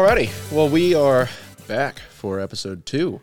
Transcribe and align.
Alrighty. 0.00 0.30
Well, 0.50 0.70
we 0.70 0.94
are 0.94 1.28
back 1.68 1.98
for 1.98 2.40
episode 2.40 2.86
two 2.86 3.20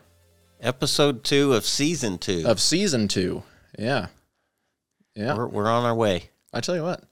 Episode 0.62 1.24
two 1.24 1.54
of 1.54 1.66
season 1.66 2.20
two. 2.20 2.44
of 2.46 2.60
season 2.62 3.08
two. 3.08 3.42
Yeah. 3.80 4.10
Yeah. 5.16 5.36
We're, 5.36 5.48
we're 5.48 5.68
on 5.68 5.86
our 5.86 5.96
way. 5.96 6.30
I 6.54 6.60
tell 6.60 6.76
you 6.76 6.84
what, 6.84 7.04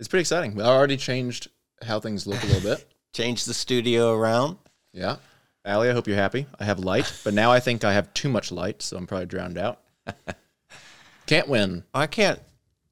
it's 0.00 0.08
pretty 0.08 0.22
exciting. 0.22 0.54
We 0.54 0.62
already 0.62 0.96
changed 0.96 1.48
how 1.82 2.00
things 2.00 2.26
look 2.26 2.42
a 2.42 2.46
little 2.46 2.62
bit. 2.62 2.86
Changed 3.12 3.46
the 3.46 3.52
studio 3.52 4.14
around. 4.14 4.56
Yeah. 4.94 5.16
Allie, 5.62 5.90
I 5.90 5.92
hope 5.92 6.06
you're 6.06 6.16
happy. 6.16 6.46
I 6.58 6.64
have 6.64 6.78
light, 6.78 7.12
but 7.22 7.34
now 7.34 7.52
I 7.52 7.60
think 7.60 7.84
I 7.84 7.92
have 7.92 8.14
too 8.14 8.30
much 8.30 8.50
light, 8.50 8.80
so 8.80 8.96
I'm 8.96 9.06
probably 9.06 9.26
drowned 9.26 9.58
out. 9.58 9.82
Can't 11.26 11.48
win. 11.48 11.84
I 11.92 12.06
can't. 12.06 12.40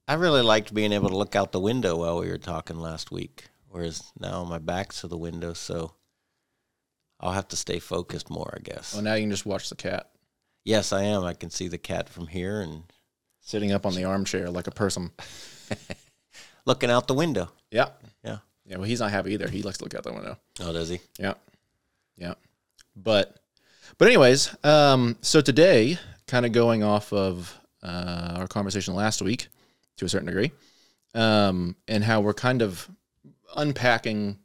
I 0.06 0.14
really 0.14 0.42
liked 0.42 0.74
being 0.74 0.92
able 0.92 1.08
to 1.08 1.16
look 1.16 1.34
out 1.34 1.50
the 1.52 1.60
window 1.60 1.96
while 1.96 2.20
we 2.20 2.28
were 2.28 2.36
talking 2.36 2.76
last 2.78 3.10
week, 3.10 3.44
whereas 3.70 4.12
now 4.20 4.44
my 4.44 4.58
back's 4.58 5.00
to 5.00 5.08
the 5.08 5.16
window, 5.16 5.54
so 5.54 5.94
I'll 7.20 7.32
have 7.32 7.48
to 7.48 7.56
stay 7.56 7.78
focused 7.78 8.30
more, 8.30 8.54
I 8.56 8.60
guess. 8.60 8.94
Well, 8.94 9.02
now 9.02 9.14
you 9.14 9.22
can 9.22 9.30
just 9.30 9.46
watch 9.46 9.68
the 9.68 9.76
cat 9.76 10.10
Yes, 10.64 10.92
I 10.92 11.04
am. 11.04 11.24
I 11.24 11.34
can 11.34 11.50
see 11.50 11.68
the 11.68 11.78
cat 11.78 12.08
from 12.08 12.26
here 12.26 12.60
and 12.60 12.82
sitting 13.40 13.72
up 13.72 13.86
on 13.86 13.94
the 13.94 14.04
armchair 14.04 14.50
like 14.50 14.66
a 14.66 14.72
person. 14.72 15.10
looking 16.66 16.90
out 16.90 17.08
the 17.08 17.14
window. 17.14 17.50
Yeah. 17.70 17.88
Yeah. 18.22 18.38
Yeah. 18.66 18.76
Well, 18.76 18.84
he's 18.84 19.00
not 19.00 19.10
happy 19.10 19.32
either. 19.32 19.48
He 19.48 19.62
likes 19.62 19.78
to 19.78 19.84
look 19.84 19.94
out 19.94 20.02
the 20.02 20.12
window. 20.12 20.38
Oh, 20.60 20.72
does 20.72 20.90
he? 20.90 21.00
Yeah. 21.18 21.34
Yeah. 22.16 22.34
But, 22.94 23.38
but 23.96 24.08
anyways, 24.08 24.54
um, 24.62 25.16
so 25.22 25.40
today, 25.40 25.98
kind 26.26 26.44
of 26.44 26.52
going 26.52 26.82
off 26.82 27.12
of 27.12 27.58
uh, 27.82 28.34
our 28.36 28.46
conversation 28.46 28.94
last 28.94 29.22
week 29.22 29.48
to 29.96 30.04
a 30.04 30.08
certain 30.08 30.26
degree, 30.26 30.52
um, 31.14 31.74
and 31.88 32.04
how 32.04 32.20
we're 32.20 32.34
kind 32.34 32.60
of 32.60 32.88
unpacking 33.56 34.38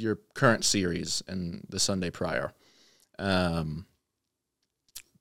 your 0.00 0.16
current 0.34 0.64
series 0.64 1.22
and 1.28 1.66
the 1.68 1.80
Sunday 1.80 2.10
prior. 2.10 2.52
Um, 3.18 3.86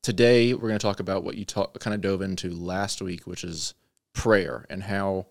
today, 0.01 0.53
we're 0.53 0.67
going 0.67 0.79
to 0.79 0.85
talk 0.85 0.99
about 0.99 1.23
what 1.23 1.35
you 1.35 1.45
talk, 1.45 1.77
kind 1.79 1.93
of 1.93 2.01
dove 2.01 2.21
into 2.21 2.49
last 2.51 3.01
week, 3.01 3.25
which 3.25 3.43
is 3.43 3.73
prayer 4.13 4.65
and 4.69 4.83
how 4.83 5.27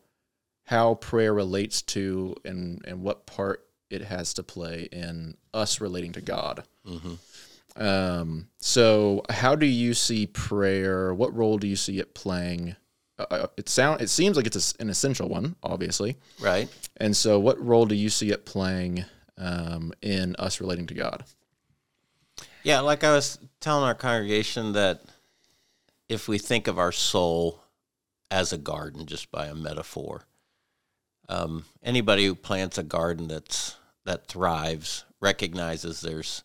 how 0.65 0.95
prayer 0.95 1.33
relates 1.33 1.83
to 1.83 2.35
and 2.45 2.85
and 2.87 3.03
what 3.03 3.27
part 3.27 3.67
it 3.89 4.03
has 4.03 4.35
to 4.35 4.43
play 4.43 4.89
in 4.93 5.37
us 5.55 5.81
relating 5.81 6.13
to 6.13 6.21
God. 6.21 6.65
Mm-hmm. 6.87 7.15
Um, 7.83 8.49
so, 8.59 9.23
how 9.31 9.55
do 9.55 9.67
you 9.67 9.95
see 9.95 10.27
prayer? 10.27 11.13
What 11.15 11.35
role 11.35 11.59
do 11.59 11.67
you 11.67 11.77
see 11.77 11.99
it 11.99 12.15
playing? 12.15 12.77
Uh, 13.19 13.47
it 13.57 13.69
sound 13.69 14.01
it 14.01 14.09
seems 14.09 14.37
like 14.37 14.47
it's 14.47 14.75
a, 14.75 14.83
an 14.83 14.91
essential 14.91 15.29
one, 15.29 15.57
obviously. 15.63 16.17
Right. 16.41 16.69
And 16.99 17.17
so, 17.17 17.39
what 17.39 17.63
role 17.65 17.87
do 17.87 17.95
you 17.95 18.09
see 18.09 18.31
it 18.31 18.47
playing 18.47 19.05
um, 19.39 19.93
in 20.03 20.37
us 20.37 20.61
relating 20.61 20.87
to 20.87 20.95
God? 20.95 21.25
Yeah, 22.63 22.81
like 22.81 23.05
I 23.05 23.13
was 23.13 23.39
telling 23.61 23.85
our 23.85 23.95
congregation 23.95 24.73
that 24.73 25.03
if 26.09 26.29
we 26.29 26.39
think 26.39 26.67
of 26.67 26.79
our 26.79 26.93
soul 26.93 27.63
as 28.31 28.53
a 28.53 28.59
garden, 28.59 29.07
just 29.07 29.31
by 29.31 29.47
a 29.47 29.55
metaphor, 29.55 30.27
um, 31.29 31.65
anybody 31.83 32.27
who 32.27 32.35
plants 32.35 32.79
a 32.79 32.83
garden 32.83 33.29
that's 33.29 33.77
that 34.05 34.29
thrives 34.29 35.05
recognizes 35.21 36.01
there's 36.01 36.45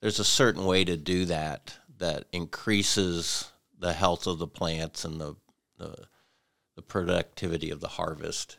there's 0.00 0.18
a 0.18 0.24
certain 0.24 0.64
way 0.64 0.84
to 0.84 0.96
do 0.96 1.24
that 1.26 1.74
that 1.98 2.24
increases 2.32 3.50
the 3.78 3.92
health 3.92 4.26
of 4.26 4.38
the 4.38 4.46
plants 4.46 5.04
and 5.04 5.20
the 5.20 5.36
the, 5.78 5.94
the 6.74 6.82
productivity 6.82 7.70
of 7.70 7.80
the 7.80 7.88
harvest, 7.88 8.58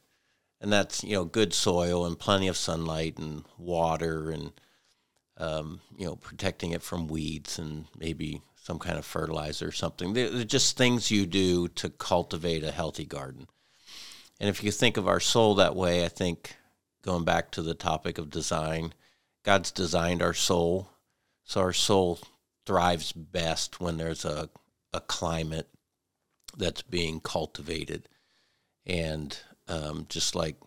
and 0.61 0.71
that's 0.71 1.03
you 1.03 1.15
know 1.15 1.25
good 1.25 1.53
soil 1.53 2.05
and 2.05 2.19
plenty 2.19 2.47
of 2.47 2.57
sunlight 2.57 3.17
and 3.17 3.45
water 3.57 4.29
and 4.29 4.51
um, 5.39 5.79
you 5.97 6.05
know, 6.05 6.17
protecting 6.17 6.71
it 6.71 6.83
from 6.83 7.07
weeds 7.07 7.57
and 7.57 7.85
maybe 7.97 8.41
some 8.61 8.77
kind 8.77 8.97
of 8.97 9.05
fertilizer 9.05 9.69
or 9.69 9.71
something. 9.71 10.13
They're, 10.13 10.29
they're 10.29 10.43
just 10.43 10.77
things 10.77 11.09
you 11.09 11.25
do 11.25 11.69
to 11.69 11.89
cultivate 11.89 12.63
a 12.63 12.71
healthy 12.71 13.05
garden. 13.05 13.47
And 14.39 14.49
if 14.49 14.63
you 14.63 14.71
think 14.71 14.97
of 14.97 15.07
our 15.07 15.19
soul 15.19 15.55
that 15.55 15.75
way, 15.75 16.03
I 16.05 16.09
think 16.09 16.57
going 17.01 17.23
back 17.23 17.51
to 17.51 17.61
the 17.61 17.73
topic 17.73 18.17
of 18.17 18.29
design, 18.29 18.93
God's 19.43 19.71
designed 19.71 20.21
our 20.21 20.33
soul. 20.33 20.89
So 21.45 21.61
our 21.61 21.73
soul 21.73 22.19
thrives 22.65 23.11
best 23.13 23.79
when 23.79 23.97
there's 23.97 24.25
a, 24.25 24.49
a 24.93 24.99
climate 24.99 25.69
that's 26.57 26.81
being 26.81 27.21
cultivated. 27.21 28.07
And 28.85 29.37
um, 29.69 30.05
just 30.09 30.35
like 30.35 30.57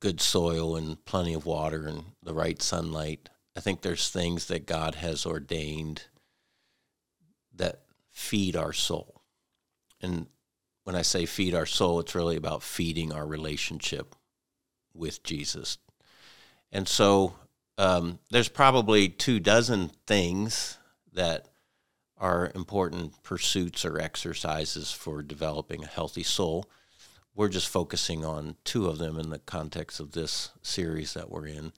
good 0.00 0.20
soil 0.20 0.74
and 0.74 1.04
plenty 1.04 1.34
of 1.34 1.46
water 1.46 1.86
and 1.86 2.02
the 2.22 2.34
right 2.34 2.60
sunlight. 2.60 3.28
I 3.56 3.60
think 3.60 3.82
there's 3.82 4.08
things 4.08 4.46
that 4.46 4.66
God 4.66 4.96
has 4.96 5.24
ordained 5.24 6.04
that 7.54 7.82
feed 8.10 8.56
our 8.56 8.72
soul. 8.72 9.22
And 10.00 10.26
when 10.84 10.96
I 10.96 11.02
say 11.02 11.26
feed 11.26 11.54
our 11.54 11.66
soul, 11.66 12.00
it's 12.00 12.14
really 12.14 12.36
about 12.36 12.62
feeding 12.62 13.12
our 13.12 13.26
relationship 13.26 14.16
with 14.94 15.22
Jesus. 15.22 15.78
And 16.72 16.88
so 16.88 17.34
um, 17.78 18.18
there's 18.30 18.48
probably 18.48 19.08
two 19.08 19.38
dozen 19.38 19.90
things 20.06 20.78
that 21.12 21.48
are 22.16 22.50
important 22.54 23.22
pursuits 23.22 23.84
or 23.84 24.00
exercises 24.00 24.90
for 24.90 25.22
developing 25.22 25.84
a 25.84 25.88
healthy 25.88 26.22
soul 26.22 26.66
we're 27.34 27.48
just 27.48 27.68
focusing 27.68 28.24
on 28.24 28.56
two 28.64 28.86
of 28.86 28.98
them 28.98 29.18
in 29.18 29.30
the 29.30 29.38
context 29.38 30.00
of 30.00 30.12
this 30.12 30.50
series 30.62 31.14
that 31.14 31.30
we're 31.30 31.46
in. 31.46 31.72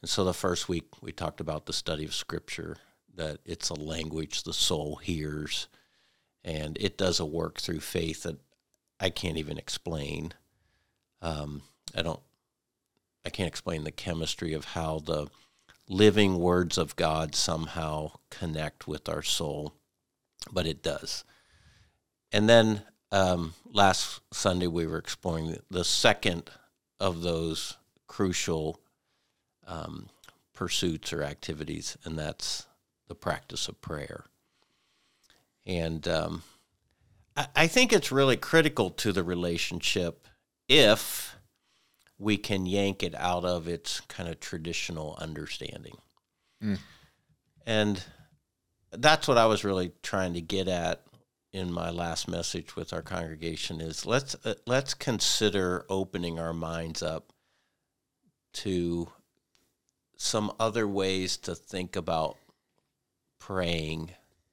And 0.00 0.10
so 0.10 0.24
the 0.24 0.34
first 0.34 0.68
week 0.68 0.86
we 1.00 1.12
talked 1.12 1.40
about 1.40 1.66
the 1.66 1.72
study 1.72 2.04
of 2.04 2.14
scripture, 2.14 2.76
that 3.14 3.38
it's 3.44 3.70
a 3.70 3.74
language 3.74 4.42
the 4.42 4.52
soul 4.52 4.96
hears, 4.96 5.68
and 6.44 6.76
it 6.80 6.98
does 6.98 7.20
a 7.20 7.26
work 7.26 7.60
through 7.60 7.80
faith 7.80 8.24
that 8.24 8.38
I 8.98 9.10
can't 9.10 9.36
even 9.36 9.58
explain. 9.58 10.32
Um, 11.20 11.62
I 11.94 12.02
don't, 12.02 12.20
I 13.24 13.30
can't 13.30 13.48
explain 13.48 13.84
the 13.84 13.92
chemistry 13.92 14.52
of 14.52 14.64
how 14.64 14.98
the 14.98 15.28
living 15.88 16.38
words 16.38 16.78
of 16.78 16.96
God 16.96 17.36
somehow 17.36 18.12
connect 18.30 18.88
with 18.88 19.08
our 19.08 19.22
soul, 19.22 19.74
but 20.50 20.66
it 20.66 20.82
does. 20.82 21.22
And 22.32 22.48
then 22.48 22.82
um, 23.12 23.54
last 23.70 24.20
Sunday 24.32 24.66
we 24.66 24.86
were 24.86 24.98
exploring 24.98 25.56
the 25.70 25.84
second 25.84 26.50
of 26.98 27.22
those 27.22 27.76
crucial 28.06 28.80
um, 29.66 30.08
pursuits 30.54 31.12
or 31.12 31.22
activities, 31.22 31.96
and 32.04 32.18
that's 32.18 32.66
the 33.08 33.14
practice 33.14 33.68
of 33.68 33.80
prayer. 33.80 34.24
And 35.66 36.08
um, 36.08 36.42
I, 37.36 37.46
I 37.54 37.66
think 37.66 37.92
it's 37.92 38.10
really 38.10 38.36
critical 38.36 38.90
to 38.90 39.12
the 39.12 39.22
relationship 39.22 40.26
if 40.68 41.36
we 42.18 42.38
can 42.38 42.66
yank 42.66 43.02
it 43.02 43.14
out 43.16 43.44
of 43.44 43.68
its 43.68 44.00
kind 44.00 44.28
of 44.28 44.40
traditional 44.40 45.18
understanding. 45.20 45.98
Mm. 46.62 46.78
And 47.66 48.02
that's 48.92 49.28
what 49.28 49.38
I 49.38 49.46
was 49.46 49.64
really 49.64 49.92
trying 50.02 50.34
to 50.34 50.40
get 50.40 50.68
at 50.68 51.02
in 51.52 51.70
my 51.70 51.90
last 51.90 52.28
message 52.28 52.76
with 52.76 52.92
our 52.92 53.02
congregation 53.02 53.80
is 53.80 54.06
let's 54.06 54.34
uh, 54.44 54.54
let's 54.66 54.94
consider 54.94 55.84
opening 55.88 56.38
our 56.38 56.52
minds 56.52 57.02
up 57.02 57.32
to 58.52 59.08
some 60.16 60.52
other 60.58 60.86
ways 60.86 61.36
to 61.36 61.54
think 61.54 61.96
about 61.96 62.36
praying 63.38 64.10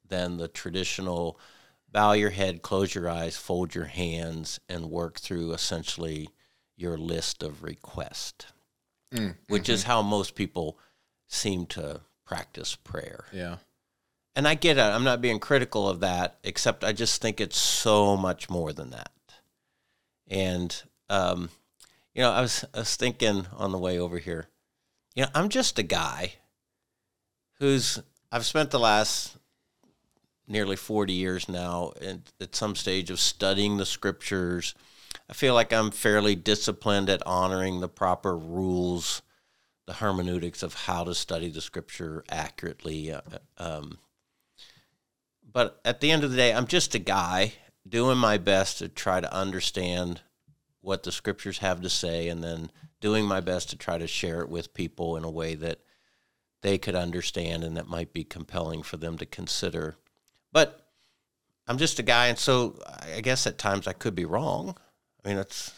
than 0.07 0.37
the 0.37 0.47
traditional 0.47 1.39
bow 1.91 2.11
your 2.11 2.29
head, 2.29 2.61
close 2.61 2.93
your 2.93 3.09
eyes, 3.09 3.37
fold 3.37 3.73
your 3.73 3.85
hands 3.85 4.59
and 4.67 4.89
work 4.89 5.19
through 5.19 5.53
essentially 5.53 6.29
your 6.75 6.97
list 6.97 7.43
of 7.43 7.63
requests, 7.63 8.45
Mm, 9.11 9.35
which 9.47 9.69
is 9.69 9.83
how 9.83 10.03
most 10.03 10.35
people 10.35 10.77
seem 11.27 11.65
to 11.65 12.01
practice 12.25 12.75
prayer. 12.75 13.25
Yeah, 13.33 13.57
and 14.39 14.47
I 14.47 14.55
get 14.55 14.77
it. 14.77 14.81
I'm 14.81 15.03
not 15.03 15.19
being 15.19 15.37
critical 15.37 15.89
of 15.89 15.99
that, 15.99 16.39
except 16.45 16.85
I 16.85 16.93
just 16.93 17.21
think 17.21 17.41
it's 17.41 17.57
so 17.57 18.15
much 18.15 18.49
more 18.49 18.71
than 18.71 18.91
that. 18.91 19.11
And 20.29 20.81
um, 21.09 21.49
you 22.15 22.21
know, 22.21 22.31
I 22.31 22.39
was 22.39 22.63
I 22.73 22.79
was 22.79 22.95
thinking 22.95 23.47
on 23.51 23.73
the 23.73 23.77
way 23.77 23.99
over 23.99 24.17
here. 24.17 24.47
You 25.13 25.23
know, 25.23 25.29
I'm 25.35 25.49
just 25.49 25.77
a 25.77 25.83
guy 25.83 26.35
who's 27.59 28.01
I've 28.31 28.45
spent 28.45 28.71
the 28.71 28.79
last 28.79 29.35
nearly 30.47 30.77
40 30.77 31.11
years 31.11 31.49
now 31.49 31.91
and 32.01 32.21
at 32.39 32.55
some 32.55 32.77
stage 32.77 33.09
of 33.09 33.19
studying 33.19 33.75
the 33.75 33.85
scriptures. 33.85 34.73
I 35.29 35.33
feel 35.33 35.53
like 35.53 35.73
I'm 35.73 35.91
fairly 35.91 36.35
disciplined 36.35 37.09
at 37.09 37.27
honoring 37.27 37.81
the 37.81 37.89
proper 37.89 38.37
rules, 38.37 39.21
the 39.85 39.95
hermeneutics 39.95 40.63
of 40.63 40.75
how 40.75 41.03
to 41.03 41.13
study 41.13 41.49
the 41.49 41.59
scripture 41.59 42.23
accurately. 42.29 43.11
Uh, 43.11 43.19
um, 43.57 43.97
but 45.51 45.79
at 45.85 46.01
the 46.01 46.11
end 46.11 46.23
of 46.23 46.31
the 46.31 46.37
day, 46.37 46.53
I'm 46.53 46.67
just 46.67 46.95
a 46.95 46.99
guy 46.99 47.53
doing 47.87 48.17
my 48.17 48.37
best 48.37 48.79
to 48.79 48.89
try 48.89 49.19
to 49.19 49.33
understand 49.33 50.21
what 50.81 51.03
the 51.03 51.11
scriptures 51.11 51.59
have 51.59 51.81
to 51.81 51.89
say 51.89 52.29
and 52.29 52.43
then 52.43 52.71
doing 53.01 53.25
my 53.25 53.39
best 53.39 53.69
to 53.69 53.77
try 53.77 53.97
to 53.97 54.07
share 54.07 54.41
it 54.41 54.49
with 54.49 54.73
people 54.73 55.17
in 55.17 55.23
a 55.23 55.29
way 55.29 55.55
that 55.55 55.79
they 56.61 56.77
could 56.77 56.95
understand 56.95 57.63
and 57.63 57.77
that 57.77 57.87
might 57.87 58.13
be 58.13 58.23
compelling 58.23 58.83
for 58.83 58.97
them 58.97 59.17
to 59.17 59.25
consider. 59.25 59.95
But 60.51 60.87
I'm 61.67 61.77
just 61.77 61.99
a 61.99 62.03
guy, 62.03 62.27
and 62.27 62.37
so 62.37 62.79
I 63.15 63.21
guess 63.21 63.45
at 63.47 63.57
times 63.57 63.87
I 63.87 63.93
could 63.93 64.15
be 64.15 64.25
wrong. 64.25 64.75
I 65.23 65.29
mean, 65.29 65.37
it's 65.37 65.71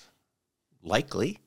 likely. 0.81 1.39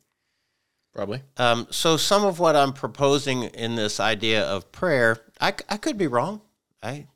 Probably. 0.93 1.23
Um, 1.37 1.67
so 1.71 1.97
some 1.97 2.25
of 2.25 2.39
what 2.39 2.55
I'm 2.55 2.73
proposing 2.73 3.45
in 3.45 3.75
this 3.75 3.99
idea 3.99 4.45
of 4.45 4.71
prayer, 4.71 5.19
I, 5.41 5.55
I 5.69 5.77
could 5.77 5.99
be 5.99 6.07
wrong. 6.07 6.41
I 6.83 7.09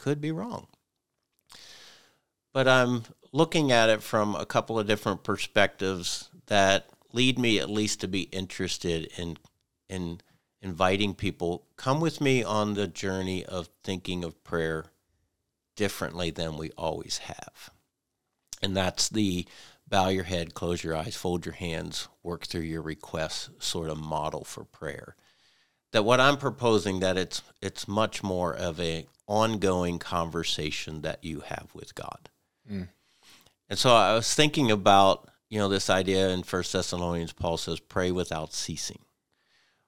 could 0.00 0.20
be 0.20 0.32
wrong. 0.32 0.66
But 2.54 2.66
I'm 2.66 3.02
looking 3.32 3.70
at 3.70 3.90
it 3.90 4.02
from 4.02 4.34
a 4.34 4.46
couple 4.46 4.78
of 4.78 4.86
different 4.86 5.22
perspectives 5.22 6.30
that 6.46 6.88
lead 7.12 7.38
me 7.38 7.58
at 7.58 7.68
least 7.68 8.00
to 8.00 8.08
be 8.08 8.22
interested 8.22 9.10
in 9.18 9.36
in 9.90 10.20
inviting 10.62 11.14
people 11.14 11.66
come 11.76 12.00
with 12.00 12.20
me 12.20 12.42
on 12.42 12.74
the 12.74 12.86
journey 12.86 13.44
of 13.44 13.68
thinking 13.84 14.24
of 14.24 14.42
prayer 14.42 14.86
differently 15.76 16.30
than 16.30 16.56
we 16.56 16.70
always 16.78 17.18
have. 17.18 17.70
And 18.62 18.76
that's 18.76 19.08
the 19.08 19.46
bow 19.88 20.08
your 20.08 20.24
head, 20.24 20.54
close 20.54 20.82
your 20.82 20.96
eyes, 20.96 21.16
fold 21.16 21.44
your 21.44 21.54
hands, 21.54 22.08
work 22.22 22.46
through 22.46 22.62
your 22.62 22.82
requests 22.82 23.50
sort 23.58 23.90
of 23.90 23.98
model 23.98 24.44
for 24.44 24.64
prayer. 24.64 25.14
That 25.92 26.04
what 26.04 26.20
I'm 26.20 26.36
proposing 26.36 27.00
that 27.00 27.16
it's 27.16 27.42
it's 27.60 27.88
much 27.88 28.22
more 28.22 28.54
of 28.54 28.78
a 28.80 29.06
ongoing 29.26 29.98
conversation 29.98 31.02
that 31.02 31.22
you 31.24 31.40
have 31.40 31.68
with 31.74 31.94
God. 31.94 32.28
Mm. 32.70 32.88
And 33.68 33.78
so 33.78 33.94
I 33.94 34.14
was 34.14 34.34
thinking 34.34 34.70
about, 34.70 35.30
you 35.48 35.58
know, 35.58 35.68
this 35.68 35.88
idea 35.88 36.30
in 36.30 36.42
First 36.42 36.72
Thessalonians, 36.72 37.32
Paul 37.32 37.56
says, 37.56 37.78
pray 37.78 38.10
without 38.10 38.52
ceasing. 38.52 38.98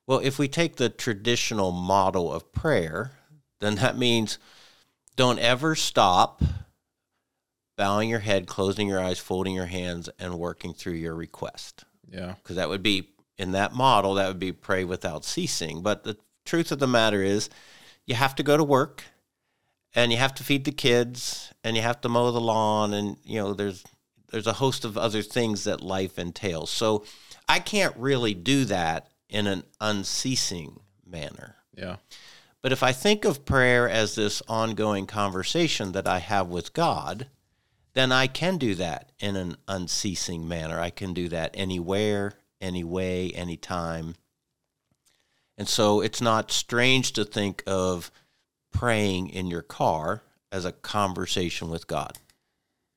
Well, 0.07 0.21
if 0.21 0.39
we 0.39 0.47
take 0.47 0.77
the 0.77 0.89
traditional 0.89 1.73
model 1.73 2.33
of 2.33 2.53
prayer, 2.53 3.13
then 3.61 3.77
that 3.77 3.99
means 3.99 4.39
don't 5.17 5.39
ever 5.39 5.75
stop 5.75 6.43
bowing 7.77 8.09
your 8.09 8.21
head, 8.21 8.47
closing 8.47 8.89
your 8.89 9.01
eyes, 9.01 9.19
folding 9.19 9.55
your 9.55 9.67
hands, 9.67 10.09
and 10.19 10.39
working 10.39 10.75
through 10.75 10.93
your 10.93 11.15
request. 11.15 11.85
Yeah. 12.09 12.35
Because 12.35 12.57
that 12.57 12.69
would 12.69 12.83
be, 12.83 13.09
in 13.43 13.53
that 13.53 13.75
model, 13.75 14.15
that 14.15 14.29
would 14.29 14.39
be 14.39 14.53
pray 14.53 14.85
without 14.85 15.25
ceasing. 15.25 15.83
But 15.83 16.05
the 16.05 16.17
truth 16.45 16.73
of 16.73 16.79
the 16.79 16.87
matter 16.87 17.23
is, 17.23 17.51
you 18.07 18.15
have 18.15 18.35
to 18.37 18.43
go 18.43 18.57
to 18.57 18.65
work 18.65 19.05
and 19.95 20.11
you 20.13 20.19
have 20.19 20.35
to 20.35 20.45
feed 20.45 20.65
the 20.65 20.73
kids 20.73 21.53
and 21.63 21.77
you 21.77 21.83
have 21.83 22.01
to 22.01 22.09
mow 22.09 22.31
the 22.31 22.41
lawn 22.41 22.95
and 22.95 23.17
you 23.25 23.39
know 23.39 23.53
there's 23.53 23.85
there's 24.31 24.47
a 24.47 24.55
host 24.55 24.85
of 24.85 24.97
other 24.97 25.23
things 25.23 25.65
that 25.65 25.81
life 25.81 26.19
entails. 26.19 26.71
So 26.71 27.05
i 27.49 27.59
can't 27.59 27.97
really 27.97 28.35
do 28.35 28.65
that 28.67 29.09
in 29.29 29.47
an 29.47 29.65
unceasing 29.81 30.81
manner. 31.07 31.57
Yeah. 31.75 31.97
But 32.63 32.73
if 32.73 32.83
i 32.83 32.93
think 32.93 33.25
of 33.25 33.45
prayer 33.45 33.89
as 33.89 34.15
this 34.15 34.43
ongoing 34.49 35.07
conversation 35.07 35.93
that 35.93 36.09
i 36.09 36.19
have 36.19 36.49
with 36.49 36.73
god 36.73 37.29
then 37.95 38.11
i 38.13 38.27
can 38.27 38.57
do 38.57 38.75
that 38.75 39.13
in 39.19 39.37
an 39.37 39.57
unceasing 39.69 40.49
manner. 40.49 40.81
I 40.81 40.91
can 40.91 41.13
do 41.13 41.29
that 41.29 41.51
anywhere 41.55 42.35
any 42.63 42.85
way 42.85 43.31
anytime 43.33 44.15
and 45.59 45.69
so 45.69 46.01
it's 46.01 46.21
not 46.21 46.51
strange 46.51 47.13
to 47.13 47.25
think 47.25 47.63
of 47.67 48.11
praying 48.73 49.29
in 49.29 49.47
your 49.47 49.63
car 49.63 50.23
as 50.51 50.65
a 50.65 50.73
conversation 50.73 51.71
with 51.71 51.87
God. 51.87 52.19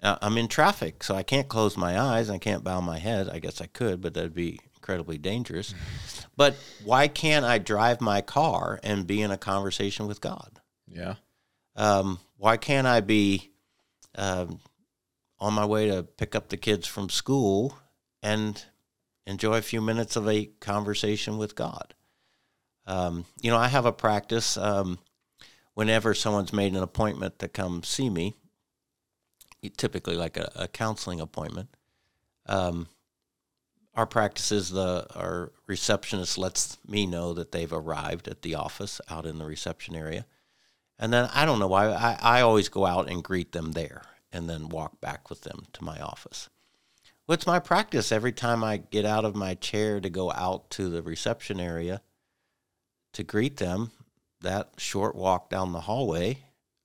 Now, 0.02 0.18
I'm 0.22 0.38
in 0.38 0.48
traffic, 0.48 1.04
so 1.04 1.16
I 1.16 1.24
can't 1.24 1.48
close 1.48 1.78
my 1.78 2.00
eyes. 2.00 2.30
I 2.30 2.38
can't 2.38 2.64
bow 2.64 2.82
my 2.82 3.00
head. 3.00 3.30
I 3.30 3.40
guess 3.40 3.62
I 3.62 3.68
could, 3.68 4.02
but 4.02 4.14
that'd 4.14 4.34
be 4.34 4.60
incredibly 4.76 5.18
dangerous. 5.18 5.74
but 6.36 6.56
why 6.84 7.08
can't 7.08 7.46
I 7.46 7.58
drive 7.58 8.02
my 8.02 8.22
car 8.22 8.80
and 8.84 9.08
be 9.08 9.22
in 9.22 9.32
a 9.32 9.38
conversation 9.38 10.08
with 10.08 10.22
God? 10.22 10.60
Yeah. 10.88 11.16
Um, 11.76 12.20
why 12.38 12.58
can't 12.58 12.88
I 12.88 13.02
be 13.02 13.52
um, 14.16 14.60
on 15.40 15.54
my 15.54 15.66
way 15.66 15.90
to 15.90 16.04
pick 16.04 16.36
up 16.36 16.50
the 16.50 16.58
kids 16.58 16.88
from 16.88 17.10
school 17.10 17.78
and 18.22 18.64
enjoy 19.26 19.58
a 19.58 19.62
few 19.62 19.82
minutes 19.82 20.16
of 20.16 20.28
a 20.28 20.46
conversation 20.60 21.38
with 21.38 21.56
God? 21.56 21.94
Um, 22.86 23.26
you 23.42 23.52
know, 23.52 23.58
I 23.58 23.68
have 23.68 23.86
a 23.86 23.92
practice. 23.92 24.58
Um, 24.58 25.00
whenever 25.74 26.14
someone's 26.14 26.54
made 26.54 26.74
an 26.74 26.84
appointment 26.84 27.40
to 27.40 27.48
come 27.48 27.84
see 27.84 28.10
me, 28.10 28.36
typically 29.78 30.16
like 30.16 30.38
a, 30.38 30.52
a 30.56 30.68
counseling 30.68 31.20
appointment, 31.20 31.70
um, 32.46 32.88
our 33.96 34.06
practice 34.06 34.52
is 34.52 34.70
the 34.70 35.08
our 35.16 35.52
receptionist 35.68 36.38
lets 36.38 36.78
me 36.86 37.06
know 37.06 37.34
that 37.34 37.52
they've 37.52 37.72
arrived 37.72 38.28
at 38.28 38.42
the 38.42 38.56
office 38.56 39.00
out 39.10 39.26
in 39.26 39.38
the 39.38 39.46
reception 39.46 39.96
area, 39.96 40.26
and 41.00 41.14
then 41.14 41.30
I 41.34 41.46
don't 41.46 41.60
know 41.60 41.68
why 41.68 41.88
I, 41.88 42.18
I 42.22 42.42
always 42.42 42.70
go 42.70 42.86
out 42.86 43.10
and 43.10 43.24
greet 43.24 43.54
them 43.54 43.72
there 43.72 44.04
and 44.32 44.50
then 44.50 44.70
walk 44.70 45.00
back 45.00 45.30
with 45.30 45.42
them 45.42 45.66
to 45.74 45.84
my 45.84 46.00
office. 46.02 46.50
Well, 47.28 47.34
it's 47.34 47.48
my 47.48 47.60
practice 47.60 48.12
every 48.12 48.32
time 48.32 48.64
I 48.64 48.78
get 48.78 49.06
out 49.06 49.26
of 49.26 49.36
my 49.36 49.56
chair 49.56 50.00
to 50.00 50.10
go 50.10 50.32
out 50.32 50.70
to 50.72 50.90
the 50.90 51.02
reception 51.02 51.60
area 51.60 52.02
to 53.14 53.24
greet 53.24 53.58
them 53.58 53.92
that 54.42 54.70
short 54.78 55.16
walk 55.16 55.50
down 55.50 55.72
the 55.72 55.82
hallway, 55.82 56.38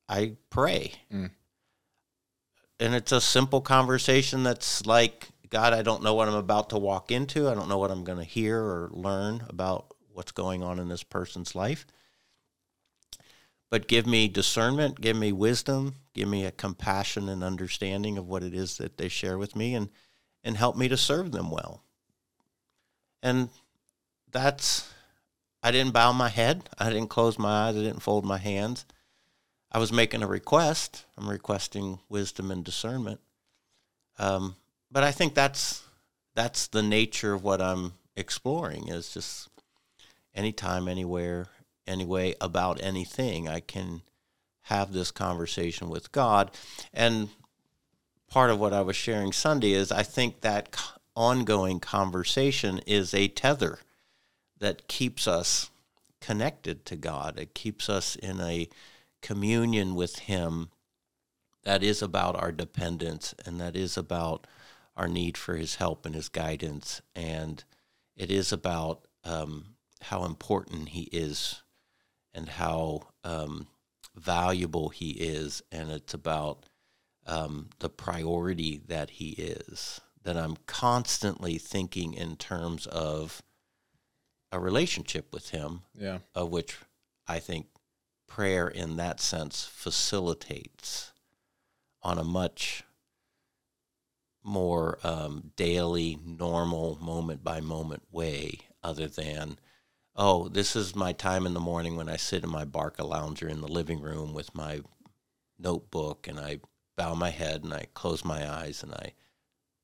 I 0.08 0.37
pray. 0.48 0.94
Mm. 1.12 1.31
And 2.78 2.94
it's 2.94 3.12
a 3.12 3.20
simple 3.20 3.60
conversation 3.60 4.42
that's 4.42 4.87
like, 4.87 5.28
God, 5.50 5.75
I 5.75 5.82
don't 5.82 6.02
know 6.02 6.14
what 6.14 6.28
I'm 6.28 6.34
about 6.34 6.70
to 6.70 6.78
walk 6.78 7.10
into. 7.10 7.48
I 7.48 7.54
don't 7.54 7.69
know 7.69 7.78
what 7.78 7.90
I'm 7.90 8.04
going 8.04 8.19
to 8.19 8.25
hear 8.25 8.58
or 8.58 8.88
learn 8.93 9.44
about 9.48 9.94
what's 10.12 10.32
going 10.32 10.62
on 10.62 10.78
in 10.78 10.88
this 10.88 11.02
person's 11.02 11.54
life. 11.54 11.86
But 13.70 13.86
give 13.86 14.06
me 14.06 14.26
discernment, 14.26 15.00
give 15.00 15.16
me 15.16 15.32
wisdom, 15.32 15.96
give 16.14 16.28
me 16.28 16.44
a 16.44 16.50
compassion 16.50 17.28
and 17.28 17.44
understanding 17.44 18.16
of 18.16 18.26
what 18.26 18.43
it 18.43 18.54
is 18.54 18.78
that 18.78 18.96
they 18.96 19.08
share 19.08 19.36
with 19.36 19.54
me 19.54 19.75
and 19.75 19.90
and 20.44 20.56
help 20.56 20.76
me 20.76 20.88
to 20.88 20.96
serve 20.96 21.32
them 21.32 21.50
well. 21.50 21.82
And 23.22 23.50
that's 24.31 24.90
I 25.62 25.70
didn't 25.70 25.92
bow 25.92 26.12
my 26.12 26.28
head. 26.28 26.69
I 26.78 26.88
didn't 26.88 27.10
close 27.10 27.38
my 27.38 27.69
eyes. 27.69 27.76
I 27.76 27.81
didn't 27.81 28.02
fold 28.02 28.25
my 28.25 28.38
hands. 28.38 28.87
I 29.70 29.78
was 29.78 29.92
making 29.92 30.22
a 30.22 30.26
request. 30.26 31.04
I'm 31.16 31.28
requesting 31.28 32.00
wisdom 32.08 32.50
and 32.50 32.64
discernment. 32.64 33.20
Um, 34.19 34.56
but 34.91 35.05
I 35.05 35.12
think 35.12 35.34
that's 35.34 35.84
that's 36.34 36.69
the 36.69 36.82
nature 36.82 37.34
of 37.34 37.44
what 37.44 37.60
I'm 37.60 37.93
exploring 38.17 38.88
is 38.88 39.12
just 39.12 39.48
anytime, 40.34 40.88
anywhere, 40.88 41.48
anyway 41.86 42.34
about 42.41 42.82
anything. 42.82 43.48
I 43.48 43.60
can 43.60 44.03
have 44.62 44.93
this 44.93 45.10
conversation 45.10 45.88
with 45.88 46.12
God. 46.12 46.50
And 46.93 47.29
part 48.31 48.51
of 48.51 48.60
what 48.60 48.72
I 48.72 48.81
was 48.81 48.96
sharing 48.96 49.32
Sunday 49.32 49.72
is 49.72 49.93
I 49.93 50.05
think 50.05 50.41
that 50.41 50.81
ongoing 51.17 51.81
conversation 51.81 52.79
is 52.87 53.13
a 53.13 53.29
tether 53.29 53.81
that 54.58 54.89
keeps 54.89 55.27
us 55.27 55.70
connected 56.20 56.87
to 56.87 56.96
God. 56.96 57.39
It 57.39 57.55
keeps 57.55 57.89
us 57.89 58.15
in 58.15 58.41
a 58.41 58.69
communion 59.20 59.94
with 59.94 60.20
Him 60.20 60.70
that 61.65 61.82
is 61.82 62.01
about 62.01 62.37
our 62.37 62.53
dependence 62.53 63.34
and 63.44 63.60
that 63.60 63.77
is 63.77 63.96
about 63.96 64.46
our 64.96 65.08
need 65.08 65.37
for 65.37 65.56
His 65.56 65.77
help 65.77 66.06
and 66.06 66.15
His 66.15 66.29
guidance. 66.29 67.03
And 67.15 67.63
it 68.17 68.31
is 68.31 68.53
about 68.53 69.06
um, 69.25 69.75
how 70.03 70.25
important 70.25 70.91
He 70.91 71.03
is 71.13 71.63
and 72.32 72.49
how 72.49 73.08
um, 73.25 73.67
valuable 74.15 74.91
He 74.91 75.10
is. 75.10 75.63
And 75.72 75.91
it's 75.91 76.15
about 76.15 76.65
um, 77.27 77.70
the 77.79 77.89
priority 77.89 78.81
that 78.89 79.10
He 79.10 79.31
is. 79.31 80.00
That 80.22 80.36
I'm 80.36 80.56
constantly 80.67 81.56
thinking 81.56 82.12
in 82.12 82.36
terms 82.36 82.86
of 82.86 83.43
a 84.53 84.60
relationship 84.60 85.32
with 85.32 85.50
Him, 85.50 85.82
yeah. 85.94 86.19
of 86.34 86.50
which 86.50 86.77
I 87.27 87.39
think 87.39 87.67
prayer 88.27 88.69
in 88.69 88.96
that 88.96 89.20
sense 89.20 89.65
facilitates 89.65 91.12
on 92.03 92.19
a 92.19 92.24
much 92.24 92.84
more 94.43 94.98
um, 95.03 95.53
daily, 95.56 96.19
normal, 96.24 96.98
moment 97.00 97.44
by 97.44 97.60
moment 97.60 98.03
way, 98.10 98.58
other 98.82 99.06
than, 99.06 99.58
oh, 100.17 100.48
this 100.48 100.74
is 100.74 100.96
my 100.96 101.12
time 101.12 101.46
in 101.46 101.55
the 101.55 101.60
morning 101.60 101.96
when 101.96 102.08
I 102.08 102.17
sit 102.17 102.44
in 102.44 102.50
my 102.50 102.65
BarcaLounger 102.65 103.48
in 103.48 103.60
the 103.60 103.69
living 103.69 104.00
room 104.00 104.32
with 104.32 104.55
my 104.55 104.81
notebook 105.58 106.27
and 106.27 106.41
I 106.41 106.60
bow 107.00 107.14
my 107.14 107.30
head 107.30 107.64
and 107.64 107.72
I 107.72 107.86
close 107.94 108.24
my 108.24 108.48
eyes 108.48 108.82
and 108.82 108.92
I 108.92 109.12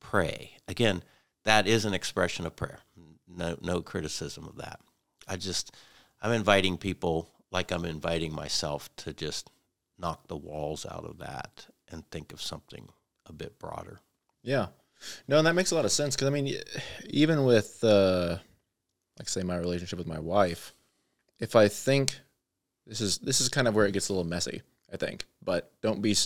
pray. 0.01 0.53
Again, 0.69 1.03
that 1.45 1.67
is 1.67 1.85
an 1.85 1.95
expression 1.95 2.47
of 2.47 2.57
prayer 2.57 2.81
no 3.29 3.57
no 3.61 3.83
criticism 3.83 4.47
of 4.47 4.57
that. 4.57 4.81
I 5.29 5.37
just 5.37 5.75
I'm 6.23 6.33
inviting 6.33 6.79
people 6.79 7.29
like 7.51 7.71
I'm 7.71 7.85
inviting 7.85 8.35
myself 8.35 8.95
to 8.97 9.13
just 9.13 9.51
knock 9.99 10.29
the 10.29 10.37
walls 10.37 10.87
out 10.87 11.05
of 11.05 11.19
that 11.19 11.67
and 11.91 12.09
think 12.11 12.33
of 12.33 12.43
something 12.43 12.89
a 13.27 13.33
bit 13.33 13.59
broader. 13.59 14.01
Yeah. 14.43 14.67
No, 15.29 15.39
and 15.39 15.47
that 15.47 15.55
makes 15.55 15.73
a 15.73 15.75
lot 15.75 15.85
of 15.85 15.93
sense 15.93 16.17
because 16.17 16.29
I 16.29 16.31
mean, 16.31 16.55
even 17.11 17.45
with 17.45 17.83
uh, 17.85 18.39
like 19.19 19.29
say 19.29 19.43
my 19.43 19.57
relationship 19.57 19.99
with 19.99 20.09
my 20.09 20.19
wife, 20.19 20.75
if 21.39 21.55
I 21.55 21.69
think 21.69 22.19
this 22.87 23.01
is 23.01 23.19
this 23.19 23.41
is 23.41 23.49
kind 23.49 23.69
of 23.69 23.75
where 23.75 23.87
it 23.87 23.93
gets 23.93 24.09
a 24.09 24.13
little 24.13 24.29
messy, 24.29 24.63
I 24.93 24.97
think. 24.97 25.27
But 25.43 25.71
don't 25.83 26.01
be 26.01 26.17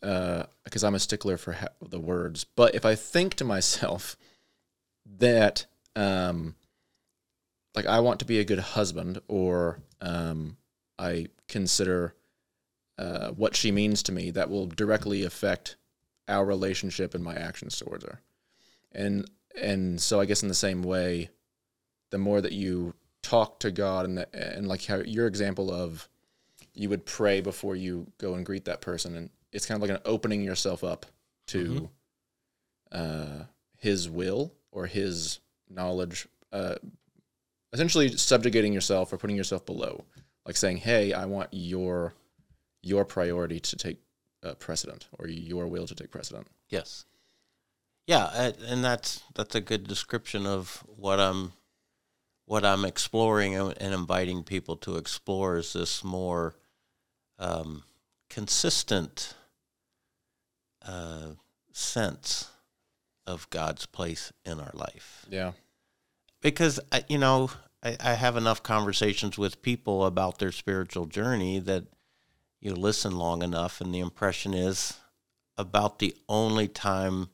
because 0.00 0.84
uh, 0.84 0.86
I'm 0.86 0.94
a 0.94 1.00
stickler 1.00 1.36
for 1.36 1.52
ha- 1.52 1.68
the 1.80 2.00
words. 2.00 2.44
But 2.44 2.74
if 2.74 2.84
I 2.84 2.94
think 2.94 3.34
to 3.34 3.44
myself 3.44 4.16
that 5.18 5.66
um, 5.94 6.54
like 7.74 7.86
I 7.86 8.00
want 8.00 8.20
to 8.20 8.26
be 8.26 8.40
a 8.40 8.44
good 8.44 8.58
husband, 8.58 9.20
or 9.28 9.78
um, 10.00 10.56
I 10.98 11.28
consider 11.46 12.14
uh, 12.98 13.30
what 13.30 13.54
she 13.54 13.70
means 13.70 14.02
to 14.04 14.12
me, 14.12 14.30
that 14.32 14.50
will 14.50 14.66
directly 14.66 15.24
affect 15.24 15.76
our 16.26 16.44
relationship 16.44 17.14
and 17.14 17.22
my 17.22 17.34
actions 17.34 17.78
towards 17.78 18.04
her. 18.04 18.20
And 18.92 19.30
and 19.60 20.00
so 20.00 20.20
I 20.20 20.24
guess 20.24 20.42
in 20.42 20.48
the 20.48 20.54
same 20.54 20.82
way, 20.82 21.30
the 22.10 22.18
more 22.18 22.40
that 22.40 22.52
you 22.52 22.94
talk 23.22 23.60
to 23.60 23.70
God 23.70 24.06
and 24.06 24.18
the, 24.18 24.56
and 24.56 24.66
like 24.66 24.84
how 24.84 24.96
your 24.96 25.26
example 25.26 25.70
of 25.70 26.08
you 26.74 26.88
would 26.88 27.06
pray 27.06 27.40
before 27.40 27.74
you 27.74 28.06
go 28.18 28.34
and 28.34 28.44
greet 28.44 28.66
that 28.66 28.80
person 28.80 29.16
and 29.16 29.30
it's 29.52 29.66
kind 29.66 29.82
of 29.82 29.88
like 29.88 29.96
an 29.96 30.02
opening 30.04 30.42
yourself 30.42 30.84
up 30.84 31.06
to 31.48 31.64
mm-hmm. 31.64 31.86
uh, 32.92 33.44
his 33.78 34.08
will 34.08 34.52
or 34.72 34.86
his 34.86 35.40
knowledge 35.68 36.26
uh, 36.52 36.74
essentially 37.72 38.16
subjugating 38.16 38.72
yourself 38.72 39.12
or 39.12 39.18
putting 39.18 39.36
yourself 39.36 39.64
below. 39.66 40.04
Like 40.44 40.56
saying 40.56 40.76
hey 40.76 41.12
i 41.12 41.26
want 41.26 41.48
your 41.50 42.14
your 42.82 43.04
priority 43.04 43.58
to 43.58 43.76
take 43.76 43.98
uh, 44.44 44.54
precedent 44.54 45.08
or 45.18 45.26
your 45.26 45.66
will 45.66 45.86
to 45.86 45.94
take 45.94 46.10
precedent. 46.10 46.46
Yes. 46.68 47.04
Yeah 48.06 48.52
and 48.68 48.84
that's 48.84 49.22
that's 49.34 49.56
a 49.56 49.60
good 49.60 49.88
description 49.88 50.46
of 50.46 50.84
what 50.96 51.18
i'm 51.18 51.52
what 52.44 52.64
i'm 52.64 52.84
exploring 52.84 53.56
and 53.56 53.74
inviting 53.94 54.44
people 54.44 54.76
to 54.76 54.96
explore 54.96 55.56
is 55.56 55.72
this 55.72 56.04
more 56.04 56.54
um, 57.38 57.82
consistent 58.36 59.32
uh, 60.86 61.28
sense 61.72 62.50
of 63.26 63.48
God's 63.48 63.86
place 63.86 64.30
in 64.44 64.60
our 64.60 64.72
life. 64.74 65.24
Yeah. 65.30 65.52
Because, 66.42 66.78
you 67.08 67.16
know, 67.16 67.48
I, 67.82 67.96
I 67.98 68.12
have 68.12 68.36
enough 68.36 68.62
conversations 68.62 69.38
with 69.38 69.62
people 69.62 70.04
about 70.04 70.36
their 70.36 70.52
spiritual 70.52 71.06
journey 71.06 71.60
that 71.60 71.84
you 72.60 72.74
listen 72.74 73.16
long 73.16 73.40
enough, 73.40 73.80
and 73.80 73.94
the 73.94 74.00
impression 74.00 74.52
is 74.52 74.98
about 75.56 75.98
the 75.98 76.14
only 76.28 76.68
time 76.68 77.30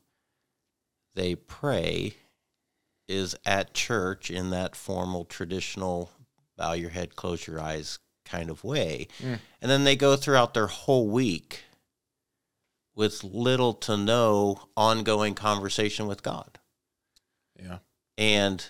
they 1.17 1.35
pray 1.35 2.15
is 3.09 3.35
at 3.45 3.75
church 3.75 4.31
in 4.31 4.51
that 4.51 4.77
formal, 4.77 5.25
traditional, 5.25 6.13
bow 6.57 6.75
your 6.75 6.91
head, 6.91 7.17
close 7.17 7.45
your 7.49 7.59
eyes 7.61 7.99
kind 8.25 8.51
of 8.51 8.65
way. 8.65 9.09
Mm. 9.21 9.39
And 9.61 9.71
then 9.71 9.85
they 9.85 9.97
go 9.97 10.17
throughout 10.17 10.55
their 10.55 10.67
whole 10.67 11.09
week 11.09 11.65
with 12.95 13.25
little 13.25 13.73
to 13.75 13.97
no 13.97 14.69
ongoing 14.77 15.35
conversation 15.35 16.07
with 16.07 16.23
God. 16.23 16.59
Yeah. 17.59 17.79
And 18.19 18.65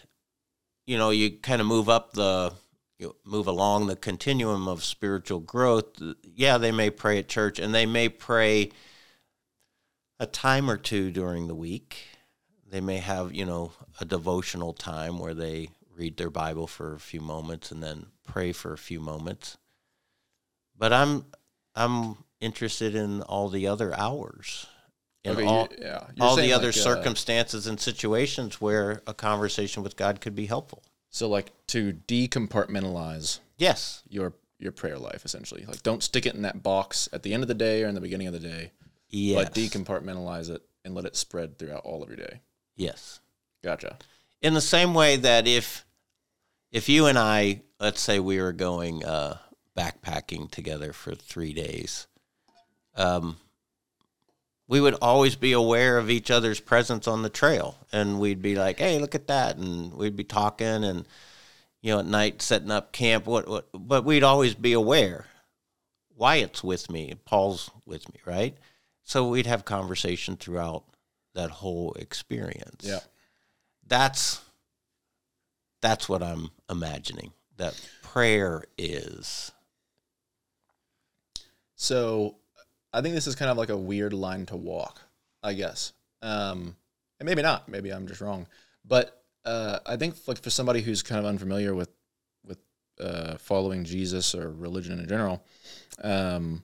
you 0.86 0.98
know, 0.98 1.10
you 1.10 1.30
kind 1.30 1.60
of 1.60 1.66
move 1.66 1.88
up 1.88 2.12
the 2.12 2.52
you 2.98 3.16
move 3.24 3.46
along 3.46 3.86
the 3.86 3.96
continuum 3.96 4.68
of 4.68 4.84
spiritual 4.84 5.40
growth. 5.40 6.00
Yeah, 6.22 6.58
they 6.58 6.72
may 6.72 6.90
pray 6.90 7.18
at 7.18 7.28
church 7.28 7.58
and 7.58 7.74
they 7.74 7.86
may 7.86 8.08
pray 8.08 8.70
a 10.20 10.26
time 10.26 10.70
or 10.70 10.76
two 10.76 11.10
during 11.10 11.48
the 11.48 11.54
week. 11.54 12.06
They 12.70 12.80
may 12.80 12.98
have, 12.98 13.34
you 13.34 13.44
know, 13.44 13.72
a 14.00 14.04
devotional 14.04 14.72
time 14.72 15.18
where 15.18 15.34
they 15.34 15.70
read 15.96 16.16
their 16.16 16.30
Bible 16.30 16.66
for 16.66 16.94
a 16.94 17.00
few 17.00 17.20
moments 17.20 17.72
and 17.72 17.82
then 17.82 18.06
pray 18.32 18.52
for 18.52 18.72
a 18.72 18.78
few 18.78 18.98
moments. 18.98 19.58
But 20.76 20.92
I'm 20.92 21.26
I'm 21.74 22.16
interested 22.40 22.94
in 22.94 23.22
all 23.22 23.48
the 23.48 23.66
other 23.68 23.96
hours 23.96 24.66
and 25.24 25.36
okay, 25.36 25.46
all, 25.46 25.68
you, 25.70 25.76
yeah. 25.80 26.04
all 26.20 26.36
the 26.36 26.52
other 26.52 26.68
like, 26.68 26.76
uh, 26.76 26.80
circumstances 26.80 27.66
uh, 27.66 27.70
and 27.70 27.80
situations 27.80 28.60
where 28.60 29.02
a 29.06 29.14
conversation 29.14 29.82
with 29.82 29.96
God 29.96 30.20
could 30.20 30.34
be 30.34 30.46
helpful. 30.46 30.82
So 31.10 31.28
like 31.28 31.52
to 31.68 31.92
decompartmentalize 32.08 33.38
yes 33.58 34.02
your 34.08 34.32
your 34.58 34.72
prayer 34.72 34.98
life 34.98 35.24
essentially. 35.24 35.64
Like 35.66 35.82
don't 35.82 36.02
stick 36.02 36.24
it 36.26 36.34
in 36.34 36.42
that 36.42 36.62
box 36.62 37.08
at 37.12 37.22
the 37.22 37.34
end 37.34 37.42
of 37.42 37.48
the 37.48 37.54
day 37.54 37.84
or 37.84 37.88
in 37.88 37.94
the 37.94 38.00
beginning 38.00 38.28
of 38.28 38.32
the 38.32 38.40
day. 38.40 38.72
Yes. 39.10 39.44
But 39.44 39.54
decompartmentalize 39.54 40.48
it 40.48 40.62
and 40.84 40.94
let 40.94 41.04
it 41.04 41.16
spread 41.16 41.58
throughout 41.58 41.84
all 41.84 42.02
of 42.02 42.08
your 42.08 42.16
day. 42.16 42.40
Yes. 42.76 43.20
Gotcha. 43.62 43.98
In 44.40 44.54
the 44.54 44.60
same 44.60 44.94
way 44.94 45.16
that 45.16 45.46
if 45.46 45.84
if 46.72 46.88
you 46.88 47.06
and 47.06 47.18
I 47.18 47.62
let's 47.78 48.00
say 48.00 48.18
we 48.18 48.40
were 48.40 48.52
going 48.52 49.04
uh, 49.04 49.38
backpacking 49.76 50.50
together 50.50 50.92
for 50.92 51.14
3 51.14 51.52
days 51.52 52.06
um, 52.96 53.36
we 54.68 54.80
would 54.80 54.94
always 55.02 55.36
be 55.36 55.52
aware 55.52 55.98
of 55.98 56.08
each 56.10 56.30
other's 56.30 56.60
presence 56.60 57.06
on 57.06 57.22
the 57.22 57.28
trail, 57.28 57.76
and 57.92 58.18
we'd 58.18 58.42
be 58.42 58.54
like, 58.54 58.78
"Hey, 58.78 58.98
look 58.98 59.14
at 59.14 59.26
that!" 59.26 59.56
and 59.56 59.92
we'd 59.92 60.16
be 60.16 60.24
talking, 60.24 60.84
and 60.84 61.06
you 61.82 61.92
know, 61.92 61.98
at 61.98 62.06
night 62.06 62.40
setting 62.40 62.70
up 62.70 62.92
camp. 62.92 63.26
What, 63.26 63.48
what? 63.48 63.68
But 63.74 64.04
we'd 64.04 64.22
always 64.22 64.54
be 64.54 64.72
aware. 64.72 65.26
Wyatt's 66.16 66.64
with 66.64 66.90
me. 66.90 67.14
Paul's 67.24 67.70
with 67.84 68.08
me, 68.12 68.20
right? 68.24 68.56
So 69.02 69.28
we'd 69.28 69.46
have 69.46 69.64
conversation 69.64 70.36
throughout 70.36 70.84
that 71.34 71.50
whole 71.50 71.92
experience. 71.94 72.84
Yeah, 72.84 73.00
that's 73.86 74.40
that's 75.82 76.08
what 76.08 76.22
I'm 76.22 76.50
imagining 76.70 77.32
that 77.58 77.78
prayer 78.02 78.64
is. 78.78 79.52
So 81.76 82.36
I 82.92 83.02
think 83.02 83.14
this 83.14 83.26
is 83.26 83.34
kind 83.34 83.50
of 83.50 83.58
like 83.58 83.68
a 83.68 83.76
weird 83.76 84.12
line 84.12 84.46
to 84.46 84.56
walk, 84.56 85.02
I 85.42 85.52
guess. 85.52 85.92
Um, 86.22 86.76
and 87.18 87.26
maybe 87.26 87.42
not. 87.42 87.68
Maybe 87.68 87.90
I'm 87.90 88.06
just 88.06 88.20
wrong. 88.20 88.46
But 88.84 89.22
uh, 89.44 89.80
I 89.84 89.96
think 89.96 90.16
like 90.26 90.40
for 90.40 90.50
somebody 90.50 90.80
who's 90.80 91.02
kind 91.02 91.18
of 91.18 91.26
unfamiliar 91.26 91.74
with 91.74 91.90
with 92.46 92.58
uh, 93.00 93.36
following 93.38 93.84
Jesus 93.84 94.34
or 94.34 94.50
religion 94.50 94.98
in 94.98 95.08
general, 95.08 95.44
um, 96.02 96.62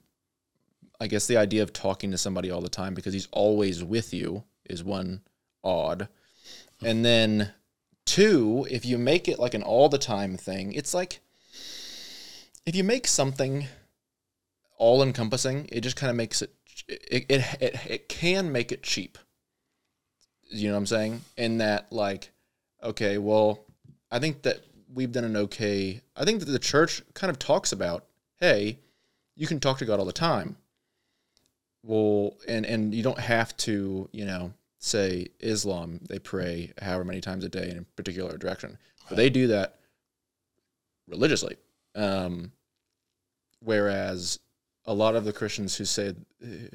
I 0.99 1.07
guess 1.07 1.27
the 1.27 1.37
idea 1.37 1.63
of 1.63 1.73
talking 1.73 2.11
to 2.11 2.17
somebody 2.17 2.51
all 2.51 2.61
the 2.61 2.69
time 2.69 2.93
because 2.93 3.13
he's 3.13 3.27
always 3.31 3.83
with 3.83 4.13
you 4.13 4.43
is 4.69 4.83
one 4.83 5.21
odd. 5.63 6.07
And 6.81 7.03
then 7.03 7.51
two, 8.09 8.65
if 8.71 8.85
you 8.85 8.97
make 8.97 9.27
it 9.27 9.37
like 9.37 9.53
an 9.53 9.61
all 9.61 9.87
the 9.87 9.99
time 9.99 10.35
thing, 10.35 10.73
it's 10.73 10.95
like 10.95 11.19
if 12.65 12.75
you 12.75 12.83
make 12.83 13.05
something 13.05 13.67
all 14.77 15.03
encompassing, 15.03 15.69
it 15.71 15.81
just 15.81 15.95
kind 15.95 16.09
of 16.09 16.15
makes 16.15 16.41
it, 16.41 16.51
it, 16.87 17.25
it, 17.29 17.61
it, 17.61 17.75
it 17.87 18.09
can 18.09 18.51
make 18.51 18.71
it 18.71 18.81
cheap. 18.81 19.19
You 20.49 20.69
know 20.69 20.73
what 20.73 20.79
I'm 20.79 20.85
saying? 20.87 21.21
In 21.37 21.59
that, 21.59 21.91
like, 21.91 22.31
okay, 22.81 23.19
well, 23.19 23.59
I 24.09 24.17
think 24.17 24.41
that 24.41 24.61
we've 24.91 25.11
done 25.11 25.25
an 25.25 25.37
okay, 25.37 26.01
I 26.15 26.25
think 26.25 26.39
that 26.39 26.45
the 26.51 26.57
church 26.57 27.03
kind 27.13 27.29
of 27.29 27.37
talks 27.37 27.71
about, 27.71 28.05
hey, 28.39 28.79
you 29.35 29.45
can 29.45 29.59
talk 29.59 29.77
to 29.77 29.85
God 29.85 29.99
all 29.99 30.05
the 30.05 30.11
time. 30.11 30.57
Well, 31.83 32.37
and, 32.47 32.65
and 32.65 32.95
you 32.95 33.03
don't 33.03 33.19
have 33.19 33.55
to, 33.57 34.09
you 34.11 34.25
know, 34.25 34.53
say 34.79 35.27
Islam, 35.39 35.99
they 36.09 36.19
pray 36.19 36.71
however 36.81 37.03
many 37.03 37.21
times 37.21 37.43
a 37.43 37.49
day 37.49 37.69
in 37.69 37.77
a 37.79 37.83
particular 37.95 38.37
direction, 38.37 38.77
but 39.07 39.17
they 39.17 39.29
do 39.29 39.47
that 39.47 39.75
religiously. 41.07 41.57
Um, 41.95 42.51
whereas 43.59 44.39
a 44.85 44.93
lot 44.93 45.15
of 45.15 45.25
the 45.25 45.33
Christians 45.33 45.75
who 45.75 45.85
say 45.85 46.13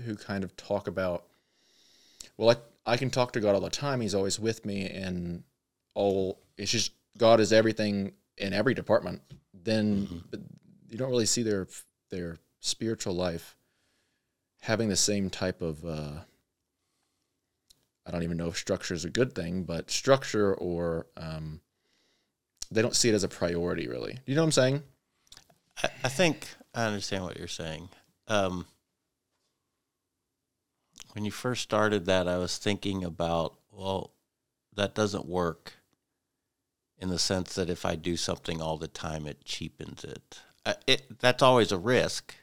who 0.05 0.15
kind 0.17 0.45
of 0.45 0.57
talk 0.57 0.87
about 0.87 1.25
well 2.37 2.51
I, 2.87 2.93
I 2.93 2.97
can 2.97 3.11
talk 3.11 3.33
to 3.33 3.41
God 3.41 3.55
all 3.55 3.61
the 3.61 3.71
time 3.71 4.01
he's 4.01 4.15
always 4.15 4.39
with 4.39 4.65
me 4.67 4.87
and 4.87 5.43
all 5.95 6.41
it's 6.59 6.71
just 6.71 6.93
God 7.17 7.41
is 7.41 7.53
everything 7.53 8.13
in 8.37 8.53
every 8.53 8.75
department 8.75 9.23
then 9.53 10.07
mm-hmm. 10.07 10.41
you 10.91 10.99
don't 10.99 11.11
really 11.11 11.27
see 11.27 11.43
their 11.43 11.67
their 12.11 12.37
spiritual 12.61 13.15
life 13.15 13.57
having 14.61 14.89
the 14.89 14.97
same 14.97 15.31
type 15.31 15.63
of 15.63 15.85
uh, 15.85 16.21
I 18.07 18.11
don't 18.11 18.23
even 18.23 18.37
know 18.37 18.49
if 18.49 18.57
structure 18.57 18.95
is 18.95 19.05
a 19.05 19.11
good 19.11 19.35
thing 19.35 19.65
but 19.65 19.91
structure 19.91 20.55
or 20.55 21.07
um, 21.17 21.61
they 22.71 22.83
don't 22.83 22.97
see 22.97 23.09
it 23.09 23.15
as 23.15 23.25
a 23.25 23.29
priority 23.29 23.89
really. 23.89 24.19
You 24.27 24.35
know 24.35 24.43
what 24.43 24.47
I'm 24.47 24.53
saying? 24.53 24.83
I, 25.83 25.89
I 26.05 26.09
think 26.09 26.49
I 26.75 26.85
understand 26.85 27.25
what 27.25 27.39
you're 27.39 27.49
saying. 27.49 27.89
Um, 28.29 28.67
when 31.13 31.25
you 31.25 31.31
first 31.31 31.63
started 31.63 32.07
that, 32.07 32.27
I 32.27 32.39
was 32.39 32.59
thinking 32.59 33.05
about, 33.05 33.55
well, 33.71 34.11
that 34.75 34.95
doesn't 34.95 35.27
work 35.27 35.75
in 36.99 37.09
the 37.09 37.19
sense 37.19 37.55
that 37.55 37.71
if 37.71 37.85
I 37.85 37.95
do 37.95 38.17
something 38.17 38.61
all 38.61 38.77
the 38.77 38.89
time, 38.89 39.27
it 39.27 39.45
cheapens 39.45 40.05
it. 40.05 40.41
Uh, 40.67 40.75
it 40.87 41.21
that's 41.21 41.43
always 41.43 41.71
a 41.71 41.79
risk, 41.79 42.35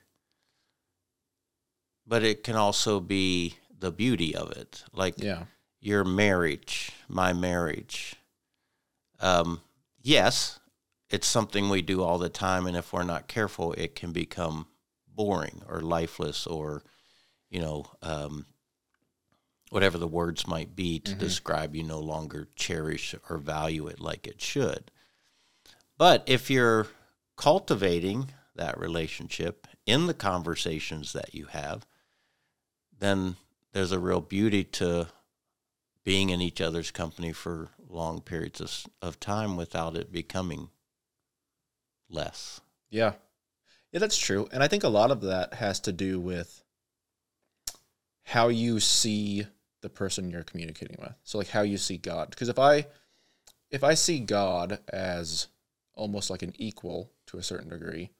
but 2.05 2.23
it 2.23 2.43
can 2.43 2.55
also 2.55 2.99
be 2.99 3.55
the 3.81 3.91
beauty 3.91 4.33
of 4.33 4.51
it. 4.51 4.83
Like, 4.93 5.15
yeah. 5.17 5.43
your 5.81 6.05
marriage, 6.05 6.91
my 7.09 7.33
marriage. 7.33 8.15
Um, 9.19 9.61
yes, 10.01 10.59
it's 11.09 11.27
something 11.27 11.69
we 11.69 11.81
do 11.81 12.01
all 12.01 12.17
the 12.17 12.29
time, 12.29 12.65
and 12.65 12.77
if 12.77 12.93
we're 12.93 13.03
not 13.03 13.27
careful, 13.27 13.73
it 13.73 13.95
can 13.95 14.13
become 14.13 14.67
boring 15.13 15.61
or 15.67 15.81
lifeless 15.81 16.47
or, 16.47 16.83
you 17.49 17.59
know, 17.59 17.85
um, 18.01 18.45
whatever 19.69 19.97
the 19.97 20.07
words 20.07 20.47
might 20.47 20.75
be 20.75 20.99
to 20.99 21.11
mm-hmm. 21.11 21.19
describe 21.19 21.75
you 21.75 21.83
no 21.83 21.99
longer 21.99 22.47
cherish 22.55 23.13
or 23.29 23.37
value 23.37 23.87
it 23.87 23.99
like 23.99 24.27
it 24.27 24.41
should. 24.41 24.91
But 25.97 26.23
if 26.27 26.49
you're 26.49 26.87
cultivating 27.37 28.29
that 28.55 28.79
relationship 28.79 29.67
in 29.85 30.07
the 30.07 30.13
conversations 30.13 31.13
that 31.13 31.33
you 31.33 31.45
have, 31.45 31.85
then 32.99 33.35
there's 33.73 33.91
a 33.91 33.99
real 33.99 34.21
beauty 34.21 34.63
to 34.63 35.07
being 36.03 36.29
in 36.29 36.41
each 36.41 36.61
other's 36.61 36.91
company 36.91 37.31
for 37.31 37.69
long 37.87 38.21
periods 38.21 38.59
of, 38.61 38.85
of 39.01 39.19
time 39.19 39.55
without 39.55 39.95
it 39.95 40.11
becoming 40.11 40.69
less. 42.09 42.61
Yeah. 42.89 43.13
Yeah, 43.91 43.99
that's 43.99 44.17
true. 44.17 44.47
And 44.51 44.63
I 44.63 44.67
think 44.67 44.83
a 44.83 44.89
lot 44.89 45.11
of 45.11 45.21
that 45.21 45.55
has 45.55 45.79
to 45.81 45.91
do 45.91 46.19
with 46.19 46.63
how 48.23 48.47
you 48.47 48.79
see 48.79 49.45
the 49.81 49.89
person 49.89 50.31
you're 50.31 50.43
communicating 50.43 50.97
with. 50.99 51.13
So 51.23 51.37
like 51.37 51.49
how 51.49 51.61
you 51.61 51.77
see 51.77 51.97
God. 51.97 52.29
Because 52.29 52.49
if 52.49 52.59
I 52.59 52.87
if 53.69 53.83
I 53.83 53.93
see 53.93 54.19
God 54.19 54.79
as 54.91 55.47
almost 55.93 56.29
like 56.29 56.41
an 56.41 56.53
equal 56.57 57.11
to 57.27 57.37
a 57.37 57.43
certain 57.43 57.69
degree, 57.69 58.11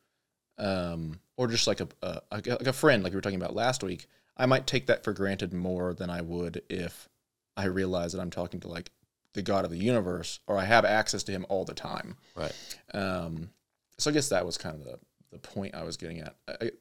um, 0.57 1.19
or 1.37 1.47
just 1.47 1.67
like 1.67 1.81
a, 1.81 1.87
a 2.01 2.21
like 2.31 2.47
a 2.47 2.73
friend, 2.73 3.03
like 3.03 3.13
we 3.13 3.17
were 3.17 3.21
talking 3.21 3.41
about 3.41 3.55
last 3.55 3.83
week, 3.83 4.07
I 4.41 4.47
might 4.47 4.65
take 4.65 4.87
that 4.87 5.03
for 5.03 5.13
granted 5.13 5.53
more 5.53 5.93
than 5.93 6.09
I 6.09 6.21
would 6.21 6.63
if 6.67 7.07
I 7.55 7.65
realize 7.65 8.13
that 8.13 8.21
I'm 8.21 8.31
talking 8.31 8.59
to 8.61 8.67
like 8.67 8.89
the 9.35 9.43
God 9.43 9.65
of 9.65 9.71
the 9.71 9.77
universe, 9.77 10.39
or 10.47 10.57
I 10.57 10.65
have 10.65 10.83
access 10.83 11.21
to 11.23 11.31
Him 11.31 11.45
all 11.47 11.63
the 11.63 11.75
time. 11.75 12.17
Right. 12.35 12.51
Um, 12.91 13.51
so 13.99 14.09
I 14.09 14.13
guess 14.13 14.29
that 14.29 14.43
was 14.43 14.57
kind 14.57 14.75
of 14.75 14.83
the 14.83 14.97
the 15.31 15.37
point 15.37 15.75
I 15.75 15.83
was 15.83 15.95
getting 15.95 16.21
at. 16.21 16.35
I, 16.47 16.71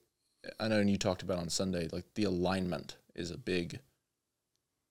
I 0.59 0.69
know, 0.69 0.81
and 0.81 0.89
you 0.89 0.97
talked 0.97 1.23
about 1.23 1.39
on 1.39 1.51
Sunday, 1.51 1.87
like 1.93 2.07
the 2.15 2.25
alignment 2.25 2.97
is 3.15 3.31
a 3.31 3.37
big 3.37 3.79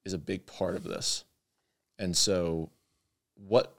is 0.06 0.14
a 0.14 0.20
big 0.20 0.46
part 0.46 0.76
of 0.76 0.84
this. 0.84 1.24
And 1.98 2.16
so, 2.16 2.70
what 3.34 3.74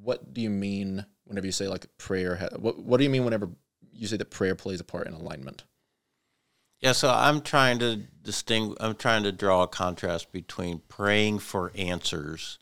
what 0.00 0.32
do 0.32 0.40
you 0.40 0.50
mean 0.50 1.04
whenever 1.24 1.46
you 1.46 1.52
say 1.52 1.66
like 1.66 1.86
prayer? 1.98 2.48
What 2.56 2.78
what 2.78 2.98
do 2.98 3.02
you 3.02 3.10
mean 3.10 3.24
whenever 3.24 3.48
you 3.92 4.06
say 4.06 4.16
that 4.16 4.30
prayer 4.30 4.54
plays 4.54 4.78
a 4.78 4.84
part 4.84 5.08
in 5.08 5.14
alignment? 5.14 5.64
Yeah, 6.80 6.92
so 6.92 7.10
I'm 7.10 7.40
trying 7.40 7.80
to 7.80 7.96
distinguish. 7.96 8.76
I'm 8.80 8.94
trying 8.94 9.24
to 9.24 9.32
draw 9.32 9.64
a 9.64 9.68
contrast 9.68 10.30
between 10.32 10.82
praying 10.88 11.40
for 11.40 11.72
answers 11.74 12.58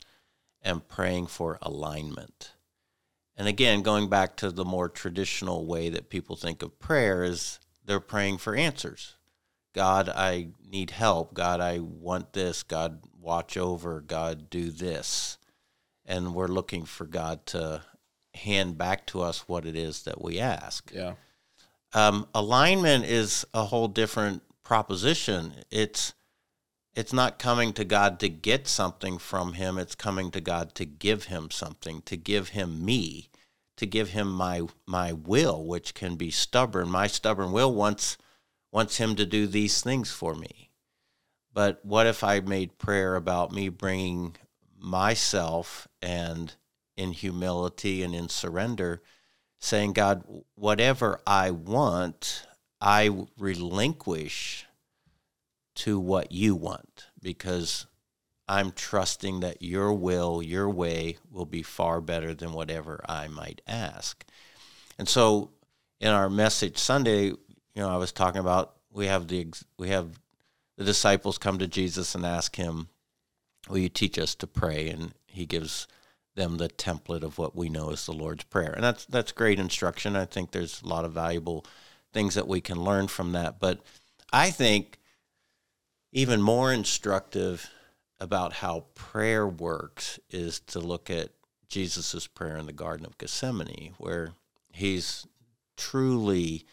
and 0.61 0.87
praying 0.87 1.27
for 1.27 1.59
alignment. 1.61 2.53
And 3.35 3.47
again, 3.47 3.83
going 3.83 4.09
back 4.09 4.35
to 4.37 4.49
the 4.49 4.65
more 4.65 4.89
traditional 4.89 5.65
way 5.65 5.89
that 5.89 6.09
people 6.09 6.35
think 6.35 6.63
of 6.63 6.79
prayer 6.79 7.23
is 7.23 7.59
they're 7.85 7.99
praying 7.99 8.39
for 8.39 8.55
answers. 8.55 9.13
God, 9.73 10.09
I 10.09 10.49
need 10.67 10.89
help. 10.89 11.35
God, 11.35 11.61
I 11.61 11.77
want 11.79 12.33
this. 12.33 12.63
God, 12.63 13.01
watch 13.21 13.55
over. 13.55 14.01
God, 14.01 14.49
do 14.49 14.71
this. 14.71 15.37
And 16.03 16.33
we're 16.33 16.47
looking 16.47 16.85
for 16.85 17.05
God 17.05 17.45
to 17.47 17.83
hand 18.33 18.77
back 18.77 19.05
to 19.07 19.21
us 19.21 19.47
what 19.47 19.67
it 19.67 19.75
is 19.75 20.03
that 20.03 20.21
we 20.21 20.39
ask. 20.39 20.91
Yeah. 20.91 21.13
Um, 21.97 22.27
alignment 22.35 23.05
is 23.05 23.43
a 23.55 23.63
whole 23.63 23.87
different 23.87 24.43
proposition. 24.63 25.53
It's 25.71 26.13
it's 26.93 27.11
not 27.11 27.39
coming 27.39 27.73
to 27.73 27.83
God 27.83 28.19
to 28.19 28.29
get 28.29 28.67
something 28.67 29.17
from 29.17 29.53
him, 29.53 29.79
it's 29.79 29.95
coming 29.95 30.29
to 30.31 30.39
God 30.39 30.75
to 30.75 30.85
give 30.85 31.23
him 31.23 31.49
something, 31.49 32.03
to 32.03 32.15
give 32.15 32.49
him 32.49 32.85
me, 32.85 33.31
to 33.77 33.87
give 33.87 34.09
him 34.09 34.31
my 34.31 34.67
my 34.85 35.11
will, 35.11 35.65
which 35.65 35.95
can 35.95 36.17
be 36.17 36.29
stubborn. 36.29 36.87
My 36.87 37.07
stubborn 37.07 37.51
will 37.51 37.73
wants 37.73 38.19
wants 38.71 38.97
him 38.97 39.15
to 39.15 39.25
do 39.25 39.47
these 39.47 39.81
things 39.81 40.11
for 40.11 40.35
me. 40.35 40.69
But 41.51 41.83
what 41.83 42.05
if 42.05 42.23
I 42.23 42.41
made 42.41 42.77
prayer 42.77 43.15
about 43.15 43.51
me 43.51 43.69
bringing 43.69 44.35
myself 44.77 45.87
and 45.99 46.53
in 46.95 47.13
humility 47.13 48.03
and 48.03 48.13
in 48.13 48.29
surrender 48.29 49.01
saying, 49.59 49.93
God, 49.93 50.23
whatever 50.55 51.19
I 51.25 51.51
want, 51.51 52.45
I 52.79 53.25
relinquish 53.37 54.65
to 55.75 55.99
what 55.99 56.31
you 56.31 56.55
want 56.55 57.05
because 57.21 57.85
I'm 58.47 58.71
trusting 58.71 59.41
that 59.41 59.61
your 59.61 59.93
will, 59.93 60.41
your 60.41 60.69
way 60.69 61.17
will 61.29 61.45
be 61.45 61.63
far 61.63 62.01
better 62.01 62.33
than 62.33 62.53
whatever 62.53 63.03
I 63.07 63.27
might 63.27 63.61
ask. 63.67 64.23
And 64.97 65.07
so 65.07 65.51
in 65.99 66.09
our 66.09 66.29
message 66.29 66.77
Sunday, 66.77 67.25
you 67.25 67.37
know, 67.75 67.89
I 67.89 67.97
was 67.97 68.11
talking 68.11 68.39
about 68.39 68.75
we 68.91 69.07
have 69.07 69.27
the 69.27 69.47
we 69.77 69.89
have 69.89 70.19
the 70.77 70.83
disciples 70.83 71.37
come 71.37 71.59
to 71.59 71.67
Jesus 71.67 72.15
and 72.15 72.25
ask 72.25 72.55
him, 72.55 72.87
"Will 73.69 73.79
you 73.79 73.89
teach 73.89 74.17
us 74.17 74.33
to 74.35 74.47
pray?" 74.47 74.89
And 74.89 75.13
he 75.27 75.45
gives 75.45 75.87
them 76.37 76.55
the 76.55 76.69
template 76.69 77.23
of 77.23 77.37
what 77.37 77.55
we 77.55 77.67
know 77.67 77.91
as 77.91 78.05
the 78.05 78.13
Lord's 78.13 78.45
Prayer. 78.45 78.71
And 78.71 78.83
that's 78.83 79.03
that's 79.05 79.33
great 79.33 79.59
instruction. 79.59 80.15
I 80.15 80.23
think 80.23 80.51
there's 80.51 80.81
a 80.81 80.87
lot 80.87 81.03
of 81.03 81.11
valuable 81.11 81.65
things 82.13 82.35
that 82.35 82.47
we 82.47 82.61
can 82.61 82.81
learn 82.81 83.07
from 83.07 83.33
that. 83.33 83.59
But 83.59 83.81
I 84.31 84.51
think 84.51 84.99
even 86.13 86.41
more 86.41 86.71
instructive 86.71 87.69
about 88.19 88.53
how 88.53 88.85
prayer 88.95 89.45
works 89.45 90.19
is 90.29 90.59
to 90.61 90.79
look 90.79 91.09
at 91.09 91.31
Jesus' 91.67 92.27
prayer 92.27 92.57
in 92.57 92.65
the 92.65 92.73
Garden 92.73 93.05
of 93.05 93.17
Gethsemane, 93.17 93.93
where 93.97 94.33
he's 94.71 95.27
truly 95.75 96.65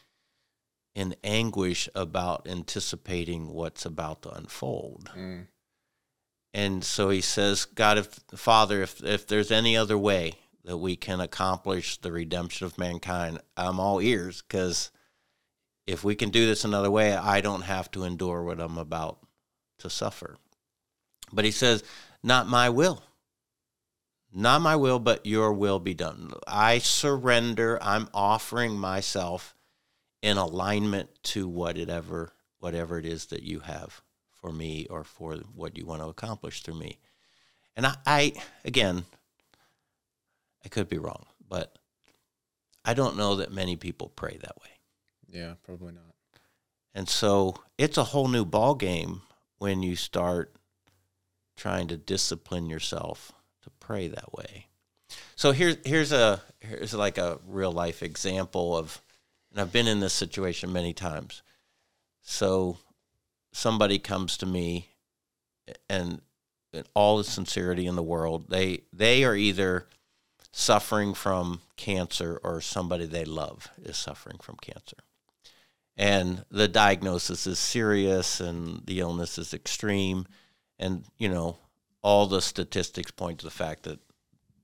in 0.94 1.14
anguish 1.24 1.88
about 1.94 2.46
anticipating 2.48 3.48
what's 3.48 3.84
about 3.84 4.22
to 4.22 4.30
unfold. 4.30 5.10
Mm. 5.16 5.48
And 6.54 6.84
so 6.84 7.10
he 7.10 7.20
says, 7.20 7.64
God, 7.64 7.98
if 7.98 8.06
Father, 8.36 8.82
if 8.82 9.02
if 9.02 9.26
there's 9.26 9.50
any 9.50 9.76
other 9.76 9.98
way 9.98 10.34
that 10.64 10.78
we 10.78 10.94
can 10.94 11.20
accomplish 11.20 11.98
the 11.98 12.12
redemption 12.12 12.64
of 12.64 12.78
mankind, 12.78 13.40
I'm 13.56 13.80
all 13.80 14.00
ears 14.00 14.40
because 14.40 14.92
if 15.84 16.04
we 16.04 16.14
can 16.14 16.30
do 16.30 16.46
this 16.46 16.64
another 16.64 16.92
way, 16.92 17.12
I 17.12 17.40
don't 17.40 17.62
have 17.62 17.90
to 17.90 18.04
endure 18.04 18.44
what 18.44 18.60
I'm 18.60 18.78
about 18.78 19.18
to 19.78 19.90
suffer. 19.90 20.36
But 21.32 21.44
he 21.44 21.50
says, 21.50 21.82
not 22.22 22.46
my 22.46 22.70
will. 22.70 23.02
Not 24.32 24.62
my 24.62 24.76
will, 24.76 25.00
but 25.00 25.26
your 25.26 25.52
will 25.52 25.80
be 25.80 25.94
done. 25.94 26.32
I 26.46 26.78
surrender. 26.78 27.78
I'm 27.82 28.08
offering 28.14 28.78
myself 28.78 29.56
in 30.22 30.36
alignment 30.38 31.10
to 31.24 31.48
whatever 31.48 32.32
whatever 32.60 32.98
it 32.98 33.04
is 33.04 33.26
that 33.26 33.42
you 33.42 33.60
have 33.60 34.03
for 34.44 34.52
me 34.52 34.86
or 34.90 35.04
for 35.04 35.36
what 35.54 35.78
you 35.78 35.86
want 35.86 36.02
to 36.02 36.08
accomplish 36.08 36.62
through 36.62 36.74
me. 36.74 36.98
And 37.76 37.86
I, 37.86 37.94
I 38.06 38.32
again, 38.62 39.06
I 40.62 40.68
could 40.68 40.86
be 40.86 40.98
wrong, 40.98 41.24
but 41.48 41.78
I 42.84 42.92
don't 42.92 43.16
know 43.16 43.36
that 43.36 43.50
many 43.50 43.76
people 43.76 44.12
pray 44.14 44.36
that 44.42 44.56
way. 44.60 44.68
Yeah, 45.30 45.54
probably 45.64 45.94
not. 45.94 46.14
And 46.94 47.08
so 47.08 47.54
it's 47.78 47.96
a 47.96 48.04
whole 48.04 48.28
new 48.28 48.44
ball 48.44 48.74
game 48.74 49.22
when 49.56 49.82
you 49.82 49.96
start 49.96 50.54
trying 51.56 51.88
to 51.88 51.96
discipline 51.96 52.68
yourself 52.68 53.32
to 53.62 53.70
pray 53.80 54.08
that 54.08 54.34
way. 54.34 54.66
So 55.36 55.52
here's 55.52 55.78
here's 55.86 56.12
a 56.12 56.42
here's 56.60 56.92
like 56.92 57.16
a 57.16 57.38
real 57.46 57.72
life 57.72 58.02
example 58.02 58.76
of 58.76 59.00
and 59.50 59.58
I've 59.58 59.72
been 59.72 59.88
in 59.88 60.00
this 60.00 60.12
situation 60.12 60.70
many 60.70 60.92
times. 60.92 61.42
So 62.20 62.76
somebody 63.54 63.98
comes 63.98 64.36
to 64.38 64.46
me 64.46 64.88
and 65.88 66.20
in 66.72 66.84
all 66.92 67.18
the 67.18 67.24
sincerity 67.24 67.86
in 67.86 67.94
the 67.94 68.02
world, 68.02 68.50
they 68.50 68.82
they 68.92 69.24
are 69.24 69.36
either 69.36 69.86
suffering 70.52 71.14
from 71.14 71.60
cancer 71.76 72.40
or 72.42 72.60
somebody 72.60 73.06
they 73.06 73.24
love 73.24 73.68
is 73.82 73.96
suffering 73.96 74.38
from 74.42 74.56
cancer. 74.56 74.96
And 75.96 76.44
the 76.50 76.68
diagnosis 76.68 77.46
is 77.46 77.58
serious 77.58 78.40
and 78.40 78.84
the 78.86 79.00
illness 79.00 79.38
is 79.38 79.54
extreme 79.54 80.26
and 80.78 81.04
you 81.18 81.28
know 81.28 81.56
all 82.02 82.26
the 82.26 82.42
statistics 82.42 83.12
point 83.12 83.38
to 83.38 83.44
the 83.44 83.50
fact 83.50 83.84
that 83.84 84.00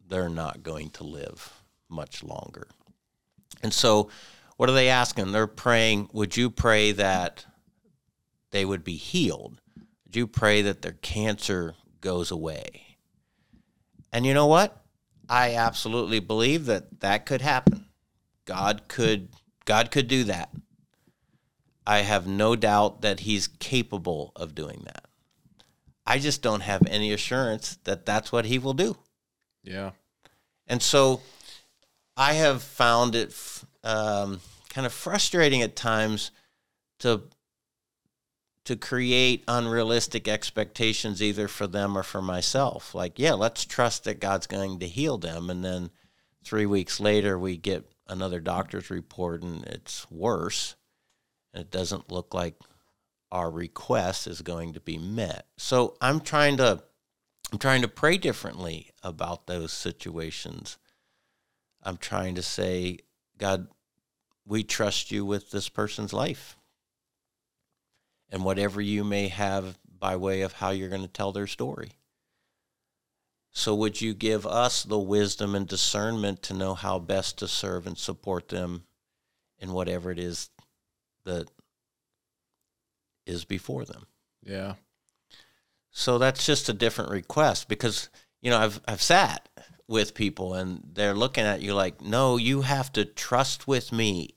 they're 0.06 0.28
not 0.28 0.62
going 0.62 0.90
to 0.90 1.04
live 1.04 1.62
much 1.88 2.22
longer. 2.22 2.66
And 3.62 3.72
so 3.72 4.10
what 4.56 4.68
are 4.68 4.74
they 4.74 4.90
asking? 4.90 5.32
They're 5.32 5.46
praying, 5.46 6.10
would 6.12 6.36
you 6.36 6.50
pray 6.50 6.92
that 6.92 7.46
they 8.50 8.64
would 8.64 8.84
be 8.84 8.96
healed. 8.96 9.60
Do 10.08 10.26
pray 10.26 10.62
that 10.62 10.82
their 10.82 10.98
cancer 11.02 11.74
goes 12.00 12.30
away. 12.30 12.96
And 14.12 14.26
you 14.26 14.34
know 14.34 14.46
what? 14.46 14.84
I 15.28 15.54
absolutely 15.54 16.18
believe 16.18 16.66
that 16.66 17.00
that 17.00 17.26
could 17.26 17.40
happen. 17.40 17.86
God 18.44 18.88
could 18.88 19.28
God 19.64 19.90
could 19.92 20.08
do 20.08 20.24
that. 20.24 20.50
I 21.86 21.98
have 21.98 22.26
no 22.26 22.56
doubt 22.56 23.02
that 23.02 23.20
he's 23.20 23.46
capable 23.46 24.32
of 24.34 24.54
doing 24.54 24.82
that. 24.84 25.06
I 26.06 26.18
just 26.18 26.42
don't 26.42 26.62
have 26.62 26.82
any 26.88 27.12
assurance 27.12 27.78
that 27.84 28.04
that's 28.04 28.32
what 28.32 28.46
he 28.46 28.58
will 28.58 28.72
do. 28.72 28.96
Yeah. 29.62 29.90
And 30.66 30.82
so 30.82 31.20
I 32.16 32.34
have 32.34 32.62
found 32.62 33.14
it 33.14 33.34
um, 33.84 34.40
kind 34.70 34.86
of 34.86 34.92
frustrating 34.92 35.62
at 35.62 35.76
times 35.76 36.32
to 37.00 37.22
to 38.70 38.76
create 38.76 39.42
unrealistic 39.48 40.28
expectations 40.28 41.20
either 41.20 41.48
for 41.48 41.66
them 41.66 41.98
or 41.98 42.04
for 42.04 42.22
myself. 42.22 42.94
Like, 42.94 43.18
yeah, 43.18 43.32
let's 43.32 43.64
trust 43.64 44.04
that 44.04 44.20
God's 44.20 44.46
going 44.46 44.78
to 44.78 44.86
heal 44.86 45.18
them 45.18 45.50
and 45.50 45.64
then 45.64 45.90
3 46.44 46.66
weeks 46.66 47.00
later 47.00 47.36
we 47.36 47.56
get 47.56 47.90
another 48.06 48.38
doctor's 48.38 48.88
report 48.88 49.42
and 49.42 49.64
it's 49.64 50.08
worse 50.08 50.76
and 51.52 51.62
it 51.62 51.72
doesn't 51.72 52.12
look 52.12 52.32
like 52.32 52.54
our 53.32 53.50
request 53.50 54.28
is 54.28 54.40
going 54.40 54.74
to 54.74 54.80
be 54.80 54.98
met. 54.98 55.46
So 55.58 55.96
I'm 56.00 56.20
trying 56.20 56.56
to 56.58 56.84
I'm 57.52 57.58
trying 57.58 57.82
to 57.82 57.88
pray 57.88 58.18
differently 58.18 58.90
about 59.02 59.48
those 59.48 59.72
situations. 59.72 60.78
I'm 61.82 61.96
trying 61.96 62.36
to 62.36 62.42
say, 62.42 62.98
God, 63.36 63.66
we 64.46 64.62
trust 64.62 65.10
you 65.10 65.24
with 65.24 65.50
this 65.50 65.68
person's 65.68 66.12
life. 66.12 66.56
And 68.30 68.44
whatever 68.44 68.80
you 68.80 69.04
may 69.04 69.28
have 69.28 69.78
by 69.98 70.16
way 70.16 70.42
of 70.42 70.54
how 70.54 70.70
you're 70.70 70.88
going 70.88 71.02
to 71.02 71.08
tell 71.08 71.32
their 71.32 71.46
story. 71.46 71.92
So, 73.52 73.74
would 73.74 74.00
you 74.00 74.14
give 74.14 74.46
us 74.46 74.84
the 74.84 74.98
wisdom 74.98 75.56
and 75.56 75.66
discernment 75.66 76.40
to 76.44 76.54
know 76.54 76.74
how 76.74 77.00
best 77.00 77.38
to 77.38 77.48
serve 77.48 77.86
and 77.86 77.98
support 77.98 78.48
them 78.48 78.84
in 79.58 79.72
whatever 79.72 80.12
it 80.12 80.20
is 80.20 80.50
that 81.24 81.50
is 83.26 83.44
before 83.44 83.84
them? 83.84 84.06
Yeah. 84.42 84.74
So 85.90 86.18
that's 86.18 86.46
just 86.46 86.68
a 86.68 86.72
different 86.72 87.10
request 87.10 87.68
because 87.68 88.08
you 88.40 88.50
know 88.50 88.58
I've 88.58 88.80
I've 88.86 89.02
sat 89.02 89.48
with 89.88 90.14
people 90.14 90.54
and 90.54 90.82
they're 90.92 91.14
looking 91.14 91.44
at 91.44 91.62
you 91.62 91.74
like, 91.74 92.00
"No, 92.00 92.36
you 92.36 92.62
have 92.62 92.92
to 92.92 93.04
trust 93.04 93.66
with 93.66 93.92
me 93.92 94.36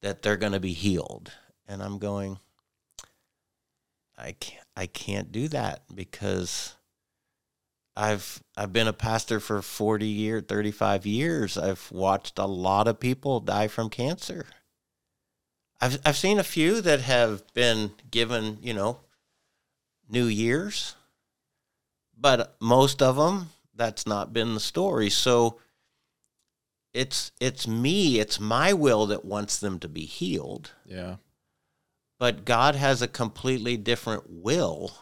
that 0.00 0.22
they're 0.22 0.36
going 0.36 0.52
to 0.52 0.60
be 0.60 0.72
healed." 0.72 1.32
And 1.66 1.82
I'm 1.82 1.98
going 1.98 2.38
I 4.22 4.32
can't 4.32 4.66
I 4.76 4.86
can't 4.86 5.32
do 5.32 5.48
that 5.48 5.82
because 5.94 6.76
I've 7.96 8.42
I've 8.56 8.72
been 8.72 8.88
a 8.88 8.92
pastor 8.92 9.40
for 9.40 9.60
40 9.60 10.06
years, 10.06 10.44
35 10.48 11.04
years. 11.04 11.58
I've 11.58 11.90
watched 11.90 12.38
a 12.38 12.46
lot 12.46 12.88
of 12.88 13.00
people 13.00 13.40
die 13.40 13.68
from 13.68 13.90
cancer. 13.90 14.46
I've 15.80 15.98
I've 16.04 16.16
seen 16.16 16.38
a 16.38 16.44
few 16.44 16.80
that 16.80 17.00
have 17.00 17.42
been 17.52 17.92
given, 18.10 18.58
you 18.62 18.72
know, 18.72 19.00
New 20.08 20.26
Year's, 20.26 20.94
but 22.16 22.56
most 22.60 23.02
of 23.02 23.16
them 23.16 23.50
that's 23.74 24.06
not 24.06 24.32
been 24.32 24.54
the 24.54 24.60
story. 24.60 25.10
So 25.10 25.58
it's 26.94 27.32
it's 27.40 27.66
me, 27.66 28.20
it's 28.20 28.38
my 28.38 28.72
will 28.72 29.06
that 29.06 29.24
wants 29.24 29.58
them 29.58 29.78
to 29.80 29.88
be 29.88 30.04
healed. 30.04 30.70
Yeah. 30.86 31.16
But 32.22 32.44
God 32.44 32.76
has 32.76 33.02
a 33.02 33.08
completely 33.08 33.76
different 33.76 34.30
will 34.30 34.92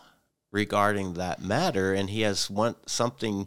regarding 0.50 1.12
that 1.14 1.42
matter 1.42 1.92
and 1.92 2.08
he 2.08 2.22
has 2.22 2.48
want 2.48 2.88
something 2.88 3.46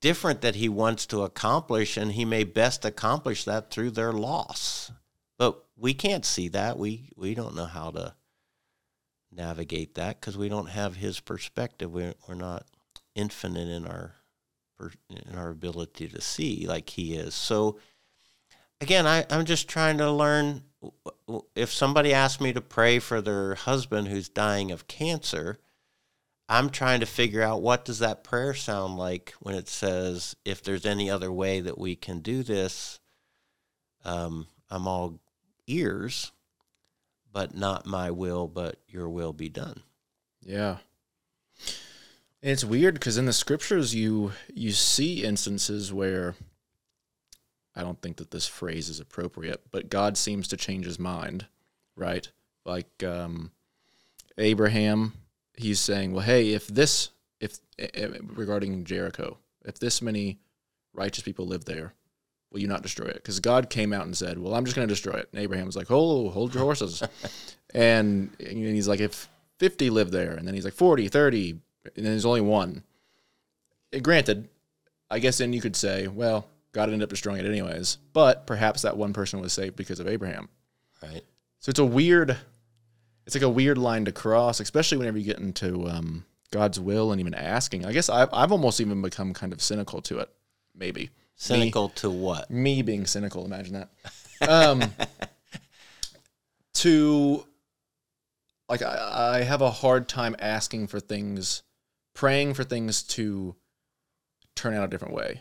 different 0.00 0.40
that 0.42 0.54
he 0.54 0.68
wants 0.68 1.04
to 1.06 1.22
accomplish 1.22 1.96
and 1.96 2.12
he 2.12 2.24
may 2.24 2.44
best 2.44 2.84
accomplish 2.84 3.42
that 3.44 3.72
through 3.72 3.90
their 3.90 4.12
loss. 4.12 4.92
But 5.36 5.64
we 5.76 5.94
can't 5.94 6.24
see 6.24 6.46
that. 6.50 6.78
We 6.78 7.10
we 7.16 7.34
don't 7.34 7.56
know 7.56 7.64
how 7.64 7.90
to 7.90 8.14
navigate 9.32 9.96
that 9.96 10.20
because 10.20 10.38
we 10.38 10.48
don't 10.48 10.70
have 10.70 10.94
his 10.94 11.18
perspective. 11.18 11.92
We're, 11.92 12.14
we're 12.28 12.36
not 12.36 12.66
infinite 13.16 13.66
in 13.66 13.84
our 13.84 14.14
in 15.10 15.36
our 15.36 15.50
ability 15.50 16.06
to 16.06 16.20
see 16.20 16.68
like 16.68 16.90
he 16.90 17.16
is. 17.16 17.34
So 17.34 17.80
again, 18.80 19.08
I, 19.08 19.26
I'm 19.28 19.44
just 19.44 19.66
trying 19.66 19.98
to 19.98 20.08
learn. 20.08 20.62
If 21.54 21.72
somebody 21.72 22.12
asks 22.12 22.40
me 22.40 22.52
to 22.52 22.60
pray 22.60 22.98
for 22.98 23.20
their 23.20 23.54
husband 23.54 24.08
who's 24.08 24.28
dying 24.28 24.70
of 24.70 24.88
cancer, 24.88 25.58
I'm 26.48 26.70
trying 26.70 27.00
to 27.00 27.06
figure 27.06 27.42
out 27.42 27.62
what 27.62 27.84
does 27.84 28.00
that 28.00 28.24
prayer 28.24 28.54
sound 28.54 28.96
like 28.96 29.34
when 29.40 29.54
it 29.54 29.68
says, 29.68 30.36
if 30.44 30.62
there's 30.62 30.84
any 30.84 31.08
other 31.08 31.32
way 31.32 31.60
that 31.60 31.78
we 31.78 31.96
can 31.96 32.20
do 32.20 32.42
this, 32.42 33.00
um, 34.04 34.48
I'm 34.68 34.86
all 34.86 35.18
ears, 35.66 36.32
but 37.32 37.54
not 37.54 37.86
my 37.86 38.10
will, 38.10 38.48
but 38.48 38.76
your 38.88 39.08
will 39.08 39.32
be 39.32 39.48
done. 39.48 39.82
Yeah. 40.44 40.78
And 42.42 42.50
it's 42.50 42.64
weird 42.64 42.94
because 42.94 43.16
in 43.16 43.26
the 43.26 43.32
scriptures 43.32 43.94
you 43.94 44.32
you 44.52 44.72
see 44.72 45.22
instances 45.24 45.92
where 45.92 46.34
I 47.74 47.82
don't 47.82 48.00
think 48.00 48.16
that 48.16 48.30
this 48.30 48.46
phrase 48.46 48.88
is 48.88 49.00
appropriate, 49.00 49.62
but 49.70 49.88
God 49.90 50.16
seems 50.16 50.48
to 50.48 50.56
change 50.56 50.84
his 50.84 50.98
mind, 50.98 51.46
right? 51.96 52.28
Like 52.64 53.02
um, 53.02 53.50
Abraham, 54.38 55.14
he's 55.56 55.80
saying, 55.80 56.12
"Well, 56.12 56.24
hey, 56.24 56.52
if 56.52 56.66
this, 56.68 57.10
if 57.40 57.58
regarding 58.36 58.84
Jericho, 58.84 59.38
if 59.64 59.78
this 59.78 60.02
many 60.02 60.38
righteous 60.94 61.24
people 61.24 61.46
live 61.46 61.64
there, 61.64 61.94
will 62.52 62.60
you 62.60 62.68
not 62.68 62.82
destroy 62.82 63.06
it? 63.06 63.14
Because 63.14 63.40
God 63.40 63.70
came 63.70 63.92
out 63.92 64.04
and 64.04 64.16
said, 64.16 64.38
well, 64.38 64.54
I'm 64.54 64.64
just 64.64 64.76
going 64.76 64.86
to 64.86 64.92
destroy 64.92 65.14
it. 65.14 65.28
And 65.32 65.40
Abraham 65.40 65.66
was 65.66 65.76
like, 65.76 65.88
hold, 65.88 66.32
hold 66.32 66.54
your 66.54 66.64
horses. 66.64 67.02
and, 67.74 68.30
and 68.38 68.58
he's 68.58 68.88
like, 68.88 69.00
if 69.00 69.28
50 69.58 69.90
live 69.90 70.10
there, 70.10 70.32
and 70.32 70.46
then 70.46 70.54
he's 70.54 70.64
like 70.64 70.74
40, 70.74 71.08
30, 71.08 71.50
and 71.50 71.60
then 71.96 72.04
there's 72.04 72.26
only 72.26 72.40
one. 72.40 72.82
And 73.92 74.02
granted, 74.02 74.48
I 75.10 75.18
guess 75.18 75.38
then 75.38 75.52
you 75.52 75.60
could 75.60 75.76
say, 75.76 76.08
well, 76.08 76.46
God 76.72 76.88
ended 76.88 77.02
up 77.02 77.10
destroying 77.10 77.44
it 77.44 77.48
anyways, 77.48 77.98
but 78.12 78.46
perhaps 78.46 78.82
that 78.82 78.96
one 78.96 79.12
person 79.12 79.40
was 79.40 79.52
saved 79.52 79.76
because 79.76 80.00
of 80.00 80.08
Abraham. 80.08 80.48
Right. 81.02 81.22
So 81.60 81.70
it's 81.70 81.78
a 81.78 81.84
weird, 81.84 82.36
it's 83.26 83.34
like 83.34 83.42
a 83.42 83.48
weird 83.48 83.78
line 83.78 84.04
to 84.06 84.12
cross, 84.12 84.58
especially 84.60 84.98
whenever 84.98 85.18
you 85.18 85.24
get 85.24 85.38
into 85.38 85.88
um, 85.88 86.24
God's 86.50 86.80
will 86.80 87.12
and 87.12 87.20
even 87.20 87.34
asking. 87.34 87.84
I 87.84 87.92
guess 87.92 88.08
I've, 88.08 88.30
I've 88.32 88.52
almost 88.52 88.80
even 88.80 89.02
become 89.02 89.34
kind 89.34 89.52
of 89.52 89.60
cynical 89.62 90.00
to 90.02 90.18
it, 90.18 90.30
maybe 90.74 91.10
Cynical 91.36 91.88
me, 91.88 91.94
to 91.96 92.10
what? 92.10 92.50
Me 92.50 92.82
being 92.82 93.06
cynical. 93.06 93.44
Imagine 93.44 93.74
that. 93.74 94.48
Um, 94.48 94.82
to 96.74 97.44
like, 98.68 98.82
I, 98.82 99.38
I 99.38 99.42
have 99.42 99.60
a 99.60 99.70
hard 99.70 100.08
time 100.08 100.36
asking 100.38 100.86
for 100.86 101.00
things, 101.00 101.62
praying 102.14 102.54
for 102.54 102.64
things 102.64 103.02
to 103.04 103.56
turn 104.54 104.74
out 104.74 104.84
a 104.84 104.88
different 104.88 105.14
way. 105.14 105.40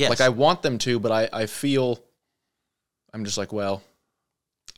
Yes. 0.00 0.10
Like 0.10 0.20
I 0.20 0.30
want 0.30 0.62
them 0.62 0.78
to, 0.78 0.98
but 0.98 1.12
I, 1.12 1.28
I 1.32 1.46
feel 1.46 2.02
I'm 3.12 3.24
just 3.24 3.38
like, 3.38 3.52
well, 3.52 3.82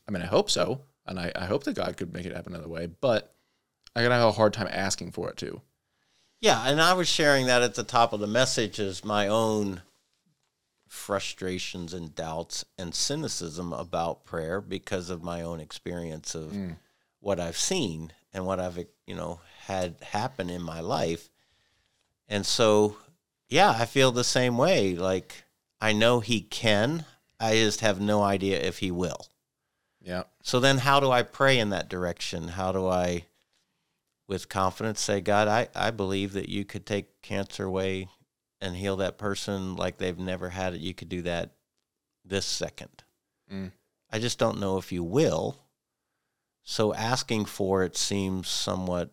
I 0.09 0.11
mean, 0.11 0.23
I 0.23 0.27
hope 0.27 0.51
so. 0.51 0.81
And 1.07 1.19
I, 1.19 1.33
I 1.35 1.47
hope 1.47 1.65
that 1.65 1.75
God 1.75 1.97
could 1.97 2.13
make 2.13 2.27
it 2.27 2.35
happen 2.35 2.55
another 2.55 2.69
way, 2.69 2.87
but 2.87 3.35
I 3.95 4.03
gotta 4.03 4.15
have 4.15 4.29
a 4.29 4.33
hard 4.33 4.53
time 4.53 4.69
asking 4.71 5.13
for 5.13 5.31
it 5.31 5.37
too. 5.37 5.61
Yeah, 6.41 6.67
and 6.67 6.81
I 6.81 6.95
was 6.95 7.09
sharing 7.09 7.47
that 7.47 7.63
at 7.63 7.75
the 7.75 7.85
top 7.85 8.13
of 8.13 8.21
the 8.21 8.27
message 8.27 8.81
as 8.81 9.05
my 9.05 9.29
own 9.29 9.83
frustrations 10.89 11.95
and 11.95 12.15
doubts 12.15 12.65
and 12.77 12.95
cynicism 12.95 13.73
about 13.73 14.25
prayer 14.25 14.61
because 14.61 15.09
of 15.09 15.23
my 15.23 15.43
own 15.43 15.61
experience 15.61 16.35
of 16.35 16.53
mm. 16.53 16.77
what 17.21 17.39
I've 17.39 17.57
seen 17.57 18.13
and 18.35 18.45
what 18.45 18.61
I've 18.61 18.79
you 19.07 19.15
know 19.15 19.41
had 19.67 19.97
happen 20.03 20.51
in 20.51 20.63
my 20.63 20.81
life. 20.81 21.31
And 22.29 22.45
so 22.45 22.97
yeah, 23.53 23.75
I 23.79 23.85
feel 23.85 24.13
the 24.13 24.25
same 24.25 24.57
way. 24.57 24.97
Like 24.97 25.45
I 25.81 25.93
know 25.93 26.21
he 26.21 26.41
can, 26.41 27.05
I 27.39 27.55
just 27.55 27.81
have 27.81 28.01
no 28.01 28.23
idea 28.23 28.59
if 28.59 28.79
he 28.79 28.91
will. 28.91 29.27
Yeah. 30.01 30.25
So 30.43 30.59
then 30.59 30.79
how 30.79 31.01
do 31.01 31.11
I 31.11 31.23
pray 31.23 31.59
in 31.59 31.71
that 31.71 31.89
direction? 31.91 32.49
How 32.49 32.73
do 32.73 32.89
I 32.89 33.27
with 34.27 34.49
confidence 34.49 35.01
say, 35.01 35.21
God, 35.21 35.49
I, 35.49 35.69
I 35.75 35.91
believe 35.91 36.33
that 36.33 36.49
you 36.49 36.65
could 36.65 36.87
take 36.87 37.21
cancer 37.21 37.65
away 37.65 38.09
and 38.63 38.75
heal 38.75 38.97
that 38.97 39.19
person 39.19 39.77
like 39.77 39.99
they've 39.99 40.19
never 40.19 40.49
had 40.49 40.73
it. 40.73 40.81
You 40.81 40.95
could 40.95 41.11
do 41.11 41.21
that 41.23 41.51
this 42.25 42.47
second. 42.47 43.05
Mm. 43.53 43.73
I 44.11 44.19
just 44.19 44.39
don't 44.39 44.61
know 44.61 44.79
if 44.79 44.93
you 44.93 45.05
will. 45.05 45.59
So 46.63 46.95
asking 46.95 47.45
for 47.45 47.83
it 47.83 47.97
seems 47.97 48.49
somewhat 48.49 49.11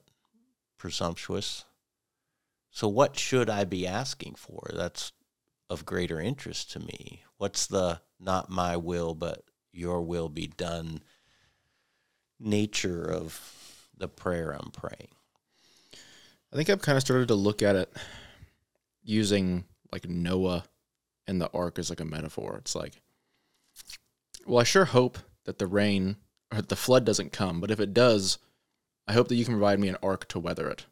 presumptuous. 0.77 1.65
So, 2.79 2.87
what 2.87 3.19
should 3.19 3.49
I 3.49 3.65
be 3.65 3.85
asking 3.85 4.35
for? 4.35 4.69
That's 4.73 5.11
of 5.69 5.85
greater 5.85 6.17
interest 6.17 6.71
to 6.71 6.79
me. 6.79 7.23
What's 7.35 7.67
the 7.67 7.99
not 8.21 8.49
my 8.49 8.77
will, 8.77 9.13
but 9.15 9.43
your 9.73 10.01
will 10.01 10.29
be 10.29 10.47
done 10.47 11.01
nature 12.39 13.03
of 13.03 13.89
the 13.97 14.07
prayer 14.07 14.51
I'm 14.51 14.71
praying. 14.71 15.09
I 16.53 16.55
think 16.55 16.69
I've 16.69 16.81
kind 16.81 16.95
of 16.95 17.03
started 17.03 17.27
to 17.27 17.35
look 17.35 17.61
at 17.61 17.75
it 17.75 17.91
using 19.03 19.65
like 19.91 20.07
Noah 20.07 20.63
and 21.27 21.41
the 21.41 21.51
ark 21.51 21.79
as 21.79 21.89
like 21.89 21.99
a 21.99 22.05
metaphor. 22.05 22.55
It's 22.59 22.75
like, 22.75 23.01
well, 24.47 24.61
I 24.61 24.63
sure 24.63 24.85
hope 24.85 25.17
that 25.43 25.59
the 25.59 25.67
rain 25.67 26.15
or 26.49 26.61
the 26.61 26.77
flood 26.77 27.03
doesn't 27.03 27.33
come, 27.33 27.59
but 27.59 27.71
if 27.71 27.81
it 27.81 27.93
does, 27.93 28.37
I 29.05 29.11
hope 29.11 29.27
that 29.27 29.35
you 29.35 29.43
can 29.43 29.55
provide 29.55 29.81
me 29.81 29.89
an 29.89 29.97
ark 30.01 30.29
to 30.29 30.39
weather 30.39 30.69
it. 30.69 30.85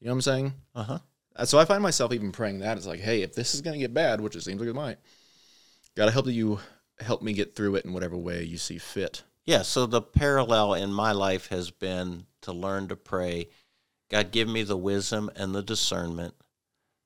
You 0.00 0.06
know 0.06 0.12
what 0.12 0.16
I'm 0.16 0.22
saying? 0.22 0.54
Uh 0.74 0.82
huh. 0.82 0.98
Uh, 1.36 1.44
So 1.44 1.58
I 1.58 1.64
find 1.64 1.82
myself 1.82 2.12
even 2.12 2.32
praying 2.32 2.60
that. 2.60 2.76
It's 2.76 2.86
like, 2.86 3.00
hey, 3.00 3.22
if 3.22 3.34
this 3.34 3.54
is 3.54 3.60
going 3.60 3.74
to 3.74 3.80
get 3.80 3.94
bad, 3.94 4.20
which 4.20 4.34
it 4.34 4.42
seems 4.42 4.60
like 4.60 4.68
it 4.68 4.74
might, 4.74 4.98
gotta 5.96 6.10
help 6.10 6.24
that 6.26 6.32
you 6.32 6.60
help 6.98 7.22
me 7.22 7.32
get 7.32 7.54
through 7.54 7.76
it 7.76 7.84
in 7.84 7.92
whatever 7.92 8.16
way 8.16 8.42
you 8.42 8.56
see 8.56 8.78
fit. 8.78 9.22
Yeah, 9.44 9.62
so 9.62 9.86
the 9.86 10.02
parallel 10.02 10.74
in 10.74 10.92
my 10.92 11.12
life 11.12 11.48
has 11.48 11.70
been 11.70 12.26
to 12.42 12.52
learn 12.52 12.88
to 12.88 12.96
pray, 12.96 13.48
God, 14.10 14.30
give 14.30 14.48
me 14.48 14.62
the 14.62 14.76
wisdom 14.76 15.30
and 15.34 15.54
the 15.54 15.62
discernment 15.62 16.34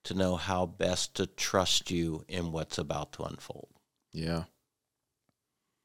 to 0.05 0.15
know 0.15 0.37
how 0.37 0.67
best 0.67 1.15
to 1.17 1.27
trust 1.27 1.91
you 1.91 2.25
in 2.29 2.53
what's 2.53 2.77
about 2.77 3.13
to 3.13 3.23
unfold. 3.23 3.69
Yeah. 4.13 4.45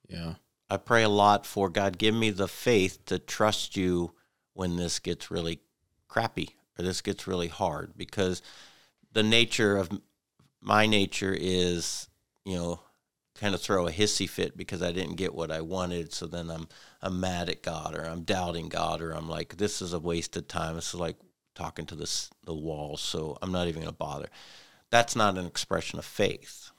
Yeah. 0.07 0.35
I 0.69 0.77
pray 0.77 1.03
a 1.03 1.09
lot 1.09 1.45
for 1.45 1.69
God, 1.69 1.97
give 1.97 2.13
me 2.13 2.29
the 2.29 2.47
faith 2.47 3.05
to 3.05 3.19
trust 3.19 3.77
you 3.77 4.13
when 4.53 4.75
this 4.75 4.99
gets 4.99 5.31
really 5.31 5.61
crappy 6.07 6.55
this 6.81 7.01
gets 7.01 7.27
really 7.27 7.47
hard 7.47 7.93
because 7.95 8.41
the 9.13 9.23
nature 9.23 9.77
of 9.77 9.89
my 10.61 10.85
nature 10.85 11.35
is, 11.37 12.07
you 12.45 12.55
know, 12.55 12.79
kind 13.35 13.55
of 13.55 13.61
throw 13.61 13.87
a 13.87 13.91
hissy 13.91 14.27
fit 14.27 14.57
because 14.57 14.83
I 14.83 14.91
didn't 14.91 15.15
get 15.15 15.33
what 15.33 15.51
I 15.51 15.61
wanted. 15.61 16.13
So 16.13 16.27
then 16.27 16.49
I'm 16.49 16.67
I'm 17.01 17.19
mad 17.19 17.49
at 17.49 17.63
God 17.63 17.95
or 17.95 18.03
I'm 18.03 18.23
doubting 18.23 18.69
God 18.69 19.01
or 19.01 19.11
I'm 19.11 19.29
like, 19.29 19.57
this 19.57 19.81
is 19.81 19.93
a 19.93 19.99
waste 19.99 20.35
of 20.35 20.47
time. 20.47 20.75
This 20.75 20.93
is 20.93 20.99
like 20.99 21.15
talking 21.55 21.85
to 21.87 21.95
this 21.95 22.29
the 22.45 22.53
wall, 22.53 22.97
so 22.97 23.37
I'm 23.41 23.51
not 23.51 23.67
even 23.67 23.83
gonna 23.83 23.93
bother. 23.93 24.29
That's 24.91 25.15
not 25.15 25.37
an 25.37 25.45
expression 25.45 25.99
of 25.99 26.05
faith. 26.05 26.71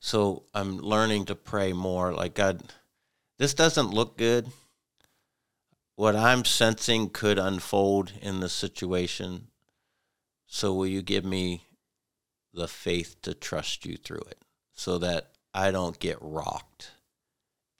So 0.00 0.44
I'm 0.54 0.78
learning 0.78 1.24
to 1.26 1.34
pray 1.34 1.72
more 1.72 2.12
like 2.12 2.34
God, 2.34 2.62
this 3.38 3.54
doesn't 3.54 3.90
look 3.90 4.16
good. 4.16 4.46
What 5.98 6.14
I'm 6.14 6.44
sensing 6.44 7.10
could 7.10 7.40
unfold 7.40 8.12
in 8.22 8.38
the 8.38 8.48
situation. 8.48 9.48
So 10.46 10.72
will 10.72 10.86
you 10.86 11.02
give 11.02 11.24
me 11.24 11.64
the 12.54 12.68
faith 12.68 13.16
to 13.22 13.34
trust 13.34 13.84
you 13.84 13.96
through 13.96 14.22
it 14.30 14.38
so 14.72 14.98
that 14.98 15.32
I 15.52 15.72
don't 15.72 15.98
get 15.98 16.18
rocked 16.20 16.92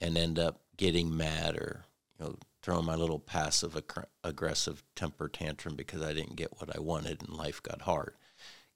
and 0.01 0.17
end 0.17 0.37
up 0.37 0.59
getting 0.75 1.15
mad 1.15 1.55
or 1.55 1.85
you 2.19 2.25
know 2.25 2.35
throwing 2.61 2.83
my 2.83 2.95
little 2.95 3.19
passive 3.19 3.81
aggressive 4.21 4.83
temper 4.97 5.29
tantrum 5.29 5.77
because 5.77 6.01
I 6.01 6.11
didn't 6.11 6.35
get 6.35 6.59
what 6.59 6.75
I 6.75 6.81
wanted 6.81 7.21
and 7.21 7.37
life 7.37 7.63
got 7.63 7.83
hard. 7.83 8.15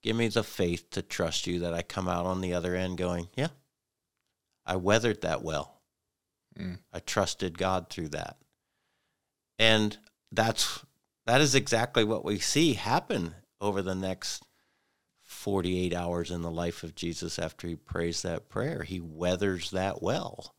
Give 0.01 0.15
me 0.15 0.29
the 0.29 0.45
faith 0.45 0.89
to 0.91 1.01
trust 1.01 1.47
you 1.47 1.59
that 1.59 1.73
I 1.73 1.81
come 1.81 2.07
out 2.07 2.25
on 2.25 2.39
the 2.39 2.53
other 2.53 2.77
end 2.77 2.97
going, 2.97 3.27
yeah, 3.35 3.49
I 4.65 4.77
weathered 4.77 5.19
that 5.19 5.43
well. 5.43 5.81
Mm. 6.57 6.77
I 6.93 6.99
trusted 6.99 7.57
God 7.57 7.89
through 7.89 8.07
that. 8.09 8.37
And 9.63 9.97
that's 10.29 10.83
that 11.25 11.39
is 11.39 11.55
exactly 11.55 12.03
what 12.03 12.25
we 12.25 12.37
see 12.39 12.73
happen 12.73 13.35
over 13.61 13.81
the 13.81 13.95
next 13.95 14.43
48 15.21 15.93
hours 15.93 16.31
in 16.31 16.41
the 16.41 16.51
life 16.51 16.83
of 16.83 16.95
Jesus 16.95 17.39
after 17.39 17.67
he 17.67 17.75
prays 17.75 18.21
that 18.23 18.49
prayer. 18.49 18.83
He 18.83 18.99
weathers 18.99 19.71
that 19.71 20.03
well. 20.03 20.53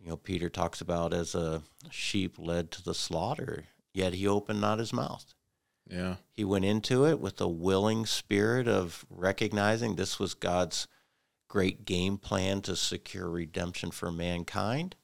You 0.00 0.08
know, 0.08 0.16
Peter 0.16 0.48
talks 0.48 0.80
about 0.80 1.12
as 1.12 1.36
a 1.36 1.62
sheep 1.90 2.36
led 2.38 2.72
to 2.72 2.82
the 2.82 2.94
slaughter, 2.94 3.66
yet 3.94 4.14
he 4.14 4.26
opened 4.26 4.60
not 4.60 4.80
his 4.80 4.92
mouth. 4.92 5.34
Yeah. 5.88 6.16
He 6.32 6.44
went 6.44 6.64
into 6.64 7.06
it 7.06 7.20
with 7.20 7.40
a 7.40 7.48
willing 7.48 8.04
spirit 8.04 8.66
of 8.66 9.06
recognizing 9.08 9.94
this 9.94 10.18
was 10.18 10.34
God's 10.34 10.88
great 11.46 11.84
game 11.84 12.18
plan 12.18 12.62
to 12.62 12.74
secure 12.74 13.30
redemption 13.30 13.92
for 13.92 14.10
mankind. 14.10 14.96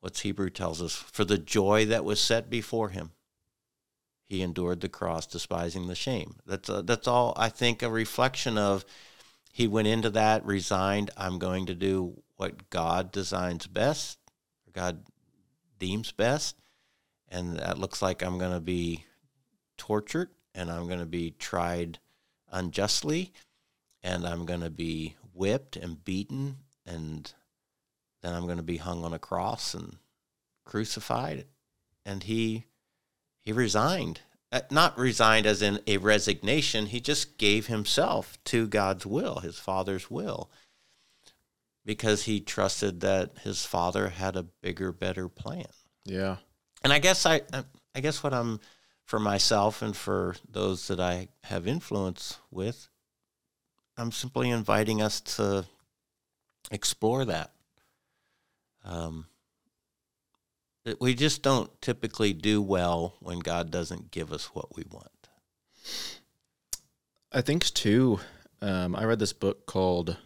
What's 0.00 0.20
Hebrew 0.20 0.50
tells 0.50 0.80
us? 0.80 0.94
For 0.94 1.24
the 1.24 1.38
joy 1.38 1.86
that 1.86 2.04
was 2.04 2.20
set 2.20 2.48
before 2.48 2.90
him, 2.90 3.10
he 4.24 4.42
endured 4.42 4.80
the 4.80 4.88
cross, 4.88 5.26
despising 5.26 5.88
the 5.88 5.94
shame. 5.94 6.36
That's 6.46 6.68
a, 6.68 6.82
that's 6.82 7.08
all 7.08 7.32
I 7.36 7.48
think 7.48 7.82
a 7.82 7.90
reflection 7.90 8.58
of. 8.58 8.84
He 9.52 9.66
went 9.66 9.88
into 9.88 10.10
that 10.10 10.44
resigned. 10.44 11.10
I'm 11.16 11.38
going 11.38 11.66
to 11.66 11.74
do 11.74 12.22
what 12.36 12.70
God 12.70 13.10
designs 13.10 13.66
best, 13.66 14.18
or 14.66 14.72
God 14.72 15.04
deems 15.78 16.12
best, 16.12 16.56
and 17.28 17.58
that 17.58 17.78
looks 17.78 18.02
like 18.02 18.22
I'm 18.22 18.38
going 18.38 18.52
to 18.52 18.60
be 18.60 19.04
tortured 19.76 20.28
and 20.54 20.70
I'm 20.70 20.86
going 20.86 20.98
to 20.98 21.06
be 21.06 21.30
tried 21.30 21.98
unjustly 22.50 23.32
and 24.02 24.26
I'm 24.26 24.44
going 24.44 24.60
to 24.60 24.70
be 24.70 25.16
whipped 25.32 25.76
and 25.76 26.04
beaten 26.04 26.58
and 26.84 27.32
then 28.22 28.34
I'm 28.34 28.44
going 28.44 28.56
to 28.58 28.62
be 28.62 28.78
hung 28.78 29.04
on 29.04 29.12
a 29.12 29.18
cross 29.18 29.74
and 29.74 29.96
crucified 30.64 31.46
and 32.04 32.22
he 32.24 32.66
he 33.40 33.52
resigned 33.52 34.20
Uh, 34.52 34.60
not 34.70 34.98
resigned 34.98 35.46
as 35.46 35.62
in 35.62 35.80
a 35.86 35.96
resignation 35.98 36.86
he 36.86 37.00
just 37.00 37.38
gave 37.38 37.66
himself 37.66 38.38
to 38.44 38.66
God's 38.66 39.06
will 39.06 39.40
his 39.40 39.58
father's 39.58 40.10
will 40.10 40.50
because 41.84 42.24
he 42.24 42.40
trusted 42.40 43.00
that 43.00 43.30
his 43.44 43.64
father 43.64 44.08
had 44.10 44.36
a 44.36 44.42
bigger 44.42 44.92
better 44.92 45.28
plan 45.28 45.66
Yeah. 46.04 46.36
and 46.82 46.92
I 46.92 46.98
guess 46.98 47.24
I, 47.24 47.40
I 47.94 48.00
guess 48.00 48.22
what 48.22 48.34
I'm 48.34 48.60
for 49.04 49.18
myself 49.18 49.80
and 49.80 49.96
for 49.96 50.36
those 50.46 50.88
that 50.88 51.00
I 51.00 51.28
have 51.44 51.66
influence 51.66 52.36
with, 52.50 52.88
I'm 53.96 54.12
simply 54.12 54.50
inviting 54.50 55.00
us 55.00 55.22
to 55.36 55.64
explore 56.70 57.24
that. 57.24 57.52
Um, 58.88 59.26
we 61.00 61.14
just 61.14 61.42
don't 61.42 61.70
typically 61.82 62.32
do 62.32 62.62
well 62.62 63.14
when 63.20 63.40
God 63.40 63.70
doesn't 63.70 64.10
give 64.10 64.32
us 64.32 64.46
what 64.54 64.74
we 64.74 64.84
want. 64.90 65.10
I 67.32 67.42
think 67.42 67.64
too. 67.66 68.20
Um, 68.62 68.96
I 68.96 69.04
read 69.04 69.18
this 69.18 69.32
book 69.34 69.66
called 69.66 70.16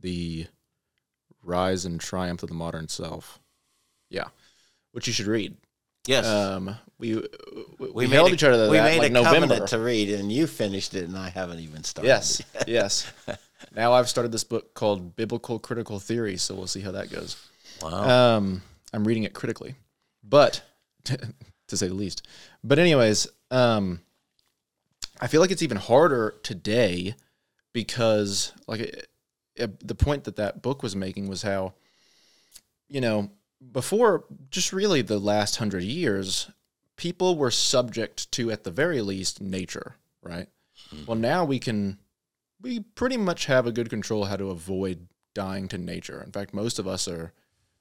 "The 0.00 0.46
Rise 1.42 1.84
and 1.84 2.00
Triumph 2.00 2.42
of 2.42 2.48
the 2.48 2.54
Modern 2.54 2.88
Self." 2.88 3.38
Yeah, 4.08 4.28
which 4.92 5.06
you 5.06 5.12
should 5.12 5.26
read. 5.26 5.56
Yes, 6.06 6.24
Um, 6.26 6.76
we 6.98 7.16
we, 7.78 7.90
we, 7.90 8.08
held 8.08 8.30
a- 8.30 8.34
each 8.34 8.42
other 8.42 8.64
to 8.66 8.70
we 8.70 8.78
that 8.78 8.84
made 8.84 8.98
like 9.00 9.10
a 9.10 9.14
November. 9.14 9.40
covenant 9.48 9.68
to 9.68 9.78
read, 9.78 10.08
and 10.10 10.32
you 10.32 10.46
finished 10.46 10.94
it, 10.94 11.04
and 11.04 11.16
I 11.16 11.28
haven't 11.28 11.60
even 11.60 11.84
started. 11.84 12.08
yes, 12.08 12.42
yes. 12.66 13.06
Now 13.76 13.92
I've 13.92 14.08
started 14.08 14.32
this 14.32 14.42
book 14.42 14.72
called 14.72 15.14
Biblical 15.14 15.58
Critical 15.58 16.00
Theory, 16.00 16.38
so 16.38 16.54
we'll 16.54 16.66
see 16.66 16.80
how 16.80 16.92
that 16.92 17.10
goes. 17.10 17.36
Wow. 17.82 18.36
Um, 18.36 18.62
I'm 18.92 19.06
reading 19.06 19.24
it 19.24 19.32
critically, 19.34 19.74
but 20.22 20.62
to 21.04 21.76
say 21.76 21.88
the 21.88 21.94
least. 21.94 22.26
But 22.64 22.78
anyways, 22.78 23.26
um, 23.50 24.00
I 25.20 25.26
feel 25.26 25.40
like 25.40 25.50
it's 25.50 25.62
even 25.62 25.76
harder 25.76 26.36
today 26.42 27.14
because, 27.72 28.52
like, 28.66 28.80
it, 28.80 29.06
it- 29.56 29.86
the 29.86 29.94
point 29.94 30.24
that 30.24 30.36
that 30.36 30.62
book 30.62 30.82
was 30.82 30.96
making 30.96 31.28
was 31.28 31.42
how, 31.42 31.74
you 32.88 33.00
know, 33.00 33.30
before 33.72 34.24
just 34.50 34.72
really 34.72 35.02
the 35.02 35.18
last 35.18 35.56
hundred 35.56 35.82
years, 35.82 36.50
people 36.96 37.36
were 37.36 37.50
subject 37.50 38.30
to, 38.32 38.50
at 38.50 38.64
the 38.64 38.70
very 38.70 39.00
least, 39.02 39.40
nature, 39.40 39.96
right? 40.22 40.48
Well, 41.06 41.16
now 41.18 41.44
we 41.44 41.58
can, 41.58 41.98
we 42.60 42.80
pretty 42.80 43.16
much 43.18 43.46
have 43.46 43.66
a 43.66 43.72
good 43.72 43.90
control 43.90 44.24
how 44.24 44.36
to 44.36 44.50
avoid 44.50 45.08
dying 45.34 45.68
to 45.68 45.78
nature. 45.78 46.22
In 46.24 46.32
fact, 46.32 46.52
most 46.54 46.78
of 46.78 46.88
us 46.88 47.06
are 47.06 47.32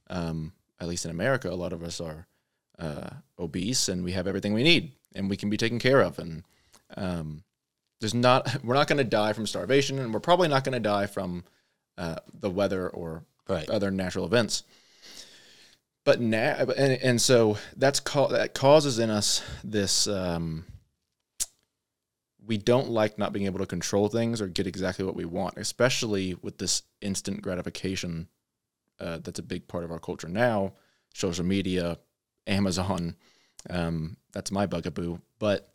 um, 0.10 0.54
at 0.80 0.88
least 0.88 1.06
in 1.06 1.12
America, 1.12 1.50
a 1.50 1.56
lot 1.56 1.74
of 1.74 1.84
us 1.84 2.00
are 2.00 2.28
uh, 2.78 3.10
obese 3.38 3.90
and 3.90 4.04
we 4.04 4.14
have 4.14 4.28
everything 4.28 4.54
we 4.54 4.64
need 4.64 4.94
and 5.16 5.30
we 5.30 5.38
can 5.38 5.50
be 5.50 5.58
taken 5.58 5.80
care 5.80 6.02
of. 6.02 6.20
And 6.20 6.44
um, 6.96 7.44
there's 8.00 8.14
not, 8.14 8.58
we're 8.64 8.76
not 8.76 8.88
going 8.88 8.98
to 8.98 9.04
die 9.04 9.34
from 9.34 9.48
starvation 9.48 10.00
and 10.00 10.14
we're 10.14 10.20
probably 10.20 10.48
not 10.48 10.64
going 10.64 10.74
to 10.74 10.80
die 10.80 11.08
from 11.08 11.44
uh, 11.98 12.16
the 12.34 12.50
weather 12.50 12.90
or 12.90 13.24
right. 13.48 13.70
other 13.70 13.92
natural 13.92 14.26
events. 14.26 14.64
But 16.06 16.22
now, 16.22 16.56
and, 16.78 16.94
and 16.94 17.22
so 17.22 17.58
that's 17.76 18.00
ca- 18.00 18.28
that 18.28 18.54
causes 18.54 19.00
in 19.00 19.10
us 19.10 19.44
this. 19.64 20.08
Um, 20.08 20.66
we 22.44 22.58
don't 22.58 22.90
like 22.90 23.20
not 23.20 23.32
being 23.32 23.46
able 23.46 23.60
to 23.60 23.68
control 23.68 24.08
things 24.08 24.42
or 24.42 24.48
get 24.48 24.66
exactly 24.66 25.06
what 25.06 25.16
we 25.16 25.26
want, 25.26 25.58
especially 25.58 26.34
with 26.42 26.58
this 26.58 26.82
instant 27.00 27.44
gratification 27.44 28.28
uh, 29.00 29.20
that's 29.20 29.40
a 29.40 29.44
big 29.44 29.68
part 29.68 29.84
of 29.84 29.92
our 29.92 30.00
culture 30.00 30.28
now. 30.30 30.74
Social 31.14 31.46
media, 31.46 31.98
Amazon, 32.48 33.16
um, 33.70 34.18
that's 34.34 34.52
my 34.52 34.66
bugaboo. 34.66 35.20
But 35.40 35.74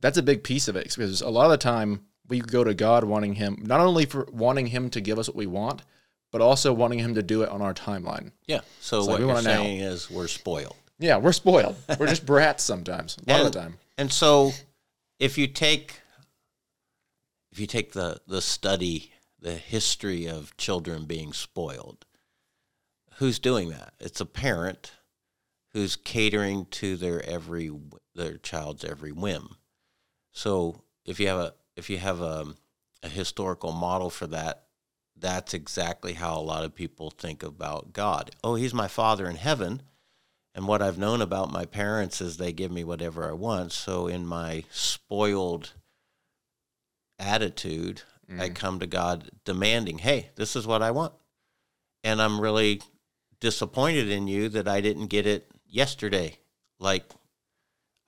that's 0.00 0.18
a 0.18 0.22
big 0.22 0.42
piece 0.42 0.68
of 0.68 0.76
it 0.76 0.94
because 0.94 1.20
a 1.20 1.28
lot 1.28 1.44
of 1.44 1.50
the 1.50 1.58
time 1.58 2.02
we 2.28 2.40
go 2.40 2.64
to 2.64 2.74
God 2.74 3.04
wanting 3.04 3.34
Him 3.34 3.58
not 3.62 3.80
only 3.80 4.06
for 4.06 4.26
wanting 4.32 4.66
Him 4.66 4.90
to 4.90 5.00
give 5.00 5.18
us 5.18 5.28
what 5.28 5.36
we 5.36 5.46
want, 5.46 5.82
but 6.30 6.40
also 6.40 6.72
wanting 6.72 7.00
Him 7.00 7.14
to 7.14 7.22
do 7.22 7.42
it 7.42 7.48
on 7.48 7.60
our 7.60 7.74
timeline. 7.74 8.30
Yeah. 8.46 8.60
So 8.80 9.00
like 9.00 9.08
what 9.08 9.18
we 9.18 9.24
you're 9.26 9.34
want 9.34 9.46
it 9.46 9.50
now. 9.50 9.62
saying 9.62 9.80
is 9.80 10.10
we're 10.10 10.28
spoiled. 10.28 10.76
Yeah, 10.98 11.16
we're 11.16 11.32
spoiled. 11.32 11.76
We're 11.98 12.06
just 12.06 12.26
brats 12.26 12.62
sometimes. 12.62 13.16
A 13.26 13.32
lot 13.32 13.46
of 13.46 13.52
the 13.52 13.58
time. 13.58 13.78
And 13.98 14.12
so 14.12 14.52
if 15.18 15.36
you 15.38 15.46
take 15.46 16.00
if 17.52 17.58
you 17.58 17.66
take 17.66 17.92
the 17.92 18.20
the 18.26 18.40
study, 18.40 19.12
the 19.40 19.54
history 19.54 20.26
of 20.28 20.56
children 20.56 21.04
being 21.06 21.32
spoiled, 21.32 22.04
who's 23.20 23.38
doing 23.38 23.68
that? 23.68 23.92
It's 24.00 24.20
a 24.20 24.26
parent 24.26 24.92
who's 25.72 25.94
catering 25.94 26.66
to 26.70 26.96
their 26.96 27.24
every 27.24 27.70
their 28.14 28.38
child's 28.38 28.82
every 28.82 29.12
whim. 29.12 29.56
So 30.32 30.82
if 31.04 31.20
you 31.20 31.28
have 31.28 31.38
a 31.38 31.54
if 31.76 31.90
you 31.90 31.98
have 31.98 32.20
a, 32.22 32.46
a 33.02 33.08
historical 33.08 33.72
model 33.72 34.08
for 34.08 34.26
that, 34.28 34.64
that's 35.16 35.52
exactly 35.52 36.14
how 36.14 36.38
a 36.38 36.40
lot 36.40 36.64
of 36.64 36.74
people 36.74 37.10
think 37.10 37.42
about 37.42 37.92
God. 37.92 38.30
Oh, 38.42 38.54
he's 38.54 38.74
my 38.74 38.88
father 38.88 39.28
in 39.28 39.36
heaven. 39.36 39.82
And 40.54 40.66
what 40.66 40.82
I've 40.82 40.98
known 40.98 41.20
about 41.20 41.52
my 41.52 41.66
parents 41.66 42.20
is 42.20 42.36
they 42.36 42.52
give 42.52 42.72
me 42.72 42.84
whatever 42.84 43.28
I 43.28 43.32
want. 43.32 43.70
So 43.72 44.08
in 44.08 44.26
my 44.26 44.64
spoiled 44.70 45.74
attitude, 47.18 48.02
mm. 48.28 48.40
I 48.40 48.48
come 48.48 48.80
to 48.80 48.86
God 48.86 49.30
demanding, 49.44 49.98
"Hey, 49.98 50.30
this 50.36 50.56
is 50.56 50.66
what 50.66 50.82
I 50.82 50.90
want." 50.90 51.12
And 52.02 52.22
I'm 52.22 52.40
really 52.40 52.80
disappointed 53.40 54.08
in 54.10 54.28
you 54.28 54.48
that 54.50 54.68
I 54.68 54.80
didn't 54.80 55.06
get 55.06 55.26
it 55.26 55.50
yesterday. 55.66 56.38
Like 56.78 57.04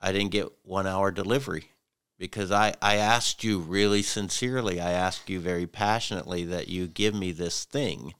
I 0.01 0.11
didn't 0.11 0.31
get 0.31 0.51
1 0.63 0.87
hour 0.87 1.11
delivery 1.11 1.71
because 2.17 2.51
I, 2.51 2.73
I 2.81 2.95
asked 2.95 3.43
you 3.43 3.59
really 3.59 4.01
sincerely. 4.01 4.79
I 4.79 4.91
asked 4.91 5.29
you 5.29 5.39
very 5.39 5.67
passionately 5.67 6.45
that 6.45 6.67
you 6.67 6.87
give 6.87 7.13
me 7.13 7.31
this 7.31 7.65
thing, 7.65 8.13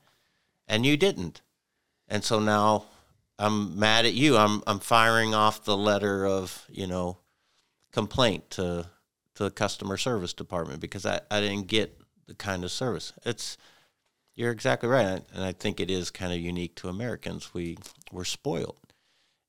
and 0.68 0.86
you 0.86 0.98
didn't. 0.98 1.42
And 2.08 2.24
so 2.24 2.40
now 2.40 2.86
I'm 3.40 3.80
mad 3.80 4.06
at 4.06 4.14
you. 4.14 4.38
I'm 4.38 4.62
I'm 4.68 4.80
firing 4.80 5.34
off 5.34 5.64
the 5.64 5.78
letter 5.78 6.26
of 6.26 6.66
you 6.70 6.88
know 6.88 7.18
complaint 7.92 8.50
to 8.52 8.88
to 9.36 9.44
the 9.44 9.52
customer 9.52 9.98
service 9.98 10.34
department 10.34 10.80
because 10.80 11.06
I, 11.06 11.22
I 11.32 11.42
didn't 11.42 11.68
get 11.68 12.00
the 12.28 12.36
kind 12.36 12.64
of 12.64 12.72
service. 12.72 13.14
It's 13.26 13.58
you're 14.36 14.52
exactly 14.52 14.90
right, 14.90 15.22
and 15.34 15.44
I 15.44 15.52
think 15.52 15.80
it 15.80 15.92
is 15.92 16.10
kind 16.10 16.34
of 16.34 16.40
unique 16.40 16.76
to 16.76 16.90
Americans. 16.90 17.54
We 17.54 17.78
we're 18.12 18.24
spoiled, 18.24 18.94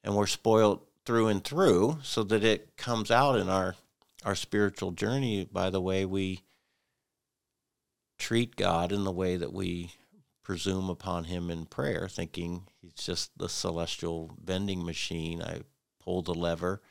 and 0.03 0.15
we're 0.15 0.27
spoiled 0.27 0.83
through 1.07 1.29
and 1.29 1.43
through, 1.43 1.99
so 2.03 2.23
that 2.25 2.45
it 2.45 2.77
comes 2.77 3.11
out 3.11 3.39
in 3.39 3.49
our 3.49 3.77
our 4.25 4.35
spiritual 4.35 4.91
journey 4.91 5.49
by 5.51 5.71
the 5.71 5.81
way 5.81 6.05
we 6.05 6.43
treat 8.19 8.57
God 8.57 8.93
in 8.93 9.05
the 9.05 9.13
way 9.13 9.37
that 9.37 9.53
we 9.53 9.93
presume 10.43 10.89
upon 10.89 11.25
Him 11.25 11.51
in 11.51 11.67
prayer, 11.67 12.09
thinking 12.09 12.69
He's 12.81 12.95
just 12.95 13.37
the 13.39 13.49
celestial 13.49 14.37
vending 14.43 14.85
machine. 14.85 15.43
I 15.43 15.61
pull 16.03 16.23
the 16.23 16.35
lever, 16.35 16.83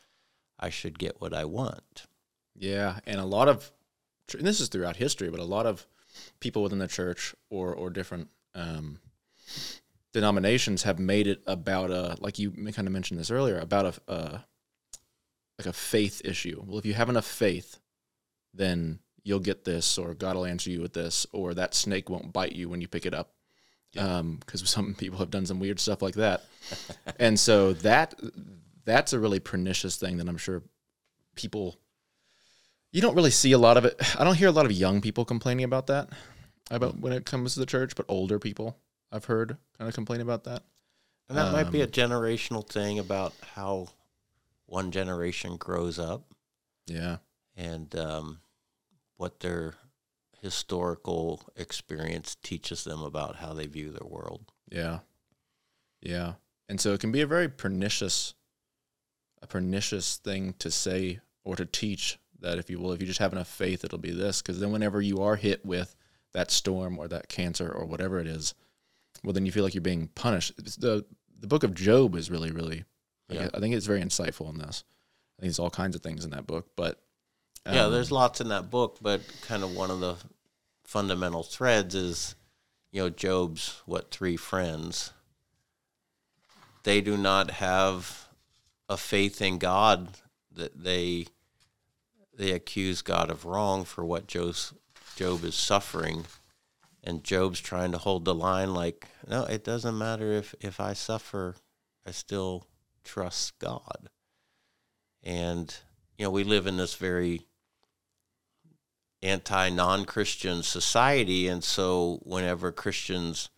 I 0.60 0.70
should 0.70 0.98
get 0.98 1.22
what 1.22 1.34
I 1.34 1.46
want. 1.46 2.08
Yeah, 2.56 3.00
and 3.06 3.20
a 3.20 3.26
lot 3.26 3.48
of, 3.48 3.72
and 4.38 4.46
this 4.46 4.60
is 4.60 4.70
throughout 4.70 4.96
history, 4.96 5.30
but 5.30 5.40
a 5.40 5.46
lot 5.46 5.66
of 5.66 5.88
people 6.39 6.63
within 6.63 6.80
the 6.80 6.88
church 6.88 7.36
or 7.49 7.73
or 7.73 7.89
different 7.89 8.30
um, 8.56 8.99
denominations 10.13 10.84
have 10.84 10.99
made 10.99 11.28
it 11.28 11.41
about 11.45 11.91
a, 11.91 12.15
like 12.19 12.39
you 12.39 12.52
kind 12.52 12.88
of 12.88 12.93
mentioned 12.93 13.19
this 13.19 13.32
earlier, 13.32 13.60
about 13.60 13.86
a, 14.08 14.13
a 14.13 14.45
like 15.58 15.67
a 15.67 15.73
faith 15.73 16.21
issue. 16.23 16.63
Well, 16.65 16.80
if 16.80 16.86
you 16.86 16.93
have 16.93 17.10
enough 17.10 17.26
faith, 17.26 17.80
then 18.54 18.99
you'll 19.23 19.39
get 19.39 19.65
this, 19.65 19.97
or 19.97 20.13
God 20.13 20.36
will 20.36 20.45
answer 20.45 20.69
you 20.69 20.82
with 20.82 20.93
this, 20.93 21.26
or 21.34 21.54
that 21.54 21.73
snake 21.73 22.10
won't 22.10 22.34
bite 22.34 22.54
you 22.54 22.69
when 22.69 22.82
you 22.82 22.88
pick 22.88 23.06
it 23.06 23.13
up. 23.13 23.34
Because 23.91 24.06
yeah. 24.06 24.17
um, 24.17 24.39
some 24.56 24.93
people 24.93 25.19
have 25.19 25.32
done 25.32 25.45
some 25.45 25.60
weird 25.60 25.80
stuff 25.80 26.02
like 26.02 26.15
that, 26.15 26.43
and 27.19 27.39
so 27.39 27.73
that 27.73 28.13
that's 28.86 29.13
a 29.13 29.19
really 29.19 29.39
pernicious 29.39 29.97
thing 29.97 30.17
that 30.17 30.30
I'm 30.30 30.38
sure 30.38 30.63
people. 31.36 31.80
You 32.94 33.02
don't 33.02 33.16
really 33.16 33.32
see 33.32 33.52
a 33.52 33.58
lot 33.58 33.76
of 33.76 33.84
it. 33.84 34.00
I 34.20 34.24
don't 34.24 34.36
hear 34.36 34.48
a 34.48 34.54
lot 34.54 34.66
of 34.66 34.72
young 34.72 35.02
people 35.02 35.26
complaining 35.26 35.66
about 35.66 35.88
that, 35.88 36.10
about 36.72 37.00
when 37.00 37.12
it 37.12 37.26
comes 37.26 37.56
to 37.56 37.60
the 37.60 37.66
church, 37.66 37.96
but 37.96 38.06
older 38.08 38.40
people 38.40 38.78
I've 39.12 39.26
heard 39.26 39.58
kind 39.78 39.88
of 39.88 39.94
complain 39.94 40.22
about 40.22 40.46
that. 40.46 40.64
And 41.30 41.38
that 41.38 41.48
um, 41.48 41.54
might 41.54 41.72
be 41.72 41.82
a 41.82 41.86
um, 41.86 41.92
generational 41.92 42.68
thing 42.68 43.00
about 43.00 43.34
how 43.56 43.88
one 44.66 44.92
generation 44.92 45.58
grows 45.58 46.00
up. 46.00 46.24
Yeah. 46.88 47.18
And 47.56 47.96
um, 47.96 48.40
what 49.18 49.40
their 49.40 49.76
historical 50.42 51.42
experience 51.56 52.36
teaches 52.42 52.84
them 52.84 53.02
about 53.02 53.38
how 53.38 53.54
they 53.54 53.68
view 53.68 53.92
their 53.92 54.08
world. 54.08 54.52
Yeah. 54.70 55.00
Yeah. 56.02 56.34
And 56.68 56.82
so 56.82 56.94
it 56.94 57.00
can 57.00 57.12
be 57.12 57.22
a 57.22 57.28
very 57.28 57.50
pernicious 57.50 58.34
a 59.42 59.48
pernicious 59.48 60.18
thing 60.18 60.56
to 60.58 60.72
say 60.72 61.20
or 61.44 61.56
to 61.58 61.66
teach 61.66 62.18
that 62.44 62.60
if 62.60 62.70
you 62.70 62.80
will 62.80 62.92
if 62.92 63.02
you 63.02 63.08
just 63.08 63.20
have 63.20 63.34
enough 63.34 63.48
faith 63.48 63.84
it'll 63.84 63.98
be 63.98 64.12
this 64.12 64.42
because 64.42 64.60
then 64.60 64.72
whenever 64.72 65.02
you 65.02 65.18
are 65.18 65.36
hit 65.36 65.66
with 65.66 65.96
that 66.34 66.52
storm 66.52 67.00
or 67.00 67.08
that 67.08 67.28
cancer 67.28 67.70
or 67.70 67.86
whatever 67.86 68.20
it 68.20 68.28
is 68.28 68.54
well 69.24 69.34
then 69.34 69.46
you 69.46 69.52
feel 69.52 69.64
like 69.64 69.74
you're 69.74 69.82
being 69.82 70.08
punished 70.16 70.52
it's 70.58 70.76
the 70.76 71.04
the 71.40 71.48
book 71.48 71.64
of 71.64 71.74
Job 71.74 72.16
is 72.16 72.30
really 72.30 72.52
really 72.52 72.86
yeah. 73.34 73.50
I 73.54 73.60
think 73.60 73.76
it's 73.76 73.86
very 73.86 74.02
insightful 74.02 74.50
in 74.50 74.58
this. 74.58 74.84
I 75.38 75.42
think 75.42 75.50
there's 75.50 75.60
all 75.60 75.70
kinds 75.70 75.96
of 75.96 76.02
things 76.02 76.26
in 76.26 76.32
that 76.32 76.48
book, 76.48 76.68
but 76.76 77.02
um, 77.66 77.76
yeah, 77.76 77.88
there's 77.88 78.12
lots 78.12 78.42
in 78.42 78.50
that 78.50 78.70
book. 78.70 78.98
But 79.02 79.22
kind 79.42 79.64
of 79.64 79.76
one 79.76 79.92
of 79.92 80.00
the 80.00 80.16
fundamental 80.84 81.44
threads 81.44 81.96
is, 81.96 82.36
you 82.92 83.02
know, 83.02 83.10
Job's 83.10 83.82
what 83.86 84.12
three 84.12 84.38
friends. 84.38 85.12
They 86.84 87.02
do 87.02 87.16
not 87.16 87.52
have 87.52 88.28
a 88.90 88.98
faith 88.98 89.42
in 89.42 89.58
God 89.58 90.10
that 90.52 90.84
they 90.84 91.28
they 92.36 92.52
accuse 92.52 93.02
God 93.02 93.30
of 93.30 93.46
wrong 93.46 93.86
for 93.86 94.04
what 94.04 94.28
Job's, 94.28 94.74
Job 95.15 95.43
is 95.43 95.56
suffering, 95.56 96.26
and 97.04 97.24
Job's 97.24 97.60
trying 97.60 97.91
to 97.91 97.98
hold 97.98 98.26
the 98.26 98.34
line 98.34 98.74
like, 98.74 99.08
no, 99.28 99.43
it 99.43 99.63
doesn't 99.63 99.98
matter 99.98 100.32
if 100.32 100.56
if 100.60 100.80
I 100.80 100.93
suffer, 100.93 101.56
I 102.06 102.12
still 102.12 102.67
trust 103.04 103.60
God. 103.60 104.10
And, 105.22 105.76
you 106.17 106.26
know, 106.26 106.32
we 106.32 106.43
live 106.43 106.67
in 106.67 106.78
this 106.78 106.96
very 106.96 107.41
anti 109.22 109.69
non 109.69 110.06
Christian 110.06 110.63
society. 110.63 111.48
And 111.48 111.63
so 111.63 112.19
whenever 112.24 112.72
Christians 112.72 113.50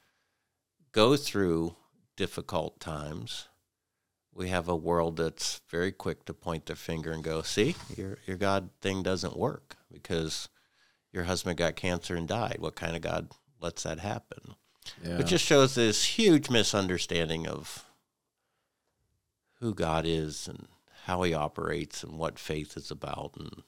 go 0.91 1.17
through 1.17 1.75
difficult 2.15 2.79
times, 2.79 3.47
we 4.35 4.49
have 4.49 4.67
a 4.67 4.75
world 4.75 5.15
that's 5.15 5.61
very 5.69 5.93
quick 5.93 6.25
to 6.25 6.33
point 6.33 6.65
their 6.65 6.75
finger 6.75 7.11
and 7.11 7.23
go, 7.23 7.41
see, 7.41 7.75
your, 7.95 8.17
your 8.27 8.35
God 8.35 8.69
thing 8.81 9.01
doesn't 9.01 9.37
work 9.37 9.77
because 9.91 10.49
your 11.13 11.23
husband 11.23 11.57
got 11.57 11.77
cancer 11.77 12.15
and 12.15 12.27
died. 12.27 12.57
What 12.59 12.75
kind 12.75 12.97
of 12.97 13.01
God 13.01 13.29
lets 13.61 13.83
that 13.83 13.99
happen? 13.99 14.55
Yeah. 15.01 15.19
It 15.19 15.27
just 15.27 15.45
shows 15.45 15.75
this 15.75 16.03
huge 16.03 16.49
misunderstanding 16.49 17.47
of 17.47 17.85
who 19.61 19.73
God 19.73 20.05
is 20.05 20.49
and 20.49 20.67
how 21.05 21.23
he 21.23 21.33
operates 21.33 22.03
and 22.03 22.17
what 22.17 22.37
faith 22.37 22.75
is 22.75 22.91
about 22.91 23.31
and 23.37 23.63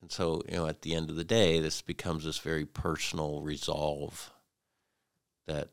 and 0.00 0.12
so 0.12 0.42
you 0.46 0.56
know 0.56 0.66
at 0.66 0.82
the 0.82 0.94
end 0.94 1.08
of 1.08 1.16
the 1.16 1.24
day 1.24 1.58
this 1.58 1.80
becomes 1.80 2.24
this 2.24 2.38
very 2.38 2.66
personal 2.66 3.40
resolve 3.40 4.30
that 5.46 5.70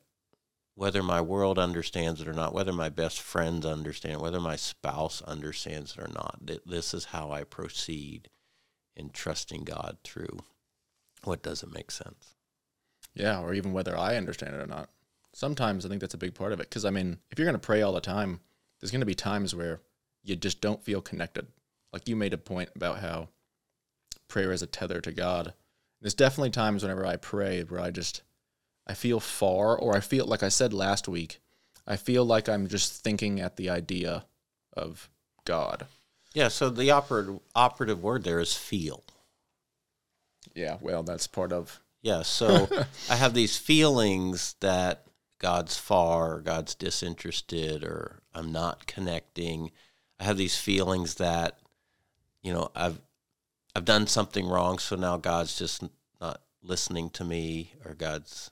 whether 0.75 1.01
my 1.01 1.21
world 1.21 1.57
understands 1.57 2.21
it 2.21 2.27
or 2.27 2.33
not 2.33 2.53
whether 2.53 2.73
my 2.73 2.89
best 2.89 3.19
friends 3.21 3.65
understand 3.65 4.21
whether 4.21 4.39
my 4.39 4.55
spouse 4.55 5.21
understands 5.23 5.95
it 5.97 6.01
or 6.01 6.11
not 6.13 6.39
this 6.65 6.93
is 6.93 7.05
how 7.05 7.31
I 7.31 7.43
proceed 7.43 8.29
in 8.95 9.09
trusting 9.09 9.63
God 9.63 9.97
through 10.03 10.39
what 11.23 11.43
doesn't 11.43 11.73
make 11.73 11.91
sense 11.91 12.35
yeah 13.13 13.39
or 13.39 13.53
even 13.53 13.73
whether 13.73 13.97
I 13.97 14.15
understand 14.15 14.55
it 14.55 14.61
or 14.61 14.67
not 14.67 14.89
sometimes 15.35 15.85
I 15.85 15.89
think 15.89 16.01
that's 16.01 16.13
a 16.13 16.19
big 16.19 16.33
part 16.33 16.53
of 16.53 16.59
it. 16.59 16.69
Because 16.69 16.85
I 16.85 16.89
mean, 16.89 17.19
if 17.29 17.37
you're 17.37 17.45
going 17.45 17.59
to 17.59 17.59
pray 17.59 17.81
all 17.83 17.93
the 17.93 18.01
time, 18.01 18.39
there's 18.79 18.91
going 18.91 19.01
to 19.01 19.05
be 19.05 19.15
times 19.15 19.53
where 19.53 19.81
you 20.23 20.35
just 20.35 20.61
don't 20.61 20.83
feel 20.83 21.01
connected. 21.01 21.47
Like 21.93 22.07
you 22.07 22.15
made 22.15 22.33
a 22.33 22.37
point 22.37 22.69
about 22.75 22.99
how 22.99 23.29
prayer 24.27 24.51
is 24.51 24.63
a 24.63 24.67
tether 24.67 25.01
to 25.01 25.11
God. 25.11 25.53
There's 26.01 26.15
definitely 26.15 26.49
times 26.49 26.81
whenever 26.81 27.05
I 27.05 27.17
pray 27.17 27.63
where 27.63 27.79
I 27.79 27.91
just 27.91 28.23
I 28.87 28.93
feel 28.93 29.19
far, 29.19 29.77
or 29.77 29.95
I 29.95 29.99
feel 29.99 30.25
like 30.25 30.43
I 30.43 30.49
said 30.49 30.73
last 30.73 31.07
week, 31.07 31.39
I 31.87 31.95
feel 31.95 32.25
like 32.25 32.47
I'm 32.47 32.67
just 32.67 33.03
thinking 33.03 33.39
at 33.39 33.57
the 33.57 33.69
idea 33.69 34.25
of 34.73 35.09
God. 35.45 35.87
Yeah. 36.33 36.49
So 36.49 36.69
the 36.69 36.91
operative 36.91 37.39
operative 37.55 38.03
word 38.03 38.23
there 38.23 38.39
is 38.39 38.55
feel. 38.55 39.03
Yeah. 40.53 40.77
Well, 40.81 41.03
that's 41.03 41.27
part 41.27 41.51
of. 41.51 41.79
Yeah. 42.01 42.21
So 42.21 42.69
I 43.09 43.15
have 43.15 43.33
these 43.33 43.57
feelings 43.57 44.55
that 44.59 45.05
God's 45.39 45.77
far, 45.77 46.35
or 46.35 46.41
God's 46.41 46.75
disinterested, 46.75 47.83
or 47.83 48.21
I'm 48.33 48.51
not 48.51 48.87
connecting. 48.87 49.71
I 50.19 50.23
have 50.23 50.37
these 50.37 50.57
feelings 50.57 51.15
that, 51.15 51.59
you 52.41 52.53
know, 52.53 52.71
I've 52.75 52.99
I've 53.75 53.85
done 53.85 54.07
something 54.07 54.47
wrong, 54.47 54.79
so 54.79 54.95
now 54.95 55.17
God's 55.17 55.57
just 55.57 55.83
not 56.21 56.41
listening 56.63 57.09
to 57.11 57.23
me, 57.23 57.73
or 57.83 57.93
God's 57.93 58.51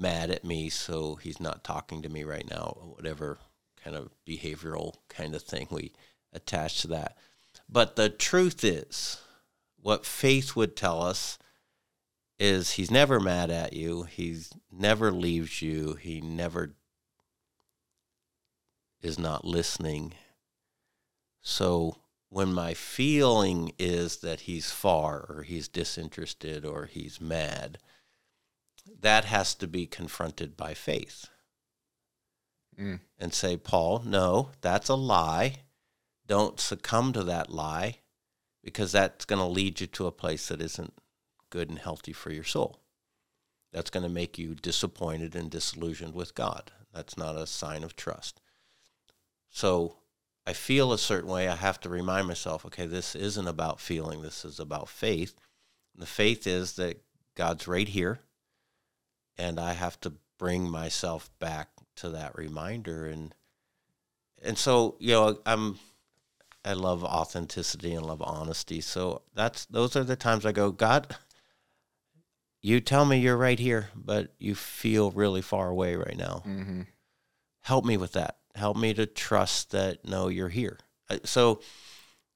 mad 0.00 0.30
at 0.30 0.44
me, 0.44 0.68
so 0.70 1.16
He's 1.16 1.40
not 1.40 1.64
talking 1.64 2.02
to 2.02 2.08
me 2.08 2.24
right 2.24 2.48
now. 2.48 2.76
Whatever 2.96 3.38
kind 3.82 3.96
of 3.96 4.10
behavioral 4.26 4.94
kind 5.08 5.34
of 5.34 5.42
thing 5.42 5.68
we 5.70 5.92
attach 6.32 6.82
to 6.82 6.88
that. 6.88 7.16
But 7.68 7.96
the 7.96 8.08
truth 8.08 8.64
is, 8.64 9.20
what 9.80 10.04
faith 10.04 10.54
would 10.56 10.76
tell 10.76 11.02
us 11.02 11.38
is 12.38 12.72
he's 12.72 12.90
never 12.90 13.20
mad 13.20 13.50
at 13.50 13.74
you. 13.74 14.04
He's 14.04 14.50
never 14.72 15.12
leaves 15.12 15.60
you. 15.62 15.94
He 15.94 16.20
never 16.20 16.74
is 19.02 19.18
not 19.18 19.44
listening. 19.44 20.14
So 21.42 21.96
when 22.28 22.52
my 22.52 22.74
feeling 22.74 23.72
is 23.78 24.18
that 24.18 24.40
he's 24.40 24.70
far 24.70 25.26
or 25.28 25.42
he's 25.42 25.68
disinterested 25.68 26.64
or 26.64 26.86
he's 26.86 27.20
mad, 27.20 27.78
that 28.98 29.24
has 29.24 29.54
to 29.56 29.66
be 29.66 29.86
confronted 29.86 30.56
by 30.56 30.74
faith. 30.74 31.28
Mm. 32.78 33.00
And 33.18 33.34
say, 33.34 33.56
Paul, 33.56 34.02
no, 34.04 34.50
that's 34.60 34.88
a 34.88 34.94
lie. 34.94 35.56
Don't 36.26 36.60
succumb 36.60 37.12
to 37.12 37.22
that 37.24 37.50
lie 37.50 37.98
because 38.62 38.92
that's 38.92 39.24
going 39.24 39.40
to 39.40 39.46
lead 39.46 39.80
you 39.80 39.86
to 39.88 40.06
a 40.06 40.12
place 40.12 40.48
that 40.48 40.62
isn't 40.62 40.94
good 41.50 41.68
and 41.68 41.78
healthy 41.78 42.12
for 42.12 42.30
your 42.30 42.44
soul. 42.44 42.80
That's 43.72 43.90
going 43.90 44.02
to 44.02 44.08
make 44.08 44.38
you 44.38 44.54
disappointed 44.54 45.34
and 45.34 45.50
disillusioned 45.50 46.14
with 46.14 46.34
God. 46.34 46.70
That's 46.92 47.16
not 47.16 47.36
a 47.36 47.46
sign 47.46 47.84
of 47.84 47.96
trust. 47.96 48.40
So 49.50 49.96
I 50.46 50.52
feel 50.52 50.92
a 50.92 50.98
certain 50.98 51.30
way. 51.30 51.48
I 51.48 51.56
have 51.56 51.80
to 51.80 51.88
remind 51.88 52.26
myself, 52.26 52.64
okay, 52.66 52.86
this 52.86 53.14
isn't 53.14 53.48
about 53.48 53.80
feeling, 53.80 54.22
this 54.22 54.44
is 54.44 54.58
about 54.58 54.88
faith. 54.88 55.34
And 55.94 56.02
the 56.02 56.06
faith 56.06 56.46
is 56.46 56.74
that 56.74 57.02
God's 57.36 57.68
right 57.68 57.88
here, 57.88 58.20
and 59.38 59.58
I 59.58 59.72
have 59.72 60.00
to 60.00 60.14
bring 60.38 60.70
myself 60.70 61.30
back 61.38 61.68
to 61.96 62.10
that 62.10 62.36
reminder 62.36 63.06
and 63.06 63.34
and 64.42 64.56
so 64.56 64.96
you 64.98 65.12
know 65.12 65.38
I'm 65.44 65.78
I 66.64 66.74
love 66.74 67.04
authenticity 67.04 67.94
and 67.94 68.04
love 68.04 68.22
honesty. 68.22 68.80
So 68.80 69.22
that's 69.34 69.64
those 69.66 69.96
are 69.96 70.04
the 70.04 70.16
times 70.16 70.44
I 70.44 70.52
go, 70.52 70.70
God, 70.70 71.16
you 72.60 72.80
tell 72.80 73.04
me 73.04 73.18
you're 73.18 73.36
right 73.36 73.58
here, 73.58 73.88
but 73.94 74.34
you 74.38 74.54
feel 74.54 75.10
really 75.10 75.42
far 75.42 75.68
away 75.68 75.96
right 75.96 76.16
now. 76.16 76.42
Mm-hmm. 76.46 76.82
Help 77.62 77.84
me 77.84 77.96
with 77.96 78.12
that. 78.12 78.36
Help 78.54 78.76
me 78.76 78.92
to 78.94 79.06
trust 79.06 79.70
that 79.70 80.04
no, 80.04 80.28
you're 80.28 80.48
here. 80.48 80.78
So 81.24 81.60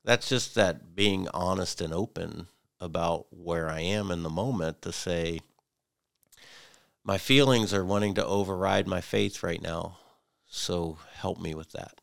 that's 0.05 0.29
just 0.29 0.55
that 0.55 0.95
being 0.95 1.29
honest 1.35 1.81
and 1.81 1.93
open 1.93 2.49
about 2.81 3.27
where 3.31 3.69
I 3.69 3.81
am 3.81 4.11
in 4.11 4.23
the 4.23 4.31
moment 4.31 4.83
to 4.83 4.93
say 4.93 5.41
my 7.05 7.19
feelings 7.19 7.75
are 7.75 7.85
wanting 7.85 8.15
to 8.15 8.27
override 8.27 8.87
my 8.87 9.01
faith 9.01 9.43
right 9.43 9.61
now. 9.61 9.99
So 10.47 10.99
help 11.15 11.41
me 11.41 11.55
with 11.55 11.73
that 11.73 11.95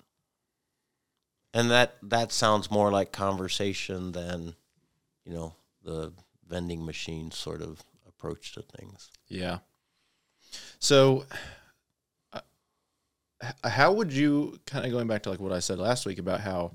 and 1.53 1.69
that 1.71 1.97
that 2.01 2.31
sounds 2.31 2.71
more 2.71 2.91
like 2.91 3.11
conversation 3.11 4.11
than 4.11 4.55
you 5.25 5.33
know 5.33 5.55
the 5.83 6.13
vending 6.47 6.85
machine 6.85 7.31
sort 7.31 7.61
of 7.61 7.83
approach 8.07 8.53
to 8.53 8.61
things 8.61 9.09
Yeah. 9.27 9.59
So, 10.79 11.25
uh, 12.33 12.41
how 13.63 13.93
would 13.93 14.11
you 14.11 14.59
kind 14.65 14.85
of 14.85 14.91
going 14.91 15.07
back 15.07 15.23
to 15.23 15.29
like 15.29 15.39
what 15.39 15.53
I 15.53 15.59
said 15.59 15.79
last 15.79 16.05
week 16.05 16.19
about 16.19 16.41
how, 16.41 16.73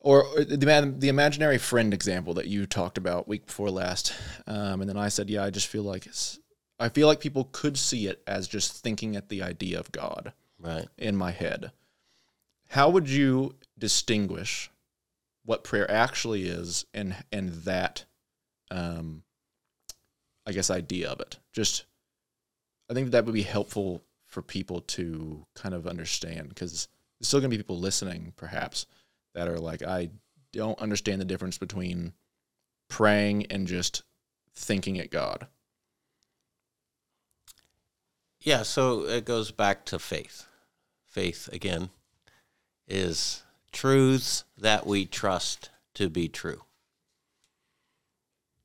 or, 0.00 0.26
the 0.36 0.94
the 0.98 1.08
imaginary 1.08 1.56
friend 1.56 1.94
example 1.94 2.34
that 2.34 2.46
you 2.46 2.66
talked 2.66 2.98
about 2.98 3.26
week 3.26 3.46
before 3.46 3.70
last, 3.70 4.12
um, 4.46 4.82
and 4.82 4.88
then 4.88 4.98
I 4.98 5.08
said, 5.08 5.30
yeah, 5.30 5.44
I 5.44 5.50
just 5.50 5.66
feel 5.68 5.82
like 5.82 6.04
it's, 6.04 6.38
I 6.78 6.88
feel 6.88 7.08
like 7.08 7.20
people 7.20 7.48
could 7.50 7.76
see 7.76 8.06
it 8.06 8.22
as 8.26 8.46
just 8.46 8.72
thinking 8.72 9.16
at 9.16 9.28
the 9.28 9.42
idea 9.42 9.78
of 9.80 9.92
God 9.92 10.32
right 10.58 10.88
in 10.96 11.16
my 11.16 11.32
head. 11.32 11.72
How 12.68 12.88
would 12.90 13.08
you 13.08 13.54
distinguish 13.78 14.70
what 15.44 15.64
prayer 15.64 15.90
actually 15.90 16.44
is 16.44 16.84
and 16.92 17.16
and 17.32 17.50
that 17.64 18.04
um 18.70 19.22
I 20.46 20.52
guess 20.52 20.70
idea 20.70 21.10
of 21.10 21.20
it? 21.20 21.38
Just 21.52 21.84
I 22.90 22.94
think 22.94 23.10
that 23.10 23.24
would 23.24 23.34
be 23.34 23.42
helpful 23.42 24.02
for 24.26 24.42
people 24.42 24.82
to 24.82 25.46
kind 25.54 25.74
of 25.74 25.86
understand 25.86 26.50
because 26.50 26.88
there's 27.18 27.28
still 27.28 27.40
going 27.40 27.50
to 27.50 27.56
be 27.56 27.62
people 27.62 27.78
listening 27.78 28.32
perhaps 28.36 28.86
that 29.34 29.48
are 29.48 29.58
like 29.58 29.82
I 29.82 30.10
don't 30.52 30.78
understand 30.78 31.20
the 31.20 31.26
difference 31.26 31.58
between 31.58 32.12
praying 32.88 33.46
and 33.46 33.66
just 33.66 34.02
thinking 34.54 34.98
at 34.98 35.10
God. 35.10 35.46
Yeah 38.40 38.62
so 38.62 39.04
it 39.04 39.24
goes 39.24 39.50
back 39.50 39.84
to 39.86 39.98
faith. 39.98 40.46
Faith 41.06 41.48
again 41.52 41.90
is 42.86 43.42
truths 43.72 44.44
that 44.56 44.86
we 44.86 45.04
trust 45.04 45.70
to 45.94 46.08
be 46.08 46.28
true. 46.28 46.62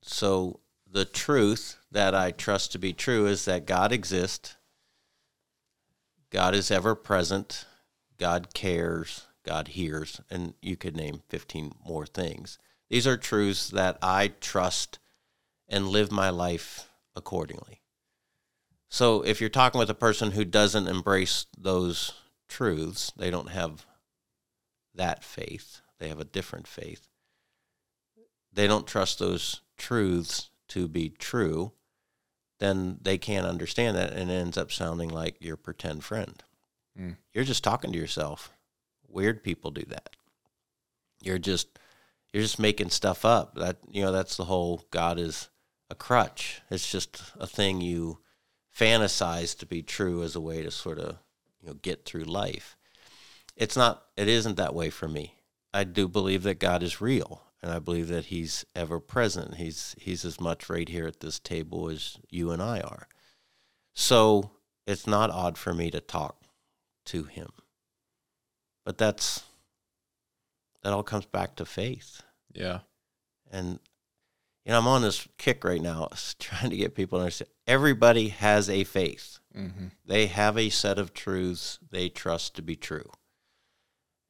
So 0.02 0.60
the 0.94 1.06
truth 1.06 1.78
that 1.92 2.14
i 2.14 2.32
trust 2.32 2.72
to 2.72 2.78
be 2.78 2.94
true 2.94 3.26
is 3.26 3.46
that 3.46 3.66
god 3.66 3.92
exists 3.92 4.56
god 6.30 6.54
is 6.54 6.70
ever 6.70 6.94
present 6.94 7.66
god 8.20 8.54
cares 8.54 9.26
god 9.44 9.70
hears 9.70 10.22
and 10.30 10.54
you 10.62 10.78
could 10.78 10.96
name 10.96 11.22
15 11.30 11.74
more 11.86 12.06
things. 12.06 12.60
These 12.90 13.08
are 13.08 13.18
truths 13.18 13.70
that 13.70 13.98
i 14.02 14.28
trust 14.40 15.00
and 15.68 15.88
live 15.88 16.12
my 16.12 16.30
life 16.30 16.90
accordingly 17.16 17.83
so 18.94 19.24
if 19.24 19.42
you're 19.42 19.50
talking 19.50 19.80
with 19.80 19.90
a 19.90 19.96
person 19.96 20.30
who 20.30 20.46
doesn't 20.46 20.88
embrace 20.88 21.48
those 21.58 22.14
truths, 22.48 23.12
they 23.18 23.32
don't 23.32 23.50
have 23.50 23.88
that 24.94 25.24
faith. 25.24 25.82
They 25.98 26.10
have 26.10 26.20
a 26.20 26.26
different 26.26 26.68
faith. 26.68 27.08
They 28.54 28.68
don't 28.68 28.86
trust 28.86 29.18
those 29.18 29.62
truths 29.80 30.52
to 30.68 30.88
be 30.88 31.10
true, 31.10 31.72
then 32.60 33.00
they 33.02 33.18
can't 33.18 33.48
understand 33.48 33.98
that 33.98 34.14
and 34.14 34.30
it 34.30 34.36
ends 34.36 34.60
up 34.60 34.72
sounding 34.72 35.10
like 35.10 35.38
your 35.40 35.58
pretend 35.58 36.04
friend. 36.04 36.44
Mm. 36.96 37.18
You're 37.34 37.46
just 37.46 37.64
talking 37.64 37.92
to 37.94 37.98
yourself. 37.98 38.54
Weird 39.08 39.44
people 39.44 39.72
do 39.72 39.86
that. 39.88 40.10
You're 41.24 41.40
just 41.40 41.80
you're 42.32 42.44
just 42.44 42.60
making 42.60 42.92
stuff 42.92 43.26
up. 43.26 43.56
That 43.56 43.78
you 43.90 44.04
know, 44.04 44.12
that's 44.12 44.38
the 44.38 44.46
whole 44.46 44.84
God 44.92 45.18
is 45.18 45.50
a 45.90 45.96
crutch. 45.96 46.62
It's 46.70 46.92
just 46.92 47.24
a 47.40 47.48
thing 47.48 47.82
you 47.82 48.20
fantasize 48.78 49.58
to 49.60 49.66
be 49.66 49.82
true 49.82 50.24
as 50.24 50.36
a 50.36 50.42
way 50.42 50.64
to 50.64 50.72
sort 50.72 51.00
of 51.00 51.18
you 51.62 51.68
know 51.68 51.76
get 51.76 52.06
through 52.06 52.24
life. 52.24 52.76
It's 53.56 53.78
not 53.78 54.04
it 54.18 54.28
isn't 54.28 54.58
that 54.58 54.74
way 54.74 54.90
for 54.90 55.08
me. 55.08 55.36
I 55.74 55.84
do 55.84 56.08
believe 56.08 56.44
that 56.44 56.60
god 56.60 56.84
is 56.84 57.02
real 57.02 57.42
and 57.62 57.72
i 57.72 57.80
believe 57.80 58.08
that 58.10 58.26
he's 58.26 58.66
ever 58.76 59.00
present. 59.00 59.56
He's 59.56 59.96
he's 60.00 60.26
as 60.26 60.40
much 60.40 60.70
right 60.70 60.90
here 60.90 61.08
at 61.08 61.20
this 61.20 61.40
table 61.40 61.90
as 61.90 62.18
you 62.30 62.52
and 62.52 62.62
i 62.62 62.80
are. 62.80 63.08
So 63.94 64.52
it's 64.86 65.08
not 65.08 65.30
odd 65.30 65.58
for 65.58 65.74
me 65.74 65.92
to 65.92 66.02
talk 66.02 66.42
to 67.06 67.24
him. 67.24 67.50
But 68.86 68.98
that's 68.98 69.44
that 70.82 70.92
all 70.94 71.04
comes 71.04 71.26
back 71.26 71.56
to 71.56 71.66
faith. 71.66 72.22
Yeah. 72.54 72.80
and 73.50 73.80
you 74.66 74.72
know 74.72 74.78
i'm 74.78 74.88
on 74.88 75.02
this 75.02 75.28
kick 75.38 75.64
right 75.64 75.82
now 75.82 76.08
trying 76.40 76.70
to 76.70 76.78
get 76.78 76.96
people 76.96 77.20
to 77.20 77.24
understand 77.24 77.50
everybody 77.68 78.30
has 78.30 78.70
a 78.70 78.84
faith. 78.84 79.40
Mm-hmm. 79.56 79.88
they 80.06 80.26
have 80.28 80.58
a 80.58 80.70
set 80.70 80.98
of 80.98 81.14
truths 81.14 81.78
they 81.92 82.10
trust 82.10 82.56
to 82.56 82.64
be 82.64 82.76
true. 82.76 83.08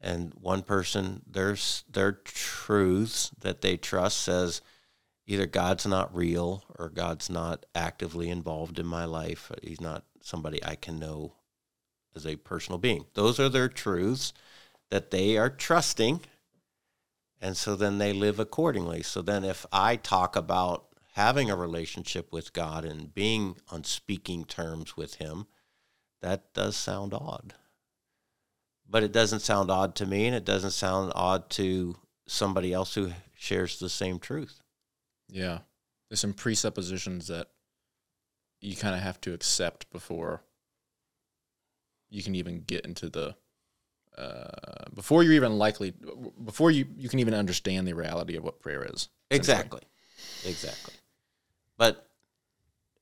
And 0.01 0.33
one 0.33 0.63
person 0.63 1.21
there's 1.25 1.85
their 1.89 2.11
truths 2.11 3.31
that 3.39 3.61
they 3.61 3.77
trust 3.77 4.21
says 4.21 4.61
either 5.25 5.45
god's 5.45 5.87
not 5.87 6.13
real 6.13 6.65
or 6.77 6.89
god's 6.89 7.29
not 7.29 7.65
actively 7.73 8.29
involved 8.29 8.79
in 8.79 8.85
my 8.85 9.05
life 9.05 9.49
he's 9.61 9.79
not 9.79 10.03
somebody 10.21 10.61
i 10.65 10.75
can 10.75 10.99
know 10.99 11.35
as 12.15 12.25
a 12.25 12.35
personal 12.35 12.77
being. 12.77 13.05
Those 13.13 13.39
are 13.39 13.49
their 13.49 13.69
truths 13.69 14.33
that 14.89 15.11
they 15.11 15.37
are 15.37 15.49
trusting 15.49 16.21
and 17.43 17.55
so 17.55 17.75
then 17.75 17.99
they 17.99 18.11
live 18.11 18.39
accordingly 18.39 19.03
so 19.03 19.21
then 19.21 19.43
if 19.43 19.65
i 19.71 19.95
talk 19.95 20.35
about 20.35 20.87
having 21.13 21.49
a 21.49 21.55
relationship 21.55 22.31
with 22.31 22.53
God 22.53 22.83
and 22.83 23.13
being 23.13 23.57
on 23.69 23.83
speaking 23.83 24.45
terms 24.45 24.97
with 24.97 25.15
Him, 25.15 25.45
that 26.21 26.53
does 26.53 26.75
sound 26.75 27.13
odd. 27.13 27.53
But 28.89 29.03
it 29.03 29.11
doesn't 29.11 29.41
sound 29.41 29.69
odd 29.69 29.95
to 29.95 30.05
me, 30.05 30.25
and 30.25 30.35
it 30.35 30.45
doesn't 30.45 30.71
sound 30.71 31.13
odd 31.15 31.49
to 31.51 31.95
somebody 32.27 32.73
else 32.73 32.95
who 32.95 33.11
shares 33.37 33.79
the 33.79 33.89
same 33.89 34.19
truth. 34.19 34.61
Yeah. 35.29 35.59
There's 36.09 36.19
some 36.19 36.33
presuppositions 36.33 37.27
that 37.27 37.47
you 38.59 38.75
kind 38.75 38.95
of 38.95 39.01
have 39.01 39.21
to 39.21 39.33
accept 39.33 39.89
before 39.91 40.43
you 42.09 42.23
can 42.23 42.35
even 42.35 42.61
get 42.61 42.85
into 42.85 43.09
the 43.09 43.35
uh, 44.17 44.89
before 44.93 45.23
you're 45.23 45.33
even 45.33 45.57
likely 45.57 45.93
before 46.43 46.71
you 46.71 46.85
you 46.97 47.09
can 47.09 47.19
even 47.19 47.33
understand 47.33 47.87
the 47.87 47.93
reality 47.93 48.35
of 48.35 48.43
what 48.43 48.59
prayer 48.59 48.85
is. 48.93 49.09
Exactly. 49.31 49.81
Exactly. 50.45 50.93
But 51.77 52.07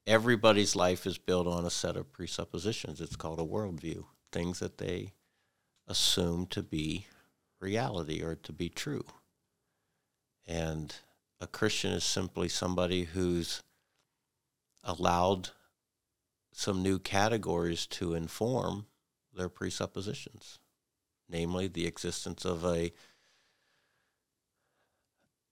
everybody's 0.07 0.76
life 0.76 1.05
is 1.05 1.18
built 1.18 1.47
on 1.47 1.66
a 1.66 1.70
set 1.70 1.97
of 1.97 2.12
presuppositions. 2.12 3.01
It's 3.01 3.16
called 3.16 3.39
a 3.39 3.43
worldview, 3.43 4.05
things 4.32 4.59
that 4.59 4.78
they 4.78 5.14
assume 5.88 6.47
to 6.47 6.64
be 6.64 7.07
reality 7.59 8.22
or 8.24 8.36
to 8.36 8.53
be 8.53 8.70
true. 8.70 9.05
And 10.47 10.95
a 11.39 11.47
Christian 11.47 11.91
is 11.91 12.03
simply 12.03 12.47
somebody 12.47 13.03
who's 13.03 13.62
allowed 14.84 15.49
some 16.53 16.82
new 16.82 16.99
categories 16.99 17.86
to 17.88 18.14
inform 18.14 18.86
their 19.34 19.49
presuppositions. 19.49 20.59
Namely 21.32 21.68
the 21.68 21.88
existence 21.88 22.46
of 22.46 22.64
a, 22.66 22.92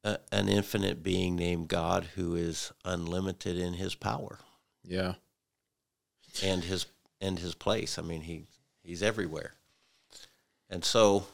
a 0.04 0.20
an 0.32 0.50
infinite 0.50 1.02
being 1.04 1.36
named 1.36 1.68
God 1.68 2.06
who 2.16 2.36
is 2.36 2.72
unlimited 2.86 3.58
in 3.58 3.74
his 3.74 3.96
power 3.96 4.40
Yeah. 4.84 5.16
and 6.44 6.64
his 6.64 6.86
and 7.22 7.40
his 7.40 7.56
place. 7.56 7.98
I 7.98 8.02
mean, 8.02 8.22
he 8.22 8.46
he's 8.84 9.04
everywhere, 9.04 9.54
and 10.70 10.84
so 10.86 11.28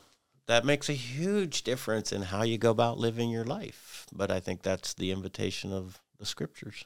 that 0.48 0.66
makes 0.66 0.90
a 0.90 0.94
huge 0.94 1.64
difference 1.64 2.12
in 2.12 2.22
how 2.24 2.44
you 2.44 2.58
go 2.58 2.72
about 2.72 2.98
living 3.00 3.30
your 3.30 3.46
life. 3.46 4.06
But 4.14 4.30
I 4.32 4.40
think 4.40 4.62
that's 4.62 4.94
the 4.94 5.12
invitation 5.12 5.72
of 5.74 6.00
the 6.20 6.26
scriptures. 6.26 6.86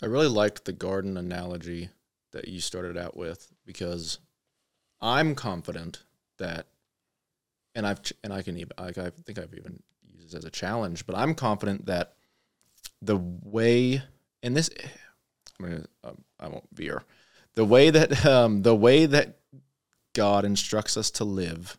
I 0.00 0.06
really 0.06 0.28
liked 0.28 0.64
the 0.64 0.72
garden 0.72 1.16
analogy 1.16 1.90
that 2.32 2.48
you 2.48 2.60
started 2.60 2.96
out 2.96 3.16
with 3.16 3.52
because 3.64 4.18
I'm 5.02 5.34
confident 5.34 6.04
that, 6.38 6.68
and 7.74 7.86
I've 7.86 8.00
and 8.22 8.32
I 8.32 8.42
can 8.42 8.56
even 8.56 8.72
like 8.78 8.96
I 8.96 9.10
think 9.10 9.38
I've 9.38 9.52
even 9.54 9.82
used 10.08 10.28
this 10.28 10.34
as 10.34 10.44
a 10.44 10.50
challenge, 10.50 11.04
but 11.06 11.16
I'm 11.16 11.34
confident 11.34 11.86
that 11.86 12.14
the 13.02 13.16
way 13.16 14.02
in 14.42 14.54
this, 14.54 14.70
I'm 15.58 15.66
gonna, 15.66 15.84
um, 16.04 16.24
I 16.38 16.48
won't 16.48 16.68
veer, 16.72 17.02
the 17.54 17.64
way 17.64 17.90
that 17.90 18.24
um, 18.26 18.62
the 18.62 18.76
way 18.76 19.06
that 19.06 19.38
God 20.14 20.44
instructs 20.44 20.96
us 20.96 21.10
to 21.12 21.24
live 21.24 21.76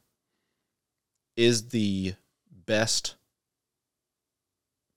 is 1.38 1.70
the 1.70 2.16
best 2.66 3.16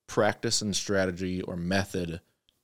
practice 0.07 0.63
and 0.63 0.75
strategy 0.75 1.43
or 1.43 1.57
method 1.57 2.21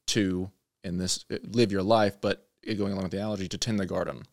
to 0.09 0.51
in 0.85 0.99
this 0.99 1.25
live 1.45 1.73
your 1.73 1.83
life, 1.83 2.21
but 2.21 2.49
going 2.67 2.93
along 2.93 3.05
with 3.05 3.13
the 3.13 3.19
analogy 3.19 3.49
to 3.49 3.59
tend 3.59 3.79
the 3.79 3.87
garden. 3.87 4.25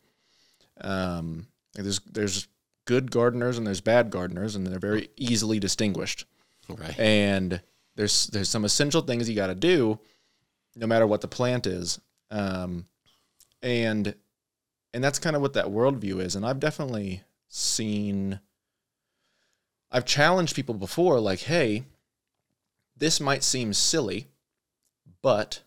Um, 0.82 1.46
there's 1.74 2.00
there's 2.00 2.48
good 2.84 3.10
gardeners 3.10 3.58
and 3.58 3.66
there's 3.66 3.80
bad 3.80 4.10
gardeners, 4.10 4.56
and 4.56 4.66
they're 4.66 4.78
very 4.78 5.10
easily 5.16 5.58
distinguished. 5.58 6.24
Right. 6.68 6.98
And 6.98 7.60
there's 7.96 8.28
there's 8.28 8.48
some 8.48 8.64
essential 8.64 9.02
things 9.02 9.28
you 9.28 9.36
got 9.36 9.48
to 9.48 9.54
do, 9.54 9.98
no 10.76 10.86
matter 10.86 11.06
what 11.06 11.20
the 11.20 11.28
plant 11.28 11.66
is. 11.66 12.00
Um, 12.30 12.86
and 13.62 14.14
and 14.92 15.04
that's 15.04 15.18
kind 15.18 15.36
of 15.36 15.42
what 15.42 15.52
that 15.54 15.66
worldview 15.66 16.20
is. 16.20 16.36
And 16.36 16.44
I've 16.44 16.60
definitely 16.60 17.22
seen. 17.48 18.40
I've 19.92 20.04
challenged 20.04 20.54
people 20.54 20.76
before, 20.76 21.18
like, 21.18 21.40
hey, 21.40 21.84
this 22.96 23.20
might 23.20 23.42
seem 23.42 23.72
silly, 23.72 24.28
but 25.20 25.62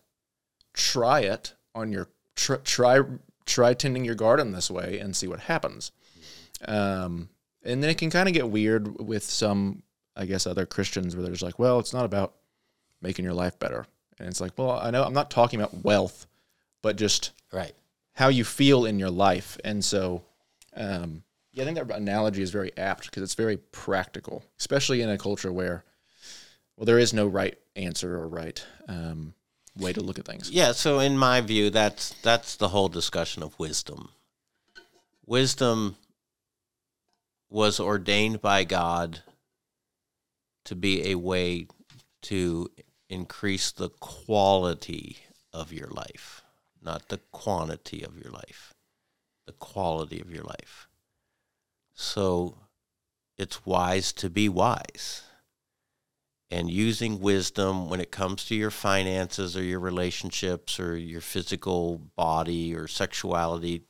try 0.72 1.20
it 1.20 1.52
on 1.74 1.92
your 1.92 2.08
tr- 2.34 2.54
try 2.56 3.00
try 3.46 3.74
tending 3.74 4.04
your 4.04 4.14
garden 4.14 4.52
this 4.52 4.70
way 4.70 4.98
and 4.98 5.14
see 5.16 5.26
what 5.28 5.40
happens. 5.40 5.92
Um, 6.66 7.28
and 7.62 7.82
then 7.82 7.90
it 7.90 7.98
can 7.98 8.10
kind 8.10 8.28
of 8.28 8.34
get 8.34 8.48
weird 8.48 9.00
with 9.00 9.22
some, 9.24 9.82
I 10.16 10.26
guess, 10.26 10.46
other 10.46 10.66
Christians 10.66 11.14
where 11.14 11.22
they're 11.22 11.32
just 11.32 11.42
like, 11.42 11.58
well, 11.58 11.78
it's 11.78 11.92
not 11.92 12.04
about 12.04 12.34
making 13.00 13.24
your 13.24 13.34
life 13.34 13.58
better. 13.58 13.86
And 14.18 14.28
it's 14.28 14.40
like, 14.40 14.52
well, 14.56 14.70
I 14.70 14.90
know 14.90 15.02
I'm 15.02 15.12
not 15.12 15.30
talking 15.30 15.60
about 15.60 15.84
wealth, 15.84 16.26
but 16.82 16.96
just 16.96 17.32
Right. 17.52 17.74
how 18.12 18.28
you 18.28 18.44
feel 18.44 18.84
in 18.84 18.98
your 18.98 19.10
life. 19.10 19.58
And 19.64 19.84
so, 19.84 20.22
um, 20.74 21.22
yeah, 21.52 21.62
I 21.62 21.66
think 21.66 21.78
that 21.78 21.96
analogy 21.96 22.42
is 22.42 22.50
very 22.50 22.76
apt 22.76 23.06
because 23.06 23.22
it's 23.22 23.34
very 23.34 23.56
practical, 23.56 24.42
especially 24.58 25.02
in 25.02 25.08
a 25.08 25.18
culture 25.18 25.52
where, 25.52 25.84
well, 26.76 26.84
there 26.84 26.98
is 26.98 27.12
no 27.12 27.26
right 27.26 27.56
answer 27.76 28.16
or 28.16 28.28
right 28.28 28.64
um, 28.88 29.34
way 29.76 29.92
to 29.92 30.00
look 30.00 30.18
at 30.18 30.24
things. 30.24 30.50
Yeah, 30.50 30.72
so 30.72 30.98
in 30.98 31.18
my 31.18 31.40
view, 31.40 31.70
that's 31.70 32.10
that's 32.22 32.56
the 32.56 32.68
whole 32.68 32.88
discussion 32.88 33.42
of 33.42 33.58
wisdom. 33.58 34.10
Wisdom 35.26 35.96
was 37.50 37.80
ordained 37.80 38.40
by 38.40 38.64
God 38.64 39.20
to 40.64 40.74
be 40.74 41.10
a 41.10 41.14
way 41.16 41.66
to 42.22 42.70
increase 43.08 43.70
the 43.70 43.90
quality 44.00 45.18
of 45.52 45.72
your 45.72 45.88
life, 45.88 46.42
not 46.82 47.08
the 47.08 47.20
quantity 47.30 48.02
of 48.02 48.16
your 48.16 48.32
life, 48.32 48.74
the 49.46 49.52
quality 49.52 50.20
of 50.20 50.30
your 50.30 50.42
life. 50.42 50.88
So 51.94 52.58
it's 53.36 53.64
wise 53.64 54.12
to 54.14 54.30
be 54.30 54.48
wise 54.48 55.22
and 56.54 56.70
using 56.70 57.18
wisdom 57.18 57.90
when 57.90 58.00
it 58.00 58.12
comes 58.12 58.44
to 58.44 58.54
your 58.54 58.70
finances 58.70 59.56
or 59.56 59.62
your 59.64 59.80
relationships 59.80 60.78
or 60.78 60.96
your 60.96 61.20
physical 61.20 61.98
body 62.14 62.72
or 62.72 62.86
sexuality 62.86 63.82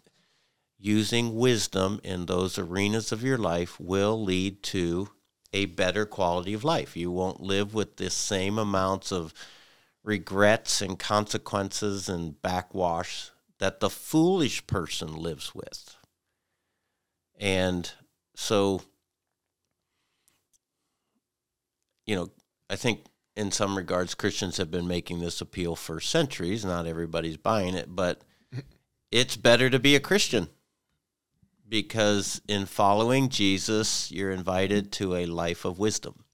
using 0.79 1.37
wisdom 1.37 2.01
in 2.03 2.25
those 2.25 2.59
arenas 2.59 3.13
of 3.13 3.23
your 3.23 3.37
life 3.37 3.79
will 3.79 4.25
lead 4.25 4.63
to 4.63 5.11
a 5.53 5.67
better 5.67 6.07
quality 6.07 6.55
of 6.55 6.65
life. 6.65 6.97
You 6.97 7.11
won't 7.11 7.39
live 7.39 7.75
with 7.75 7.99
the 7.99 8.09
same 8.09 8.59
amounts 8.59 9.13
of 9.13 9.35
regrets 10.03 10.81
and 10.81 10.99
consequences 10.99 12.09
and 12.09 12.41
backwash 12.41 13.31
that 13.59 13.81
the 13.81 13.91
foolish 13.91 14.67
person 14.67 15.15
lives 15.15 15.55
with. 15.55 15.97
And 17.39 17.93
so 18.35 18.81
you 22.07 22.17
know 22.17 22.31
I 22.69 22.77
think 22.77 23.07
in 23.37 23.51
some 23.51 23.77
regards 23.77 24.15
Christians 24.15 24.57
have 24.57 24.71
been 24.71 24.87
making 24.87 25.21
this 25.21 25.41
appeal 25.41 25.77
for 25.77 26.01
centuries. 26.01 26.65
Not 26.65 26.87
everybody's 26.87 27.37
buying 27.37 27.75
it, 27.75 27.95
but 27.95 28.23
it's 29.11 29.37
better 29.37 29.69
to 29.71 29.79
be 29.79 29.97
a 29.97 30.01
Christian 30.01 30.49
because 31.69 32.41
in 32.49 32.67
following 32.67 33.29
Jesus, 33.29 34.11
you're 34.11 34.31
invited 34.31 34.93
to 34.93 35.15
a 35.17 35.27
life 35.27 35.65
of 35.65 35.79
wisdom. 35.79 36.25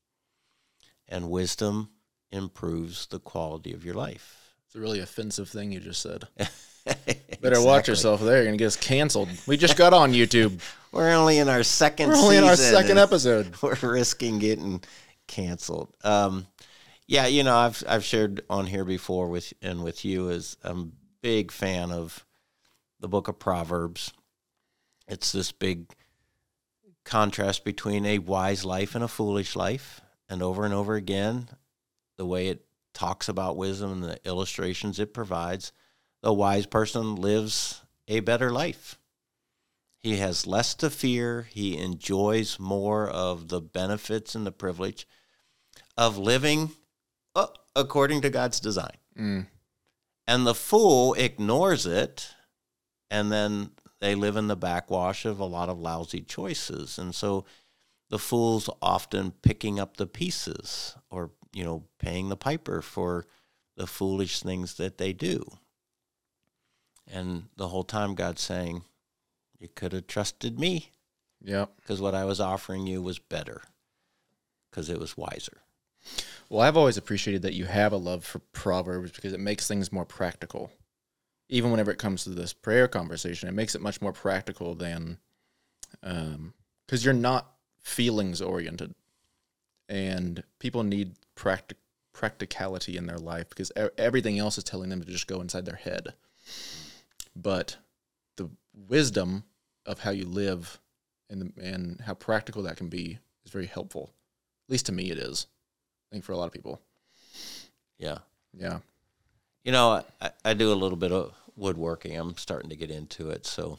And 1.09 1.31
wisdom 1.31 1.91
improves 2.31 3.07
the 3.07 3.18
quality 3.18 3.72
of 3.72 3.85
your 3.85 3.95
life. 3.95 4.55
It's 4.66 4.76
a 4.76 4.81
really 4.81 5.01
offensive 5.01 5.49
thing 5.49 5.72
you 5.72 5.81
just 5.81 6.03
said. 6.03 6.28
Better 7.41 7.61
watch 7.61 7.89
yourself 7.89 8.20
there. 8.20 8.37
You're 8.37 8.45
going 8.45 8.59
to 8.59 8.62
get 8.62 8.66
us 8.66 8.76
canceled. 8.76 9.28
We 9.47 9.57
just 9.57 9.76
got 9.76 9.93
on 9.93 10.12
YouTube. 10.12 10.61
We're 10.93 11.11
only 11.11 11.39
in 11.39 11.49
our 11.49 11.61
2nd 11.61 12.09
We're 12.09 12.16
only 12.16 12.37
in 12.37 12.45
our 12.45 12.57
second 12.57 12.99
episode. 12.99 13.55
We're 13.62 13.76
risking 13.83 14.39
getting 14.39 14.83
canceled. 15.31 15.95
Um, 16.03 16.47
yeah, 17.07 17.26
you 17.26 17.43
know, 17.45 17.57
I've 17.57 17.83
I've 17.89 18.05
shared 18.05 18.43
on 18.51 18.66
here 18.66 18.85
before 18.85 19.28
with 19.28 19.53
and 19.62 19.83
with 19.83 20.05
you 20.05 20.28
is 20.28 20.57
I'm 20.62 20.81
a 20.81 20.91
big 21.22 21.51
fan 21.53 21.91
of 21.93 22.26
the 22.99 23.09
book 23.09 23.28
of 23.28 23.39
Proverbs. 23.39 24.12
It's 25.09 25.33
this 25.33 25.53
big 25.53 25.93
contrast 27.05 27.64
between 27.64 28.05
a 28.07 28.18
wise 28.18 28.64
life 28.64 28.95
and 28.95 29.03
a 29.03 29.09
foolish 29.09 29.57
life, 29.57 30.01
and 30.28 30.43
over 30.43 30.64
and 30.64 30.74
over 30.74 30.95
again, 30.95 31.49
the 32.16 32.26
way 32.26 32.49
it 32.49 32.66
talks 32.93 33.28
about 33.28 33.57
wisdom 33.57 33.93
and 33.93 34.05
the 34.05 34.20
illustrations 34.28 34.99
it 34.99 35.14
provides, 35.14 35.72
the 36.22 36.33
wise 36.33 36.66
person 36.66 37.16
lives 37.16 37.83
a 38.09 38.20
better 38.20 38.51
life. 38.51 38.99
He 40.01 40.16
has 40.16 40.47
less 40.47 40.74
to 40.76 40.91
fear. 40.91 41.49
He 41.51 41.78
enjoys 41.78 42.59
more 42.59 43.09
of 43.09 43.49
the 43.49 43.61
benefits 43.61 44.35
and 44.35 44.47
the 44.47 44.53
privilege 44.53 45.07
of 45.97 46.18
living 46.18 46.70
uh, 47.34 47.47
according 47.76 48.20
to 48.22 48.30
God's 48.30 48.61
design. 48.61 48.97
Mm. 49.18 49.47
And 50.26 50.47
the 50.47 50.55
fool 50.55 51.14
ignores 51.14 51.86
it, 51.86 52.28
and 53.11 53.30
then 53.32 53.70
they 54.01 54.14
live 54.14 54.36
in 54.36 54.47
the 54.47 54.57
backwash 54.57 55.24
of 55.24 55.41
a 55.41 55.45
lot 55.45 55.68
of 55.68 55.78
lousy 55.78 56.20
choices. 56.22 56.99
And 56.99 57.14
so 57.14 57.45
the 58.09 58.18
fool's 58.18 58.70
often 58.80 59.32
picking 59.43 59.78
up 59.78 59.97
the 59.97 60.07
pieces 60.07 60.95
or, 61.11 61.30
you 61.53 61.64
know, 61.64 61.84
paying 61.99 62.28
the 62.28 62.36
piper 62.36 62.80
for 62.82 63.26
the 63.76 63.86
foolish 63.86 64.41
things 64.41 64.74
that 64.74 64.99
they 64.99 65.12
do. 65.12 65.45
And 67.12 67.45
the 67.57 67.68
whole 67.68 67.84
time 67.84 68.14
God's 68.14 68.43
saying, 68.43 68.84
You 69.59 69.68
could 69.68 69.93
have 69.93 70.07
trusted 70.07 70.59
me 70.59 70.91
Yeah. 71.41 71.66
because 71.76 72.01
what 72.01 72.14
I 72.14 72.24
was 72.24 72.41
offering 72.41 72.86
you 72.86 73.03
was 73.03 73.18
better 73.18 73.62
because 74.70 74.88
it 74.88 75.01
was 75.01 75.16
wiser. 75.16 75.62
Well, 76.48 76.62
I've 76.62 76.76
always 76.76 76.96
appreciated 76.96 77.42
that 77.42 77.55
you 77.55 77.64
have 77.66 77.92
a 77.92 77.96
love 77.96 78.24
for 78.24 78.40
Proverbs 78.53 79.12
because 79.12 79.32
it 79.32 79.40
makes 79.40 79.68
things 79.68 79.92
more 79.92 80.05
practical. 80.05 80.72
Even 81.48 81.70
whenever 81.70 81.90
it 81.90 81.98
comes 81.98 82.24
to 82.24 82.30
this 82.30 82.53
prayer 82.53 82.88
conversation, 82.88 83.48
it 83.48 83.55
makes 83.55 83.74
it 83.74 83.80
much 83.80 84.01
more 84.01 84.12
practical 84.12 84.74
than, 84.74 85.18
um, 86.03 86.55
because 86.86 87.05
you're 87.05 87.14
not 87.14 87.53
feelings 87.80 88.40
oriented, 88.40 88.94
and 89.88 90.42
people 90.59 90.82
need 90.82 91.14
practic 91.34 91.78
practicality 92.12 92.96
in 92.96 93.07
their 93.07 93.18
life 93.18 93.48
because 93.48 93.72
everything 93.96 94.38
else 94.38 94.59
is 94.59 94.64
telling 94.64 94.90
them 94.90 95.01
to 95.01 95.07
just 95.07 95.26
go 95.26 95.40
inside 95.40 95.64
their 95.64 95.76
head. 95.76 96.12
But 97.34 97.76
the 98.36 98.51
wisdom 98.88 99.44
of 99.86 100.01
how 100.01 100.11
you 100.11 100.26
live 100.26 100.78
and 101.30 101.40
the, 101.40 101.62
and 101.62 102.01
how 102.01 102.14
practical 102.14 102.62
that 102.64 102.76
can 102.76 102.88
be 102.88 103.18
is 103.44 103.53
very 103.53 103.66
helpful. 103.66 104.12
At 104.68 104.72
least 104.72 104.86
to 104.86 104.92
me, 104.92 105.11
it 105.11 105.18
is. 105.18 105.46
I 106.11 106.14
think 106.14 106.24
for 106.24 106.32
a 106.32 106.36
lot 106.36 106.46
of 106.46 106.52
people. 106.52 106.80
Yeah. 107.98 108.18
Yeah. 108.52 108.80
You 109.64 109.72
know, 109.72 110.02
I, 110.20 110.30
I 110.44 110.54
do 110.54 110.72
a 110.72 110.74
little 110.74 110.96
bit 110.96 111.12
of 111.12 111.34
woodworking. 111.56 112.16
I'm 112.16 112.36
starting 112.36 112.70
to 112.70 112.76
get 112.76 112.90
into 112.90 113.30
it. 113.30 113.46
So 113.46 113.78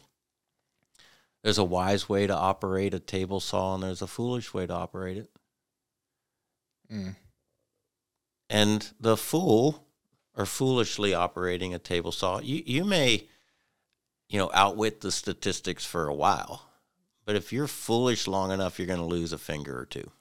There's 1.44 1.58
a 1.58 1.64
wise 1.64 2.08
way 2.08 2.28
to 2.28 2.36
operate 2.36 2.94
a 2.94 3.00
table 3.00 3.40
saw, 3.40 3.74
and 3.74 3.84
there's 3.84 4.02
a 4.02 4.08
foolish 4.08 4.54
way 4.54 4.68
to 4.68 4.74
operate 4.74 5.18
it. 5.18 5.30
Mm. 6.92 7.16
And 8.50 8.92
the 9.00 9.18
fool 9.18 9.88
or 10.36 10.46
foolishly 10.46 11.14
operating 11.14 11.74
a 11.74 11.80
table 11.80 12.12
saw, 12.12 12.40
you, 12.40 12.62
you 12.66 12.86
may, 12.86 13.28
you 14.30 14.38
know, 14.38 14.52
outwit 14.54 15.02
the 15.02 15.12
statistics 15.12 15.86
for 15.86 16.08
a 16.08 16.14
while. 16.14 16.70
But 17.26 17.36
if 17.36 17.52
you're 17.52 17.68
foolish 17.68 18.28
long 18.28 18.52
enough, 18.52 18.78
you're 18.78 18.88
going 18.88 19.00
to 19.00 19.06
lose 19.06 19.34
a 19.34 19.38
finger 19.38 19.80
or 19.80 19.86
two. 19.86 20.12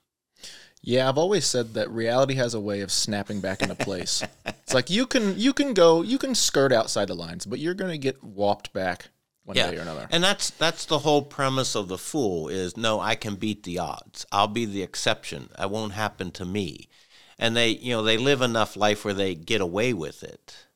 Yeah, 0.82 1.08
I've 1.08 1.18
always 1.18 1.44
said 1.44 1.74
that 1.74 1.90
reality 1.90 2.34
has 2.34 2.54
a 2.54 2.60
way 2.60 2.80
of 2.80 2.90
snapping 2.90 3.40
back 3.40 3.62
into 3.62 3.74
place. 3.74 4.22
it's 4.46 4.72
like 4.72 4.88
you 4.88 5.06
can 5.06 5.38
you 5.38 5.52
can 5.52 5.74
go 5.74 6.02
you 6.02 6.18
can 6.18 6.34
skirt 6.34 6.72
outside 6.72 7.08
the 7.08 7.14
lines, 7.14 7.44
but 7.44 7.58
you're 7.58 7.74
going 7.74 7.90
to 7.90 7.98
get 7.98 8.22
whopped 8.24 8.72
back 8.72 9.08
one 9.44 9.56
day 9.56 9.76
or 9.76 9.82
another. 9.82 10.08
And 10.10 10.24
that's 10.24 10.50
that's 10.50 10.86
the 10.86 11.00
whole 11.00 11.22
premise 11.22 11.74
of 11.74 11.88
the 11.88 11.98
fool 11.98 12.48
is 12.48 12.76
no, 12.76 13.00
I 13.00 13.14
can 13.14 13.34
beat 13.34 13.64
the 13.64 13.78
odds. 13.78 14.24
I'll 14.32 14.48
be 14.48 14.64
the 14.64 14.82
exception. 14.82 15.50
It 15.58 15.70
won't 15.70 15.92
happen 15.92 16.30
to 16.32 16.44
me. 16.44 16.88
And 17.38 17.56
they, 17.56 17.70
you 17.70 17.92
know, 17.92 18.02
they 18.02 18.18
live 18.18 18.42
enough 18.42 18.76
life 18.76 19.04
where 19.04 19.14
they 19.14 19.34
get 19.34 19.62
away 19.62 19.94
with 19.94 20.22
it. 20.22 20.66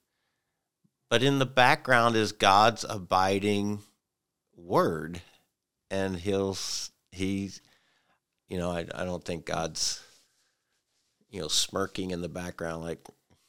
But 1.11 1.23
in 1.23 1.39
the 1.39 1.47
background 1.47 2.17
is 2.17 2.33
God's 2.33 2.85
abiding 2.89 3.81
word 4.57 5.21
and 5.91 6.17
he'll 6.17 6.57
he's 7.13 7.61
you 8.49 8.59
know, 8.59 8.71
I 8.71 8.87
I 8.95 9.05
don't 9.05 9.25
think 9.25 9.47
God's 9.47 10.03
you 11.31 11.41
know 11.41 11.49
smirking 11.49 12.11
in 12.11 12.21
the 12.21 12.29
background 12.29 12.83
like 12.85 13.01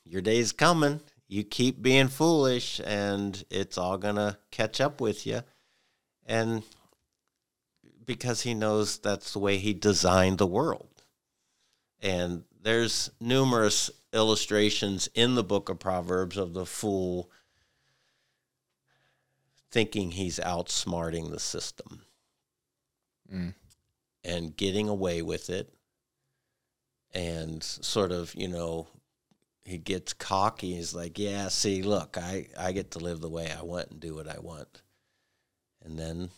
your 0.03 0.21
day's 0.21 0.51
coming 0.51 1.01
you 1.27 1.43
keep 1.43 1.81
being 1.81 2.07
foolish 2.07 2.79
and 2.85 3.43
it's 3.49 3.77
all 3.77 3.97
going 3.97 4.15
to 4.15 4.37
catch 4.51 4.79
up 4.79 5.01
with 5.01 5.25
you. 5.25 5.41
And 6.25 6.63
because 8.05 8.41
he 8.41 8.53
knows 8.53 8.97
that's 8.97 9.33
the 9.33 9.39
way 9.39 9.57
he 9.57 9.73
designed 9.73 10.37
the 10.37 10.45
world. 10.45 10.87
And 12.01 12.43
there's 12.61 13.09
numerous 13.19 13.89
illustrations 14.13 15.09
in 15.15 15.35
the 15.35 15.43
book 15.43 15.69
of 15.69 15.79
Proverbs 15.79 16.37
of 16.37 16.53
the 16.53 16.65
fool 16.65 17.29
thinking 19.71 20.11
he's 20.11 20.39
outsmarting 20.39 21.31
the 21.31 21.39
system 21.39 22.01
Mm. 23.33 23.55
And 24.26 24.57
getting 24.57 24.89
away 24.89 25.21
with 25.21 25.49
it 25.49 25.73
and 27.13 27.63
sort 27.63 28.11
of, 28.11 28.34
you 28.36 28.47
know, 28.47 28.88
he 29.63 29.78
gets 29.78 30.13
cocky. 30.13 30.76
He's 30.76 30.93
like, 30.93 31.17
"Yeah, 31.17 31.47
see, 31.47 31.82
look, 31.82 32.17
I 32.17 32.47
I 32.57 32.71
get 32.71 32.91
to 32.91 32.99
live 32.99 33.21
the 33.21 33.30
way 33.30 33.51
I 33.51 33.63
want 33.63 33.89
and 33.91 33.99
do 33.99 34.15
what 34.15 34.28
I 34.28 34.39
want." 34.39 34.82
And 35.84 35.97
then 35.97 36.30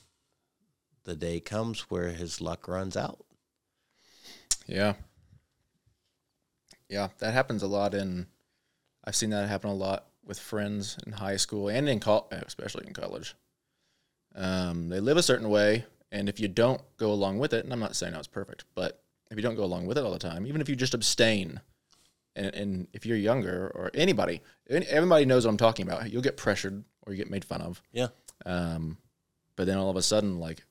the 1.04 1.16
day 1.16 1.40
comes 1.40 1.90
where 1.90 2.10
his 2.10 2.42
luck 2.42 2.68
runs 2.68 2.96
out. 2.96 3.26
Yeah. 4.66 4.94
Yeah, 6.90 7.10
that 7.20 7.34
happens 7.34 7.64
a 7.64 7.68
lot 7.68 7.94
in 7.94 8.28
I've 9.04 9.16
seen 9.16 9.30
that 9.30 9.48
happen 9.48 9.70
a 9.70 9.74
lot 9.74 10.08
with 10.26 10.38
friends 10.38 10.98
in 11.06 11.14
high 11.14 11.38
school 11.38 11.70
and 11.70 11.88
in 11.88 12.00
col- 12.02 12.28
especially 12.32 12.88
in 12.88 12.94
college. 12.94 13.36
Um, 14.36 14.90
they 14.90 15.00
live 15.00 15.16
a 15.16 15.24
certain 15.24 15.50
way, 15.50 15.86
and 16.12 16.30
if 16.30 16.40
you 16.40 16.48
don't 16.48 16.82
go 16.98 17.12
along 17.12 17.40
with 17.40 17.54
it, 17.54 17.64
and 17.64 17.74
I'm 17.74 17.80
not 17.80 17.96
saying 17.96 18.14
I 18.14 18.18
was 18.18 18.28
perfect, 18.28 18.66
but 18.76 19.02
if 19.30 19.38
you 19.38 19.44
don't 19.44 19.56
go 19.56 19.64
along 19.64 19.86
with 19.88 19.98
it 19.98 20.04
all 20.06 20.12
the 20.12 20.20
time, 20.20 20.48
even 20.48 20.62
if 20.62 20.70
you 20.70 20.76
just 20.76 20.94
abstain, 20.94 21.60
and, 22.36 22.54
and 22.56 22.88
if 22.94 23.06
you're 23.06 23.18
younger 23.18 23.72
or 23.76 23.92
anybody, 23.94 24.42
any- 24.70 24.86
everybody 24.88 25.26
knows 25.26 25.46
what 25.46 25.52
I'm 25.52 25.58
talking 25.58 25.88
about. 25.88 26.10
You'll 26.12 26.22
get 26.22 26.38
pressured 26.38 26.84
or 27.06 27.14
you 27.14 27.18
get 27.18 27.30
made 27.32 27.44
fun 27.44 27.62
of. 27.62 27.82
Yeah. 27.92 28.08
Um, 28.46 28.98
but 29.56 29.66
then 29.68 29.78
all 29.78 29.90
of 29.90 29.96
a 29.98 30.02
sudden, 30.02 30.40
like 30.40 30.64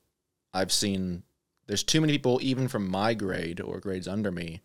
I've 0.53 0.71
seen, 0.71 1.23
there's 1.67 1.83
too 1.83 1.99
many 2.01 2.13
people, 2.13 2.39
even 2.41 2.67
from 2.67 2.87
my 2.89 3.13
grade 3.13 3.59
or 3.59 3.79
grades 3.79 4.07
under 4.07 4.31
me, 4.31 4.61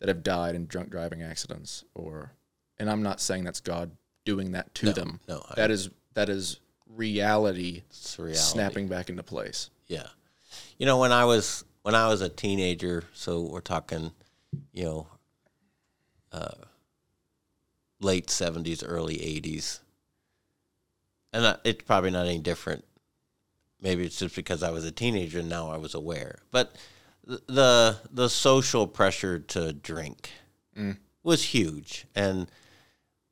that 0.00 0.08
have 0.08 0.22
died 0.22 0.54
in 0.54 0.66
drunk 0.66 0.90
driving 0.90 1.22
accidents. 1.22 1.84
Or, 1.94 2.32
and 2.78 2.90
I'm 2.90 3.02
not 3.02 3.20
saying 3.20 3.44
that's 3.44 3.60
God 3.60 3.92
doing 4.26 4.52
that 4.52 4.74
to 4.74 4.86
No, 4.86 4.92
them. 4.92 5.20
no, 5.28 5.42
I- 5.48 5.54
that 5.54 5.70
is 5.70 5.88
that 6.14 6.28
is 6.28 6.58
reality, 6.88 7.82
It's 7.88 8.18
reality. 8.18 8.36
snapping 8.40 8.88
back 8.88 9.08
into 9.08 9.22
place. 9.22 9.70
Yeah. 9.86 10.08
You 10.78 10.86
know, 10.86 10.98
when 10.98 11.12
I 11.12 11.24
was 11.24 11.64
when 11.82 11.94
I 11.94 12.08
was 12.08 12.20
a 12.20 12.28
teenager, 12.28 13.04
so 13.12 13.40
we're 13.42 13.60
talking, 13.60 14.10
you 14.72 14.84
know, 14.84 15.06
uh, 16.32 16.54
late 18.00 18.28
seventies, 18.30 18.82
early 18.82 19.22
eighties, 19.22 19.80
and 21.32 21.46
I, 21.46 21.56
it's 21.64 21.82
probably 21.84 22.10
not 22.10 22.26
any 22.26 22.38
different. 22.38 22.84
Maybe 23.80 24.04
it's 24.04 24.18
just 24.18 24.34
because 24.34 24.62
I 24.62 24.70
was 24.70 24.84
a 24.84 24.90
teenager 24.90 25.40
and 25.40 25.48
now 25.48 25.70
I 25.70 25.76
was 25.76 25.94
aware. 25.94 26.38
But 26.50 26.74
the 27.24 27.98
the 28.10 28.28
social 28.28 28.86
pressure 28.86 29.38
to 29.38 29.72
drink 29.72 30.30
Mm. 30.76 30.98
was 31.22 31.42
huge, 31.42 32.06
and 32.14 32.50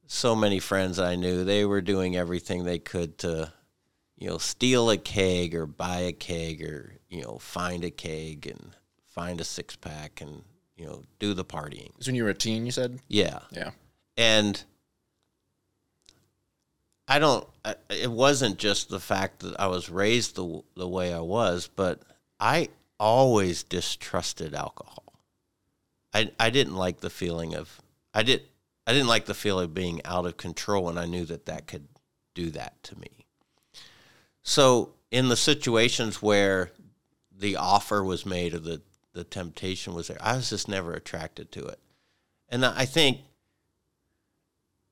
so 0.06 0.34
many 0.34 0.58
friends 0.60 0.98
I 0.98 1.14
knew 1.14 1.44
they 1.44 1.66
were 1.66 1.82
doing 1.82 2.16
everything 2.16 2.64
they 2.64 2.78
could 2.78 3.18
to 3.18 3.52
you 4.16 4.28
know, 4.28 4.38
steal 4.38 4.90
a 4.90 4.96
keg 4.96 5.54
or 5.54 5.66
buy 5.66 5.98
a 6.00 6.12
keg 6.12 6.62
or, 6.62 6.94
you 7.08 7.22
know, 7.22 7.38
find 7.38 7.84
a 7.84 7.90
keg 7.90 8.46
and 8.46 8.70
find 9.06 9.40
a 9.40 9.44
six 9.44 9.76
pack 9.76 10.20
and, 10.20 10.42
you 10.76 10.86
know, 10.86 11.02
do 11.18 11.34
the 11.34 11.44
partying. 11.44 11.90
It's 11.98 12.06
when 12.06 12.14
you 12.16 12.24
were 12.24 12.30
a 12.30 12.34
teen, 12.34 12.64
you 12.66 12.72
said? 12.72 13.00
Yeah. 13.08 13.40
Yeah. 13.50 13.70
And 14.16 14.62
I 17.06 17.18
don't, 17.18 17.46
I- 17.64 17.76
it 17.90 18.10
wasn't 18.10 18.58
just 18.58 18.88
the 18.88 19.00
fact 19.00 19.40
that 19.40 19.58
I 19.58 19.66
was 19.66 19.90
raised 19.90 20.36
the, 20.36 20.62
the 20.76 20.88
way 20.88 21.12
I 21.12 21.20
was, 21.20 21.68
but 21.74 22.00
I 22.40 22.68
always 22.98 23.62
distrusted 23.62 24.54
alcohol. 24.54 25.02
I, 26.14 26.30
I 26.38 26.50
didn't 26.50 26.76
like 26.76 27.00
the 27.00 27.10
feeling 27.10 27.54
of, 27.54 27.80
I 28.14 28.22
did, 28.22 28.42
I 28.86 28.92
didn't 28.92 29.08
like 29.08 29.26
the 29.26 29.34
feeling 29.34 29.64
of 29.64 29.74
being 29.74 30.00
out 30.04 30.26
of 30.26 30.36
control 30.36 30.88
and 30.88 30.98
I 30.98 31.06
knew 31.06 31.24
that 31.26 31.46
that 31.46 31.66
could 31.66 31.88
do 32.34 32.50
that 32.50 32.80
to 32.84 32.98
me. 32.98 33.23
So 34.44 34.92
in 35.10 35.28
the 35.28 35.36
situations 35.36 36.22
where 36.22 36.70
the 37.36 37.56
offer 37.56 38.04
was 38.04 38.24
made 38.24 38.54
or 38.54 38.60
the, 38.60 38.82
the 39.12 39.24
temptation 39.24 39.94
was 39.94 40.08
there, 40.08 40.18
I 40.20 40.36
was 40.36 40.50
just 40.50 40.68
never 40.68 40.92
attracted 40.92 41.50
to 41.52 41.64
it. 41.64 41.80
And 42.50 42.64
I 42.64 42.84
think 42.84 43.18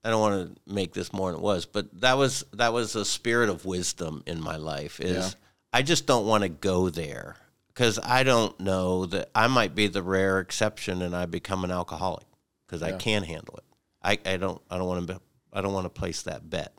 I 0.03 0.11
don't 0.11 0.20
want 0.20 0.57
to 0.57 0.74
make 0.74 0.94
this 0.94 1.12
more 1.12 1.30
than 1.30 1.38
it 1.38 1.44
was, 1.44 1.66
but 1.66 2.00
that 2.00 2.16
was 2.16 2.44
that 2.55 2.72
was 2.72 2.96
a 2.96 3.05
spirit 3.05 3.48
of 3.50 3.64
wisdom 3.64 4.22
in 4.26 4.40
my 4.40 4.57
life. 4.57 4.98
Is 5.00 5.16
Yeah. 5.16 5.30
I 5.72 5.82
just 5.82 6.07
don't 6.07 6.26
want 6.26 6.42
to 6.42 6.48
go 6.48 6.88
there 6.88 7.36
because 7.68 7.98
I 8.03 8.24
don't 8.24 8.59
know 8.59 9.07
that 9.07 9.30
I 9.34 9.46
might 9.46 9.74
be 9.74 9.86
the 9.86 10.03
rare 10.03 10.40
exception 10.40 11.03
and 11.03 11.14
I 11.14 11.26
become 11.26 11.62
an 11.62 11.70
alcoholic 11.70 12.26
because 12.66 12.82
I 12.82 12.90
Yeah. 12.90 12.98
can 12.98 13.22
handle 13.22 13.59
it. 13.59 13.64
I, 14.03 14.18
I 14.32 14.36
don't 14.38 14.61
I 14.70 14.78
don't 14.78 14.88
want 14.88 15.07
to 15.09 15.20
I 15.53 15.61
don't 15.61 15.74
want 15.74 15.84
to 15.84 16.00
place 16.00 16.22
that 16.22 16.48
bet. 16.50 16.74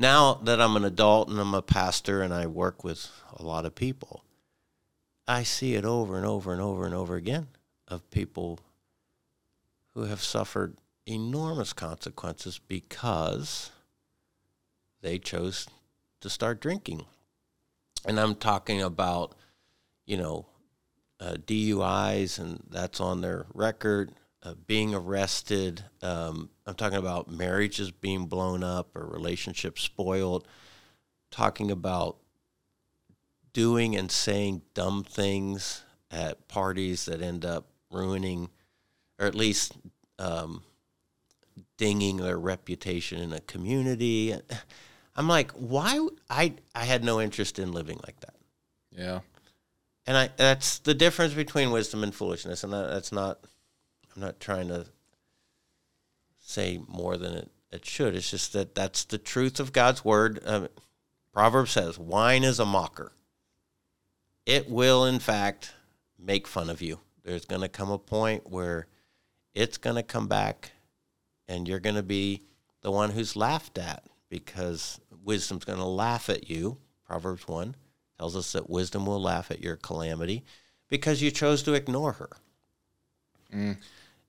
Now 0.00 0.40
that 0.44 0.62
I'm 0.62 0.76
an 0.76 0.86
adult 0.86 1.28
and 1.28 1.38
I'm 1.38 1.52
a 1.52 1.60
pastor 1.60 2.22
and 2.22 2.32
I 2.32 2.46
work 2.46 2.82
with 2.82 3.10
a 3.36 3.42
lot 3.42 3.66
of 3.66 3.74
people, 3.74 4.24
I 5.28 5.42
see 5.42 5.74
it 5.74 5.84
over 5.84 6.16
and 6.16 6.24
over 6.24 6.54
and 6.54 6.62
over 6.62 6.86
and 6.86 6.94
over 6.94 7.16
again 7.16 7.48
of 7.86 8.10
people 8.10 8.60
who 9.92 10.04
have 10.04 10.22
suffered 10.22 10.78
enormous 11.04 11.74
consequences 11.74 12.58
because 12.66 13.72
they 15.02 15.18
chose 15.18 15.68
to 16.22 16.30
start 16.30 16.62
drinking. 16.62 17.04
And 18.06 18.18
I'm 18.18 18.36
talking 18.36 18.80
about, 18.80 19.34
you 20.06 20.16
know, 20.16 20.46
uh, 21.20 21.34
DUIs, 21.34 22.38
and 22.38 22.62
that's 22.70 23.02
on 23.02 23.20
their 23.20 23.44
record, 23.52 24.12
uh, 24.42 24.54
being 24.66 24.94
arrested. 24.94 25.84
Um, 26.00 26.48
I'm 26.70 26.76
talking 26.76 26.98
about 26.98 27.28
marriages 27.28 27.90
being 27.90 28.26
blown 28.26 28.62
up 28.62 28.94
or 28.96 29.04
relationships 29.04 29.82
spoiled. 29.82 30.46
Talking 31.32 31.68
about 31.72 32.18
doing 33.52 33.96
and 33.96 34.08
saying 34.08 34.62
dumb 34.72 35.02
things 35.02 35.82
at 36.12 36.46
parties 36.46 37.06
that 37.06 37.22
end 37.22 37.44
up 37.44 37.66
ruining, 37.90 38.50
or 39.18 39.26
at 39.26 39.34
least 39.34 39.72
um, 40.20 40.62
dinging 41.76 42.18
their 42.18 42.38
reputation 42.38 43.20
in 43.20 43.32
a 43.32 43.40
community. 43.40 44.32
I'm 45.16 45.26
like, 45.26 45.50
why? 45.52 46.06
I 46.28 46.54
I 46.72 46.84
had 46.84 47.02
no 47.02 47.20
interest 47.20 47.58
in 47.58 47.72
living 47.72 47.98
like 48.06 48.20
that, 48.20 48.34
Yeah. 48.96 49.20
and 50.06 50.16
I 50.16 50.30
that's 50.36 50.78
the 50.78 50.94
difference 50.94 51.34
between 51.34 51.72
wisdom 51.72 52.04
and 52.04 52.14
foolishness, 52.14 52.62
and 52.62 52.72
that, 52.72 52.90
that's 52.90 53.10
not. 53.10 53.40
I'm 54.14 54.22
not 54.22 54.38
trying 54.38 54.68
to 54.68 54.86
say 56.50 56.80
more 56.88 57.16
than 57.16 57.34
it, 57.34 57.50
it 57.70 57.84
should. 57.84 58.14
It's 58.14 58.30
just 58.30 58.52
that 58.52 58.74
that's 58.74 59.04
the 59.04 59.18
truth 59.18 59.60
of 59.60 59.72
God's 59.72 60.04
word. 60.04 60.40
Um, 60.44 60.68
Proverbs 61.32 61.70
says, 61.70 61.98
"Wine 61.98 62.44
is 62.44 62.58
a 62.58 62.66
mocker." 62.66 63.12
It 64.46 64.68
will, 64.68 65.04
in 65.04 65.18
fact, 65.20 65.74
make 66.18 66.46
fun 66.46 66.70
of 66.70 66.82
you. 66.82 67.00
There's 67.22 67.44
going 67.44 67.62
to 67.62 67.68
come 67.68 67.90
a 67.90 67.98
point 67.98 68.50
where 68.50 68.86
it's 69.54 69.76
going 69.78 69.96
to 69.96 70.02
come 70.02 70.26
back 70.26 70.72
and 71.46 71.68
you're 71.68 71.80
going 71.80 71.96
to 71.96 72.02
be 72.02 72.42
the 72.80 72.90
one 72.90 73.10
who's 73.10 73.36
laughed 73.36 73.78
at 73.78 74.04
because 74.28 75.00
wisdom's 75.22 75.64
going 75.64 75.78
to 75.78 75.84
laugh 75.84 76.30
at 76.30 76.48
you 76.48 76.78
Proverbs 77.10 77.48
1 77.48 77.74
tells 78.18 78.36
us 78.36 78.52
that 78.52 78.70
wisdom 78.70 79.04
will 79.04 79.20
laugh 79.20 79.50
at 79.50 79.60
your 79.60 79.74
calamity 79.74 80.44
because 80.88 81.20
you 81.20 81.32
chose 81.32 81.60
to 81.64 81.74
ignore 81.74 82.12
her. 82.12 82.30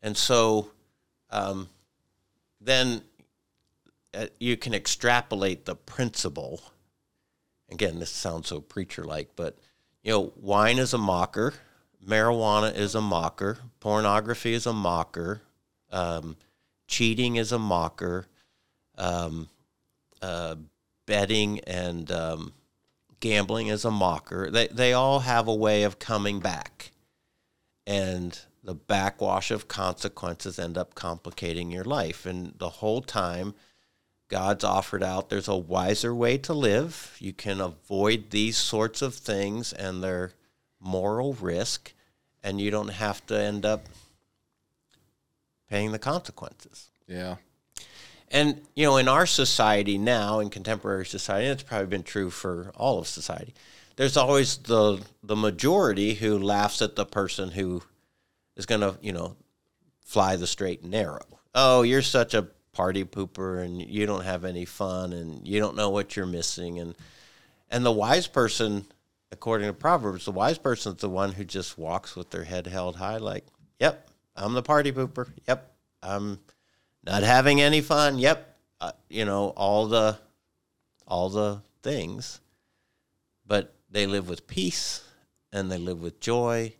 And 0.02 0.18
so 0.18 0.72
um, 1.30 1.70
then 2.62 3.01
uh, 4.14 4.28
you 4.39 4.55
can 4.55 4.74
extrapolate 4.74 5.66
the 5.66 5.76
principle. 5.76 6.62
Again, 7.70 7.99
this 7.99 8.09
sounds 8.09 8.47
so 8.47 8.62
preacher 8.62 9.03
like, 9.03 9.36
but 9.36 9.57
you 10.03 10.12
know, 10.12 10.34
wine 10.36 10.78
is 10.78 10.93
a 10.93 10.97
mocker, 10.97 11.53
marijuana 12.05 12.76
is 12.76 12.95
a 12.95 13.01
mocker, 13.01 13.59
pornography 13.80 14.53
is 14.53 14.66
a 14.66 14.74
mocker, 14.74 15.41
um, 15.91 16.36
cheating 16.88 17.36
is 17.36 17.51
a 17.51 17.59
mocker, 17.59 18.28
um, 18.97 19.47
uh, 20.22 20.55
betting 21.05 21.59
and 21.62 22.12
um, 22.12 22.53
gambling 23.20 23.68
is 23.68 23.86
a 23.86 23.91
mocker. 23.91 24.51
They 24.51 24.68
they 24.68 24.93
all 24.93 25.20
have 25.20 25.47
a 25.47 25.55
way 25.55 25.84
of 25.84 25.99
coming 25.99 26.39
back, 26.39 26.91
and 27.88 28.38
the 28.64 28.76
backwash 28.76 29.51
of 29.51 29.68
consequences 29.68 30.59
end 30.59 30.78
up 30.78 30.95
complicating 30.95 31.72
your 31.72 31.84
life. 31.84 32.26
And 32.26 32.53
the 32.57 32.70
whole 32.70 33.01
time, 33.01 33.55
God's 34.28 34.64
offered 34.64 35.03
out 35.03 35.30
there's 35.30 35.47
a 35.47 35.57
wiser 35.57 36.14
way 36.14 36.38
to 36.39 36.53
live. 36.53 37.18
You 37.20 37.34
can 37.34 37.59
avoid 37.59 38.30
these 38.30 38.57
sorts 38.57 39.01
of 39.01 39.16
things 39.16 39.74
and 39.74 40.03
their 40.03 40.32
moral 40.80 41.34
risk, 41.34 41.93
and 42.43 42.62
you 42.62 42.72
don't 42.72 42.89
have 42.89 43.26
to 43.28 43.39
end 43.39 43.66
up 43.66 43.88
paying 45.70 45.91
the 45.91 45.99
consequences. 45.99 46.89
Yeah. 47.07 47.36
And 48.30 48.62
you 48.76 48.86
know, 48.86 48.97
in 48.97 49.07
our 49.07 49.26
society 49.26 49.97
now, 49.97 50.39
in 50.39 50.49
contemporary 50.49 51.05
society, 51.05 51.47
and 51.47 51.59
it's 51.59 51.68
probably 51.68 51.88
been 51.88 52.03
true 52.03 52.30
for 52.30 52.72
all 52.78 52.99
of 52.99 53.07
society. 53.07 53.53
There's 53.97 54.16
always 54.16 54.57
the 54.57 55.01
the 55.22 55.36
majority 55.36 56.14
who 56.14 56.39
laughs 56.39 56.82
at 56.82 56.95
the 56.95 57.05
person 57.05 57.51
who 57.51 57.84
is 58.62 58.66
going 58.66 58.82
to, 58.82 58.95
you 59.01 59.12
know, 59.12 59.36
fly 60.05 60.36
the 60.36 60.47
straight 60.47 60.82
and 60.82 60.91
narrow. 60.91 61.26
Oh, 61.53 61.82
you're 61.82 62.01
such 62.01 62.34
a 62.34 62.47
party 62.72 63.03
pooper, 63.03 63.64
and 63.64 63.82
you 63.82 64.05
don't 64.05 64.24
have 64.24 64.45
any 64.45 64.66
fun, 64.66 65.14
and 65.14 65.45
you 65.47 65.59
don't 65.59 65.76
know 65.76 65.89
what 65.89 66.16
you're 66.16 66.26
missing, 66.26 66.80
and 66.80 66.95
and 67.70 67.86
the 67.86 67.91
wise 67.91 68.28
person, 68.28 68.86
according 69.32 69.68
to 69.68 69.74
Proverbs, 69.74 70.26
the 70.26 70.32
wise 70.32 70.57
person's 70.57 71.01
the 71.01 71.09
one 71.09 71.32
who 71.34 71.43
just 71.43 71.78
walks 71.78 72.16
with 72.16 72.30
their 72.30 72.43
head 72.43 72.68
held 72.68 72.95
high, 72.95 73.18
like, 73.18 73.45
"Yep, 73.80 74.09
I'm 74.36 74.53
the 74.53 74.62
party 74.64 74.91
pooper. 74.91 75.28
Yep, 75.47 75.74
I'm." 76.01 76.39
not 77.03 77.24
having 77.24 77.62
any 77.62 77.82
fun. 77.82 78.18
Yep, 78.20 78.57
uh, 78.80 78.91
you 79.09 79.26
know 79.26 79.49
all 79.49 79.88
the 79.88 80.18
all 81.07 81.30
the 81.30 81.62
things, 81.84 82.39
but 83.45 83.74
they 83.89 84.05
live 84.07 84.30
with 84.30 84.47
peace 84.47 85.03
and 85.51 85.72
they 85.72 85.78
live 85.78 86.01
with 86.01 86.20
joy, 86.20 86.74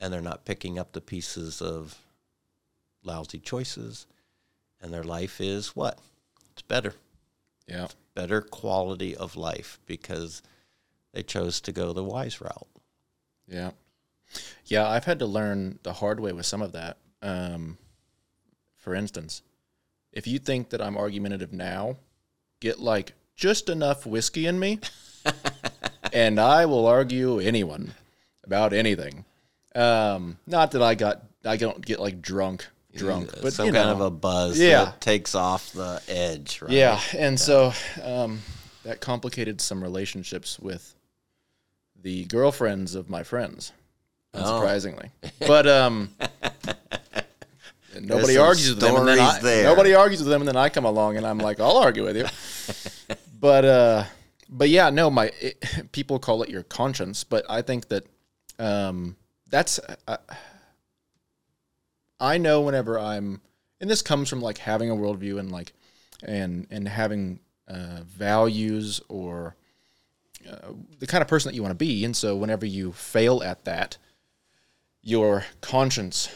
and 0.00 0.12
they're 0.12 0.20
not 0.20 0.44
picking 0.44 0.78
up 0.78 0.92
the 0.92 1.00
pieces 1.00 1.60
of 1.62 1.98
lousy 3.02 3.38
choices, 3.38 4.06
and 4.80 4.92
their 4.92 5.04
life 5.04 5.40
is 5.40 5.74
what? 5.76 5.98
It's 6.52 6.62
better, 6.62 6.94
Yeah. 7.66 7.88
better 8.14 8.40
quality 8.40 9.16
of 9.16 9.36
life 9.36 9.78
because 9.86 10.42
they 11.12 11.22
chose 11.22 11.60
to 11.62 11.72
go 11.72 11.92
the 11.92 12.04
wise 12.04 12.40
route. 12.40 12.68
Yeah. 13.46 13.70
Yeah, 14.66 14.86
I've 14.88 15.04
had 15.06 15.18
to 15.20 15.26
learn 15.26 15.78
the 15.82 15.94
hard 15.94 16.20
way 16.20 16.32
with 16.32 16.44
some 16.46 16.60
of 16.62 16.72
that. 16.72 16.98
Um, 17.22 17.78
for 18.76 18.94
instance, 18.94 19.42
if 20.12 20.26
you 20.26 20.38
think 20.38 20.70
that 20.70 20.82
I'm 20.82 20.96
argumentative 20.98 21.52
now, 21.52 21.96
get 22.60 22.78
like 22.78 23.14
just 23.36 23.68
enough 23.68 24.04
whiskey 24.04 24.46
in 24.46 24.58
me, 24.58 24.80
and 26.12 26.38
I 26.38 26.66
will 26.66 26.86
argue 26.86 27.38
anyone 27.40 27.94
about 28.44 28.72
anything. 28.72 29.24
Um, 29.78 30.38
not 30.46 30.72
that 30.72 30.82
I 30.82 30.94
got, 30.94 31.22
I 31.44 31.56
don't 31.56 31.84
get 31.84 32.00
like 32.00 32.20
drunk, 32.20 32.66
drunk, 32.96 33.30
but 33.42 33.52
some 33.52 33.66
you 33.66 33.72
kind 33.72 33.90
of 33.90 34.00
a 34.00 34.10
buzz 34.10 34.58
Yeah. 34.58 34.86
that 34.86 35.00
takes 35.00 35.34
off 35.34 35.72
the 35.72 36.02
edge, 36.08 36.60
right? 36.62 36.70
Yeah, 36.70 37.00
and 37.16 37.38
so 37.38 37.72
um, 38.02 38.40
that 38.84 39.00
complicated 39.00 39.60
some 39.60 39.82
relationships 39.82 40.58
with 40.58 40.94
the 42.02 42.24
girlfriends 42.24 42.94
of 42.94 43.08
my 43.08 43.22
friends, 43.22 43.72
Oh. 44.34 44.40
unsurprisingly. 44.42 45.10
But 45.46 45.66
um, 45.66 46.10
nobody 48.00 48.36
argues 48.36 48.70
with 48.70 48.80
them, 48.80 48.96
and 48.96 49.08
then 49.08 49.18
I, 49.20 49.38
there. 49.40 49.64
nobody 49.64 49.94
argues 49.94 50.20
with 50.20 50.28
them, 50.28 50.40
and 50.42 50.48
then 50.48 50.56
I 50.56 50.68
come 50.68 50.84
along 50.84 51.16
and 51.16 51.26
I'm 51.26 51.38
like, 51.38 51.60
I'll 51.60 51.76
argue 51.78 52.04
with 52.04 52.16
you. 52.16 53.16
but 53.40 53.64
uh, 53.64 54.04
but 54.48 54.68
yeah, 54.68 54.90
no, 54.90 55.10
my 55.10 55.30
it, 55.40 55.62
people 55.92 56.18
call 56.18 56.42
it 56.42 56.48
your 56.50 56.62
conscience, 56.64 57.24
but 57.24 57.44
I 57.48 57.62
think 57.62 57.88
that 57.88 58.04
um, 58.58 59.16
that's. 59.48 59.80
Uh, 60.06 60.16
I 62.20 62.36
know 62.38 62.62
whenever 62.62 62.98
I'm, 62.98 63.40
and 63.80 63.88
this 63.88 64.02
comes 64.02 64.28
from 64.28 64.40
like 64.40 64.58
having 64.58 64.90
a 64.90 64.94
worldview 64.96 65.38
and 65.38 65.52
like, 65.52 65.72
and 66.22 66.66
and 66.70 66.88
having 66.88 67.40
uh, 67.68 68.00
values 68.06 69.00
or 69.08 69.54
uh, 70.48 70.72
the 70.98 71.06
kind 71.06 71.22
of 71.22 71.28
person 71.28 71.50
that 71.50 71.54
you 71.54 71.62
want 71.62 71.72
to 71.72 71.84
be. 71.84 72.04
And 72.04 72.16
so 72.16 72.36
whenever 72.36 72.66
you 72.66 72.92
fail 72.92 73.42
at 73.42 73.64
that, 73.64 73.98
your 75.02 75.44
conscience, 75.60 76.28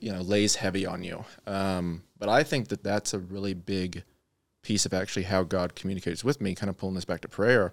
you 0.00 0.12
know, 0.12 0.20
lays 0.20 0.56
heavy 0.56 0.86
on 0.86 1.02
you. 1.02 1.24
Um, 1.46 2.02
but 2.18 2.28
I 2.28 2.42
think 2.42 2.68
that 2.68 2.84
that's 2.84 3.12
a 3.12 3.18
really 3.18 3.54
big 3.54 4.04
piece 4.62 4.86
of 4.86 4.94
actually 4.94 5.24
how 5.24 5.42
God 5.42 5.74
communicates 5.74 6.24
with 6.24 6.40
me. 6.40 6.54
Kind 6.54 6.70
of 6.70 6.78
pulling 6.78 6.94
this 6.94 7.04
back 7.04 7.20
to 7.22 7.28
prayer. 7.28 7.72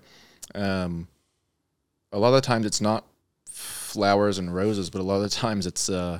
Um, 0.55 1.07
a 2.11 2.19
lot 2.19 2.29
of 2.29 2.33
the 2.35 2.41
times 2.41 2.65
it's 2.65 2.81
not 2.81 3.05
flowers 3.91 4.37
and 4.37 4.53
roses, 4.53 4.89
but 4.89 4.99
a 5.01 5.03
lot 5.03 5.15
of 5.17 5.23
the 5.23 5.29
times 5.29 5.65
it's 5.65 5.89
uh, 5.89 6.19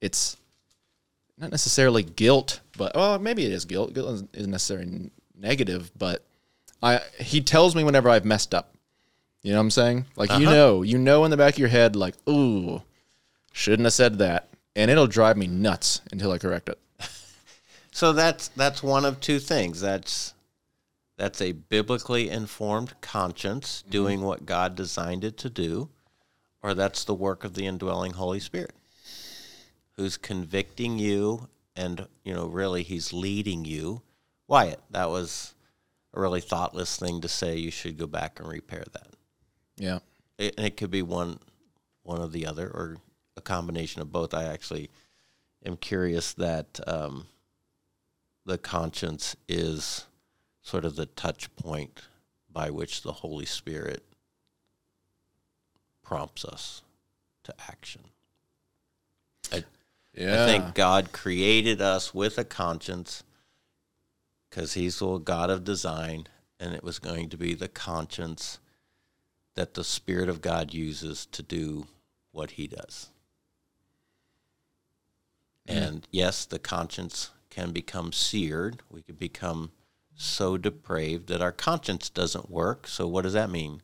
it's 0.00 0.36
not 1.38 1.50
necessarily 1.50 2.02
guilt, 2.02 2.60
but 2.76 2.94
well, 2.94 3.18
maybe 3.18 3.44
it 3.44 3.52
is 3.52 3.64
guilt. 3.64 3.94
Guilt 3.94 4.28
isn't- 4.34 4.50
necessarily 4.50 5.10
negative, 5.38 5.90
but 5.98 6.24
I 6.82 7.00
he 7.18 7.40
tells 7.40 7.74
me 7.76 7.84
whenever 7.84 8.08
I've 8.08 8.24
messed 8.24 8.54
up. 8.54 8.74
You 9.42 9.52
know 9.52 9.58
what 9.58 9.62
I'm 9.62 9.70
saying? 9.70 10.06
Like 10.16 10.30
you 10.30 10.46
Uh-huh. 10.46 10.54
know, 10.54 10.82
you 10.82 10.98
know 10.98 11.24
in 11.24 11.30
the 11.30 11.36
back 11.36 11.54
of 11.54 11.58
your 11.58 11.68
head, 11.68 11.96
like, 11.96 12.14
ooh, 12.28 12.82
shouldn't 13.52 13.84
have 13.86 13.92
said 13.92 14.18
that, 14.18 14.48
and 14.76 14.90
it'll 14.90 15.06
drive 15.08 15.36
me 15.36 15.46
nuts 15.48 16.00
until 16.12 16.30
I 16.32 16.38
correct 16.38 16.68
it. 16.68 16.78
So 17.94 18.14
that's 18.14 18.48
that's 18.48 18.82
one 18.82 19.04
of 19.04 19.20
two 19.20 19.38
things. 19.38 19.80
That's 19.82 20.32
that's 21.18 21.42
a 21.42 21.52
biblically 21.52 22.30
informed 22.30 22.98
conscience 23.02 23.84
doing 23.88 24.22
what 24.22 24.46
God 24.46 24.74
designed 24.74 25.24
it 25.24 25.36
to 25.38 25.50
do, 25.50 25.90
or 26.62 26.74
that's 26.74 27.04
the 27.04 27.14
work 27.14 27.44
of 27.44 27.54
the 27.54 27.66
indwelling 27.66 28.12
Holy 28.12 28.40
Spirit, 28.40 28.72
who's 29.92 30.16
convicting 30.16 30.98
you, 30.98 31.48
and 31.74 32.06
you 32.24 32.32
know, 32.32 32.46
really, 32.46 32.82
He's 32.82 33.12
leading 33.12 33.64
you. 33.64 34.02
Wyatt, 34.48 34.80
that 34.90 35.10
was 35.10 35.54
a 36.14 36.20
really 36.20 36.40
thoughtless 36.40 36.96
thing 36.96 37.20
to 37.22 37.28
say. 37.28 37.56
You 37.56 37.70
should 37.70 37.98
go 37.98 38.06
back 38.06 38.38
and 38.38 38.48
repair 38.48 38.84
that. 38.92 39.08
Yeah, 39.76 39.98
It, 40.38 40.54
and 40.56 40.66
it 40.66 40.76
could 40.76 40.90
be 40.90 41.02
one 41.02 41.38
one 42.02 42.20
or 42.20 42.28
the 42.28 42.46
other, 42.46 42.68
or 42.68 42.98
a 43.36 43.40
combination 43.40 44.02
of 44.02 44.12
both. 44.12 44.34
I 44.34 44.44
actually 44.44 44.90
am 45.64 45.76
curious 45.76 46.32
that 46.34 46.80
um, 46.86 47.26
the 48.44 48.58
conscience 48.58 49.36
is 49.48 50.06
sort 50.60 50.84
of 50.84 50.96
the 50.96 51.06
touch 51.06 51.54
point 51.56 52.02
by 52.50 52.70
which 52.70 53.02
the 53.02 53.12
Holy 53.12 53.46
Spirit 53.46 54.04
prompts 56.12 56.44
us 56.44 56.82
to 57.42 57.54
action. 57.70 58.02
I, 59.50 59.64
yeah. 60.12 60.44
I 60.44 60.46
think 60.46 60.74
God 60.74 61.10
created 61.10 61.80
us 61.80 62.12
with 62.12 62.36
a 62.36 62.44
conscience 62.44 63.24
because 64.50 64.74
He's 64.74 64.98
the 64.98 65.16
God 65.16 65.48
of 65.48 65.64
design, 65.64 66.26
and 66.60 66.74
it 66.74 66.84
was 66.84 66.98
going 66.98 67.30
to 67.30 67.38
be 67.38 67.54
the 67.54 67.66
conscience 67.66 68.58
that 69.54 69.72
the 69.72 69.84
Spirit 69.84 70.28
of 70.28 70.42
God 70.42 70.74
uses 70.74 71.24
to 71.32 71.42
do 71.42 71.86
what 72.30 72.52
He 72.52 72.66
does. 72.66 73.08
Mm-hmm. 75.66 75.78
And 75.78 76.08
yes, 76.10 76.44
the 76.44 76.58
conscience 76.58 77.30
can 77.48 77.72
become 77.72 78.12
seared. 78.12 78.82
We 78.90 79.00
can 79.00 79.14
become 79.14 79.70
so 80.14 80.58
depraved 80.58 81.28
that 81.28 81.40
our 81.40 81.52
conscience 81.52 82.10
doesn't 82.10 82.50
work. 82.50 82.86
So 82.86 83.08
what 83.08 83.22
does 83.22 83.32
that 83.32 83.48
mean? 83.48 83.80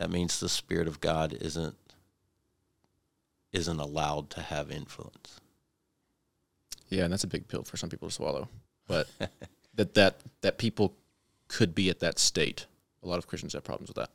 That 0.00 0.10
means 0.10 0.40
the 0.40 0.48
Spirit 0.48 0.88
of 0.88 1.02
God 1.02 1.36
isn't 1.42 1.76
isn't 3.52 3.78
allowed 3.78 4.30
to 4.30 4.40
have 4.40 4.70
influence. 4.70 5.40
Yeah, 6.88 7.04
and 7.04 7.12
that's 7.12 7.24
a 7.24 7.26
big 7.26 7.48
pill 7.48 7.64
for 7.64 7.76
some 7.76 7.90
people 7.90 8.08
to 8.08 8.14
swallow. 8.14 8.48
But 8.88 9.08
that 9.74 9.92
that 9.92 10.16
that 10.40 10.56
people 10.56 10.94
could 11.48 11.74
be 11.74 11.90
at 11.90 12.00
that 12.00 12.18
state. 12.18 12.64
A 13.02 13.08
lot 13.08 13.18
of 13.18 13.26
Christians 13.26 13.52
have 13.52 13.62
problems 13.62 13.90
with 13.90 13.98
that. 13.98 14.10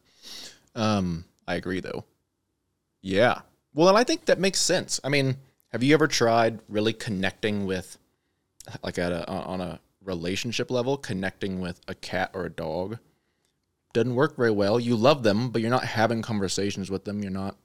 Um, 0.73 1.25
I 1.47 1.53
agree 1.53 1.81
though. 1.81 2.03
Yeah. 3.03 3.41
Well, 3.75 3.87
and 3.87 3.97
I 3.97 4.03
think 4.03 4.25
that 4.25 4.39
makes 4.39 4.59
sense. 4.59 4.99
I 5.03 5.09
mean, 5.09 5.37
have 5.71 5.83
you 5.83 5.93
ever 5.93 6.07
tried 6.07 6.61
really 6.67 6.93
connecting 6.93 7.67
with 7.67 7.99
like 8.81 8.97
at 8.97 9.11
a 9.11 9.29
on 9.29 9.61
a 9.61 9.79
relationship 10.03 10.71
level, 10.71 10.97
connecting 10.97 11.59
with 11.59 11.79
a 11.87 11.93
cat 11.93 12.31
or 12.33 12.45
a 12.45 12.49
dog 12.49 12.97
doesn't 13.95 14.13
work 14.13 14.35
very 14.35 14.51
well. 14.51 14.79
You 14.79 14.95
love 14.95 15.23
them, 15.23 15.49
but 15.49 15.61
you're 15.61 15.71
not 15.71 15.85
having 15.85 16.21
conversations 16.21 16.91
with 16.91 17.05
them. 17.05 17.23
You're 17.23 17.31
not. 17.31 17.55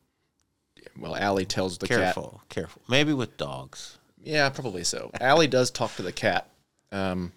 Well, 0.98 1.14
Allie 1.16 1.44
tells 1.44 1.76
the 1.76 1.86
cat. 1.88 1.98
Careful, 1.98 2.40
careful. 2.48 2.80
Maybe 2.88 3.12
with 3.12 3.36
dogs. 3.36 3.98
Yeah, 4.22 4.48
probably 4.48 4.84
so. 4.84 5.10
Allie 5.20 5.46
does 5.48 5.70
talk 5.70 5.94
to 5.96 6.02
the 6.02 6.12
cat. 6.12 6.48
Um, 6.92 7.32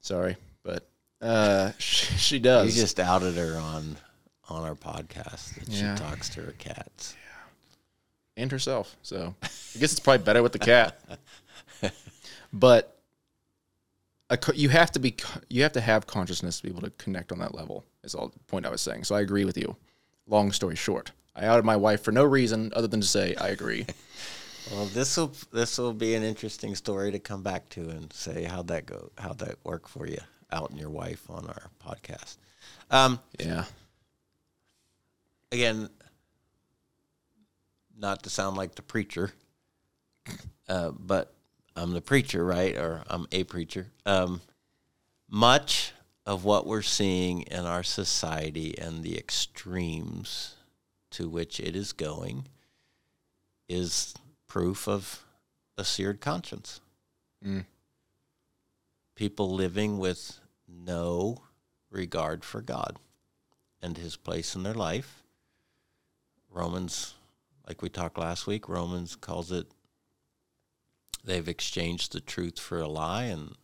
sorry, 0.00 0.36
but 0.62 0.86
uh, 1.20 1.72
she, 1.78 2.14
she 2.16 2.36
You 2.36 2.70
just 2.70 3.00
outed 3.00 3.34
her 3.34 3.56
on 3.58 3.96
on 4.48 4.62
our 4.64 4.74
podcast 4.76 5.54
that 5.56 5.68
Yeah. 5.68 5.96
she 5.96 6.02
talks 6.02 6.28
to 6.30 6.42
her 6.42 6.52
cats. 6.52 7.16
Yeah. 7.16 8.42
and 8.42 8.52
herself. 8.52 8.94
So 9.02 9.34
I 9.42 9.46
guess 9.80 9.90
it's 9.92 9.98
probably 10.00 10.24
better 10.24 10.42
with 10.42 10.52
the 10.52 10.58
cat. 10.60 11.00
but 12.52 12.95
a, 14.30 14.36
co- 14.36 14.52
you 14.54 14.68
have 14.68 14.90
to 14.92 14.98
be 14.98 15.16
you 15.48 15.62
have 15.62 15.72
to 15.72 15.80
have 15.80 16.06
consciousness 16.06 16.58
to 16.58 16.62
be 16.64 16.70
able 16.70 16.82
to 16.82 16.90
connect 16.90 17.32
on 17.32 17.38
that 17.38 17.54
level. 17.54 17.84
Is 18.02 18.14
all 18.14 18.28
the 18.28 18.38
point 18.46 18.66
I 18.66 18.70
was 18.70 18.80
saying. 18.80 19.04
So 19.04 19.14
I 19.14 19.20
agree 19.20 19.44
with 19.44 19.56
you. 19.56 19.76
Long 20.26 20.52
story 20.52 20.76
short, 20.76 21.12
I 21.34 21.46
outed 21.46 21.64
my 21.64 21.76
wife 21.76 22.02
for 22.02 22.12
no 22.12 22.24
reason 22.24 22.72
other 22.74 22.88
than 22.88 23.00
to 23.00 23.06
say 23.06 23.34
I 23.36 23.48
agree. 23.48 23.86
Well, 24.72 24.86
this 24.86 25.16
will 25.16 25.32
this 25.52 25.78
will 25.78 25.92
be 25.92 26.16
an 26.16 26.24
interesting 26.24 26.74
story 26.74 27.12
to 27.12 27.20
come 27.20 27.44
back 27.44 27.68
to 27.68 27.88
and 27.88 28.12
say 28.12 28.42
how'd 28.42 28.66
that 28.66 28.84
go, 28.84 29.12
how'd 29.16 29.38
that 29.38 29.58
work 29.62 29.86
for 29.86 30.08
you, 30.08 30.18
out 30.50 30.70
and 30.70 30.78
your 30.80 30.90
wife 30.90 31.30
on 31.30 31.46
our 31.46 31.70
podcast. 31.80 32.36
Um, 32.90 33.20
yeah. 33.38 33.64
again, 35.52 35.88
not 37.96 38.24
to 38.24 38.30
sound 38.30 38.56
like 38.56 38.74
the 38.74 38.82
preacher, 38.82 39.30
uh, 40.68 40.90
but 40.98 41.32
I'm 41.76 41.92
the 41.92 42.00
preacher, 42.00 42.44
right? 42.44 42.74
Or 42.76 43.04
I'm 43.08 43.26
a 43.30 43.44
preacher. 43.44 43.88
Um, 44.06 44.40
much 45.28 45.92
of 46.24 46.44
what 46.44 46.66
we're 46.66 46.82
seeing 46.82 47.42
in 47.42 47.66
our 47.66 47.82
society 47.82 48.76
and 48.78 49.02
the 49.02 49.18
extremes 49.18 50.54
to 51.10 51.28
which 51.28 51.60
it 51.60 51.76
is 51.76 51.92
going 51.92 52.46
is 53.68 54.14
proof 54.48 54.88
of 54.88 55.24
a 55.76 55.84
seared 55.84 56.20
conscience. 56.20 56.80
Mm. 57.44 57.66
People 59.14 59.54
living 59.54 59.98
with 59.98 60.40
no 60.66 61.42
regard 61.90 62.44
for 62.44 62.60
God 62.60 62.98
and 63.82 63.96
his 63.98 64.16
place 64.16 64.54
in 64.54 64.62
their 64.62 64.74
life. 64.74 65.22
Romans, 66.50 67.14
like 67.68 67.82
we 67.82 67.88
talked 67.88 68.18
last 68.18 68.46
week, 68.46 68.68
Romans 68.68 69.14
calls 69.14 69.52
it 69.52 69.66
they've 71.26 71.48
exchanged 71.48 72.12
the 72.12 72.20
truth 72.20 72.58
for 72.58 72.80
a 72.80 72.88
lie 72.88 73.24
and 73.24 73.56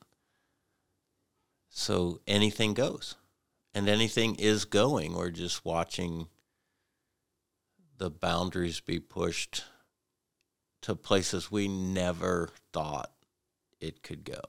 so 1.71 2.21
anything 2.27 2.75
goes. 2.75 3.15
And 3.75 3.89
anything 3.89 4.35
is 4.35 4.67
going. 4.67 5.15
We're 5.15 5.31
just 5.31 5.65
watching 5.65 6.27
the 7.97 8.11
boundaries 8.11 8.81
be 8.81 9.01
pushed 9.01 9.65
to 10.83 10.95
places 10.95 11.51
we 11.51 11.69
never 11.69 12.51
thought 12.75 13.11
it 13.81 14.03
could 14.03 14.25
go. 14.25 14.41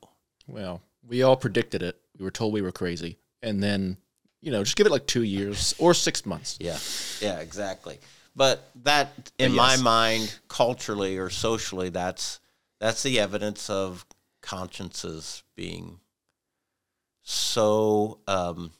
Well, 0.47 0.81
we 1.07 1.23
all 1.23 1.37
predicted 1.37 1.81
it. 1.81 2.01
We 2.17 2.25
were 2.25 2.31
told 2.31 2.51
we 2.51 2.61
were 2.61 2.73
crazy, 2.73 3.17
and 3.41 3.63
then 3.63 3.97
you 4.41 4.51
know, 4.51 4.63
just 4.63 4.75
give 4.75 4.87
it 4.87 4.91
like 4.91 5.07
two 5.07 5.23
years 5.23 5.73
or 5.77 5.93
six 5.93 6.25
months. 6.25 6.57
Yeah, 6.59 6.77
yeah, 7.21 7.39
exactly. 7.39 7.99
But 8.35 8.69
that, 8.83 9.31
in 9.39 9.51
But 9.51 9.55
my 9.55 9.77
mind, 9.77 10.37
culturally 10.49 11.17
or 11.17 11.29
socially, 11.29 11.89
that's 11.89 12.39
that's 12.83 13.01
the 13.01 13.17
evidence 13.17 13.69
of 13.69 14.05
consciences 14.41 15.43
being 15.55 16.01
so 17.21 18.19
um, 18.27 18.73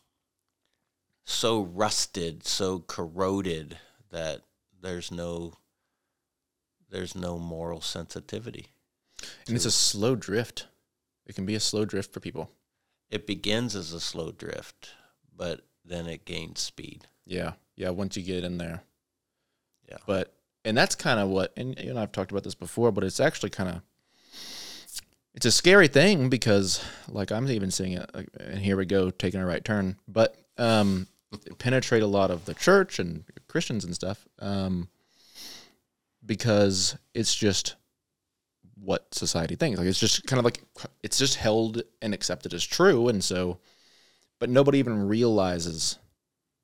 so 1.24 1.62
rusted, 1.62 2.45
so 2.45 2.80
corroded 2.80 3.78
that 4.12 4.41
there's 4.82 5.10
no 5.10 5.54
there's 6.89 7.16
no 7.16 7.39
moral 7.39 7.80
sensitivity. 7.80 8.68
And 9.47 9.56
it's 9.56 9.64
a 9.64 9.72
slow 9.72 10.18
drift. 10.18 10.68
It 11.26 11.36
can 11.36 11.45
be 11.45 11.56
a 11.56 11.62
slow 11.62 11.86
drift 11.86 12.14
for 12.14 12.20
people. 12.20 12.51
It 13.10 13.26
begins 13.26 13.74
as 13.74 13.93
a 13.93 14.01
slow 14.01 14.34
drift, 14.34 14.89
but 15.34 15.62
then 15.86 16.08
it 16.08 16.26
gains 16.26 16.60
speed. 16.60 17.08
Yeah, 17.26 17.54
yeah. 17.78 17.91
Once 17.91 18.18
you 18.18 18.24
get 18.24 18.43
in 18.43 18.58
there, 18.58 18.84
Yeah. 19.89 19.99
But 20.06 20.36
and 20.66 20.76
that's 20.76 20.95
kind 20.95 21.22
of 21.22 21.30
what, 21.30 21.54
and 21.56 21.80
you 21.80 21.93
know, 21.93 22.01
I've 22.01 22.12
talked 22.12 22.32
about 22.32 22.43
this 22.43 22.56
before, 22.56 22.91
but 22.91 23.06
it's 23.06 23.22
actually 23.22 23.51
kind 23.51 23.70
of 23.70 23.82
it's 25.36 25.45
a 25.45 25.51
scary 25.51 25.88
thing 25.88 26.29
because, 26.29 26.84
like, 27.07 27.31
I'm 27.31 27.49
even 27.49 27.71
seeing 27.71 27.93
it, 27.93 28.09
and 28.39 28.59
here 28.59 28.77
we 28.77 28.86
go, 28.86 29.09
taking 29.09 29.41
a 29.41 29.45
right 29.45 29.63
turn. 29.63 29.97
But 30.07 30.36
um, 30.57 31.07
penetrate 31.57 32.03
a 32.03 32.07
lot 32.07 32.31
of 32.31 32.45
the 32.45 32.53
church 32.53 32.99
and 32.99 33.23
Christians 33.47 33.84
and 33.84 33.95
stuff, 33.95 34.27
um, 34.39 34.89
because 36.25 36.97
it's 37.13 37.34
just 37.34 37.75
what 38.75 39.13
society 39.13 39.55
thinks. 39.55 39.79
Like, 39.79 39.88
it's 39.88 39.99
just 39.99 40.25
kind 40.27 40.39
of 40.39 40.45
like 40.45 40.61
it's 41.01 41.17
just 41.17 41.36
held 41.36 41.81
and 42.01 42.13
accepted 42.13 42.53
as 42.53 42.63
true, 42.63 43.07
and 43.07 43.23
so, 43.23 43.57
but 44.39 44.49
nobody 44.49 44.77
even 44.77 45.07
realizes 45.07 45.97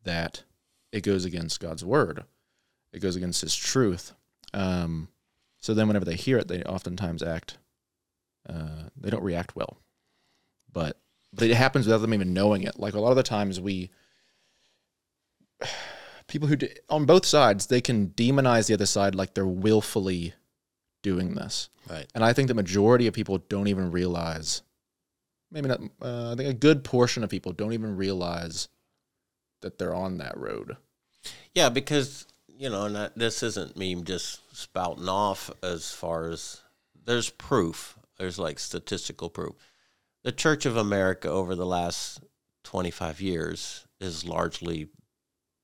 that 0.03 0.43
it 0.91 1.01
goes 1.01 1.25
against 1.25 1.59
God's 1.59 1.83
word. 1.83 2.23
It 2.93 3.01
goes 3.01 3.15
against 3.15 3.41
His 3.41 3.55
truth. 3.55 4.13
Um, 4.53 5.09
so 5.59 5.73
then, 5.73 5.87
whenever 5.87 6.05
they 6.05 6.15
hear 6.15 6.37
it, 6.37 6.47
they 6.47 6.61
oftentimes 6.63 7.23
act. 7.23 7.57
Uh, 8.47 8.89
they 8.99 9.09
don't 9.09 9.23
react 9.23 9.55
well, 9.55 9.79
but 10.71 10.99
but 11.33 11.49
it 11.49 11.55
happens 11.55 11.85
without 11.85 11.99
them 11.99 12.13
even 12.13 12.33
knowing 12.33 12.63
it. 12.63 12.79
Like 12.79 12.93
a 12.93 12.99
lot 12.99 13.11
of 13.11 13.15
the 13.15 13.23
times, 13.23 13.59
we 13.59 13.91
people 16.27 16.47
who 16.47 16.55
d 16.55 16.69
on 16.89 17.05
both 17.05 17.25
sides 17.25 17.67
they 17.67 17.81
can 17.81 18.09
demonize 18.09 18.67
the 18.67 18.73
other 18.75 18.85
side 18.85 19.15
like 19.15 19.33
they're 19.33 19.45
willfully 19.45 20.33
doing 21.01 21.35
this. 21.35 21.69
Right. 21.89 22.07
And 22.13 22.23
I 22.23 22.33
think 22.33 22.47
the 22.47 22.53
majority 22.53 23.07
of 23.07 23.13
people 23.13 23.39
don't 23.49 23.67
even 23.67 23.91
realize. 23.91 24.61
Maybe 25.51 25.67
not. 25.67 25.81
Uh, 26.01 26.31
I 26.31 26.35
think 26.35 26.49
a 26.49 26.53
good 26.53 26.83
portion 26.83 27.23
of 27.23 27.29
people 27.29 27.51
don't 27.51 27.73
even 27.73 27.95
realize 27.95 28.67
that 29.61 29.77
they're 29.77 29.95
on 29.95 30.17
that 30.19 30.37
road. 30.37 30.77
Yeah, 31.53 31.69
because 31.69 32.27
you 32.57 32.69
know, 32.69 32.85
and 32.85 32.95
that, 32.95 33.17
this 33.17 33.41
isn't 33.41 33.77
me 33.77 33.95
just 34.03 34.55
spouting 34.55 35.09
off 35.09 35.49
as 35.63 35.91
far 35.91 36.29
as 36.29 36.61
there's 37.05 37.29
proof. 37.29 37.97
There's 38.19 38.37
like 38.37 38.59
statistical 38.59 39.29
proof. 39.29 39.55
The 40.23 40.33
Church 40.33 40.65
of 40.65 40.75
America 40.75 41.29
over 41.29 41.55
the 41.55 41.65
last 41.65 42.19
25 42.65 43.21
years 43.21 43.87
is 44.01 44.25
largely 44.25 44.89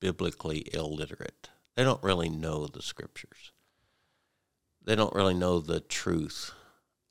biblically 0.00 0.66
illiterate. 0.72 1.50
They 1.76 1.84
don't 1.84 2.02
really 2.02 2.30
know 2.30 2.66
the 2.66 2.80
scriptures. 2.80 3.52
They 4.82 4.96
don't 4.96 5.14
really 5.14 5.34
know 5.34 5.60
the 5.60 5.80
truth 5.80 6.52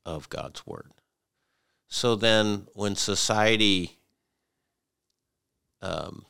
of 0.04 0.28
God's 0.28 0.66
word. 0.66 0.90
So 1.88 2.16
then, 2.16 2.66
when 2.74 2.96
society 2.96 3.98
um, 5.80 6.26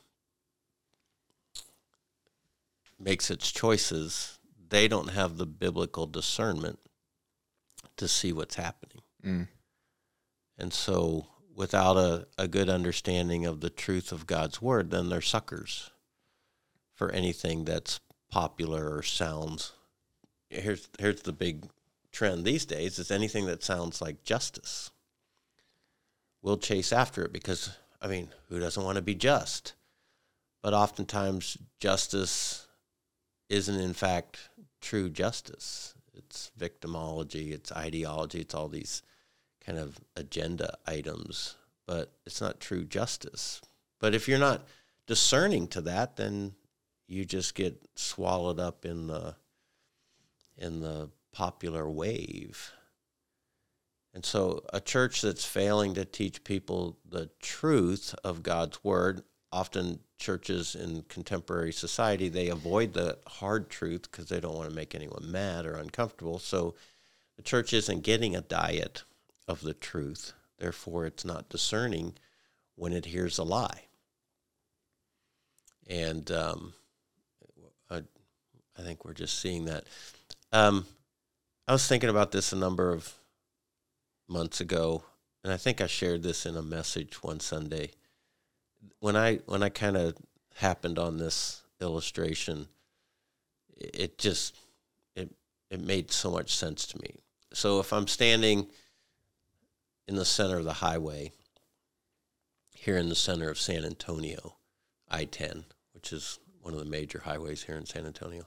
makes 2.99 3.31
its 3.31 3.51
choices, 3.51 4.39
they 4.69 4.87
don't 4.89 5.09
have 5.09 5.39
the 5.39 5.47
biblical 5.47 6.07
discernment 6.07 6.79
to 7.97 8.07
see 8.07 8.33
what's 8.33 8.57
happening. 8.57 9.03
Mm. 9.27 9.49
And 10.59 10.73
so, 10.73 11.27
without 11.55 11.97
a, 11.97 12.27
a 12.39 12.49
good 12.49 12.69
understanding 12.69 13.45
of 13.45 13.61
the 13.61 13.71
truth 13.71 14.13
of 14.13 14.27
God's 14.27 14.63
word, 14.63 14.91
then 14.91 15.09
they're 15.09 15.21
suckers 15.21 15.91
for 16.95 17.11
anything 17.11 17.65
that's 17.65 18.01
popular 18.31 18.95
or 18.95 19.03
sounds. 19.03 19.73
Here's, 20.49 20.89
here's 20.99 21.23
the 21.23 21.33
big 21.33 21.67
trend 22.13 22.45
these 22.45 22.65
days 22.65 22.99
is 22.99 23.11
anything 23.11 23.47
that 23.47 23.63
sounds 23.63 24.01
like 24.01 24.25
justice. 24.25 24.91
We'll 26.41 26.57
chase 26.57 26.93
after 26.93 27.25
it 27.25 27.33
because, 27.33 27.77
I 28.01 28.07
mean, 28.07 28.29
who 28.49 28.59
doesn't 28.59 28.83
want 28.83 28.97
to 28.97 29.03
be 29.03 29.15
just? 29.15 29.75
But 30.63 30.73
oftentimes, 30.73 31.59
justice 31.81 32.67
isn't 33.49 33.79
in 33.81 33.93
fact 33.93 34.49
true 34.81 35.11
justice. 35.11 35.95
It's 36.15 36.51
victimology, 36.59 37.53
it's 37.53 37.71
ideology, 37.73 38.41
it's 38.41 38.55
all 38.55 38.69
these 38.69 39.03
kind 39.67 39.79
of 39.79 39.99
agenda 40.15 40.79
items, 40.87 41.57
but 41.87 42.13
it's 42.25 42.41
not 42.41 42.61
true 42.61 42.85
justice. 42.85 43.61
But 43.99 44.15
if 44.15 44.29
you're 44.29 44.39
not 44.39 44.67
discerning 45.07 45.67
to 45.69 45.81
that, 45.83 46.17
then 46.17 46.55
you 47.09 47.25
just 47.25 47.55
get 47.55 47.83
swallowed 47.97 48.61
up 48.61 48.85
in 48.85 49.09
the 49.09 49.35
in 50.57 50.81
the 50.81 51.11
popular 51.33 51.91
wave. 51.91 52.73
And 54.15 54.25
so 54.25 54.65
a 54.73 54.81
church 54.81 55.21
that's 55.21 55.45
failing 55.45 55.93
to 55.95 56.07
teach 56.07 56.45
people 56.45 56.97
the 57.07 57.29
truth 57.41 58.15
of 58.25 58.43
God's 58.43 58.83
word, 58.83 59.23
often 59.53 59.99
churches 60.19 60.75
in 60.75 61.03
contemporary 61.09 61.73
society, 61.75 62.31
they 62.31 62.49
avoid 62.49 62.95
the 62.95 63.19
hard 63.27 63.69
truth 63.69 64.11
because 64.11 64.31
they 64.31 64.41
don't 64.41 64.55
want 64.55 64.71
to 64.71 64.75
make 64.75 64.95
anyone 64.95 65.31
mad 65.31 65.67
or 65.67 65.75
uncomfortable. 65.75 66.39
So 66.39 66.75
the 67.37 67.43
church 67.43 67.75
isn't 67.75 68.03
getting 68.03 68.35
a 68.35 68.41
diet 68.41 69.05
of 69.49 69.61
the 69.63 69.75
truth. 69.75 70.33
Therefore, 70.59 71.07
it's 71.07 71.25
not 71.25 71.49
discerning 71.49 72.15
when 72.77 72.93
it 72.93 73.07
hears 73.07 73.39
a 73.39 73.45
lie. 73.45 73.83
and 75.89 76.31
um, 76.31 76.73
I, 77.91 78.03
I 78.79 78.83
think 78.83 79.05
we're 79.05 79.13
just 79.15 79.39
seeing 79.41 79.67
that. 79.67 79.85
Um, 80.53 80.87
I 81.69 81.73
was 81.73 81.87
thinking 81.87 82.11
about 82.11 82.33
this 82.33 82.53
a 82.53 82.57
number 82.57 82.93
of 82.93 83.13
months 84.29 84.61
ago, 84.61 85.05
and 85.45 85.53
I 85.53 85.57
think 85.57 85.81
I 85.81 85.87
shared 85.87 86.23
this 86.23 86.47
in 86.47 86.57
a 86.57 86.63
message 86.63 87.23
one 87.23 87.41
Sunday. 87.41 87.91
When 89.01 89.17
I 89.17 89.37
when 89.47 89.63
I 89.63 89.69
kind 89.69 89.97
of 89.97 90.17
happened 90.57 90.99
on 90.99 91.19
this 91.19 91.63
illustration, 91.81 92.69
it 93.77 94.19
just 94.19 94.57
it 95.15 95.31
it 95.71 95.81
made 95.81 96.11
so 96.11 96.31
much 96.31 96.55
sense 96.55 96.87
to 96.89 96.99
me. 96.99 97.17
So 97.53 97.81
if 97.81 97.93
I'm 97.93 98.07
standing 98.09 98.69
in 100.09 100.17
the 100.17 100.25
center 100.25 100.59
of 100.59 100.65
the 100.65 100.75
highway 100.75 101.33
here 102.75 102.97
in 102.97 103.09
the 103.09 103.15
center 103.15 103.51
of 103.51 103.59
San 103.59 103.85
Antonio, 103.85 104.57
I-10, 105.11 105.65
which 105.93 106.13
is 106.13 106.39
one 106.61 106.73
of 106.73 106.79
the 106.79 106.87
major 106.87 107.23
highways 107.25 107.65
here 107.65 107.77
in 107.77 107.87
San 107.87 108.07
Antonio, 108.07 108.47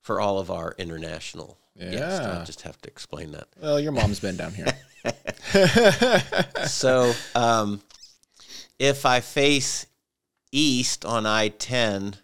for 0.00 0.20
all 0.20 0.38
of 0.38 0.50
our 0.50 0.74
international 0.78 1.58
guests. 1.78 2.26
I 2.26 2.44
just 2.44 2.62
have 2.62 2.80
to 2.82 2.88
explain 2.88 3.32
that. 3.32 3.48
Well, 3.60 3.78
your 3.78 3.92
mom's 3.92 4.20
been 4.20 4.36
down 4.36 4.54
here. 4.54 4.66
so 6.66 7.12
um, 7.34 7.80
if 8.78 9.06
I 9.06 9.20
face 9.20 9.86
east 10.50 11.04
on 11.04 11.26
I 11.26 11.48
10, 11.48 12.16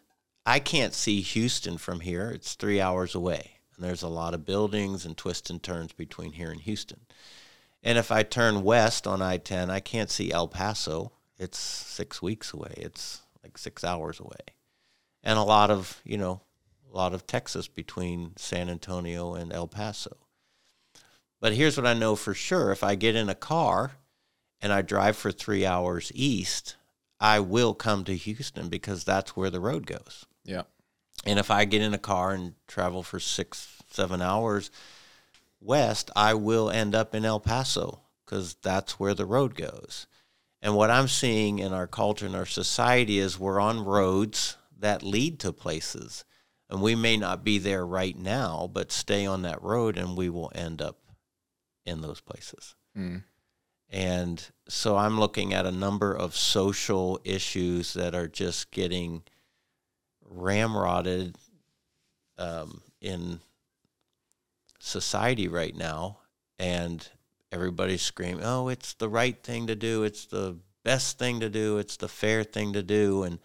I 0.45 0.59
can't 0.59 0.95
see 0.95 1.21
Houston 1.21 1.79
from 1.79 2.01
here. 2.01 2.31
It's 2.31 2.55
three 2.55 2.81
hours 2.81 3.15
away. 3.15 3.59
And 3.77 3.85
there's 3.85 4.03
a 4.03 4.09
lot 4.09 4.35
of 4.35 4.45
buildings 4.45 5.07
and 5.07 5.17
twists 5.17 5.51
and 5.51 5.63
turns 5.63 5.93
between 5.93 6.33
here 6.33 6.51
and 6.51 6.61
Houston. 6.61 7.01
And 7.83 7.99
if 7.99 8.13
I 8.13 8.23
turn 8.23 8.63
west 8.63 9.07
on 9.07 9.21
I 9.21 9.39
10, 9.39 9.71
I 9.71 9.81
can't 9.81 10.11
see 10.11 10.31
El 10.31 10.49
Paso. 10.49 11.13
It's 11.39 11.59
six 11.59 12.23
weeks 12.23 12.53
away. 12.53 12.75
It's 12.77 13.23
like 13.43 13.59
six 13.59 13.83
hours 13.83 14.21
away. 14.21 14.55
And 15.23 15.39
a 15.39 15.43
lot 15.43 15.71
of, 15.71 16.01
you 16.05 16.17
know, 16.17 16.43
a 16.93 16.97
lot 16.97 17.15
of 17.15 17.27
Texas 17.27 17.69
between 17.69 18.33
San 18.37 18.69
Antonio 18.69 19.35
and 19.35 19.53
El 19.53 19.67
Paso. 19.67 20.17
But 21.41 21.55
here's 21.55 21.77
what 21.77 21.87
I 21.87 21.95
know 21.95 22.15
for 22.15 22.35
sure 22.35 22.71
if 22.71 22.85
I 22.85 22.95
get 22.95 23.17
in 23.17 23.29
a 23.29 23.35
car 23.35 23.93
and 24.61 24.73
I 24.73 24.83
drive 24.83 25.17
for 25.17 25.33
three 25.33 25.67
hours 25.67 26.13
east, 26.15 26.77
I 27.19 27.41
will 27.41 27.75
come 27.75 28.05
to 28.05 28.17
Houston 28.17 28.69
because 28.69 29.03
that's 29.03 29.37
where 29.37 29.51
the 29.51 29.61
road 29.61 29.87
goes. 29.87 30.27
yeah. 30.45 30.63
And 31.25 31.39
if 31.39 31.53
I 31.53 31.67
get 31.67 31.83
in 31.83 31.95
a 31.95 31.99
car 31.99 32.33
and 32.33 32.55
travel 32.67 33.05
for 33.05 33.21
six, 33.21 33.79
seven 33.89 34.21
hours 34.21 34.73
west, 35.63 36.11
I 36.17 36.35
will 36.35 36.71
end 36.71 36.95
up 36.95 37.15
in 37.15 37.25
El 37.25 37.41
Paso 37.41 38.01
because 38.25 38.57
that's 38.63 38.99
where 38.99 39.15
the 39.15 39.27
road 39.27 39.55
goes. 39.55 40.07
And 40.61 40.77
what 40.77 40.91
I'm 40.91 41.09
seeing 41.09 41.59
in 41.59 41.73
our 41.73 41.87
culture 41.87 42.27
and 42.27 42.37
our 42.37 42.47
society 42.47 43.19
is 43.19 43.39
we're 43.39 43.61
on 43.61 43.85
roads 43.85 44.57
that 44.79 45.03
lead 45.03 45.41
to 45.41 45.53
places. 45.53 46.25
And 46.71 46.81
we 46.81 46.95
may 46.95 47.17
not 47.17 47.45
be 47.45 47.59
there 47.59 47.85
right 47.85 48.17
now, 48.17 48.71
but 48.73 48.93
stay 48.93 49.27
on 49.27 49.43
that 49.43 49.63
road 49.63 49.99
and 49.99 50.17
we 50.17 50.31
will 50.31 50.51
end 50.55 50.81
up 50.81 50.99
in 51.85 52.01
those 52.01 52.21
places. 52.21 52.75
Mm. 52.97 53.25
And 53.91 54.51
so 54.69 54.97
I'm 54.97 55.21
looking 55.21 55.53
at 55.53 55.67
a 55.67 55.73
number 55.73 56.15
of 56.17 56.35
social 56.35 57.21
issues 57.25 57.93
that 57.93 58.15
are 58.15 58.29
just 58.29 58.71
getting 58.71 59.23
ramrodded 60.33 61.35
um, 62.39 62.81
in 63.03 63.41
society 64.83 65.49
right 65.49 65.75
now. 65.75 66.19
And 66.59 67.07
everybody's 67.51 68.03
screaming, 68.03 68.45
oh, 68.45 68.69
it's 68.69 68.95
the 68.95 69.09
right 69.09 69.41
thing 69.43 69.67
to 69.69 69.77
do. 69.77 70.03
It's 70.03 70.27
the 70.27 70.57
best 70.85 71.19
thing 71.19 71.41
to 71.41 71.49
do. 71.49 71.79
It's 71.79 71.97
the 71.97 72.09
fair 72.09 72.45
thing 72.45 72.73
to 72.75 72.83
do. 72.83 73.23
And 73.23 73.39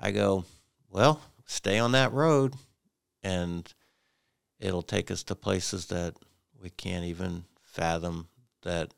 I 0.00 0.12
go, 0.12 0.44
well, 0.90 1.20
stay 1.44 1.78
on 1.78 1.92
that 1.92 2.12
road 2.12 2.54
and 3.22 3.72
it'll 4.60 4.82
take 4.82 5.10
us 5.10 5.22
to 5.24 5.34
places 5.34 5.86
that 5.86 6.14
we 6.60 6.70
can't 6.70 7.04
even 7.04 7.44
fathom 7.62 8.28
that 8.62 8.92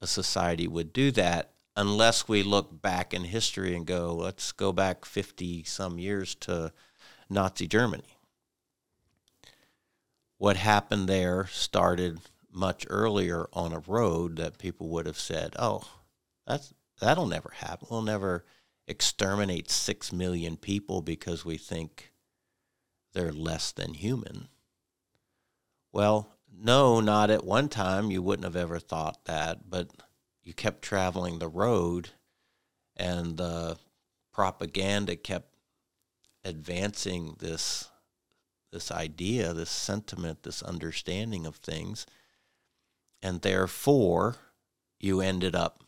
a 0.00 0.06
society 0.06 0.68
would 0.68 0.92
do 0.92 1.10
that 1.12 1.50
unless 1.76 2.28
we 2.28 2.42
look 2.42 2.82
back 2.82 3.12
in 3.12 3.24
history 3.24 3.74
and 3.74 3.86
go, 3.86 4.14
let's 4.14 4.52
go 4.52 4.72
back 4.72 5.04
50 5.04 5.64
some 5.64 5.98
years 5.98 6.34
to 6.36 6.72
Nazi 7.28 7.66
Germany. 7.66 8.15
What 10.38 10.56
happened 10.56 11.08
there 11.08 11.46
started 11.46 12.20
much 12.52 12.86
earlier 12.88 13.48
on 13.52 13.72
a 13.72 13.82
road 13.86 14.36
that 14.36 14.58
people 14.58 14.88
would 14.88 15.06
have 15.06 15.18
said, 15.18 15.54
oh, 15.58 15.82
that's, 16.46 16.74
that'll 17.00 17.26
never 17.26 17.52
happen. 17.56 17.88
We'll 17.90 18.02
never 18.02 18.44
exterminate 18.86 19.70
six 19.70 20.12
million 20.12 20.56
people 20.56 21.02
because 21.02 21.44
we 21.44 21.56
think 21.56 22.12
they're 23.12 23.32
less 23.32 23.72
than 23.72 23.94
human. 23.94 24.48
Well, 25.92 26.28
no, 26.54 27.00
not 27.00 27.30
at 27.30 27.44
one 27.44 27.68
time. 27.68 28.10
You 28.10 28.22
wouldn't 28.22 28.44
have 28.44 28.56
ever 28.56 28.78
thought 28.78 29.24
that, 29.24 29.68
but 29.70 29.90
you 30.42 30.52
kept 30.52 30.82
traveling 30.82 31.38
the 31.38 31.48
road 31.48 32.10
and 32.96 33.36
the 33.36 33.78
propaganda 34.32 35.16
kept 35.16 35.54
advancing 36.44 37.36
this 37.38 37.90
this 38.76 38.92
idea, 38.92 39.54
this 39.54 39.70
sentiment, 39.70 40.42
this 40.42 40.62
understanding 40.62 41.46
of 41.46 41.56
things. 41.56 42.04
And 43.22 43.40
therefore, 43.40 44.36
you 45.00 45.22
ended 45.22 45.56
up 45.56 45.82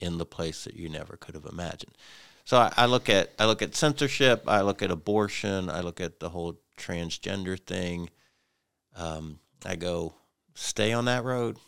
in 0.00 0.16
the 0.16 0.24
place 0.24 0.64
that 0.64 0.74
you 0.74 0.88
never 0.88 1.18
could 1.18 1.34
have 1.34 1.44
imagined. 1.44 1.98
So 2.46 2.56
I, 2.56 2.72
I 2.78 2.86
look 2.86 3.10
at 3.10 3.30
I 3.38 3.44
look 3.44 3.60
at 3.60 3.74
censorship, 3.74 4.44
I 4.48 4.62
look 4.62 4.80
at 4.80 4.90
abortion, 4.90 5.68
I 5.68 5.80
look 5.80 6.00
at 6.00 6.18
the 6.18 6.30
whole 6.30 6.58
transgender 6.78 7.60
thing. 7.60 8.08
Um, 8.96 9.38
I 9.66 9.76
go, 9.76 10.14
stay 10.54 10.94
on 10.94 11.04
that 11.04 11.24
road 11.24 11.58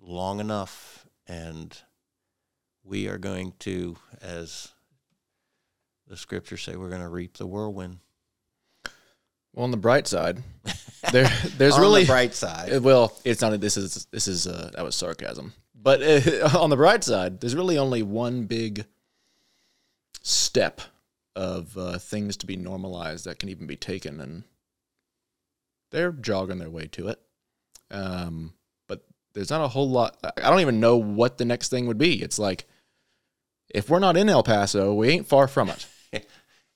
long 0.00 0.40
enough, 0.40 1.06
and 1.28 1.78
we 2.82 3.06
are 3.06 3.18
going 3.18 3.52
to, 3.60 3.96
as 4.20 4.72
the 6.08 6.16
scriptures 6.16 6.62
say, 6.62 6.74
we're 6.74 6.90
going 6.90 7.00
to 7.02 7.08
reap 7.08 7.36
the 7.36 7.46
whirlwind. 7.46 7.98
Well, 9.54 9.64
on 9.64 9.70
the 9.70 9.76
bright 9.76 10.06
side, 10.06 10.42
there 11.12 11.30
there's 11.56 11.74
On 11.74 11.80
really 11.80 12.02
the 12.02 12.08
bright 12.08 12.34
side. 12.34 12.72
Uh, 12.72 12.80
Well, 12.80 13.16
it's 13.24 13.40
not. 13.40 13.58
This 13.60 13.76
is 13.76 14.06
this 14.10 14.26
is 14.28 14.46
uh, 14.46 14.70
that 14.74 14.84
was 14.84 14.94
sarcasm. 14.96 15.52
But 15.74 16.02
uh, 16.02 16.58
on 16.58 16.70
the 16.70 16.76
bright 16.76 17.04
side, 17.04 17.40
there's 17.40 17.54
really 17.54 17.78
only 17.78 18.02
one 18.02 18.44
big 18.44 18.86
step 20.22 20.80
of 21.36 21.76
uh, 21.76 21.98
things 21.98 22.36
to 22.38 22.46
be 22.46 22.56
normalized 22.56 23.26
that 23.26 23.38
can 23.38 23.48
even 23.48 23.66
be 23.66 23.76
taken, 23.76 24.20
and 24.20 24.44
they're 25.90 26.12
jogging 26.12 26.58
their 26.58 26.70
way 26.70 26.86
to 26.88 27.08
it. 27.08 27.20
Um, 27.90 28.54
but 28.88 29.04
there's 29.34 29.50
not 29.50 29.64
a 29.64 29.68
whole 29.68 29.88
lot. 29.88 30.16
I 30.36 30.50
don't 30.50 30.60
even 30.60 30.80
know 30.80 30.96
what 30.96 31.38
the 31.38 31.44
next 31.44 31.68
thing 31.68 31.86
would 31.86 31.98
be. 31.98 32.22
It's 32.22 32.38
like 32.38 32.66
if 33.72 33.88
we're 33.88 33.98
not 34.00 34.16
in 34.16 34.28
El 34.28 34.42
Paso, 34.42 34.94
we 34.94 35.10
ain't 35.10 35.28
far 35.28 35.46
from 35.46 35.68
it. 35.70 35.86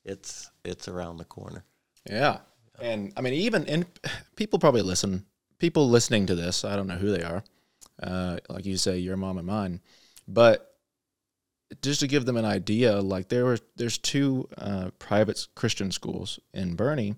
It's 0.04 0.50
it's 0.64 0.88
around 0.88 1.18
the 1.18 1.24
corner. 1.26 1.64
Yeah. 2.08 2.38
And 2.80 3.12
I 3.16 3.20
mean, 3.20 3.34
even 3.34 3.66
and 3.66 3.86
people 4.36 4.58
probably 4.58 4.82
listen. 4.82 5.24
People 5.58 5.88
listening 5.88 6.26
to 6.26 6.36
this, 6.36 6.64
I 6.64 6.76
don't 6.76 6.86
know 6.86 6.96
who 6.96 7.10
they 7.10 7.24
are. 7.24 7.42
Uh, 8.00 8.38
like 8.48 8.64
you 8.64 8.76
say, 8.76 8.98
your 8.98 9.16
mom 9.16 9.38
and 9.38 9.46
mine, 9.46 9.80
but 10.28 10.68
just 11.82 12.00
to 12.00 12.06
give 12.06 12.24
them 12.24 12.36
an 12.36 12.44
idea, 12.44 13.00
like 13.00 13.28
there 13.28 13.44
were 13.44 13.58
there's 13.76 13.98
two 13.98 14.48
uh, 14.56 14.90
private 14.98 15.46
Christian 15.54 15.90
schools 15.90 16.38
in 16.54 16.76
Boerne, 16.76 17.16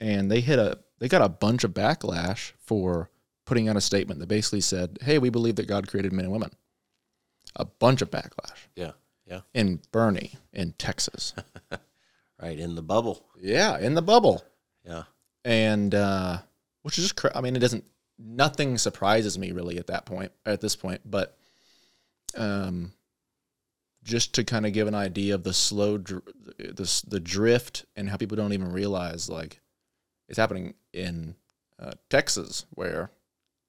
and 0.00 0.30
they 0.30 0.40
hit 0.40 0.58
a 0.58 0.78
they 0.98 1.08
got 1.08 1.22
a 1.22 1.28
bunch 1.28 1.64
of 1.64 1.72
backlash 1.72 2.52
for 2.58 3.10
putting 3.44 3.68
out 3.68 3.76
a 3.76 3.80
statement 3.80 4.20
that 4.20 4.26
basically 4.26 4.60
said, 4.60 4.98
"Hey, 5.00 5.18
we 5.18 5.30
believe 5.30 5.56
that 5.56 5.68
God 5.68 5.88
created 5.88 6.12
men 6.12 6.24
and 6.24 6.32
women." 6.32 6.50
A 7.54 7.64
bunch 7.64 8.02
of 8.02 8.10
backlash 8.10 8.66
Yeah, 8.74 8.92
yeah, 9.26 9.40
in 9.54 9.80
Boerne 9.92 10.36
in 10.52 10.72
Texas. 10.72 11.32
right 12.42 12.58
in 12.58 12.74
the 12.74 12.82
bubble. 12.82 13.24
yeah, 13.40 13.78
in 13.78 13.94
the 13.94 14.02
bubble. 14.02 14.44
Yeah, 14.86 15.02
and 15.44 15.94
uh, 15.94 16.38
which 16.82 16.98
is 16.98 17.04
just 17.04 17.16
cra- 17.16 17.36
I 17.36 17.40
mean 17.40 17.56
it 17.56 17.60
doesn't 17.60 17.84
nothing 18.18 18.78
surprises 18.78 19.38
me 19.38 19.52
really 19.52 19.76
at 19.78 19.88
that 19.88 20.06
point 20.06 20.32
at 20.46 20.62
this 20.62 20.74
point 20.74 21.02
but 21.04 21.36
um 22.34 22.92
just 24.02 24.34
to 24.34 24.44
kind 24.44 24.64
of 24.64 24.72
give 24.72 24.88
an 24.88 24.94
idea 24.94 25.34
of 25.34 25.42
the 25.42 25.52
slow 25.52 25.98
dr- 25.98 26.22
the 26.56 27.02
the 27.08 27.20
drift 27.20 27.84
and 27.94 28.08
how 28.08 28.16
people 28.16 28.36
don't 28.36 28.54
even 28.54 28.72
realize 28.72 29.28
like 29.28 29.60
it's 30.28 30.38
happening 30.38 30.72
in 30.94 31.34
uh, 31.78 31.92
Texas 32.08 32.64
where 32.70 33.10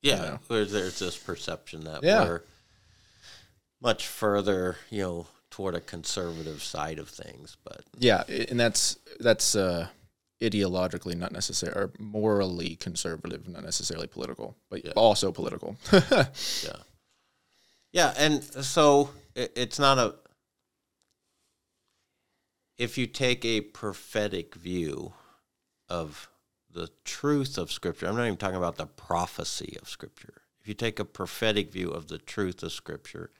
yeah. 0.02 0.24
Yeah. 0.24 0.38
Where 0.48 0.64
there's 0.64 1.00
this 1.00 1.18
perception 1.18 1.82
that 1.86 2.04
Yeah. 2.04 2.24
we're 2.24 2.42
much 3.82 4.08
further, 4.08 4.78
you 4.90 5.02
know, 5.02 5.28
toward 5.50 5.76
a 5.76 5.82
conservative 5.82 6.62
side 6.64 7.00
of 7.00 7.10
things, 7.10 7.58
but 7.64 7.82
yeah 7.98 8.24
and 8.28 8.60
that's 8.60 8.98
that's 9.20 9.56
uh 9.56 9.88
ideologically 10.42 11.16
not 11.16 11.32
necessarily 11.32 11.80
or 11.80 11.92
morally 12.00 12.76
conservative 12.76 13.48
not 13.48 13.64
necessarily 13.64 14.08
political 14.08 14.56
but 14.70 14.86
Yeah. 14.86 14.92
also 14.96 15.32
political 15.32 15.78
yeah, 15.92 16.78
yeah, 17.92 18.14
and 18.18 18.44
so 18.44 19.10
it, 19.36 19.52
it's 19.56 19.80
not 19.80 19.98
a. 19.98 20.16
if 22.78 22.98
you 22.98 23.08
take 23.08 23.44
a 23.44 23.62
prophetic 23.62 24.54
view 24.56 25.14
of 25.90 26.30
the 26.72 26.90
truth 27.04 27.58
of 27.58 27.72
Scripture, 27.72 28.08
I'm 28.08 28.16
not 28.16 28.26
even 28.26 28.38
talking 28.38 28.58
about 28.58 28.76
the 28.76 28.86
prophecy 28.86 29.78
of 29.82 29.90
Scripture. 29.90 30.34
If 30.62 30.68
you 30.68 30.74
take 30.74 31.00
a 31.00 31.06
prophetic 31.06 31.72
view 31.72 31.90
of 31.90 32.08
the 32.08 32.18
truth 32.20 32.62
of 32.62 32.72
Scripture, 32.72 33.32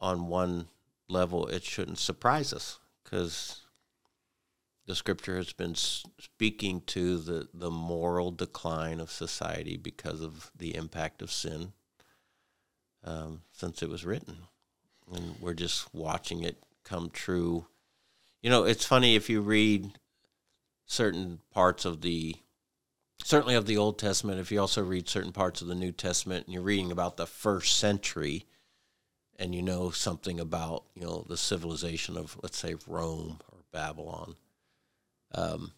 on 0.00 0.28
one 0.28 0.68
level, 1.08 1.46
it 1.48 1.64
shouldn't 1.64 1.98
surprise 1.98 2.52
us 2.52 2.78
because 3.02 3.59
the 4.90 4.96
Scripture 4.96 5.36
has 5.36 5.52
been 5.52 5.76
speaking 5.76 6.80
to 6.80 7.18
the, 7.18 7.46
the 7.54 7.70
moral 7.70 8.32
decline 8.32 8.98
of 8.98 9.08
society 9.08 9.76
because 9.76 10.20
of 10.20 10.50
the 10.58 10.74
impact 10.74 11.22
of 11.22 11.30
sin 11.30 11.72
um, 13.04 13.42
since 13.52 13.84
it 13.84 13.88
was 13.88 14.04
written. 14.04 14.38
And 15.14 15.36
we're 15.40 15.54
just 15.54 15.94
watching 15.94 16.42
it 16.42 16.60
come 16.82 17.08
true. 17.08 17.66
You 18.42 18.50
know, 18.50 18.64
it's 18.64 18.84
funny 18.84 19.14
if 19.14 19.30
you 19.30 19.40
read 19.42 19.92
certain 20.86 21.38
parts 21.52 21.84
of 21.84 22.00
the 22.00 22.34
certainly 23.22 23.54
of 23.54 23.66
the 23.66 23.76
Old 23.76 23.96
Testament, 23.96 24.40
if 24.40 24.50
you 24.50 24.58
also 24.58 24.82
read 24.82 25.08
certain 25.08 25.30
parts 25.30 25.62
of 25.62 25.68
the 25.68 25.76
New 25.76 25.92
Testament 25.92 26.46
and 26.46 26.52
you're 26.52 26.64
reading 26.64 26.90
about 26.90 27.16
the 27.16 27.28
first 27.28 27.78
century 27.78 28.44
and 29.38 29.54
you 29.54 29.62
know 29.62 29.90
something 29.90 30.40
about, 30.40 30.82
you 30.96 31.04
know, 31.04 31.24
the 31.28 31.36
civilization 31.36 32.16
of 32.16 32.36
let's 32.42 32.58
say 32.58 32.74
Rome 32.88 33.38
or 33.52 33.58
Babylon, 33.70 34.34
um, 35.34 35.72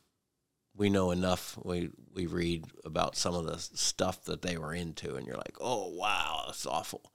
we 0.75 0.91
know 0.91 1.11
enough. 1.11 1.59
We 1.63 1.91
we 2.13 2.27
read 2.27 2.65
about 2.85 3.17
some 3.17 3.35
of 3.35 3.47
the 3.47 3.59
stuff 3.59 4.25
that 4.25 4.43
they 4.43 4.57
were 4.57 4.75
into, 4.75 5.17
and 5.17 5.27
you're 5.27 5.37
like, 5.37 5.57
oh 5.61 5.89
wow, 5.95 6.45
that's 6.47 6.67
awful. 6.67 7.13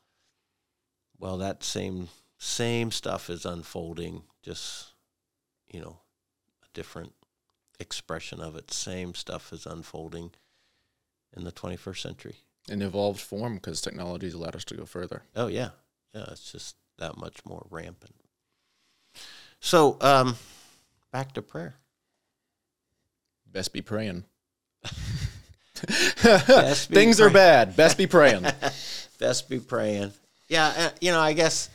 Well, 1.19 1.37
that 1.37 1.63
same 1.63 2.09
same 2.37 2.91
stuff 2.91 3.29
is 3.29 3.45
unfolding, 3.45 4.23
just 4.43 4.93
you 5.71 5.81
know, 5.81 5.99
a 6.63 6.67
different 6.73 7.13
expression 7.79 8.39
of 8.39 8.55
it. 8.55 8.71
Same 8.71 9.13
stuff 9.13 9.51
is 9.51 9.65
unfolding 9.65 10.31
in 11.35 11.43
the 11.43 11.51
21st 11.51 11.97
century. 12.01 12.35
In 12.69 12.81
evolved 12.81 13.21
form, 13.21 13.55
because 13.55 13.81
technology 13.81 14.27
has 14.27 14.33
allowed 14.33 14.55
us 14.55 14.65
to 14.65 14.75
go 14.75 14.85
further. 14.85 15.23
Oh 15.35 15.47
yeah, 15.47 15.69
yeah, 16.13 16.25
it's 16.31 16.51
just 16.51 16.75
that 16.97 17.17
much 17.17 17.45
more 17.45 17.65
rampant. 17.69 18.15
So, 19.59 19.97
um, 20.01 20.35
back 21.11 21.33
to 21.33 21.41
prayer. 21.41 21.75
Best 23.51 23.73
be 23.73 23.81
praying. 23.81 24.23
Best 26.23 26.89
be 26.89 26.95
Things 26.95 27.21
are 27.21 27.29
bad. 27.29 27.75
Best 27.75 27.97
be 27.97 28.07
praying. 28.07 28.45
Best 29.19 29.49
be 29.49 29.59
praying. 29.59 30.11
Yeah, 30.47 30.73
uh, 30.77 30.89
you 31.01 31.11
know, 31.11 31.19
I 31.19 31.33
guess 31.33 31.69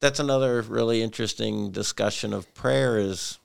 that's 0.00 0.20
another 0.20 0.62
really 0.62 1.02
interesting 1.02 1.70
discussion 1.70 2.32
of 2.32 2.52
prayer 2.54 2.98
is 2.98 3.38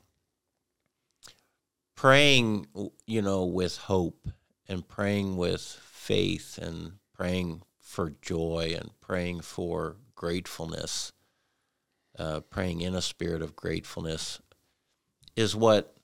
praying, 1.96 2.68
you 3.06 3.22
know, 3.22 3.46
with 3.46 3.78
hope 3.78 4.28
and 4.68 4.88
praying 4.88 5.38
with 5.38 5.62
faith 5.62 6.58
and 6.58 6.94
praying 7.14 7.62
for 7.80 8.14
joy 8.22 8.74
and 8.78 8.90
praying 9.02 9.42
for 9.42 9.96
gratefulness, 10.16 11.14
uh, 12.18 12.40
praying 12.42 12.82
in 12.82 12.96
a 12.96 13.02
spirit 13.02 13.42
of 13.42 13.56
gratefulness 13.56 14.40
is 15.36 15.56
what 15.56 15.96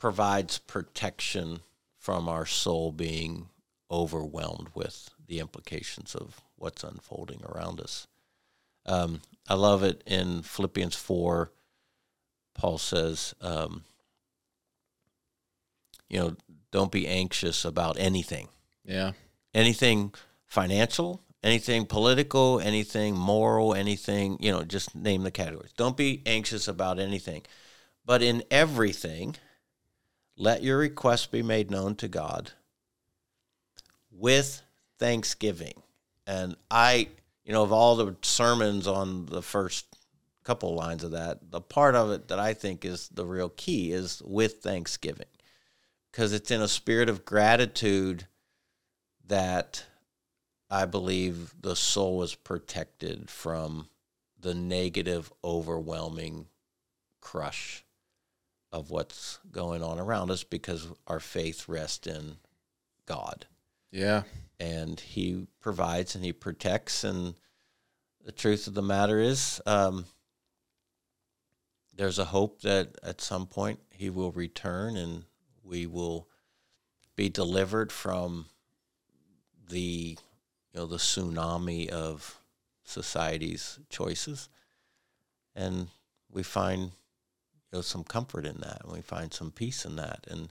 provides 0.00 0.58
protection 0.58 1.60
from 1.98 2.28
our 2.28 2.46
soul 2.46 2.90
being 2.90 3.48
overwhelmed 3.90 4.68
with 4.74 5.10
the 5.28 5.38
implications 5.38 6.14
of 6.14 6.40
what's 6.56 6.82
unfolding 6.82 7.42
around 7.44 7.80
us. 7.80 8.08
Um, 8.86 9.20
I 9.48 9.54
love 9.54 9.82
it 9.82 10.02
in 10.06 10.42
Philippians 10.42 10.96
4. 10.96 11.52
Paul 12.54 12.78
says, 12.78 13.34
um, 13.40 13.84
you 16.08 16.18
know, 16.18 16.36
don't 16.72 16.90
be 16.90 17.06
anxious 17.06 17.64
about 17.64 17.98
anything. 17.98 18.48
Yeah. 18.84 19.12
Anything 19.54 20.14
financial, 20.46 21.22
anything 21.42 21.86
political, 21.86 22.58
anything 22.60 23.14
moral, 23.14 23.74
anything, 23.74 24.38
you 24.40 24.50
know, 24.50 24.62
just 24.62 24.94
name 24.94 25.22
the 25.22 25.30
categories. 25.30 25.72
Don't 25.76 25.96
be 25.96 26.22
anxious 26.26 26.68
about 26.68 26.98
anything. 26.98 27.42
But 28.04 28.22
in 28.22 28.42
everything, 28.50 29.36
let 30.40 30.62
your 30.62 30.78
requests 30.78 31.26
be 31.26 31.42
made 31.42 31.70
known 31.70 31.94
to 31.94 32.08
God 32.08 32.52
with 34.10 34.62
thanksgiving. 34.98 35.82
And 36.26 36.56
I, 36.70 37.08
you 37.44 37.52
know, 37.52 37.62
of 37.62 37.72
all 37.72 37.94
the 37.94 38.16
sermons 38.22 38.86
on 38.86 39.26
the 39.26 39.42
first 39.42 39.84
couple 40.42 40.74
lines 40.74 41.04
of 41.04 41.10
that, 41.10 41.50
the 41.50 41.60
part 41.60 41.94
of 41.94 42.10
it 42.10 42.28
that 42.28 42.38
I 42.38 42.54
think 42.54 42.86
is 42.86 43.08
the 43.08 43.26
real 43.26 43.50
key 43.50 43.92
is 43.92 44.22
with 44.24 44.62
thanksgiving. 44.62 45.26
Because 46.10 46.32
it's 46.32 46.50
in 46.50 46.62
a 46.62 46.68
spirit 46.68 47.10
of 47.10 47.26
gratitude 47.26 48.26
that 49.26 49.84
I 50.70 50.86
believe 50.86 51.54
the 51.60 51.76
soul 51.76 52.22
is 52.22 52.34
protected 52.34 53.28
from 53.28 53.90
the 54.40 54.54
negative, 54.54 55.30
overwhelming 55.44 56.46
crush 57.20 57.84
of 58.72 58.90
what's 58.90 59.38
going 59.50 59.82
on 59.82 59.98
around 59.98 60.30
us 60.30 60.44
because 60.44 60.88
our 61.06 61.20
faith 61.20 61.68
rests 61.68 62.06
in 62.06 62.36
God 63.06 63.46
Yeah. 63.90 64.22
and 64.60 64.98
He 65.00 65.46
provides 65.60 66.14
and 66.14 66.24
He 66.24 66.32
protects. 66.32 67.02
And 67.04 67.34
the 68.24 68.32
truth 68.32 68.66
of 68.66 68.74
the 68.74 68.82
matter 68.82 69.18
is, 69.18 69.60
um, 69.66 70.04
there's 71.92 72.18
a 72.18 72.26
hope 72.26 72.62
that 72.62 72.96
at 73.02 73.20
some 73.20 73.46
point 73.46 73.80
He 73.90 74.08
will 74.10 74.32
return 74.32 74.96
and 74.96 75.24
we 75.64 75.86
will 75.86 76.28
be 77.16 77.28
delivered 77.28 77.92
from 77.92 78.46
the 79.68 80.16
you 80.72 80.80
know 80.80 80.86
the 80.86 80.96
tsunami 80.96 81.88
of 81.88 82.40
society's 82.84 83.78
choices 83.88 84.48
and 85.54 85.88
we 86.30 86.42
find 86.42 86.90
you 87.72 87.78
know 87.78 87.82
some 87.82 88.04
comfort 88.04 88.46
in 88.46 88.56
that 88.60 88.82
and 88.82 88.92
we 88.92 89.00
find 89.00 89.32
some 89.32 89.50
peace 89.50 89.84
in 89.84 89.96
that. 89.96 90.26
And 90.28 90.48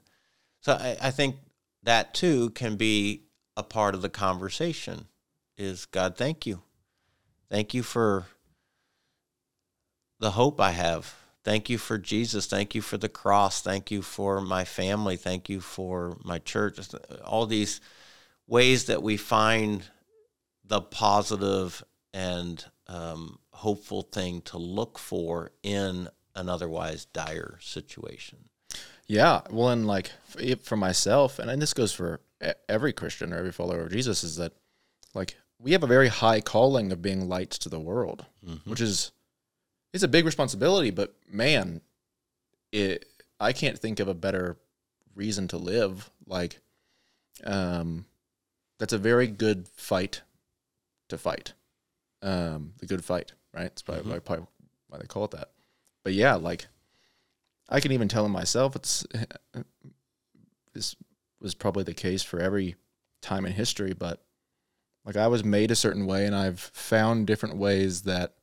so 0.61 0.73
I, 0.73 0.97
I 1.01 1.11
think 1.11 1.37
that 1.83 2.13
too 2.13 2.49
can 2.51 2.75
be 2.75 3.23
a 3.55 3.63
part 3.63 3.95
of 3.95 4.01
the 4.01 4.09
conversation 4.09 5.07
is 5.57 5.85
god 5.85 6.15
thank 6.15 6.45
you. 6.45 6.61
Thank 7.49 7.73
you 7.73 7.83
for 7.83 8.25
the 10.19 10.31
hope 10.31 10.59
i 10.59 10.71
have. 10.71 11.15
Thank 11.43 11.69
you 11.69 11.77
for 11.77 11.97
jesus. 11.97 12.45
Thank 12.45 12.75
you 12.75 12.81
for 12.81 12.97
the 12.97 13.09
cross. 13.09 13.61
Thank 13.61 13.91
you 13.91 14.01
for 14.01 14.41
my 14.41 14.65
family. 14.65 15.15
Thank 15.15 15.49
you 15.49 15.61
for 15.61 16.17
my 16.23 16.39
church. 16.39 16.79
All 17.25 17.45
these 17.45 17.81
ways 18.47 18.85
that 18.85 19.01
we 19.01 19.17
find 19.17 19.83
the 20.65 20.81
positive 20.81 21.83
and 22.13 22.63
um, 22.87 23.39
hopeful 23.51 24.01
thing 24.01 24.41
to 24.41 24.57
look 24.57 24.97
for 24.97 25.51
in 25.63 26.09
an 26.35 26.49
otherwise 26.49 27.05
dire 27.05 27.57
situation. 27.61 28.49
Yeah. 29.07 29.41
Well, 29.49 29.69
and 29.69 29.87
like 29.87 30.11
for 30.63 30.77
myself, 30.77 31.39
and, 31.39 31.49
and 31.49 31.61
this 31.61 31.73
goes 31.73 31.91
for 31.93 32.21
every 32.67 32.93
Christian 32.93 33.33
or 33.33 33.37
every 33.37 33.51
follower 33.51 33.81
of 33.81 33.91
Jesus, 33.91 34.23
is 34.23 34.35
that 34.37 34.53
like 35.13 35.35
we 35.59 35.71
have 35.71 35.83
a 35.83 35.87
very 35.87 36.07
high 36.07 36.41
calling 36.41 36.91
of 36.91 37.01
being 37.01 37.27
lights 37.27 37.57
to 37.59 37.69
the 37.69 37.79
world, 37.79 38.25
which 38.65 38.79
is 38.81 39.11
it's 39.93 40.03
a 40.03 40.07
big 40.07 40.25
responsibility. 40.25 40.91
But 40.91 41.15
man, 41.31 41.81
it 42.71 43.05
I 43.39 43.51
can't 43.53 43.79
think 43.79 43.99
of 43.99 44.07
a 44.07 44.13
better 44.13 44.57
reason 45.15 45.47
to 45.49 45.57
live. 45.57 46.09
Like, 46.27 46.59
um, 47.43 48.05
that's 48.77 48.93
a 48.93 48.97
very 48.97 49.27
good 49.27 49.67
fight 49.69 50.21
to 51.09 51.17
fight. 51.17 51.53
Um, 52.21 52.73
the 52.79 52.85
good 52.85 53.03
fight, 53.03 53.31
right? 53.53 53.65
It's 53.65 53.81
probably, 53.81 54.03
Mhm. 54.13 54.23
probably 54.23 54.45
why 54.87 54.99
they 54.99 55.07
call 55.07 55.25
it 55.25 55.31
that. 55.31 55.49
But 56.03 56.13
yeah, 56.13 56.35
like 56.35 56.67
I 57.67 57.79
can 57.79 57.91
even 57.91 58.07
tell 58.07 58.25
in 58.25 58.31
myself, 58.31 58.75
it's 58.75 59.05
this 60.73 60.95
was 61.39 61.55
probably 61.55 61.83
the 61.83 61.93
case 61.93 62.23
for 62.23 62.39
every 62.39 62.75
time 63.21 63.45
in 63.45 63.53
history. 63.53 63.93
But 63.93 64.21
like 65.05 65.17
I 65.17 65.27
was 65.27 65.43
made 65.43 65.71
a 65.71 65.75
certain 65.75 66.05
way, 66.05 66.25
and 66.25 66.35
I've 66.35 66.59
found 66.59 67.27
different 67.27 67.57
ways 67.57 68.03
that 68.03 68.35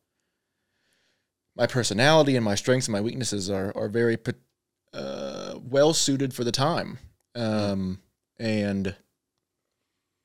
my 1.57 1.67
personality 1.67 2.37
and 2.37 2.45
my 2.45 2.55
strengths 2.55 2.87
and 2.87 2.93
my 2.93 3.01
weaknesses 3.01 3.51
are 3.51 3.73
are 3.77 3.89
very 3.89 4.19
uh, 4.93 5.59
well 5.63 5.93
suited 5.93 6.35
for 6.35 6.45
the 6.45 6.53
time. 6.53 6.99
Um, 7.35 8.01
and 8.39 8.95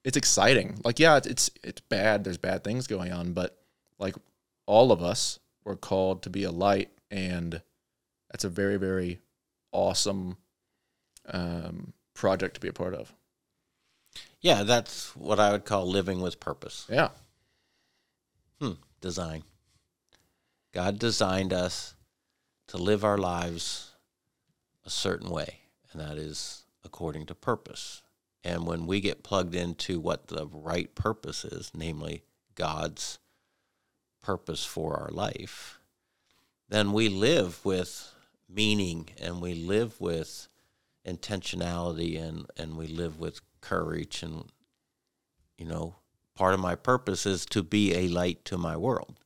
it's 0.03 0.17
exciting. 0.17 0.79
Like, 0.83 0.99
yeah, 0.99 1.19
it's 1.23 1.49
it's 1.63 1.81
bad. 1.81 2.23
There's 2.23 2.37
bad 2.37 2.63
things 2.63 2.87
going 2.87 3.11
on, 3.11 3.33
but 3.33 3.57
like 3.99 4.15
all 4.65 4.91
of 4.91 5.01
us 5.01 5.39
were 5.63 5.75
called 5.75 6.23
to 6.23 6.29
be 6.29 6.43
a 6.43 6.51
light, 6.51 6.89
and 7.11 7.61
that's 8.31 8.43
a 8.43 8.49
very 8.49 8.77
very 8.77 9.19
awesome 9.71 10.37
um, 11.27 11.93
project 12.15 12.55
to 12.55 12.61
be 12.61 12.67
a 12.69 12.73
part 12.73 12.95
of. 12.95 13.13
Yeah, 14.39 14.63
that's 14.63 15.15
what 15.15 15.39
I 15.39 15.51
would 15.51 15.65
call 15.65 15.85
living 15.87 16.19
with 16.19 16.39
purpose. 16.39 16.87
Yeah, 16.89 17.09
Hmm, 18.59 18.73
design. 19.01 19.43
God 20.71 20.99
designed 20.99 21.51
us 21.51 21.95
to 22.67 22.77
live 22.77 23.03
our 23.03 23.17
lives 23.17 23.91
a 24.85 24.89
certain 24.89 25.29
way, 25.29 25.61
and 25.91 26.01
that 26.01 26.17
is 26.17 26.63
according 26.83 27.25
to 27.27 27.35
purpose. 27.35 28.01
And 28.43 28.65
when 28.65 28.87
we 28.87 29.01
get 29.01 29.23
plugged 29.23 29.53
into 29.53 29.99
what 29.99 30.27
the 30.27 30.47
right 30.47 30.93
purpose 30.95 31.43
is, 31.45 31.71
namely 31.75 32.23
God's 32.55 33.19
purpose 34.21 34.63
for 34.65 34.95
our 34.97 35.09
life, 35.09 35.79
then 36.71 36.93
we 36.93 37.09
live 37.09 37.63
with 37.65 38.13
meaning 38.49 39.09
and 39.19 39.41
we 39.41 39.53
live 39.53 39.99
with 39.99 40.47
intentionality 41.05 42.19
and, 42.19 42.45
and 42.57 42.77
we 42.77 42.87
live 42.87 43.19
with 43.19 43.41
courage. 43.59 44.23
And, 44.23 44.45
you 45.57 45.65
know, 45.65 45.95
part 46.33 46.53
of 46.53 46.61
my 46.61 46.75
purpose 46.75 47.25
is 47.25 47.45
to 47.47 47.61
be 47.61 47.93
a 47.93 48.07
light 48.07 48.45
to 48.45 48.57
my 48.57 48.77
world, 48.77 49.19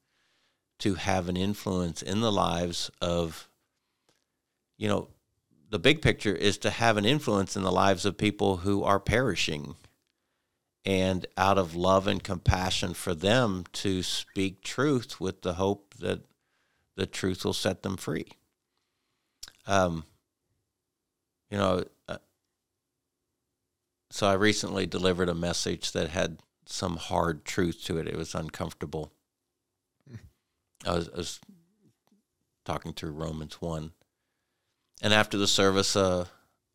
to 0.79 0.95
have 0.95 1.29
an 1.29 1.37
influence 1.37 2.01
in 2.01 2.19
the 2.19 2.31
lives 2.31 2.89
of, 2.99 3.47
you 4.75 4.87
know, 4.87 5.09
the 5.69 5.79
big 5.79 6.01
picture 6.01 6.33
is 6.33 6.57
to 6.59 6.71
have 6.71 6.97
an 6.97 7.05
influence 7.05 7.55
in 7.55 7.61
the 7.61 7.71
lives 7.71 8.05
of 8.05 8.17
people 8.17 8.57
who 8.57 8.83
are 8.83 8.99
perishing 8.99 9.75
and 10.83 11.27
out 11.37 11.59
of 11.59 11.75
love 11.75 12.07
and 12.07 12.23
compassion 12.23 12.95
for 12.95 13.13
them 13.13 13.65
to 13.73 14.01
speak 14.01 14.63
truth 14.63 15.19
with 15.19 15.43
the 15.43 15.53
hope 15.53 15.93
that 15.99 16.21
the 16.95 17.05
truth 17.05 17.45
will 17.45 17.53
set 17.53 17.83
them 17.83 17.97
free. 17.97 18.27
Um, 19.67 20.05
you 21.49 21.57
know, 21.57 21.83
uh, 22.07 22.17
so 24.11 24.27
I 24.27 24.33
recently 24.33 24.85
delivered 24.85 25.29
a 25.29 25.35
message 25.35 25.91
that 25.91 26.09
had 26.09 26.39
some 26.65 26.97
hard 26.97 27.45
truth 27.45 27.83
to 27.85 27.97
it. 27.97 28.07
It 28.07 28.15
was 28.15 28.35
uncomfortable. 28.35 29.11
I 30.85 30.93
was, 30.93 31.09
I 31.09 31.17
was 31.17 31.39
talking 32.63 32.93
through 32.93 33.11
Romans 33.11 33.61
1 33.61 33.91
and 35.01 35.13
after 35.13 35.37
the 35.37 35.47
service, 35.47 35.95
uh, 35.95 36.25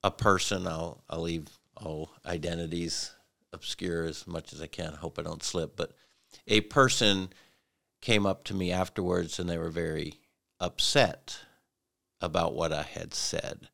a 0.02 0.10
person 0.10 0.66
I'll 0.66 1.02
I'll 1.08 1.22
leave 1.22 1.48
all 1.76 2.10
identities 2.24 3.12
obscure 3.52 4.04
as 4.04 4.26
much 4.26 4.52
as 4.52 4.60
I 4.60 4.66
can. 4.66 4.92
Hope 4.94 5.18
I 5.18 5.22
don't 5.22 5.42
slip, 5.42 5.76
but 5.76 5.92
a 6.46 6.60
person 6.62 7.30
came 8.00 8.26
up 8.26 8.44
to 8.44 8.54
me 8.54 8.72
afterwards 8.72 9.38
and 9.38 9.48
they 9.48 9.58
were 9.58 9.70
very 9.70 10.20
upset 10.58 11.40
about 12.20 12.54
what 12.54 12.72
I 12.72 12.82
had 12.82 13.14
said. 13.14 13.68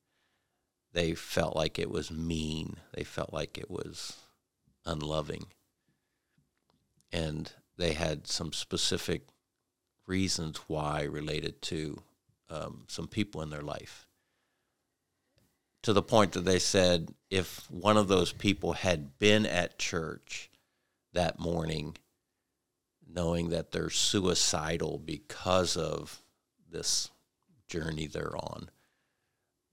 They 0.92 1.14
felt 1.14 1.56
like 1.56 1.78
it 1.78 1.90
was 1.90 2.10
mean. 2.10 2.76
They 2.94 3.04
felt 3.04 3.32
like 3.32 3.58
it 3.58 3.70
was 3.70 4.16
unloving. 4.84 5.46
And 7.12 7.52
they 7.76 7.92
had 7.92 8.26
some 8.26 8.52
specific 8.52 9.22
reasons 10.06 10.58
why 10.66 11.02
related 11.02 11.60
to 11.62 12.02
um, 12.48 12.84
some 12.88 13.08
people 13.08 13.42
in 13.42 13.50
their 13.50 13.62
life 13.62 14.06
to 15.86 15.92
the 15.92 16.02
point 16.02 16.32
that 16.32 16.44
they 16.44 16.58
said 16.58 17.14
if 17.30 17.70
one 17.70 17.96
of 17.96 18.08
those 18.08 18.32
people 18.32 18.72
had 18.72 19.20
been 19.20 19.46
at 19.46 19.78
church 19.78 20.50
that 21.12 21.38
morning, 21.38 21.96
knowing 23.08 23.50
that 23.50 23.72
they're 23.72 23.90
suicidal 23.90 24.98
because 24.98 25.76
of 25.76 26.22
this 26.70 27.10
journey 27.68 28.06
they're 28.06 28.36
on, 28.36 28.70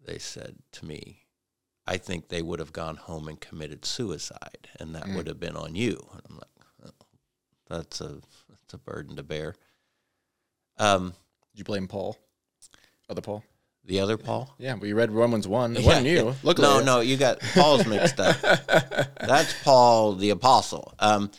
they 0.06 0.18
said 0.18 0.56
to 0.74 0.86
me, 0.86 1.24
I 1.86 1.98
think 1.98 2.30
they 2.30 2.42
would 2.42 2.60
have 2.60 2.74
gone 2.74 2.96
home 2.96 3.28
and 3.28 3.40
committed 3.40 3.86
suicide, 3.86 4.70
and 4.80 4.96
that 4.96 5.06
mm. 5.06 5.16
would 5.16 5.28
have 5.28 5.40
been 5.40 5.58
on 5.58 5.76
you. 5.76 6.08
And 6.12 6.22
I'm 6.30 6.36
like, 6.36 6.66
oh, 6.86 7.06
that's 7.70 8.02
a 8.02 8.22
that's 8.50 8.74
a 8.74 8.78
burden 8.78 9.18
to 9.18 9.24
bear. 9.24 9.56
Um, 10.78 11.14
Did 11.52 11.60
you 11.60 11.64
blame 11.64 11.88
Paul? 11.88 12.18
Other 13.10 13.22
Paul? 13.22 13.44
The 13.86 14.00
other 14.00 14.18
Paul? 14.18 14.54
Yeah, 14.58 14.76
we 14.76 14.94
read 14.94 15.12
Romans 15.12 15.46
1. 15.46 15.76
It 15.76 15.82
yeah. 15.82 15.86
wasn't 15.86 16.08
you. 16.08 16.36
Look 16.42 16.58
No, 16.58 16.80
no, 16.80 17.02
you 17.02 17.18
got 17.18 17.42
Paul's 17.54 17.86
mixed 17.86 18.18
up. 18.18 18.40
That's 19.20 19.54
Paul 19.64 20.16
the 20.16 20.30
apostle. 20.30 20.94
Um, 21.00 21.32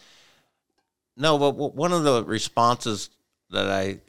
no, 1.16 1.38
but 1.38 1.74
one 1.74 1.92
of 1.92 2.04
the 2.04 2.24
responses 2.24 3.10
that 3.50 3.70
I 3.70 4.00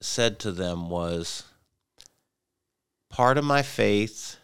said 0.00 0.38
to 0.40 0.52
them 0.52 0.90
was 0.90 1.44
part 3.08 3.38
of 3.38 3.44
my 3.44 3.62
faith 3.62 4.36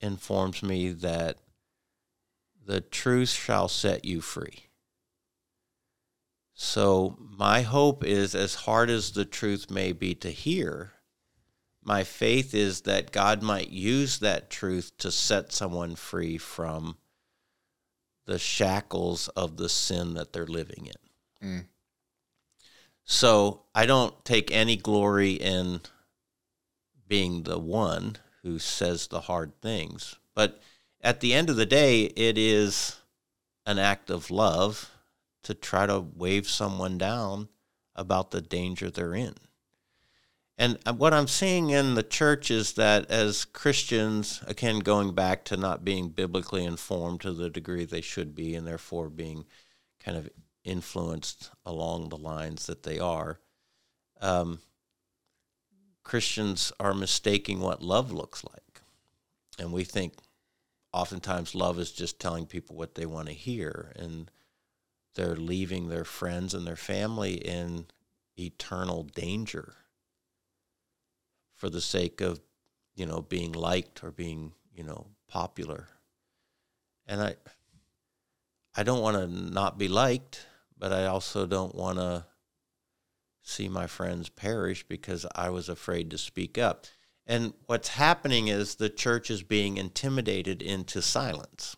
informs 0.00 0.62
me 0.62 0.92
that 0.92 1.38
the 2.64 2.80
truth 2.80 3.30
shall 3.30 3.68
set 3.68 4.04
you 4.04 4.20
free. 4.20 4.64
So, 6.54 7.16
my 7.18 7.62
hope 7.62 8.04
is 8.04 8.34
as 8.34 8.54
hard 8.56 8.90
as 8.90 9.12
the 9.12 9.24
truth 9.24 9.70
may 9.70 9.92
be 9.92 10.14
to 10.16 10.30
hear, 10.30 10.94
my 11.84 12.04
faith 12.04 12.52
is 12.54 12.82
that 12.82 13.12
God 13.12 13.42
might 13.42 13.70
use 13.70 14.18
that 14.18 14.50
truth 14.50 14.92
to 14.98 15.10
set 15.12 15.52
someone 15.52 15.94
free 15.94 16.36
from 16.36 16.96
the 18.28 18.38
shackles 18.38 19.28
of 19.28 19.56
the 19.56 19.70
sin 19.70 20.12
that 20.12 20.34
they're 20.34 20.46
living 20.46 20.86
in. 21.40 21.48
Mm. 21.48 21.64
So 23.02 23.62
I 23.74 23.86
don't 23.86 24.22
take 24.22 24.52
any 24.52 24.76
glory 24.76 25.32
in 25.32 25.80
being 27.08 27.44
the 27.44 27.58
one 27.58 28.18
who 28.42 28.58
says 28.58 29.06
the 29.06 29.22
hard 29.22 29.58
things. 29.62 30.16
But 30.34 30.60
at 31.00 31.20
the 31.20 31.32
end 31.32 31.48
of 31.48 31.56
the 31.56 31.64
day, 31.64 32.02
it 32.02 32.36
is 32.36 33.00
an 33.64 33.78
act 33.78 34.10
of 34.10 34.30
love 34.30 34.90
to 35.44 35.54
try 35.54 35.86
to 35.86 35.98
wave 35.98 36.46
someone 36.50 36.98
down 36.98 37.48
about 37.94 38.30
the 38.30 38.42
danger 38.42 38.90
they're 38.90 39.14
in. 39.14 39.36
And 40.58 40.76
uh, 40.84 40.92
what 40.92 41.14
I'm 41.14 41.28
seeing 41.28 41.70
in 41.70 41.94
the 41.94 42.02
church 42.02 42.50
is 42.50 42.72
that 42.72 43.08
as 43.10 43.44
Christians, 43.44 44.42
again, 44.48 44.80
going 44.80 45.14
back 45.14 45.44
to 45.44 45.56
not 45.56 45.84
being 45.84 46.08
biblically 46.08 46.64
informed 46.64 47.20
to 47.20 47.32
the 47.32 47.48
degree 47.48 47.84
they 47.84 48.00
should 48.00 48.34
be, 48.34 48.56
and 48.56 48.66
therefore 48.66 49.08
being 49.08 49.44
kind 50.00 50.16
of 50.16 50.28
influenced 50.64 51.50
along 51.64 52.08
the 52.08 52.16
lines 52.16 52.66
that 52.66 52.82
they 52.82 52.98
are, 52.98 53.38
um, 54.20 54.58
Christians 56.02 56.72
are 56.80 56.94
mistaking 56.94 57.60
what 57.60 57.80
love 57.80 58.10
looks 58.10 58.42
like. 58.42 58.80
And 59.60 59.72
we 59.72 59.84
think 59.84 60.14
oftentimes 60.92 61.54
love 61.54 61.78
is 61.78 61.92
just 61.92 62.18
telling 62.18 62.46
people 62.46 62.74
what 62.74 62.96
they 62.96 63.06
want 63.06 63.28
to 63.28 63.34
hear. 63.34 63.92
And 63.94 64.28
they're 65.14 65.36
leaving 65.36 65.88
their 65.88 66.04
friends 66.04 66.52
and 66.52 66.66
their 66.66 66.76
family 66.76 67.34
in 67.34 67.86
eternal 68.36 69.04
danger 69.04 69.76
for 71.58 71.68
the 71.68 71.80
sake 71.80 72.22
of, 72.22 72.40
you 72.94 73.04
know, 73.04 73.20
being 73.20 73.52
liked 73.52 74.02
or 74.02 74.10
being, 74.10 74.52
you 74.74 74.84
know, 74.84 75.08
popular. 75.28 75.88
And 77.06 77.20
I 77.20 77.36
I 78.74 78.84
don't 78.84 79.02
want 79.02 79.16
to 79.16 79.26
not 79.26 79.76
be 79.76 79.88
liked, 79.88 80.46
but 80.78 80.92
I 80.92 81.06
also 81.06 81.46
don't 81.46 81.74
want 81.74 81.98
to 81.98 82.24
see 83.42 83.68
my 83.68 83.86
friends 83.86 84.28
perish 84.28 84.84
because 84.88 85.26
I 85.34 85.50
was 85.50 85.68
afraid 85.68 86.10
to 86.10 86.18
speak 86.18 86.56
up. 86.56 86.86
And 87.26 87.54
what's 87.66 87.88
happening 87.88 88.48
is 88.48 88.74
the 88.74 88.88
church 88.88 89.30
is 89.30 89.42
being 89.42 89.76
intimidated 89.76 90.62
into 90.62 91.02
silence 91.02 91.76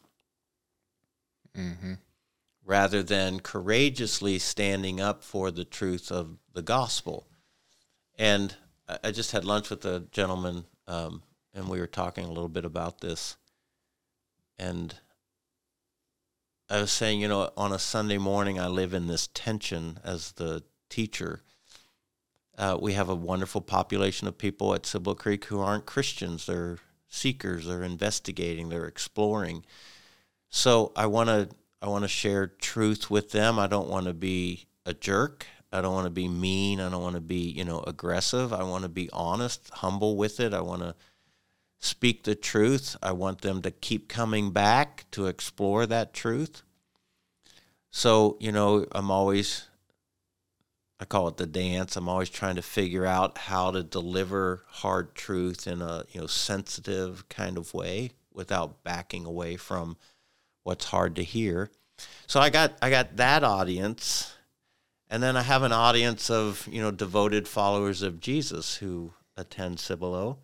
mm-hmm. 1.56 1.94
rather 2.64 3.02
than 3.02 3.40
courageously 3.40 4.38
standing 4.38 5.00
up 5.00 5.24
for 5.24 5.50
the 5.50 5.64
truth 5.64 6.12
of 6.12 6.38
the 6.52 6.62
gospel. 6.62 7.26
And 8.18 8.54
I 9.04 9.10
just 9.10 9.32
had 9.32 9.44
lunch 9.44 9.70
with 9.70 9.84
a 9.84 10.06
gentleman, 10.10 10.64
um, 10.86 11.22
and 11.54 11.68
we 11.68 11.80
were 11.80 11.86
talking 11.86 12.24
a 12.24 12.32
little 12.32 12.48
bit 12.48 12.64
about 12.64 13.00
this. 13.00 13.36
And 14.58 14.94
I 16.68 16.80
was 16.80 16.90
saying, 16.90 17.20
you 17.20 17.28
know, 17.28 17.50
on 17.56 17.72
a 17.72 17.78
Sunday 17.78 18.18
morning, 18.18 18.58
I 18.60 18.68
live 18.68 18.94
in 18.94 19.06
this 19.06 19.28
tension 19.28 19.98
as 20.04 20.32
the 20.32 20.62
teacher. 20.88 21.42
Uh, 22.56 22.78
we 22.80 22.92
have 22.92 23.08
a 23.08 23.14
wonderful 23.14 23.60
population 23.60 24.28
of 24.28 24.38
people 24.38 24.74
at 24.74 24.86
Cibolo 24.86 25.14
Creek 25.14 25.46
who 25.46 25.60
aren't 25.60 25.86
Christians. 25.86 26.46
They're 26.46 26.78
seekers. 27.08 27.66
They're 27.66 27.82
investigating. 27.82 28.68
They're 28.68 28.86
exploring. 28.86 29.64
So 30.48 30.92
I 30.96 31.06
want 31.06 31.28
to 31.28 31.48
I 31.82 31.88
want 31.88 32.04
to 32.04 32.08
share 32.08 32.46
truth 32.46 33.10
with 33.10 33.30
them. 33.30 33.58
I 33.58 33.66
don't 33.66 33.88
want 33.88 34.06
to 34.06 34.14
be 34.14 34.66
a 34.84 34.92
jerk. 34.92 35.46
I 35.72 35.80
don't 35.80 35.94
want 35.94 36.06
to 36.06 36.10
be 36.10 36.28
mean. 36.28 36.80
I 36.80 36.90
don't 36.90 37.02
want 37.02 37.14
to 37.14 37.20
be, 37.20 37.50
you 37.50 37.64
know, 37.64 37.80
aggressive. 37.86 38.52
I 38.52 38.62
want 38.64 38.82
to 38.82 38.88
be 38.88 39.08
honest, 39.12 39.70
humble 39.72 40.16
with 40.16 40.40
it. 40.40 40.52
I 40.52 40.60
want 40.60 40.82
to 40.82 40.94
speak 41.78 42.24
the 42.24 42.34
truth. 42.34 42.96
I 43.02 43.12
want 43.12 43.40
them 43.40 43.62
to 43.62 43.70
keep 43.70 44.08
coming 44.08 44.50
back 44.50 45.04
to 45.12 45.26
explore 45.26 45.86
that 45.86 46.12
truth. 46.12 46.62
So, 47.90 48.36
you 48.40 48.52
know, 48.52 48.86
I'm 48.92 49.10
always 49.10 49.66
I 51.00 51.06
call 51.06 51.28
it 51.28 51.38
the 51.38 51.46
dance. 51.46 51.96
I'm 51.96 52.10
always 52.10 52.28
trying 52.28 52.56
to 52.56 52.62
figure 52.62 53.06
out 53.06 53.38
how 53.38 53.70
to 53.70 53.82
deliver 53.82 54.64
hard 54.68 55.14
truth 55.14 55.66
in 55.66 55.80
a, 55.80 56.04
you 56.10 56.20
know, 56.20 56.26
sensitive 56.26 57.26
kind 57.30 57.56
of 57.56 57.72
way 57.72 58.10
without 58.34 58.84
backing 58.84 59.24
away 59.24 59.56
from 59.56 59.96
what's 60.62 60.84
hard 60.84 61.16
to 61.16 61.24
hear. 61.24 61.70
So 62.26 62.38
I 62.38 62.50
got 62.50 62.74
I 62.82 62.90
got 62.90 63.16
that 63.16 63.42
audience 63.44 64.34
And 65.10 65.22
then 65.22 65.36
I 65.36 65.42
have 65.42 65.64
an 65.64 65.72
audience 65.72 66.30
of, 66.30 66.66
you 66.70 66.80
know, 66.80 66.92
devoted 66.92 67.48
followers 67.48 68.00
of 68.00 68.20
Jesus 68.20 68.76
who 68.76 69.12
attend 69.36 69.80
Cibolo, 69.80 70.38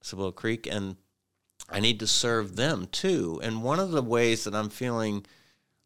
Cibolo 0.00 0.32
Creek, 0.32 0.66
and 0.66 0.96
I 1.68 1.78
need 1.78 2.00
to 2.00 2.06
serve 2.06 2.56
them 2.56 2.88
too. 2.90 3.38
And 3.42 3.62
one 3.62 3.78
of 3.78 3.90
the 3.90 4.02
ways 4.02 4.44
that 4.44 4.54
I'm 4.54 4.70
feeling 4.70 5.26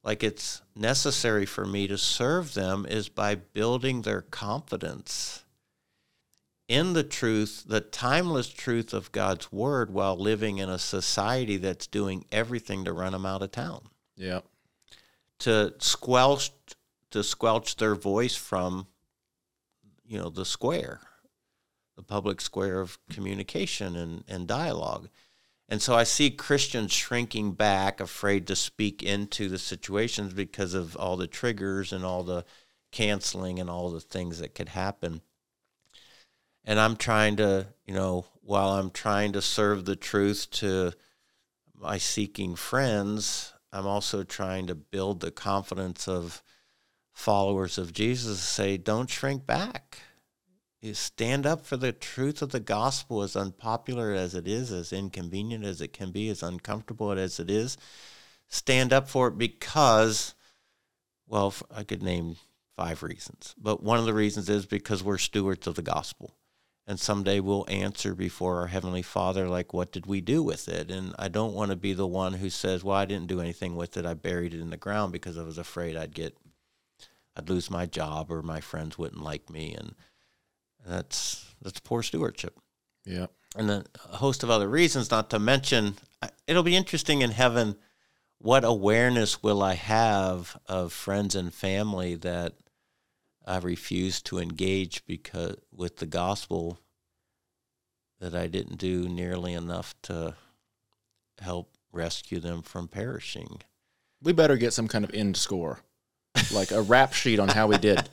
like 0.05 0.23
it's 0.23 0.63
necessary 0.77 1.47
for 1.47 1.67
me 1.67 1.89
to 1.89 1.99
serve 1.99 2.55
them 2.55 2.87
is 2.89 3.09
by 3.09 3.35
building 3.35 4.03
their 4.03 4.23
confidence 4.23 5.45
in 6.69 6.93
the 6.93 7.03
truth, 7.03 7.65
the 7.67 7.81
timeless 7.81 8.49
truth 8.49 8.95
of 8.95 9.13
God's 9.13 9.51
word 9.53 9.93
while 9.93 10.17
living 10.17 10.59
in 10.59 10.69
a 10.69 10.79
society 10.79 11.57
that's 11.57 11.87
doing 11.87 12.25
everything 12.31 12.85
to 12.85 12.93
run 12.93 13.13
them 13.13 13.27
out 13.27 13.43
of 13.43 13.51
town. 13.51 13.89
Yeah. 14.17 14.41
To 15.41 15.75
squelch 15.79 16.53
to 17.15 17.25
squelch 17.25 17.77
their 17.77 17.95
voice 17.95 18.37
from 18.37 18.87
you 20.05 20.19
know 20.19 20.29
the 20.29 20.45
square, 20.45 21.01
the 21.97 22.03
public 22.03 22.41
square 22.41 22.81
of 22.81 22.99
communication 23.11 23.97
and, 23.97 24.25
and 24.29 24.47
dialogue. 24.47 25.09
And 25.69 25.81
so 25.81 25.95
I 25.95 26.05
see 26.05 26.31
Christians 26.31 26.93
shrinking 26.93 27.53
back, 27.53 27.99
afraid 27.99 28.47
to 28.49 28.55
speak 28.55 29.03
into 29.03 29.49
the 29.49 29.59
situations 29.59 30.35
because 30.35 30.75
of 30.75 30.95
all 30.95 31.17
the 31.17 31.27
triggers 31.27 31.91
and 31.91 32.05
all 32.05 32.23
the 32.23 32.45
canceling 32.93 33.59
and 33.59 33.71
all 33.71 33.91
the 33.91 34.01
things 34.01 34.39
that 34.39 34.55
could 34.55 34.69
happen 34.69 35.23
and 36.65 36.81
I'm 36.81 36.97
trying 36.97 37.37
to, 37.37 37.67
you 37.87 37.95
know, 37.95 38.25
while 38.43 38.71
I'm 38.71 38.91
trying 38.91 39.33
to 39.33 39.43
serve 39.43 39.85
the 39.85 39.97
truth 39.97 40.51
to 40.53 40.93
my 41.79 41.99
seeking 41.99 42.57
friends, 42.57 43.53
I'm 43.73 43.87
also 43.87 44.23
trying 44.23 44.67
to 44.69 44.75
build 44.75 45.21
the 45.21 45.31
confidence 45.31 46.09
of 46.09 46.43
followers 47.15 47.79
of 47.79 47.93
Jesus 47.93 48.41
say, 48.41 48.77
don't 48.77 49.09
shrink 49.09 49.47
back. 49.47 50.01
You 50.83 50.93
stand 50.93 51.47
up 51.47 51.65
for 51.65 51.79
the 51.79 51.93
truth 51.93 52.43
of 52.43 52.51
the 52.51 52.61
gospel, 52.61 53.23
as 53.23 53.37
unpopular 53.37 54.13
as 54.13 54.35
it 54.35 54.47
is, 54.47 54.71
as 54.71 54.93
inconvenient 54.93 55.65
as 55.65 55.81
it 55.81 55.95
can 55.95 56.11
be, 56.11 56.29
as 56.29 56.43
uncomfortable 56.43 57.11
as 57.13 57.41
it 57.41 57.51
is. 57.51 57.79
Stand 58.49 58.93
up 58.93 59.09
for 59.09 59.29
it 59.29 59.39
because, 59.39 60.35
well, 61.27 61.55
I 61.75 61.85
could 61.85 62.03
name 62.03 62.37
five 62.77 63.03
reasons, 63.03 63.55
but 63.57 63.83
one 63.83 63.99
of 63.99 64.05
the 64.05 64.13
reasons 64.13 64.51
is 64.51 64.67
because 64.67 65.03
we're 65.03 65.17
stewards 65.17 65.67
of 65.67 65.77
the 65.77 65.83
gospel 65.83 66.35
and 66.87 67.01
someday 67.01 67.41
we'll 67.41 67.65
answer 67.69 68.15
before 68.15 68.59
our 68.59 68.67
heavenly 68.67 69.03
father 69.03 69.49
like 69.49 69.73
what 69.73 69.93
did 69.93 70.07
we 70.07 70.21
do 70.21 70.43
with 70.43 70.69
it 70.69 70.91
and 70.91 71.15
i 71.19 71.29
don't 71.29 71.55
want 71.55 71.71
to 71.71 71.77
be 71.77 71.93
the 71.93 72.07
one 72.07 72.35
who 72.35 72.51
says 72.51 72.85
well 72.85 72.97
i 72.97 73.05
didn't 73.05 73.27
do 73.27 73.41
anything 73.41 73.77
with 73.77 73.97
it 73.97 74.05
i 74.05 74.15
buried 74.15 74.55
it 74.55 74.61
in 74.61 74.71
the 74.71 74.77
ground 74.77 75.13
because 75.13 75.39
i 75.39 75.43
was 75.43 75.59
afraid 75.59 75.97
i'd 75.97 76.15
get 76.15 76.37
i'd 77.37 77.49
lose 77.49 77.71
my 77.71 77.87
job 77.87 78.31
or 78.31 78.43
my 78.43 78.61
friends 78.61 78.97
wouldn't 78.99 79.23
like 79.23 79.49
me 79.51 79.75
and 79.75 79.95
that's 80.87 81.55
that's 81.63 81.81
poor 81.81 82.03
stewardship 82.03 82.59
Yeah. 83.05 83.27
and 83.57 83.69
then 83.69 83.85
a 84.13 84.17
host 84.17 84.43
of 84.43 84.51
other 84.51 84.69
reasons 84.69 85.11
not 85.11 85.31
to 85.31 85.39
mention 85.39 85.97
it'll 86.47 86.63
be 86.63 86.77
interesting 86.77 87.23
in 87.23 87.31
heaven 87.31 87.77
what 88.39 88.65
awareness 88.65 89.43
will 89.43 89.63
i 89.63 89.75
have 89.75 90.57
of 90.67 90.93
friends 90.93 91.35
and 91.35 91.53
family 91.55 92.15
that 92.17 92.55
I 93.47 93.59
refused 93.59 94.25
to 94.27 94.39
engage 94.39 95.05
because 95.05 95.57
with 95.71 95.99
the 95.99 96.07
gospel 96.07 96.79
that 98.21 98.35
I 98.35 98.47
didn't 98.47 98.79
do 98.79 99.07
nearly 99.07 99.53
enough 99.53 99.95
to 100.05 100.35
help 101.41 101.75
rescue 101.93 102.41
them 102.41 102.63
from 102.63 102.89
perishing. 102.89 103.61
We 104.23 104.33
better 104.33 104.57
get 104.57 104.73
some 104.73 104.89
kind 104.89 105.05
of 105.05 105.11
end 105.13 105.37
score, 105.37 105.81
like 106.53 106.71
a 106.71 106.83
rap 106.83 107.13
sheet 107.13 107.39
on 107.39 107.49
how 107.49 107.67
we 107.67 107.79
did. 107.79 108.09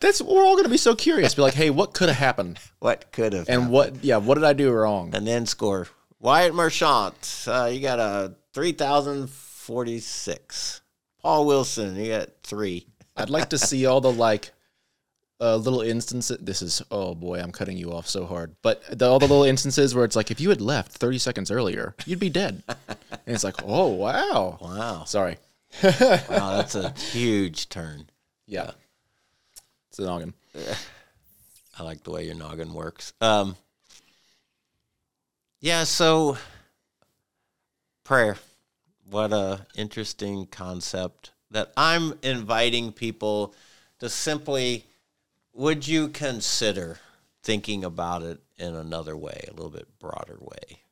That's 0.00 0.20
we're 0.22 0.44
all 0.44 0.52
going 0.54 0.64
to 0.64 0.70
be 0.70 0.76
so 0.76 0.94
curious. 0.94 1.34
Be 1.34 1.42
like, 1.42 1.54
hey, 1.54 1.70
what 1.70 1.94
could 1.94 2.08
have 2.08 2.18
happened? 2.18 2.58
What 2.80 3.10
could 3.12 3.32
have? 3.32 3.48
And 3.48 3.70
what? 3.70 4.02
Yeah, 4.04 4.18
what 4.18 4.34
did 4.34 4.44
I 4.44 4.52
do 4.52 4.70
wrong? 4.70 5.14
And 5.14 5.26
then 5.26 5.46
score. 5.46 5.88
Wyatt 6.20 6.54
Marchant, 6.54 7.44
uh, 7.46 7.68
you 7.72 7.80
got 7.80 7.98
a 7.98 8.34
three 8.52 8.72
thousand 8.72 9.28
forty 9.30 9.98
six. 10.00 10.80
Paul 11.22 11.46
Wilson, 11.46 11.96
you 11.96 12.08
got 12.12 12.30
three. 12.42 12.86
I'd 13.16 13.30
like 13.30 13.50
to 13.50 13.58
see 13.58 13.86
all 13.86 14.00
the 14.00 14.12
like 14.12 14.52
uh, 15.40 15.56
little 15.56 15.82
instances. 15.82 16.38
This 16.40 16.62
is 16.62 16.82
oh 16.90 17.14
boy, 17.14 17.40
I'm 17.40 17.52
cutting 17.52 17.76
you 17.76 17.92
off 17.92 18.06
so 18.08 18.24
hard. 18.26 18.56
But 18.62 18.82
the, 18.98 19.06
all 19.08 19.18
the 19.18 19.26
little 19.26 19.44
instances 19.44 19.94
where 19.94 20.04
it's 20.04 20.16
like, 20.16 20.30
if 20.30 20.40
you 20.40 20.48
had 20.50 20.60
left 20.60 20.92
30 20.92 21.18
seconds 21.18 21.50
earlier, 21.50 21.94
you'd 22.06 22.18
be 22.20 22.30
dead. 22.30 22.62
and 22.68 22.96
it's 23.26 23.44
like, 23.44 23.56
oh 23.64 23.88
wow, 23.88 24.58
Wow. 24.60 25.04
sorry. 25.04 25.36
Wow, 25.82 26.56
that's 26.56 26.74
a 26.74 26.90
huge 27.12 27.68
turn. 27.68 28.06
Yeah, 28.46 28.72
it's 29.88 29.98
a 29.98 30.04
noggin. 30.04 30.34
I 31.78 31.82
like 31.82 32.04
the 32.04 32.10
way 32.10 32.26
your 32.26 32.36
noggin 32.36 32.72
works. 32.72 33.12
Um, 33.20 33.56
yeah, 35.60 35.84
so 35.84 36.36
prayer. 38.04 38.36
What 39.10 39.32
a 39.32 39.66
interesting 39.76 40.46
concept 40.46 41.32
that 41.50 41.72
I'm 41.76 42.18
inviting 42.22 42.92
people 42.92 43.54
to 43.98 44.08
simply 44.08 44.86
would 45.52 45.86
you 45.86 46.08
consider 46.08 46.98
thinking 47.42 47.84
about 47.84 48.22
it 48.22 48.40
in 48.58 48.74
another 48.74 49.16
way, 49.16 49.44
a 49.48 49.52
little 49.52 49.70
bit 49.70 49.86
broader 49.98 50.38
way? 50.40 50.83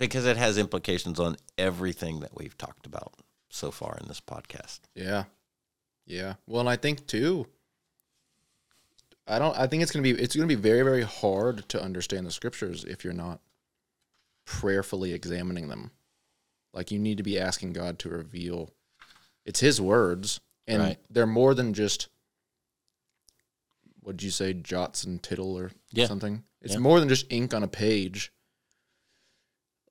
Because 0.00 0.24
it 0.26 0.36
has 0.38 0.56
implications 0.58 1.20
on 1.20 1.36
everything 1.58 2.20
that 2.20 2.34
we've 2.36 2.56
talked 2.56 2.86
about 2.86 3.12
so 3.50 3.70
far 3.70 3.98
in 4.00 4.08
this 4.08 4.20
podcast. 4.20 4.80
Yeah, 4.94 5.24
yeah. 6.06 6.34
Well, 6.46 6.60
and 6.60 6.68
I 6.68 6.76
think 6.76 7.06
too. 7.06 7.46
I 9.28 9.38
don't. 9.38 9.56
I 9.56 9.66
think 9.66 9.82
it's 9.82 9.92
gonna 9.92 10.02
be. 10.02 10.10
It's 10.12 10.34
gonna 10.34 10.46
be 10.48 10.54
very, 10.56 10.82
very 10.82 11.02
hard 11.02 11.68
to 11.68 11.80
understand 11.80 12.26
the 12.26 12.30
scriptures 12.30 12.82
if 12.84 13.04
you're 13.04 13.12
not 13.12 13.40
prayerfully 14.46 15.12
examining 15.12 15.68
them. 15.68 15.90
Like 16.72 16.90
you 16.90 16.98
need 16.98 17.18
to 17.18 17.22
be 17.22 17.38
asking 17.38 17.74
God 17.74 17.98
to 18.00 18.08
reveal. 18.08 18.70
It's 19.44 19.60
His 19.60 19.80
words, 19.82 20.40
and 20.66 20.82
Right. 20.82 20.98
they're 21.10 21.26
more 21.26 21.54
than 21.54 21.74
just. 21.74 22.08
What'd 24.02 24.22
you 24.22 24.30
say, 24.30 24.54
jots 24.54 25.04
and 25.04 25.22
tittle 25.22 25.58
or 25.58 25.72
Yeah. 25.92 26.06
something? 26.06 26.42
It's 26.62 26.72
Yeah. 26.72 26.78
more 26.80 26.98
than 27.00 27.08
just 27.10 27.26
ink 27.30 27.52
on 27.52 27.62
a 27.62 27.68
page. 27.68 28.32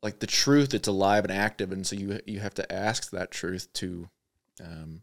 Like 0.02 0.20
the 0.20 0.28
truth, 0.28 0.74
it's 0.74 0.88
alive 0.88 1.26
and 1.26 1.34
active, 1.34 1.72
and 1.72 1.86
so 1.86 1.96
you 1.96 2.20
you 2.26 2.40
have 2.40 2.54
to 2.56 2.72
ask 2.72 3.10
that 3.12 3.32
truth 3.32 3.72
to 3.74 4.10
um, 4.64 5.02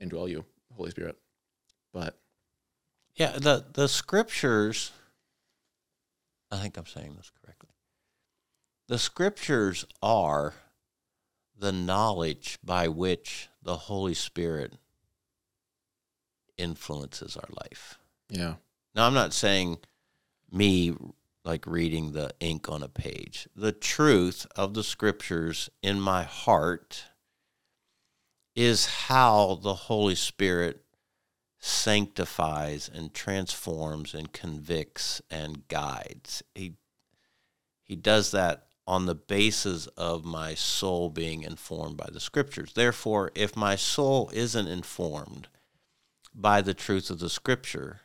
indwell 0.00 0.28
you, 0.28 0.44
Holy 0.76 0.90
Spirit. 0.90 1.16
But 1.92 2.16
Yeah, 3.16 3.32
the 3.32 3.64
the 3.72 3.88
scriptures. 3.88 4.92
I 6.52 6.56
think 6.58 6.76
I'm 6.76 6.86
saying 6.86 7.14
this 7.16 7.30
correctly. 7.42 7.70
The 8.88 8.98
scriptures 8.98 9.84
are 10.02 10.54
the 11.56 11.70
knowledge 11.72 12.58
by 12.64 12.88
which 12.88 13.48
the 13.62 13.76
Holy 13.76 14.14
Spirit 14.14 14.74
influences 16.56 17.36
our 17.36 17.48
life. 17.62 17.98
yeah, 18.28 18.54
Now, 18.94 19.06
I'm 19.06 19.14
not 19.14 19.32
saying 19.32 19.78
me 20.50 20.96
like 21.44 21.66
reading 21.66 22.12
the 22.12 22.30
ink 22.40 22.68
on 22.68 22.82
a 22.82 22.88
page. 22.88 23.48
The 23.56 23.72
truth 23.72 24.46
of 24.56 24.74
the 24.74 24.84
scriptures 24.84 25.70
in 25.82 26.00
my 26.00 26.22
heart 26.22 27.04
is 28.54 28.86
how 28.86 29.58
the 29.62 29.74
Holy 29.74 30.14
Spirit 30.14 30.84
sanctifies 31.58 32.90
and 32.92 33.12
transforms 33.12 34.14
and 34.14 34.32
convicts 34.32 35.22
and 35.30 35.66
guides. 35.68 36.42
He 36.54 36.74
he 37.84 37.96
does 37.96 38.30
that 38.30 38.66
on 38.86 39.06
the 39.06 39.14
basis 39.14 39.86
of 39.96 40.24
my 40.24 40.54
soul 40.54 41.10
being 41.10 41.42
informed 41.42 41.96
by 41.96 42.08
the 42.12 42.20
scriptures. 42.20 42.72
Therefore, 42.72 43.30
if 43.34 43.56
my 43.56 43.76
soul 43.76 44.30
isn't 44.32 44.68
informed 44.68 45.48
by 46.34 46.60
the 46.60 46.74
truth 46.74 47.10
of 47.10 47.18
the 47.18 47.28
scripture, 47.28 48.00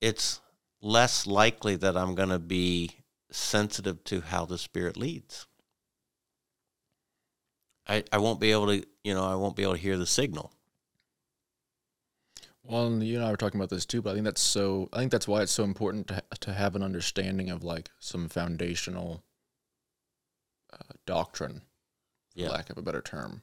it's 0.00 0.40
less 0.86 1.26
likely 1.26 1.74
that 1.76 1.96
I'm 1.96 2.14
going 2.14 2.28
to 2.28 2.38
be 2.38 2.90
sensitive 3.30 4.04
to 4.04 4.20
how 4.20 4.44
the 4.46 4.56
Spirit 4.58 4.96
leads. 4.96 5.46
I, 7.88 8.04
I 8.12 8.18
won't 8.18 8.40
be 8.40 8.52
able 8.52 8.66
to, 8.68 8.86
you 9.04 9.14
know, 9.14 9.24
I 9.24 9.34
won't 9.34 9.56
be 9.56 9.62
able 9.62 9.74
to 9.74 9.80
hear 9.80 9.96
the 9.96 10.06
signal. 10.06 10.52
well, 12.64 12.86
and 12.86 13.02
you 13.02 13.16
and 13.16 13.24
I 13.24 13.30
were 13.30 13.36
talking 13.36 13.60
about 13.60 13.70
this 13.70 13.86
too. 13.86 14.02
But 14.02 14.10
I 14.10 14.14
think 14.14 14.24
that's 14.24 14.40
so. 14.40 14.88
I 14.92 14.98
think 14.98 15.12
that's 15.12 15.28
why 15.28 15.42
it's 15.42 15.52
so 15.52 15.64
important 15.64 16.08
to 16.08 16.22
to 16.40 16.52
have 16.52 16.74
an 16.74 16.82
understanding 16.82 17.50
of 17.50 17.62
like 17.62 17.90
some 17.98 18.28
foundational 18.28 19.22
uh, 20.72 20.94
doctrine, 21.04 21.62
for 22.34 22.40
Yeah. 22.40 22.50
lack 22.50 22.70
of 22.70 22.78
a 22.78 22.82
better 22.82 23.02
term. 23.02 23.42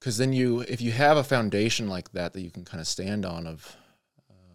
Because 0.00 0.16
then 0.18 0.32
you, 0.32 0.60
if 0.60 0.80
you 0.80 0.92
have 0.92 1.16
a 1.16 1.24
foundation 1.24 1.88
like 1.88 2.12
that 2.12 2.32
that 2.32 2.40
you 2.40 2.50
can 2.52 2.64
kind 2.64 2.80
of 2.80 2.86
stand 2.86 3.24
on 3.26 3.46
of 3.48 3.76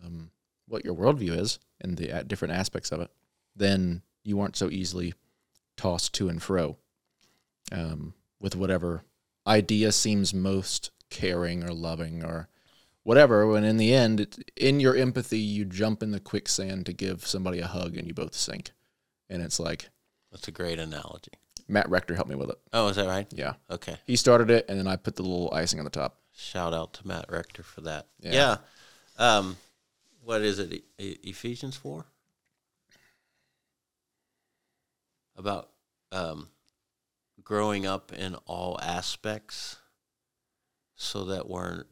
um, 0.04 0.32
what 0.68 0.86
your 0.86 0.96
worldview 0.96 1.38
is 1.38 1.60
and 1.82 1.98
the 1.98 2.12
uh, 2.12 2.24
different 2.24 2.54
aspects 2.54 2.92
of 2.92 3.02
it, 3.02 3.12
then 3.56 4.02
you 4.24 4.40
aren't 4.40 4.56
so 4.56 4.70
easily 4.70 5.14
tossed 5.76 6.14
to 6.16 6.30
and 6.30 6.42
fro. 6.42 6.78
Um, 7.72 8.14
with 8.40 8.56
whatever 8.56 9.04
idea 9.48 9.92
seems 9.92 10.34
most 10.34 10.92
caring 11.10 11.64
or 11.64 11.74
loving 11.74 12.24
or 12.24 12.50
whatever. 13.04 13.48
When 13.48 13.64
in 13.64 13.78
the 13.78 13.94
end, 13.94 14.20
it, 14.20 14.52
in 14.56 14.80
your 14.80 14.96
empathy, 14.96 15.40
you 15.40 15.66
jump 15.66 16.04
in 16.04 16.12
the 16.12 16.20
quicksand 16.20 16.86
to 16.88 16.94
give 16.94 17.26
somebody 17.26 17.60
a 17.60 17.68
hug 17.68 17.98
and 17.98 18.08
you 18.08 18.14
both 18.14 18.34
sink. 18.36 18.72
And 19.30 19.42
it's 19.42 19.60
like 19.60 19.90
That's 20.32 20.48
a 20.48 20.52
great 20.52 20.80
analogy. 20.80 21.32
Matt 21.68 21.90
Rector 21.90 22.16
helped 22.16 22.30
me 22.30 22.36
with 22.36 22.50
it. 22.50 22.60
Oh, 22.74 22.90
is 22.90 22.98
that 22.98 23.08
right? 23.08 23.28
Yeah. 23.32 23.54
Okay. 23.72 23.96
He 24.06 24.18
started 24.18 24.52
it 24.52 24.66
and 24.68 24.78
then 24.78 24.88
I 24.88 24.98
put 24.98 25.16
the 25.16 25.24
little 25.24 25.54
icing 25.54 25.80
on 25.80 25.86
the 25.86 25.92
top. 25.92 26.20
Shout 26.36 26.74
out 26.74 26.94
to 26.96 27.08
Matt 27.08 27.26
Rector 27.30 27.64
for 27.64 27.82
that. 27.82 28.08
Yeah. 28.20 28.32
Yeah. 28.34 28.58
Um, 29.18 29.58
what 30.24 30.42
is 30.42 30.60
it? 30.60 30.84
E- 30.98 31.18
Ephesians 31.24 31.76
four. 31.76 32.06
About 35.36 35.70
um, 36.12 36.50
growing 37.44 37.86
up 37.86 38.14
in 38.14 38.36
all 38.46 38.80
aspects, 38.82 39.78
so 40.96 41.26
that 41.26 41.50
we're, 41.50 41.86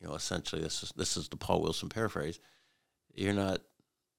you 0.00 0.08
know, 0.08 0.14
essentially 0.14 0.62
this 0.62 0.82
is 0.82 0.92
this 0.96 1.16
is 1.16 1.28
the 1.28 1.36
Paul 1.36 1.62
Wilson 1.62 1.88
paraphrase. 1.88 2.40
You're 3.14 3.34
not 3.34 3.60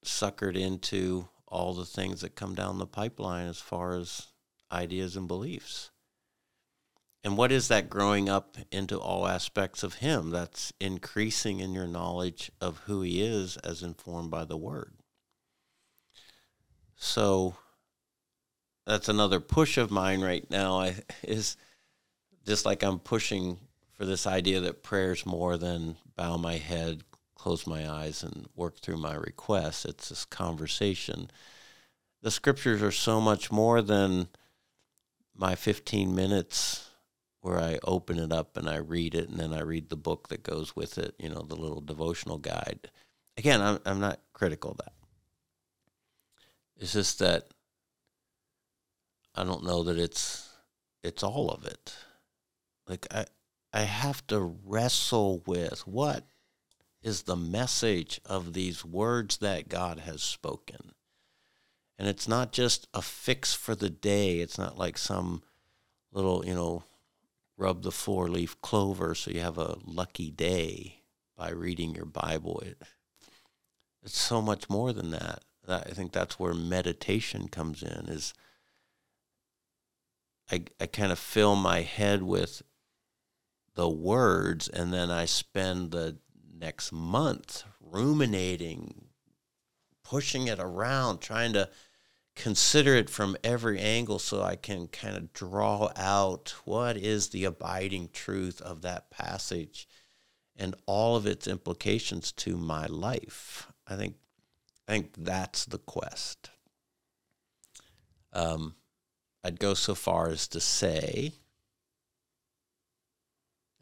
suckered 0.05 0.57
into 0.57 1.27
all 1.47 1.73
the 1.73 1.85
things 1.85 2.21
that 2.21 2.35
come 2.35 2.55
down 2.55 2.77
the 2.77 2.85
pipeline 2.85 3.47
as 3.47 3.59
far 3.59 3.95
as 3.95 4.27
ideas 4.71 5.15
and 5.15 5.27
beliefs. 5.27 5.91
And 7.23 7.35
what 7.35 7.51
is 7.51 7.67
that 7.67 7.89
growing 7.89 8.29
up 8.29 8.57
into 8.71 8.97
all 8.97 9.27
aspects 9.27 9.83
of 9.83 9.95
Him? 9.95 10.29
That's 10.29 10.71
increasing 10.79 11.59
in 11.59 11.73
your 11.73 11.87
knowledge 11.87 12.49
of 12.61 12.79
who 12.85 13.01
He 13.01 13.21
is 13.21 13.57
as 13.57 13.83
informed 13.83 14.31
by 14.31 14.45
the 14.45 14.57
Word. 14.57 14.93
So 16.95 17.55
that's 18.85 19.09
another 19.09 19.39
push 19.39 19.77
of 19.77 19.91
mine 19.91 20.21
right 20.21 20.49
now. 20.49 20.79
I, 20.79 20.95
is 21.23 21.57
just 22.45 22.65
like 22.65 22.83
I'm 22.83 22.99
pushing 22.99 23.57
for 23.91 24.05
this 24.05 24.25
idea 24.25 24.61
that 24.61 24.81
prayer's 24.81 25.25
more 25.25 25.57
than 25.57 25.97
bow 26.15 26.37
my 26.37 26.55
head, 26.55 27.03
close 27.35 27.67
my 27.67 27.89
eyes, 27.89 28.23
and 28.23 28.47
work 28.55 28.79
through 28.79 28.97
my 28.97 29.15
requests. 29.15 29.83
It's 29.83 30.07
this 30.07 30.23
conversation. 30.23 31.29
The 32.21 32.31
scriptures 32.31 32.81
are 32.81 32.91
so 32.91 33.19
much 33.19 33.51
more 33.51 33.81
than 33.81 34.29
my 35.35 35.55
15 35.55 36.15
minutes 36.15 36.88
where 37.41 37.59
I 37.59 37.79
open 37.83 38.19
it 38.19 38.31
up 38.31 38.57
and 38.57 38.69
I 38.69 38.77
read 38.77 39.15
it, 39.15 39.29
and 39.29 39.39
then 39.39 39.53
I 39.53 39.61
read 39.61 39.89
the 39.89 39.95
book 39.95 40.27
that 40.29 40.43
goes 40.43 40.75
with 40.75 40.97
it, 40.97 41.15
you 41.17 41.29
know, 41.29 41.41
the 41.41 41.55
little 41.55 41.81
devotional 41.81 42.37
guide. 42.37 42.91
Again, 43.37 43.61
I'm, 43.61 43.79
I'm 43.85 43.99
not 43.99 44.19
critical 44.33 44.71
of 44.71 44.77
that. 44.77 44.93
It's 46.77 46.93
just 46.93 47.19
that 47.19 47.49
I 49.35 49.43
don't 49.43 49.63
know 49.63 49.83
that 49.83 49.97
it's 49.97 50.49
it's 51.03 51.23
all 51.23 51.49
of 51.49 51.65
it. 51.65 51.95
Like 52.87 53.07
I 53.11 53.25
I 53.73 53.81
have 53.81 54.25
to 54.27 54.39
wrestle 54.39 55.43
with 55.45 55.85
what 55.87 56.25
is 57.01 57.23
the 57.23 57.35
message 57.35 58.19
of 58.25 58.53
these 58.53 58.83
words 58.83 59.37
that 59.37 59.69
God 59.69 59.99
has 59.99 60.21
spoken. 60.21 60.93
And 61.97 62.07
it's 62.07 62.27
not 62.27 62.51
just 62.51 62.87
a 62.93 63.01
fix 63.01 63.53
for 63.53 63.75
the 63.75 63.89
day. 63.89 64.39
It's 64.39 64.57
not 64.57 64.77
like 64.77 64.97
some 64.97 65.43
little, 66.11 66.45
you 66.45 66.55
know, 66.55 66.83
rub 67.59 67.83
the 67.83 67.91
four 67.91 68.29
leaf 68.29 68.59
clover 68.61 69.13
so 69.13 69.29
you 69.29 69.41
have 69.41 69.57
a 69.57 69.77
lucky 69.85 70.31
day 70.31 71.01
by 71.37 71.49
reading 71.51 71.93
your 71.93 72.05
Bible. 72.05 72.61
It, 72.65 72.81
it's 74.01 74.17
so 74.17 74.41
much 74.41 74.69
more 74.69 74.93
than 74.93 75.11
that. 75.11 75.43
I 75.67 75.91
think 75.91 76.13
that's 76.13 76.39
where 76.39 76.53
meditation 76.53 77.47
comes 77.47 77.83
in 77.83 78.07
is 78.07 78.33
I, 80.51 80.63
I 80.79 80.87
kind 80.87 81.11
of 81.11 81.19
fill 81.19 81.55
my 81.55 81.81
head 81.81 82.23
with 82.23 82.63
the 83.75 83.89
words 83.89 84.67
and 84.67 84.91
then 84.91 85.11
I 85.11 85.25
spend 85.25 85.91
the 85.91 86.17
next 86.57 86.91
month 86.91 87.65
ruminating, 87.79 89.09
pushing 90.03 90.47
it 90.47 90.59
around, 90.59 91.19
trying 91.19 91.53
to 91.53 91.69
consider 92.39 92.95
it 92.95 93.09
from 93.09 93.35
every 93.43 93.79
angle 93.79 94.17
so 94.17 94.41
I 94.41 94.55
can 94.55 94.87
kind 94.87 95.17
of 95.17 95.33
draw 95.33 95.91
out 95.97 96.55
what 96.63 96.95
is 96.95 97.29
the 97.29 97.43
abiding 97.43 98.09
truth 98.13 98.61
of 98.61 98.81
that 98.83 99.11
passage 99.11 99.87
and 100.55 100.73
all 100.85 101.17
of 101.17 101.25
its 101.27 101.47
implications 101.47 102.31
to 102.33 102.55
my 102.55 102.85
life. 102.85 103.67
I 103.85 103.95
think 103.97 104.15
I 104.87 104.93
think 104.93 105.13
that's 105.17 105.65
the 105.65 105.77
quest. 105.79 106.49
Um, 108.31 108.75
I'd 109.43 109.59
go 109.59 109.73
so 109.73 109.93
far 109.93 110.29
as 110.29 110.47
to 110.49 110.59
say, 110.61 111.33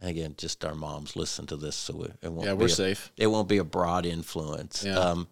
again, 0.02 0.34
just 0.38 0.66
our 0.66 0.76
moms 0.76 1.16
listen 1.16 1.46
to 1.48 1.58
this, 1.58 1.76
so 1.76 2.04
it, 2.04 2.14
it 2.24 2.32
won't. 2.32 2.48
Yeah, 2.48 2.54
be 2.56 2.60
we're 2.62 2.66
a- 2.66 2.70
safe. 2.70 3.12
it 3.18 3.28
won't 3.28 3.48
be 3.48 3.58
a 3.58 3.64
broad 3.64 4.06
influence. 4.06 4.84
Yeah. 4.84 4.98
Um, 4.98 5.28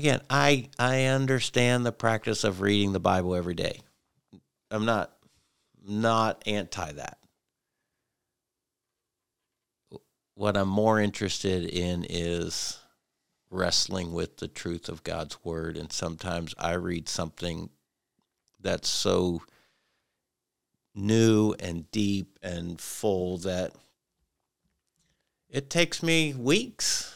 again, 0.00 0.22
I 0.30 0.70
I 0.78 1.04
understand 1.04 1.84
the 1.84 1.92
practice 1.92 2.42
of 2.42 2.62
reading 2.62 2.92
the 2.92 3.00
Bible 3.00 3.34
every 3.34 3.52
day. 3.52 3.82
I'm 4.70 4.86
not 4.86 5.12
not 5.86 6.42
anti 6.46 6.92
that. 6.92 7.18
What 10.34 10.56
I'm 10.56 10.68
more 10.68 10.98
interested 10.98 11.66
in 11.66 12.06
is 12.08 12.78
wrestling 13.50 14.14
with 14.14 14.38
the 14.38 14.48
truth 14.48 14.88
of 14.88 15.02
God's 15.02 15.44
word 15.44 15.76
and 15.76 15.92
sometimes 15.92 16.54
I 16.56 16.74
read 16.74 17.06
something 17.06 17.68
that's 18.58 18.88
so 18.88 19.42
new 20.94 21.54
and 21.60 21.90
deep 21.90 22.38
and 22.42 22.80
full 22.80 23.36
that 23.38 23.72
it 25.50 25.68
takes 25.68 26.02
me 26.02 26.32
weeks 26.32 27.14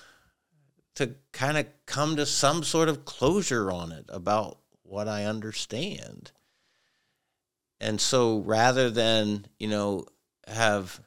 to 0.96 1.14
kind 1.32 1.58
of 1.58 1.66
come 1.86 2.16
to 2.16 2.26
some 2.26 2.62
sort 2.62 2.88
of 2.88 3.04
closure 3.04 3.70
on 3.70 3.90
it 3.92 4.04
about 4.08 4.58
what 4.82 5.08
I 5.08 5.24
understand. 5.24 6.30
And 7.80 8.00
so 8.00 8.38
rather 8.38 8.90
than, 8.90 9.46
you 9.58 9.68
know, 9.68 10.06
have 10.46 11.00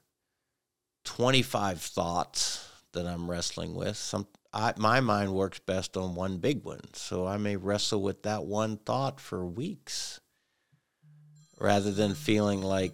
25 1.05 1.81
thoughts 1.81 2.67
that 2.93 3.05
I'm 3.05 3.29
wrestling 3.29 3.75
with, 3.75 3.95
some 3.97 4.27
I, 4.53 4.73
my 4.77 4.99
mind 5.01 5.33
works 5.33 5.59
best 5.59 5.97
on 5.97 6.15
one 6.15 6.37
big 6.37 6.63
one. 6.63 6.81
So 6.93 7.27
I 7.27 7.37
may 7.37 7.55
wrestle 7.57 8.01
with 8.01 8.23
that 8.23 8.45
one 8.45 8.77
thought 8.77 9.19
for 9.19 9.45
weeks 9.45 10.19
rather 11.59 11.91
than 11.91 12.13
feeling 12.15 12.61
like 12.61 12.93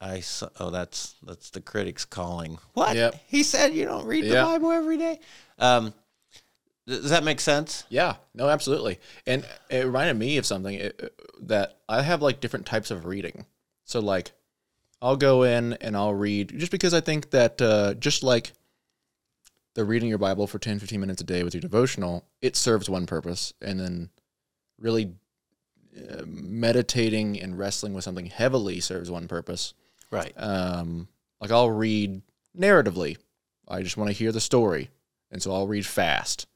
I 0.00 0.18
s- 0.18 0.44
oh 0.60 0.70
that's 0.70 1.14
that's 1.24 1.50
the 1.50 1.60
critics 1.60 2.04
calling. 2.04 2.58
What? 2.74 2.96
Yep. 2.96 3.16
He 3.26 3.42
said 3.42 3.74
you 3.74 3.84
don't 3.84 4.06
read 4.06 4.24
the 4.24 4.28
Yeah. 4.34 4.44
Bible 4.44 4.70
every 4.70 4.96
day. 4.96 5.18
Um, 5.58 5.92
does 6.88 7.10
that 7.10 7.24
make 7.24 7.40
sense? 7.40 7.84
Yeah, 7.90 8.16
no, 8.34 8.48
absolutely. 8.48 8.98
And 9.26 9.44
it 9.68 9.84
reminded 9.84 10.16
me 10.16 10.38
of 10.38 10.46
something 10.46 10.80
uh, 10.80 11.08
that 11.42 11.78
I 11.88 12.02
have 12.02 12.22
like 12.22 12.40
different 12.40 12.66
types 12.66 12.90
of 12.90 13.04
reading. 13.04 13.44
So 13.84 14.00
like, 14.00 14.32
I'll 15.00 15.16
go 15.16 15.42
in 15.42 15.74
and 15.74 15.96
I'll 15.96 16.14
read 16.14 16.58
just 16.58 16.72
because 16.72 16.94
I 16.94 17.00
think 17.00 17.30
that 17.30 17.60
uh, 17.62 17.94
just 17.94 18.22
like 18.22 18.52
the 19.74 19.84
reading 19.84 20.08
your 20.08 20.18
Bible 20.18 20.46
for 20.46 20.58
10, 20.58 20.78
15 20.78 20.98
minutes 20.98 21.20
a 21.20 21.24
day 21.24 21.44
with 21.44 21.54
your 21.54 21.60
devotional, 21.60 22.24
it 22.40 22.56
serves 22.56 22.88
one 22.88 23.06
purpose. 23.06 23.52
And 23.60 23.78
then 23.78 24.10
really 24.80 25.12
uh, 25.96 26.22
meditating 26.26 27.40
and 27.40 27.58
wrestling 27.58 27.92
with 27.92 28.04
something 28.04 28.26
heavily 28.26 28.80
serves 28.80 29.10
one 29.10 29.28
purpose. 29.28 29.74
Right. 30.10 30.32
Um, 30.36 31.08
like 31.40 31.50
I'll 31.50 31.70
read 31.70 32.22
narratively. 32.56 33.18
I 33.68 33.82
just 33.82 33.96
want 33.96 34.08
to 34.08 34.16
hear 34.16 34.32
the 34.32 34.40
story, 34.40 34.90
and 35.30 35.42
so 35.42 35.52
I'll 35.52 35.66
read 35.66 35.84
fast. 35.84 36.46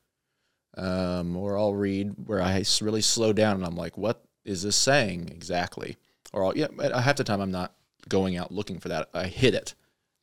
Um, 0.76 1.36
or 1.36 1.58
I'll 1.58 1.74
read 1.74 2.14
where 2.26 2.40
I 2.40 2.64
really 2.80 3.02
slow 3.02 3.32
down 3.32 3.56
and 3.56 3.64
I'm 3.66 3.76
like, 3.76 3.98
what 3.98 4.24
is 4.44 4.62
this 4.62 4.76
saying 4.76 5.28
exactly? 5.30 5.96
Or 6.32 6.44
I'll, 6.46 6.56
yeah, 6.56 6.68
half 6.98 7.16
the 7.16 7.24
time 7.24 7.40
I'm 7.40 7.50
not 7.50 7.74
going 8.08 8.36
out 8.36 8.52
looking 8.52 8.78
for 8.80 8.88
that. 8.88 9.10
I 9.12 9.26
hit 9.26 9.54
it, 9.54 9.74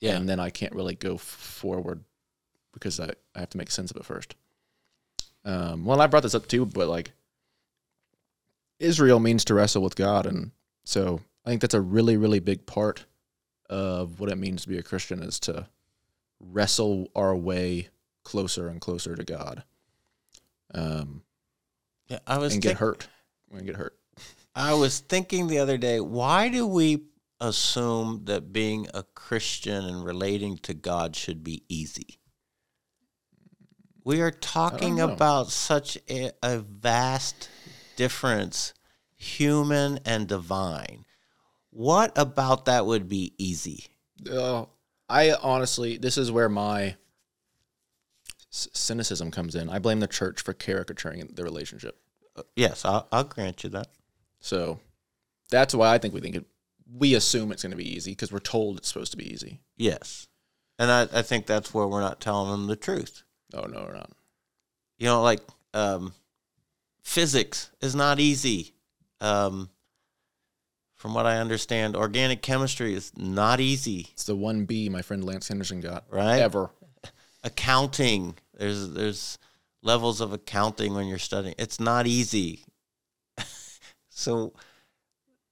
Yeah. 0.01 0.15
and 0.17 0.27
then 0.27 0.39
I 0.39 0.49
can't 0.49 0.73
really 0.73 0.95
go 0.95 1.17
forward 1.17 2.03
because 2.73 2.99
I, 2.99 3.11
I 3.35 3.39
have 3.41 3.49
to 3.51 3.57
make 3.57 3.69
sense 3.71 3.91
of 3.91 3.97
it 3.97 4.05
first. 4.05 4.35
Um, 5.45 5.85
well, 5.85 6.01
I 6.01 6.07
brought 6.07 6.23
this 6.23 6.35
up 6.35 6.47
too, 6.47 6.65
but 6.65 6.87
like 6.87 7.11
Israel 8.79 9.19
means 9.19 9.45
to 9.45 9.53
wrestle 9.53 9.81
with 9.83 9.95
God, 9.95 10.25
and 10.25 10.51
so 10.83 11.21
I 11.45 11.49
think 11.49 11.61
that's 11.61 11.73
a 11.73 11.81
really, 11.81 12.17
really 12.17 12.39
big 12.39 12.65
part 12.65 13.05
of 13.69 14.19
what 14.19 14.29
it 14.31 14.37
means 14.37 14.63
to 14.63 14.69
be 14.69 14.77
a 14.77 14.83
Christian 14.83 15.21
is 15.21 15.39
to 15.41 15.67
wrestle 16.39 17.09
our 17.15 17.35
way 17.35 17.89
closer 18.23 18.67
and 18.67 18.81
closer 18.81 19.15
to 19.15 19.23
God, 19.23 19.63
um, 20.73 21.23
yeah. 22.07 22.19
I 22.27 22.37
was 22.37 22.53
and 22.53 22.61
get 22.61 22.69
think- 22.69 22.79
hurt. 22.79 23.07
And 23.51 23.65
get 23.65 23.75
hurt. 23.75 23.95
I 24.55 24.73
was 24.73 24.99
thinking 24.99 25.47
the 25.47 25.59
other 25.59 25.77
day, 25.77 25.99
why 25.99 26.49
do 26.49 26.67
we 26.67 27.05
assume 27.39 28.25
that 28.25 28.51
being 28.51 28.87
a 28.93 29.03
Christian 29.03 29.85
and 29.85 30.03
relating 30.03 30.57
to 30.59 30.73
God 30.73 31.15
should 31.15 31.43
be 31.43 31.63
easy? 31.69 32.19
We 34.03 34.21
are 34.21 34.31
talking 34.31 34.99
about 34.99 35.49
such 35.49 35.97
a, 36.09 36.31
a 36.41 36.57
vast 36.59 37.49
difference, 37.95 38.73
human 39.15 39.99
and 40.03 40.27
divine. 40.27 41.05
What 41.69 42.11
about 42.17 42.65
that 42.65 42.85
would 42.85 43.07
be 43.07 43.33
easy? 43.37 43.85
Uh, 44.29 44.65
I 45.07 45.33
honestly, 45.33 45.97
this 45.97 46.17
is 46.17 46.31
where 46.31 46.49
my 46.49 46.95
cynicism 48.49 49.31
comes 49.31 49.55
in. 49.55 49.69
I 49.69 49.79
blame 49.79 49.99
the 49.99 50.07
church 50.07 50.41
for 50.41 50.53
caricaturing 50.53 51.31
the 51.33 51.43
relationship. 51.43 51.97
Yes, 52.55 52.85
I'll, 52.85 53.07
I'll 53.11 53.23
grant 53.23 53.63
you 53.63 53.69
that. 53.71 53.87
So 54.39 54.79
that's 55.49 55.75
why 55.75 55.93
I 55.93 55.97
think 55.97 56.13
we 56.13 56.21
think 56.21 56.35
it. 56.35 56.45
We 56.91 57.13
assume 57.13 57.51
it's 57.51 57.61
going 57.61 57.71
to 57.71 57.77
be 57.77 57.95
easy 57.95 58.11
because 58.11 58.31
we're 58.31 58.39
told 58.39 58.77
it's 58.77 58.87
supposed 58.87 59.11
to 59.11 59.17
be 59.17 59.31
easy. 59.31 59.59
Yes. 59.77 60.27
And 60.79 60.89
I, 60.89 61.01
I 61.13 61.21
think 61.21 61.45
that's 61.45 61.73
where 61.73 61.87
we're 61.87 62.01
not 62.01 62.21
telling 62.21 62.51
them 62.51 62.67
the 62.67 62.75
truth. 62.75 63.23
Oh 63.53 63.65
no, 63.65 63.83
we're 63.85 63.93
not. 63.93 64.11
You 64.97 65.07
know, 65.07 65.21
like 65.21 65.41
um, 65.73 66.13
physics 67.03 67.69
is 67.81 67.95
not 67.95 68.19
easy. 68.19 68.73
Um, 69.21 69.69
from 70.95 71.13
what 71.13 71.25
I 71.25 71.37
understand, 71.37 71.95
organic 71.95 72.41
chemistry 72.41 72.93
is 72.93 73.11
not 73.15 73.59
easy. 73.59 74.07
It's 74.11 74.25
the 74.25 74.35
one 74.35 74.65
B 74.65 74.89
my 74.89 75.01
friend 75.01 75.23
Lance 75.23 75.47
Henderson 75.47 75.81
got. 75.81 76.05
Right. 76.09 76.39
Ever. 76.39 76.71
Accounting, 77.43 78.35
there's 78.57 78.89
there's 78.89 79.37
levels 79.81 80.21
of 80.21 80.33
accounting 80.33 80.93
when 80.93 81.07
you're 81.07 81.17
studying. 81.17 81.55
It's 81.57 81.79
not 81.79 82.07
easy. 82.07 82.65
so 84.09 84.53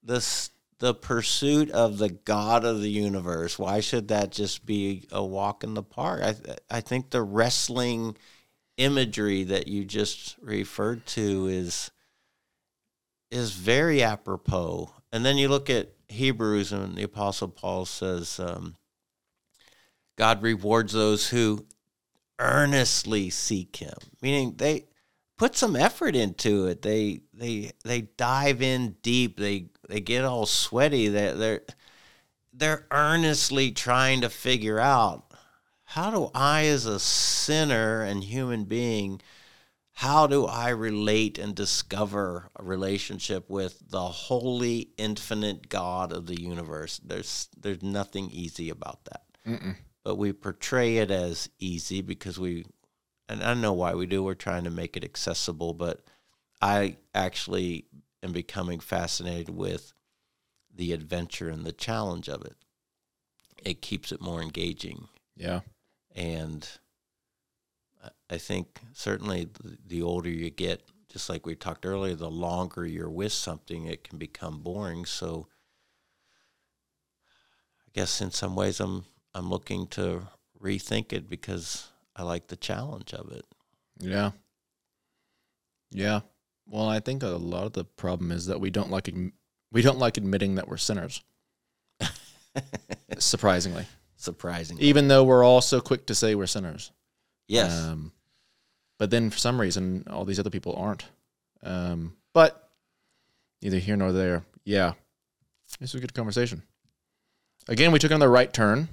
this 0.02 0.50
the 0.80 0.94
pursuit 0.94 1.70
of 1.70 1.98
the 1.98 2.10
God 2.10 2.64
of 2.64 2.80
the 2.80 2.90
universe. 2.90 3.58
Why 3.58 3.80
should 3.80 4.08
that 4.08 4.30
just 4.30 4.64
be 4.64 5.06
a 5.10 5.24
walk 5.24 5.64
in 5.64 5.74
the 5.74 5.82
park? 5.82 6.22
I 6.22 6.34
I 6.70 6.80
think 6.80 7.10
the 7.10 7.22
wrestling 7.22 8.16
imagery 8.76 9.42
that 9.44 9.66
you 9.66 9.84
just 9.84 10.36
referred 10.40 11.04
to 11.06 11.46
is 11.46 11.90
is 13.30 13.52
very 13.52 14.02
apropos. 14.02 14.90
And 15.12 15.24
then 15.24 15.36
you 15.36 15.48
look 15.48 15.68
at 15.68 15.92
Hebrews, 16.08 16.72
and 16.72 16.96
the 16.96 17.02
Apostle 17.02 17.48
Paul 17.48 17.84
says, 17.84 18.38
um, 18.38 18.76
"God 20.16 20.42
rewards 20.42 20.92
those 20.92 21.28
who 21.28 21.66
earnestly 22.38 23.30
seek 23.30 23.76
Him," 23.76 23.96
meaning 24.20 24.54
they 24.56 24.86
put 25.36 25.56
some 25.56 25.76
effort 25.76 26.16
into 26.16 26.66
it. 26.66 26.82
They 26.82 27.20
they 27.32 27.72
they 27.84 28.02
dive 28.02 28.62
in 28.62 28.96
deep. 29.02 29.38
They 29.38 29.70
they 29.88 30.00
get 30.00 30.24
all 30.24 30.46
sweaty. 30.46 31.08
They 31.08 31.32
they're 31.32 31.62
they're 32.52 32.86
earnestly 32.90 33.70
trying 33.72 34.20
to 34.22 34.28
figure 34.28 34.80
out 34.80 35.32
how 35.84 36.10
do 36.10 36.30
I 36.34 36.66
as 36.66 36.86
a 36.86 37.00
sinner 37.00 38.02
and 38.02 38.22
human 38.22 38.64
being 38.64 39.20
how 39.98 40.28
do 40.28 40.46
I 40.46 40.68
relate 40.68 41.38
and 41.38 41.56
discover 41.56 42.50
a 42.54 42.62
relationship 42.62 43.50
with 43.50 43.90
the 43.90 44.06
holy 44.06 44.90
infinite 44.96 45.68
God 45.68 46.12
of 46.12 46.26
the 46.26 46.40
universe? 46.40 47.00
There's 47.04 47.48
there's 47.60 47.82
nothing 47.82 48.30
easy 48.30 48.70
about 48.70 49.04
that. 49.06 49.24
Mm-mm. 49.44 49.74
But 50.08 50.16
we 50.16 50.32
portray 50.32 50.96
it 50.96 51.10
as 51.10 51.50
easy 51.58 52.00
because 52.00 52.38
we 52.38 52.64
and 53.28 53.42
I 53.42 53.48
don't 53.48 53.60
know 53.60 53.74
why 53.74 53.92
we 53.92 54.06
do. 54.06 54.22
We're 54.22 54.32
trying 54.32 54.64
to 54.64 54.70
make 54.70 54.96
it 54.96 55.04
accessible, 55.04 55.74
but 55.74 56.00
I 56.62 56.96
actually 57.14 57.84
am 58.22 58.32
becoming 58.32 58.80
fascinated 58.80 59.50
with 59.50 59.92
the 60.74 60.94
adventure 60.94 61.50
and 61.50 61.66
the 61.66 61.74
challenge 61.74 62.26
of 62.26 62.42
it. 62.42 62.56
It 63.62 63.82
keeps 63.82 64.10
it 64.10 64.22
more 64.22 64.40
engaging. 64.40 65.08
Yeah. 65.36 65.60
And 66.12 66.66
I- 68.02 68.12
I 68.30 68.38
think 68.38 68.80
certainly 68.94 69.50
the 69.62 70.00
older 70.00 70.30
you 70.30 70.48
get, 70.48 70.88
just 71.10 71.28
like 71.28 71.44
we 71.44 71.54
talked 71.54 71.84
earlier, 71.84 72.14
the 72.14 72.30
longer 72.30 72.86
you're 72.86 73.10
with 73.10 73.34
something, 73.34 73.84
it 73.84 74.04
can 74.04 74.16
become 74.16 74.62
boring. 74.62 75.04
So 75.04 75.48
I 77.86 77.90
guess 77.92 78.22
in 78.22 78.30
some 78.30 78.56
ways 78.56 78.80
I'm 78.80 79.04
I'm 79.34 79.50
looking 79.50 79.86
to 79.88 80.22
rethink 80.60 81.12
it 81.12 81.28
because 81.28 81.88
I 82.16 82.22
like 82.22 82.48
the 82.48 82.56
challenge 82.56 83.14
of 83.14 83.30
it. 83.32 83.44
Yeah. 83.98 84.32
Yeah. 85.90 86.20
Well, 86.66 86.88
I 86.88 87.00
think 87.00 87.22
a 87.22 87.28
lot 87.28 87.64
of 87.64 87.72
the 87.72 87.84
problem 87.84 88.30
is 88.30 88.46
that 88.46 88.60
we 88.60 88.70
don't 88.70 88.90
like 88.90 89.10
we 89.72 89.82
don't 89.82 89.98
like 89.98 90.16
admitting 90.16 90.56
that 90.56 90.68
we're 90.68 90.76
sinners. 90.76 91.22
Surprisingly, 93.18 93.86
Surprisingly. 94.16 94.82
even 94.84 95.08
though 95.08 95.24
we're 95.24 95.44
all 95.44 95.60
so 95.60 95.80
quick 95.80 96.06
to 96.06 96.14
say 96.14 96.34
we're 96.34 96.46
sinners. 96.46 96.90
Yes. 97.46 97.72
Um, 97.72 98.12
but 98.98 99.10
then 99.10 99.30
for 99.30 99.38
some 99.38 99.60
reason, 99.60 100.04
all 100.10 100.24
these 100.24 100.38
other 100.40 100.50
people 100.50 100.74
aren't. 100.76 101.06
Um, 101.62 102.14
but 102.34 102.68
neither 103.62 103.78
here 103.78 103.96
nor 103.96 104.12
there. 104.12 104.44
Yeah, 104.64 104.92
this 105.80 105.92
was 105.92 105.94
a 105.94 106.00
good 106.00 106.14
conversation. 106.14 106.62
Again, 107.68 107.92
we 107.92 107.98
took 107.98 108.12
on 108.12 108.20
the 108.20 108.28
right 108.28 108.52
turn, 108.52 108.88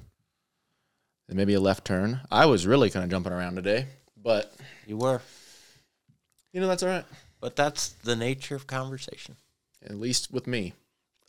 and 1.28 1.36
maybe 1.36 1.54
a 1.54 1.60
left 1.60 1.84
turn. 1.84 2.20
I 2.30 2.46
was 2.46 2.66
really 2.66 2.90
kind 2.90 3.04
of 3.04 3.10
jumping 3.10 3.32
around 3.32 3.56
today, 3.56 3.86
but 4.22 4.54
you 4.86 4.96
were. 4.96 5.20
you 6.52 6.60
know 6.60 6.68
that's 6.68 6.82
all 6.82 6.88
right. 6.88 7.04
But 7.40 7.56
that's 7.56 7.88
the 7.90 8.16
nature 8.16 8.56
of 8.56 8.66
conversation. 8.66 9.36
At 9.84 9.96
least 9.96 10.32
with 10.32 10.46
me. 10.46 10.72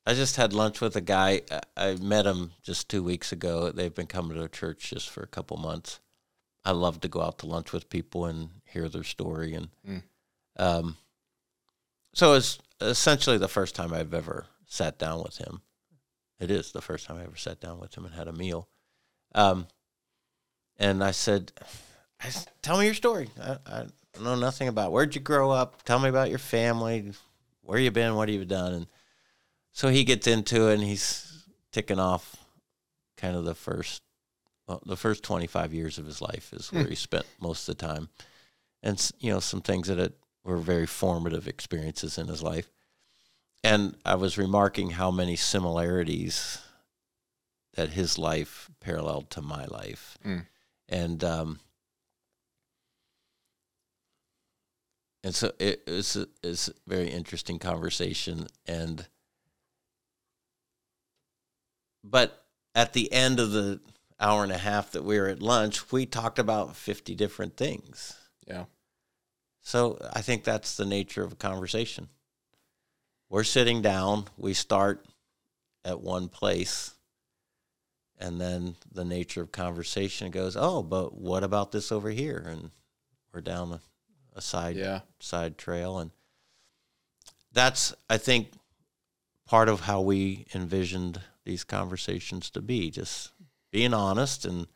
I 0.06 0.14
just 0.14 0.38
had 0.38 0.54
lunch 0.54 0.80
with 0.80 0.96
a 0.96 1.02
guy. 1.02 1.42
I- 1.76 1.96
met 1.96 2.26
him 2.26 2.52
just 2.64 2.88
two 2.90 3.04
weeks 3.04 3.32
ago. 3.34 3.72
They've 3.72 3.94
been 3.94 4.08
coming 4.08 4.36
to 4.36 4.42
the 4.42 4.48
church 4.48 4.90
just 4.92 5.10
for 5.10 5.22
a 5.22 5.28
couple 5.28 5.58
months. 5.58 6.00
I 6.64 6.72
love 6.72 7.02
to 7.02 7.08
go 7.10 7.22
out 7.22 7.40
to 7.40 7.46
lunch 7.46 7.72
with 7.74 7.90
people 7.90 8.26
and 8.26 8.50
hear 8.66 8.88
their 8.90 9.04
story. 9.04 9.54
And 9.54 9.68
Mm. 9.88 10.04
um, 10.58 10.98
so 12.14 12.34
it's 12.34 12.58
essentially 12.82 13.38
the 13.38 13.48
first 13.50 13.76
time 13.76 13.94
I've 13.94 14.14
ever 14.14 14.48
sat 14.66 14.98
down 14.98 15.22
with 15.24 15.38
him. 15.38 15.62
It 16.40 16.50
is 16.52 16.72
the 16.72 16.82
first 16.82 17.06
time 17.06 17.18
I 17.18 17.24
ever 17.24 17.36
sat 17.38 17.60
down 17.60 17.80
with 17.80 17.96
him 17.96 18.06
and 18.06 18.14
had 18.16 18.28
a 18.28 18.34
meal. 18.34 18.70
Um, 19.36 19.68
and 20.80 21.04
I 21.04 21.12
said, 21.12 21.52
I 22.22 22.32
"Tell 22.62 22.78
me 22.78 22.86
your 22.86 22.94
story. 22.94 23.30
I, 23.42 23.58
I 23.66 23.86
know 24.22 24.36
nothing 24.36 24.68
about. 24.68 24.92
Where'd 24.92 25.16
you 25.16 25.22
grow 25.22 25.52
up? 25.52 25.84
Tell 25.84 26.00
me 26.00 26.10
about 26.10 26.30
your 26.30 26.40
family. 26.40 27.12
Where 27.62 27.80
you 27.80 27.92
been? 27.92 28.16
What 28.16 28.30
have 28.30 28.38
you 28.40 28.46
done?" 28.46 28.74
And 28.74 28.88
so 29.72 29.90
he 29.90 30.04
gets 30.04 30.28
into 30.28 30.70
it 30.70 30.76
and 30.76 30.84
he's 30.84 31.44
ticking 31.72 32.00
off 32.00 32.36
kind 33.18 33.36
of 33.36 33.46
the 33.46 33.56
first 33.56 34.02
well, 34.68 34.82
the 34.86 34.98
first 34.98 35.24
25 35.24 35.74
years 35.74 35.98
of 35.98 36.06
his 36.06 36.22
life 36.22 36.52
is 36.54 36.72
where 36.72 36.86
he 36.86 36.96
spent 36.96 37.26
most 37.40 37.68
of 37.70 37.78
the 37.78 37.86
time 37.88 38.10
and 38.84 39.12
you 39.20 39.32
know 39.32 39.40
some 39.40 39.62
things 39.62 39.88
that 39.88 39.98
it 40.00 40.18
were 40.44 40.58
very 40.58 40.86
formative 40.86 41.48
experiences 41.48 42.18
in 42.18 42.28
his 42.28 42.44
life 42.44 42.70
and 43.64 43.96
i 44.06 44.14
was 44.16 44.38
remarking 44.38 44.92
how 44.92 45.10
many 45.10 45.36
similarities 45.36 46.60
that 47.76 47.90
his 47.90 48.18
life 48.18 48.70
paralleled 48.80 49.30
to 49.30 49.42
my 49.42 49.66
life 49.66 50.18
Mm. 50.26 50.46
And 50.90 51.24
um 51.24 51.60
and 55.24 55.36
so 55.36 55.52
it, 55.60 55.82
it's 55.88 56.16
a, 56.16 56.28
it's 56.44 56.70
a 56.70 56.74
very 56.88 57.10
interesting 57.10 57.60
conversation 57.60 58.48
and 58.66 59.08
but 62.04 62.46
at 62.76 62.94
the 62.94 63.12
end 63.12 63.40
of 63.40 63.52
the 63.52 63.80
hour 64.20 64.44
and 64.44 64.52
a 64.52 64.58
half 64.58 64.92
that 64.92 65.04
we 65.04 65.20
were 65.20 65.28
at 65.28 65.42
lunch, 65.42 65.92
we 65.92 66.06
talked 66.06 66.40
about 66.40 66.76
50 66.76 67.16
different 67.16 67.58
things. 67.58 68.16
Yeah. 68.48 68.66
So 69.62 69.98
I 70.14 70.22
think 70.22 70.44
that's 70.44 70.78
the 70.78 70.86
nature 70.86 71.24
of 71.24 71.34
a 71.34 71.36
conversation. 71.36 72.10
We're 73.30 73.44
sitting 73.44 73.82
down, 73.82 74.26
we 74.38 74.54
start 74.54 75.06
at 75.84 76.02
one 76.02 76.30
place, 76.30 76.94
and 78.20 78.40
then 78.42 78.76
the 78.92 79.06
nature 79.06 79.42
of 79.42 79.52
conversation 79.52 80.32
goes, 80.32 80.58
oh, 80.58 80.82
but 80.84 81.14
what 81.16 81.44
about 81.44 81.72
this 81.72 81.92
over 81.92 82.10
here? 82.10 82.44
And 82.48 82.72
we're 83.34 83.42
down 83.42 83.72
a, 83.74 83.82
a 84.36 84.42
side 84.42 84.76
Yeah. 84.76 85.02
side 85.20 85.58
trail 85.58 85.98
and 86.00 86.12
that's 87.54 87.94
i 88.10 88.18
think 88.18 88.52
part 89.46 89.70
of 89.70 89.82
how 89.82 90.02
we 90.02 90.46
envisioned 90.54 91.22
these 91.44 91.64
conversations 91.64 92.50
to 92.52 92.62
be 92.62 92.92
just 92.92 93.32
being 93.72 93.94
honest 93.94 94.46
and 94.46 94.68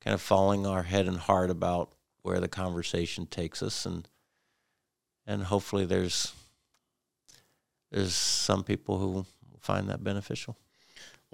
kind 0.00 0.14
of 0.14 0.20
following 0.20 0.66
our 0.66 0.82
head 0.84 1.06
and 1.06 1.18
heart 1.18 1.50
about 1.50 1.92
where 2.22 2.40
the 2.40 2.48
conversation 2.48 3.26
takes 3.26 3.62
us 3.62 3.84
and 3.86 4.08
and 5.26 5.44
hopefully 5.44 5.84
there's 5.84 6.32
there's 7.90 8.14
some 8.14 8.64
people 8.64 8.98
who 8.98 9.26
find 9.60 9.88
that 9.88 10.02
beneficial 10.04 10.56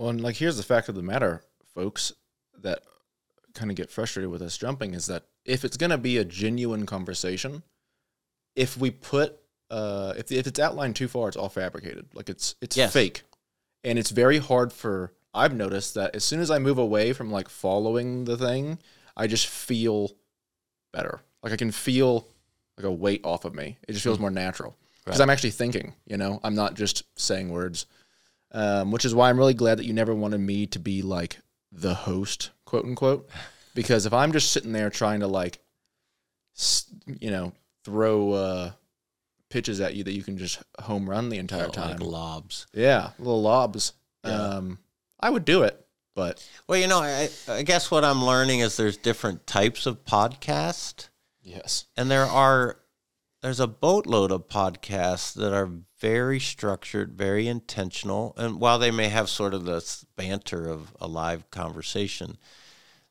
Well, 0.01 0.09
and 0.09 0.23
like 0.23 0.37
here's 0.37 0.57
the 0.57 0.63
fact 0.63 0.89
of 0.89 0.95
the 0.95 1.03
matter, 1.03 1.43
folks, 1.75 2.15
that 2.63 2.81
kind 3.53 3.71
of 3.71 3.77
get 3.77 3.91
frustrated 3.91 4.31
with 4.31 4.41
us 4.41 4.57
jumping 4.57 4.95
is 4.95 5.05
that 5.09 5.25
if 5.45 5.63
it's 5.63 5.77
going 5.77 5.91
to 5.91 5.99
be 5.99 6.17
a 6.17 6.25
genuine 6.25 6.87
conversation, 6.87 7.63
if 8.57 8.79
we 8.79 8.91
put 8.91 9.37
uh 9.71 10.15
if 10.17 10.33
if 10.33 10.47
it's 10.47 10.59
outlined 10.59 10.97
too 10.97 11.07
far, 11.07 11.29
it's 11.29 11.37
all 11.37 11.51
fabricated. 11.51 12.07
Like 12.15 12.31
it's 12.31 12.55
it's 12.63 12.79
Yes. 12.79 12.95
fake. 12.95 13.25
And 13.85 13.99
it's 13.99 14.09
very 14.09 14.39
hard 14.39 14.73
for 14.73 15.13
I've 15.35 15.55
noticed 15.55 15.93
that 15.95 16.17
as 16.17 16.25
soon 16.25 16.41
as 16.41 16.51
I 16.51 16.59
move 16.59 16.79
away 16.79 17.13
from 17.13 17.31
like 17.31 17.51
following 17.51 18.25
the 18.25 18.39
thing, 18.39 18.79
I 19.19 19.27
just 19.27 19.49
feel 19.49 20.13
better. 20.95 21.21
Like 21.43 21.53
I 21.53 21.57
can 21.57 21.73
feel 21.73 22.27
like 22.79 22.87
a 22.87 22.91
weight 22.91 23.21
off 23.23 23.45
of 23.45 23.55
me. 23.55 23.77
It 23.87 23.93
just 23.93 24.05
feels 24.05 24.19
more 24.19 24.31
natural 24.31 24.79
because 25.05 25.19
Right. 25.21 25.25
I'm 25.25 25.31
actually 25.31 25.51
thinking. 25.51 25.93
You 26.07 26.17
know, 26.17 26.41
I'm 26.43 26.55
not 26.55 26.73
just 26.73 27.03
saying 27.21 27.51
words. 27.51 27.85
Um, 28.53 28.91
which 28.91 29.05
is 29.05 29.15
why 29.15 29.29
I'm 29.31 29.39
really 29.39 29.55
glad 29.55 29.79
that 29.79 29.85
you 29.87 29.93
never 29.93 30.15
wanted 30.15 30.39
me 30.41 30.67
to 30.67 30.79
be 30.79 31.03
like 31.03 31.39
the 31.73 31.95
host, 31.95 32.51
quote 32.65 32.85
unquote, 32.85 33.29
because 33.75 34.07
if 34.07 34.13
I'm 34.13 34.33
just 34.33 34.51
sitting 34.53 34.73
there 34.73 34.91
trying 34.91 35.21
to 35.21 35.27
like, 35.27 35.61
you 37.21 37.31
know, 37.31 37.53
throw 37.85 38.33
uh, 38.33 38.71
pitches 39.49 39.81
at 39.81 39.95
you 39.95 40.05
that 40.05 40.13
you 40.13 40.23
can 40.23 40.37
just 40.39 40.63
home 40.81 41.09
run 41.09 41.29
the 41.29 41.39
entire 41.39 41.65
Like 41.65 41.73
time, 41.73 41.99
lobs. 41.99 42.67
yeah, 42.75 43.11
little 43.19 43.43
lobs, 43.43 43.93
Yeah. 44.25 44.33
um, 44.57 44.79
I 45.21 45.31
would 45.31 45.45
do 45.45 45.63
it, 45.63 45.85
but 46.15 46.47
Well, 46.69 46.79
you 46.79 46.87
know, 46.89 47.01
I, 47.01 47.29
I 47.49 47.63
guess 47.63 47.91
what 47.91 48.05
I'm 48.05 48.25
learning 48.25 48.61
is 48.61 48.77
there's 48.77 48.97
different 48.97 49.47
types 49.47 49.87
of 49.87 50.05
podcast, 50.05 51.09
yes, 51.43 51.87
and 51.97 52.11
there 52.11 52.27
are 52.27 52.79
there's 53.43 53.61
a 53.61 53.67
boatload 53.67 54.31
of 54.31 54.49
podcasts 54.49 55.33
that 55.35 55.55
are 55.55 55.71
very 55.99 56.39
structured, 56.39 57.13
very 57.13 57.49
intentional, 57.49 58.35
and 58.37 58.61
while 58.61 58.79
they 58.79 58.91
may 58.91 59.09
have 59.09 59.29
sort 59.29 59.55
of 59.55 59.65
this 59.65 60.05
banter 60.17 60.69
of 60.69 60.95
a 61.01 61.07
live 61.07 61.51
conversation, 61.51 62.37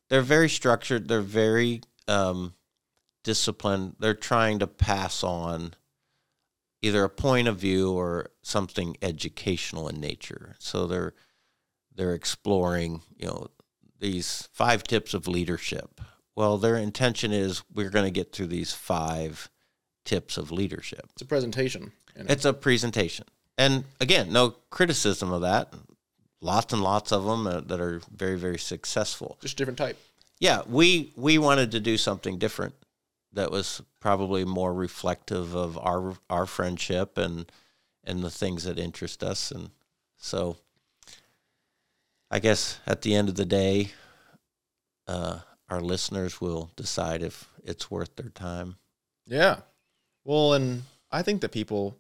they're 0.10 0.22
very 0.22 0.49
structured. 0.49 1.07
They're 1.07 1.22
very 1.22 1.81
um, 2.07 2.53
disciplined. 3.23 3.95
They're 3.99 4.14
trying 4.14 4.60
to 4.60 4.68
pass 4.68 5.23
on 5.23 5.73
either 6.81 7.03
a 7.03 7.10
point 7.10 7.47
of 7.47 7.57
view 7.57 7.91
or 7.91 8.30
something 8.41 8.97
educational 9.01 9.88
in 9.88 9.99
nature. 9.99 10.56
So 10.60 10.88
they're 10.88 11.14
they're 11.95 12.14
exploring, 12.14 13.01
you 13.18 13.27
know, 13.27 13.47
these 13.99 14.47
five 14.53 14.84
tips 14.84 15.14
of 15.14 15.27
leadership. 15.27 15.99
Well, 16.35 16.57
their 16.57 16.77
intention 16.77 17.34
is 17.34 17.64
we're 17.73 17.89
going 17.89 18.06
to 18.06 18.11
get 18.11 18.31
through 18.31 18.47
these 18.47 18.73
five 18.73 19.49
tips 20.10 20.38
of 20.38 20.52
leadership. 20.52 21.06
it's 21.11 21.22
a 21.22 21.26
presentation. 21.26 21.91
you 22.15 22.23
know. 22.23 22.31
It's 22.31 22.45
a 22.45 22.52
presentation. 22.52 23.26
And 23.60 23.84
again, 24.02 24.34
no 24.34 24.56
criticism 24.72 25.31
of 25.31 25.41
that. 25.41 25.72
Lots 26.41 26.73
and 26.73 26.81
lots 26.81 27.11
of 27.11 27.26
them 27.26 27.45
uh, 27.45 27.60
that 27.60 27.80
are 27.80 28.02
very, 28.11 28.36
very 28.36 28.57
successful. 28.57 29.38
just 29.40 29.56
different 29.56 29.77
type. 29.77 29.99
Yeah, 30.40 30.64
we 30.68 31.14
we 31.15 31.38
wanted 31.38 31.72
to 31.72 31.80
do 31.80 31.95
something 31.98 32.40
different 32.40 32.73
that 33.34 33.52
was 33.52 33.84
probably 33.99 34.45
more 34.45 34.73
reflective 34.73 35.56
of 35.56 35.77
our 35.77 36.15
our 36.27 36.48
friendship 36.48 37.18
and 37.18 37.52
and 38.03 38.23
the 38.23 38.31
things 38.31 38.64
that 38.64 38.80
interest 38.80 39.22
us 39.22 39.52
and 39.52 39.69
so 40.18 40.57
I 42.31 42.40
guess 42.40 42.80
at 42.88 43.02
the 43.02 43.14
end 43.14 43.30
of 43.30 43.36
the 43.36 43.45
day 43.45 43.91
uh, 45.07 45.40
our 45.69 45.81
listeners 45.81 46.41
will 46.41 46.72
decide 46.76 47.22
if 47.22 47.49
it's 47.64 47.91
worth 47.91 48.15
their 48.15 48.30
time. 48.30 48.77
Yeah. 49.26 49.57
Well, 50.24 50.54
and 50.54 50.84
I 51.12 51.22
think 51.22 51.41
that 51.41 51.52
people 51.52 51.98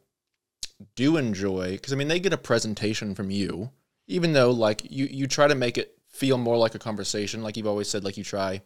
do 0.95 1.17
enjoy 1.17 1.71
because 1.73 1.91
I 1.93 1.95
mean 1.95 2.07
they 2.07 2.19
get 2.19 2.33
a 2.33 2.37
presentation 2.37 3.15
from 3.15 3.31
you, 3.31 3.69
even 4.07 4.33
though 4.33 4.51
like 4.51 4.89
you 4.89 5.05
you 5.05 5.27
try 5.27 5.47
to 5.47 5.55
make 5.55 5.77
it 5.77 5.97
feel 6.07 6.37
more 6.37 6.57
like 6.57 6.75
a 6.75 6.79
conversation. 6.79 7.43
Like 7.43 7.57
you've 7.57 7.67
always 7.67 7.89
said, 7.89 8.03
like 8.03 8.17
you 8.17 8.23
try 8.23 8.61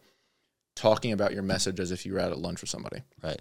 talking 0.76 1.12
about 1.12 1.32
your 1.32 1.42
message 1.42 1.78
as 1.80 1.92
if 1.92 2.04
you 2.04 2.12
were 2.14 2.20
out 2.20 2.32
at 2.32 2.38
lunch 2.38 2.60
with 2.60 2.70
somebody, 2.70 3.02
Right. 3.22 3.40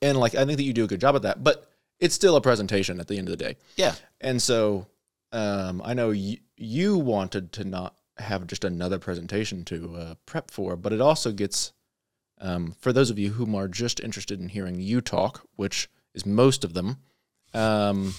and 0.00 0.18
like 0.18 0.34
I 0.34 0.44
think 0.44 0.56
that 0.56 0.64
you 0.64 0.72
do 0.72 0.84
a 0.84 0.88
good 0.88 1.00
job 1.00 1.16
at 1.16 1.22
that. 1.22 1.44
But 1.44 1.68
it's 2.00 2.14
still 2.14 2.36
a 2.36 2.40
presentation 2.40 2.98
at 2.98 3.06
the 3.08 3.18
end 3.18 3.28
of 3.28 3.36
the 3.38 3.44
day, 3.44 3.56
Yeah. 3.76 3.94
and 4.20 4.40
so 4.42 4.86
um, 5.32 5.80
I 5.84 5.94
know 5.94 6.10
you 6.10 6.38
you 6.56 6.96
wanted 6.98 7.52
to 7.52 7.64
not 7.64 7.96
have 8.18 8.46
just 8.46 8.64
another 8.64 8.98
presentation 8.98 9.64
to 9.66 9.96
uh, 9.96 10.14
prep 10.26 10.50
for, 10.50 10.76
but 10.76 10.92
it 10.92 11.00
also 11.00 11.32
gets 11.32 11.72
um, 12.42 12.74
for 12.80 12.92
those 12.92 13.08
of 13.08 13.18
you 13.18 13.30
whom 13.30 13.54
are 13.54 13.68
just 13.68 14.00
interested 14.00 14.40
in 14.40 14.48
hearing 14.48 14.80
you 14.80 15.00
talk, 15.00 15.46
which 15.56 15.88
is 16.12 16.26
most 16.26 16.64
of 16.64 16.74
them, 16.74 16.98
um, 17.54 18.14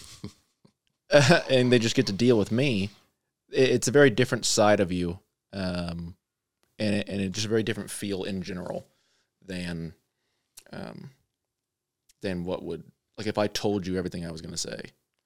and 1.49 1.71
they 1.71 1.77
just 1.77 1.95
get 1.95 2.07
to 2.07 2.13
deal 2.13 2.37
with 2.37 2.51
me. 2.51 2.89
It's 3.51 3.87
a 3.87 3.91
very 3.91 4.09
different 4.09 4.45
side 4.45 4.79
of 4.79 4.91
you, 4.91 5.19
um, 5.51 6.15
and 6.79 6.95
it, 6.95 7.09
and 7.09 7.21
it's 7.21 7.35
just 7.35 7.45
a 7.45 7.49
very 7.49 7.63
different 7.63 7.91
feel 7.91 8.23
in 8.23 8.41
general 8.41 8.87
than 9.45 9.93
um, 10.71 11.11
than 12.21 12.45
what 12.45 12.63
would 12.63 12.83
like 13.17 13.27
if 13.27 13.37
I 13.37 13.47
told 13.47 13.85
you 13.85 13.97
everything 13.97 14.25
I 14.25 14.31
was 14.31 14.41
going 14.41 14.53
to 14.53 14.57
say. 14.57 14.81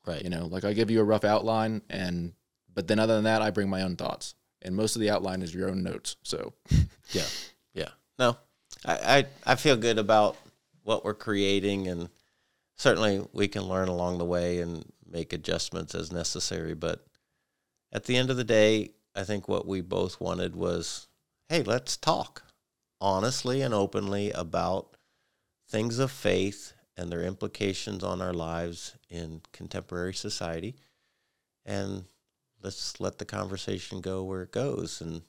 Right. 0.06 0.24
You 0.24 0.30
know, 0.30 0.48
like 0.48 0.65
I 0.65 0.74
give 0.74 0.90
you 0.90 1.02
a 1.02 1.06
rough 1.06 1.24
outline, 1.24 1.84
and 1.90 2.34
but 2.74 2.88
then 2.88 2.99
other 2.99 3.15
than 3.15 3.26
that, 3.26 3.41
I 3.41 3.52
bring 3.52 3.69
my 3.69 3.84
own 3.84 3.95
thoughts, 3.95 4.36
and 4.61 4.76
most 4.76 4.95
of 4.95 5.02
the 5.02 5.11
outline 5.11 5.41
is 5.41 5.53
your 5.53 5.69
own 5.69 5.84
notes. 5.84 6.15
So 6.24 6.53
Yeah, 7.11 7.26
yeah. 7.74 7.90
No, 8.18 8.38
I, 8.86 9.26
I 9.45 9.56
feel 9.56 9.78
good 9.78 9.98
about 9.98 10.38
what 10.84 11.04
we're 11.04 11.14
creating, 11.14 11.88
and 11.88 12.10
certainly 12.76 13.26
we 13.34 13.48
can 13.48 13.64
learn 13.64 13.88
along 13.88 14.18
the 14.18 14.26
way 14.26 14.60
and 14.60 14.86
make 15.10 15.34
adjustments 15.34 15.95
as 15.95 16.12
necessary. 16.12 16.74
But 16.74 17.06
at 17.91 18.06
the 18.06 18.18
end 18.18 18.30
of 18.30 18.38
the 18.38 18.44
day, 18.44 18.91
I 19.16 19.24
think 19.24 19.48
what 19.48 19.68
we 19.68 19.82
both 19.82 20.22
wanted 20.22 20.56
was, 20.56 21.08
hey, 21.49 21.64
let's 21.64 21.98
talk 21.98 22.44
honestly 23.02 23.62
and 23.62 23.74
openly 23.74 24.32
about 24.32 24.95
things 25.70 25.99
of 25.99 26.12
faith 26.12 26.74
and 26.95 27.12
their 27.12 27.24
implications 27.24 28.04
on 28.04 28.22
our 28.22 28.34
lives 28.34 28.95
in 29.10 29.41
contemporary 29.52 30.14
society, 30.14 30.76
and 31.66 32.06
let's 32.64 32.99
let 32.99 33.18
the 33.18 33.26
conversation 33.26 34.02
go 34.02 34.24
where 34.24 34.41
it 34.41 34.52
goes 34.52 35.02
and 35.02 35.22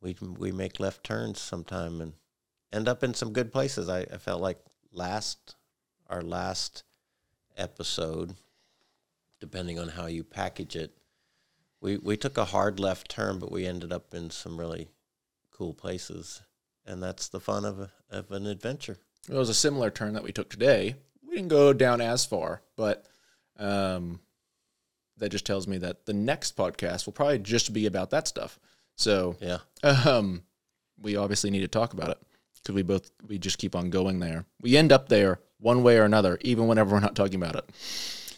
we 0.00 0.16
we 0.20 0.52
make 0.52 0.80
left 0.80 1.04
turns 1.04 1.40
sometime 1.40 2.00
and 2.00 2.14
end 2.72 2.88
up 2.88 3.02
in 3.02 3.14
some 3.14 3.32
good 3.32 3.52
places. 3.52 3.88
I, 3.88 4.00
I 4.00 4.18
felt 4.18 4.40
like 4.40 4.58
last 4.92 5.56
our 6.08 6.22
last 6.22 6.84
episode, 7.56 8.34
depending 9.40 9.78
on 9.78 9.88
how 9.88 10.06
you 10.06 10.24
package 10.24 10.76
it, 10.76 10.92
we 11.80 11.96
we 11.96 12.16
took 12.16 12.38
a 12.38 12.46
hard 12.46 12.80
left 12.80 13.10
turn, 13.10 13.38
but 13.38 13.52
we 13.52 13.66
ended 13.66 13.92
up 13.92 14.14
in 14.14 14.30
some 14.30 14.58
really 14.58 14.88
cool 15.50 15.74
places, 15.74 16.42
and 16.86 17.02
that's 17.02 17.28
the 17.28 17.40
fun 17.40 17.64
of 17.64 17.80
a, 17.80 17.90
of 18.10 18.30
an 18.30 18.46
adventure. 18.46 18.98
it 19.28 19.34
was 19.34 19.48
a 19.50 19.54
similar 19.54 19.90
turn 19.90 20.14
that 20.14 20.22
we 20.22 20.32
took 20.32 20.48
today. 20.48 20.94
We 21.26 21.36
didn't 21.36 21.48
go 21.48 21.72
down 21.72 22.00
as 22.00 22.24
far, 22.24 22.62
but 22.76 23.06
um, 23.58 24.20
that 25.18 25.28
just 25.28 25.46
tells 25.46 25.68
me 25.68 25.78
that 25.78 26.06
the 26.06 26.12
next 26.12 26.56
podcast 26.56 27.06
will 27.06 27.12
probably 27.12 27.38
just 27.38 27.72
be 27.72 27.86
about 27.86 28.10
that 28.10 28.26
stuff. 28.26 28.58
So 29.00 29.36
Yeah, 29.40 29.58
um, 29.82 30.42
we 31.00 31.16
obviously 31.16 31.50
need 31.50 31.60
to 31.60 31.68
talk 31.68 31.94
about 31.94 32.10
it 32.10 32.18
because 32.56 32.74
we 32.74 32.82
both 32.82 33.10
we 33.26 33.38
just 33.38 33.56
keep 33.56 33.74
on 33.74 33.88
going 33.88 34.20
there. 34.20 34.44
We 34.60 34.76
end 34.76 34.92
up 34.92 35.08
there 35.08 35.40
one 35.58 35.82
way 35.82 35.96
or 35.96 36.04
another, 36.04 36.36
even 36.42 36.66
whenever 36.66 36.92
we're 36.92 37.00
not 37.00 37.16
talking 37.16 37.36
about 37.36 37.56
it. 37.56 37.64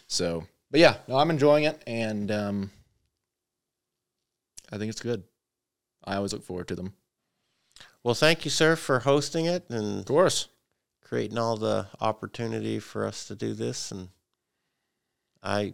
So, 0.07 0.45
but 0.71 0.79
yeah, 0.79 0.95
no, 1.07 1.17
I'm 1.17 1.29
enjoying 1.29 1.65
it, 1.65 1.83
and 1.85 2.31
um, 2.31 2.71
I 4.71 4.77
think 4.77 4.89
it's 4.89 5.01
good. 5.01 5.23
I 6.05 6.15
always 6.15 6.31
look 6.31 6.43
forward 6.43 6.69
to 6.69 6.75
them. 6.75 6.93
Well, 8.01 8.15
thank 8.15 8.45
you, 8.45 8.51
sir, 8.51 8.75
for 8.77 8.99
hosting 8.99 9.45
it 9.45 9.69
and 9.69 9.99
Of 9.99 10.05
course. 10.05 10.47
creating 11.01 11.37
all 11.37 11.57
the 11.57 11.87
opportunity 11.99 12.79
for 12.79 13.05
us 13.05 13.25
to 13.27 13.35
do 13.35 13.53
this 13.53 13.91
and 13.91 14.09
I 15.41 15.73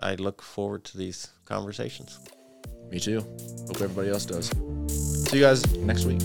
I 0.00 0.14
look 0.14 0.42
forward 0.42 0.84
to 0.84 0.98
these 0.98 1.28
conversations. 1.44 2.18
Me 2.90 2.98
too. 2.98 3.20
Hope 3.66 3.80
everybody 3.80 4.10
else 4.10 4.24
does. 4.24 4.50
See 5.28 5.38
you 5.38 5.44
guys 5.44 5.66
next 5.76 6.04
week. 6.04 6.20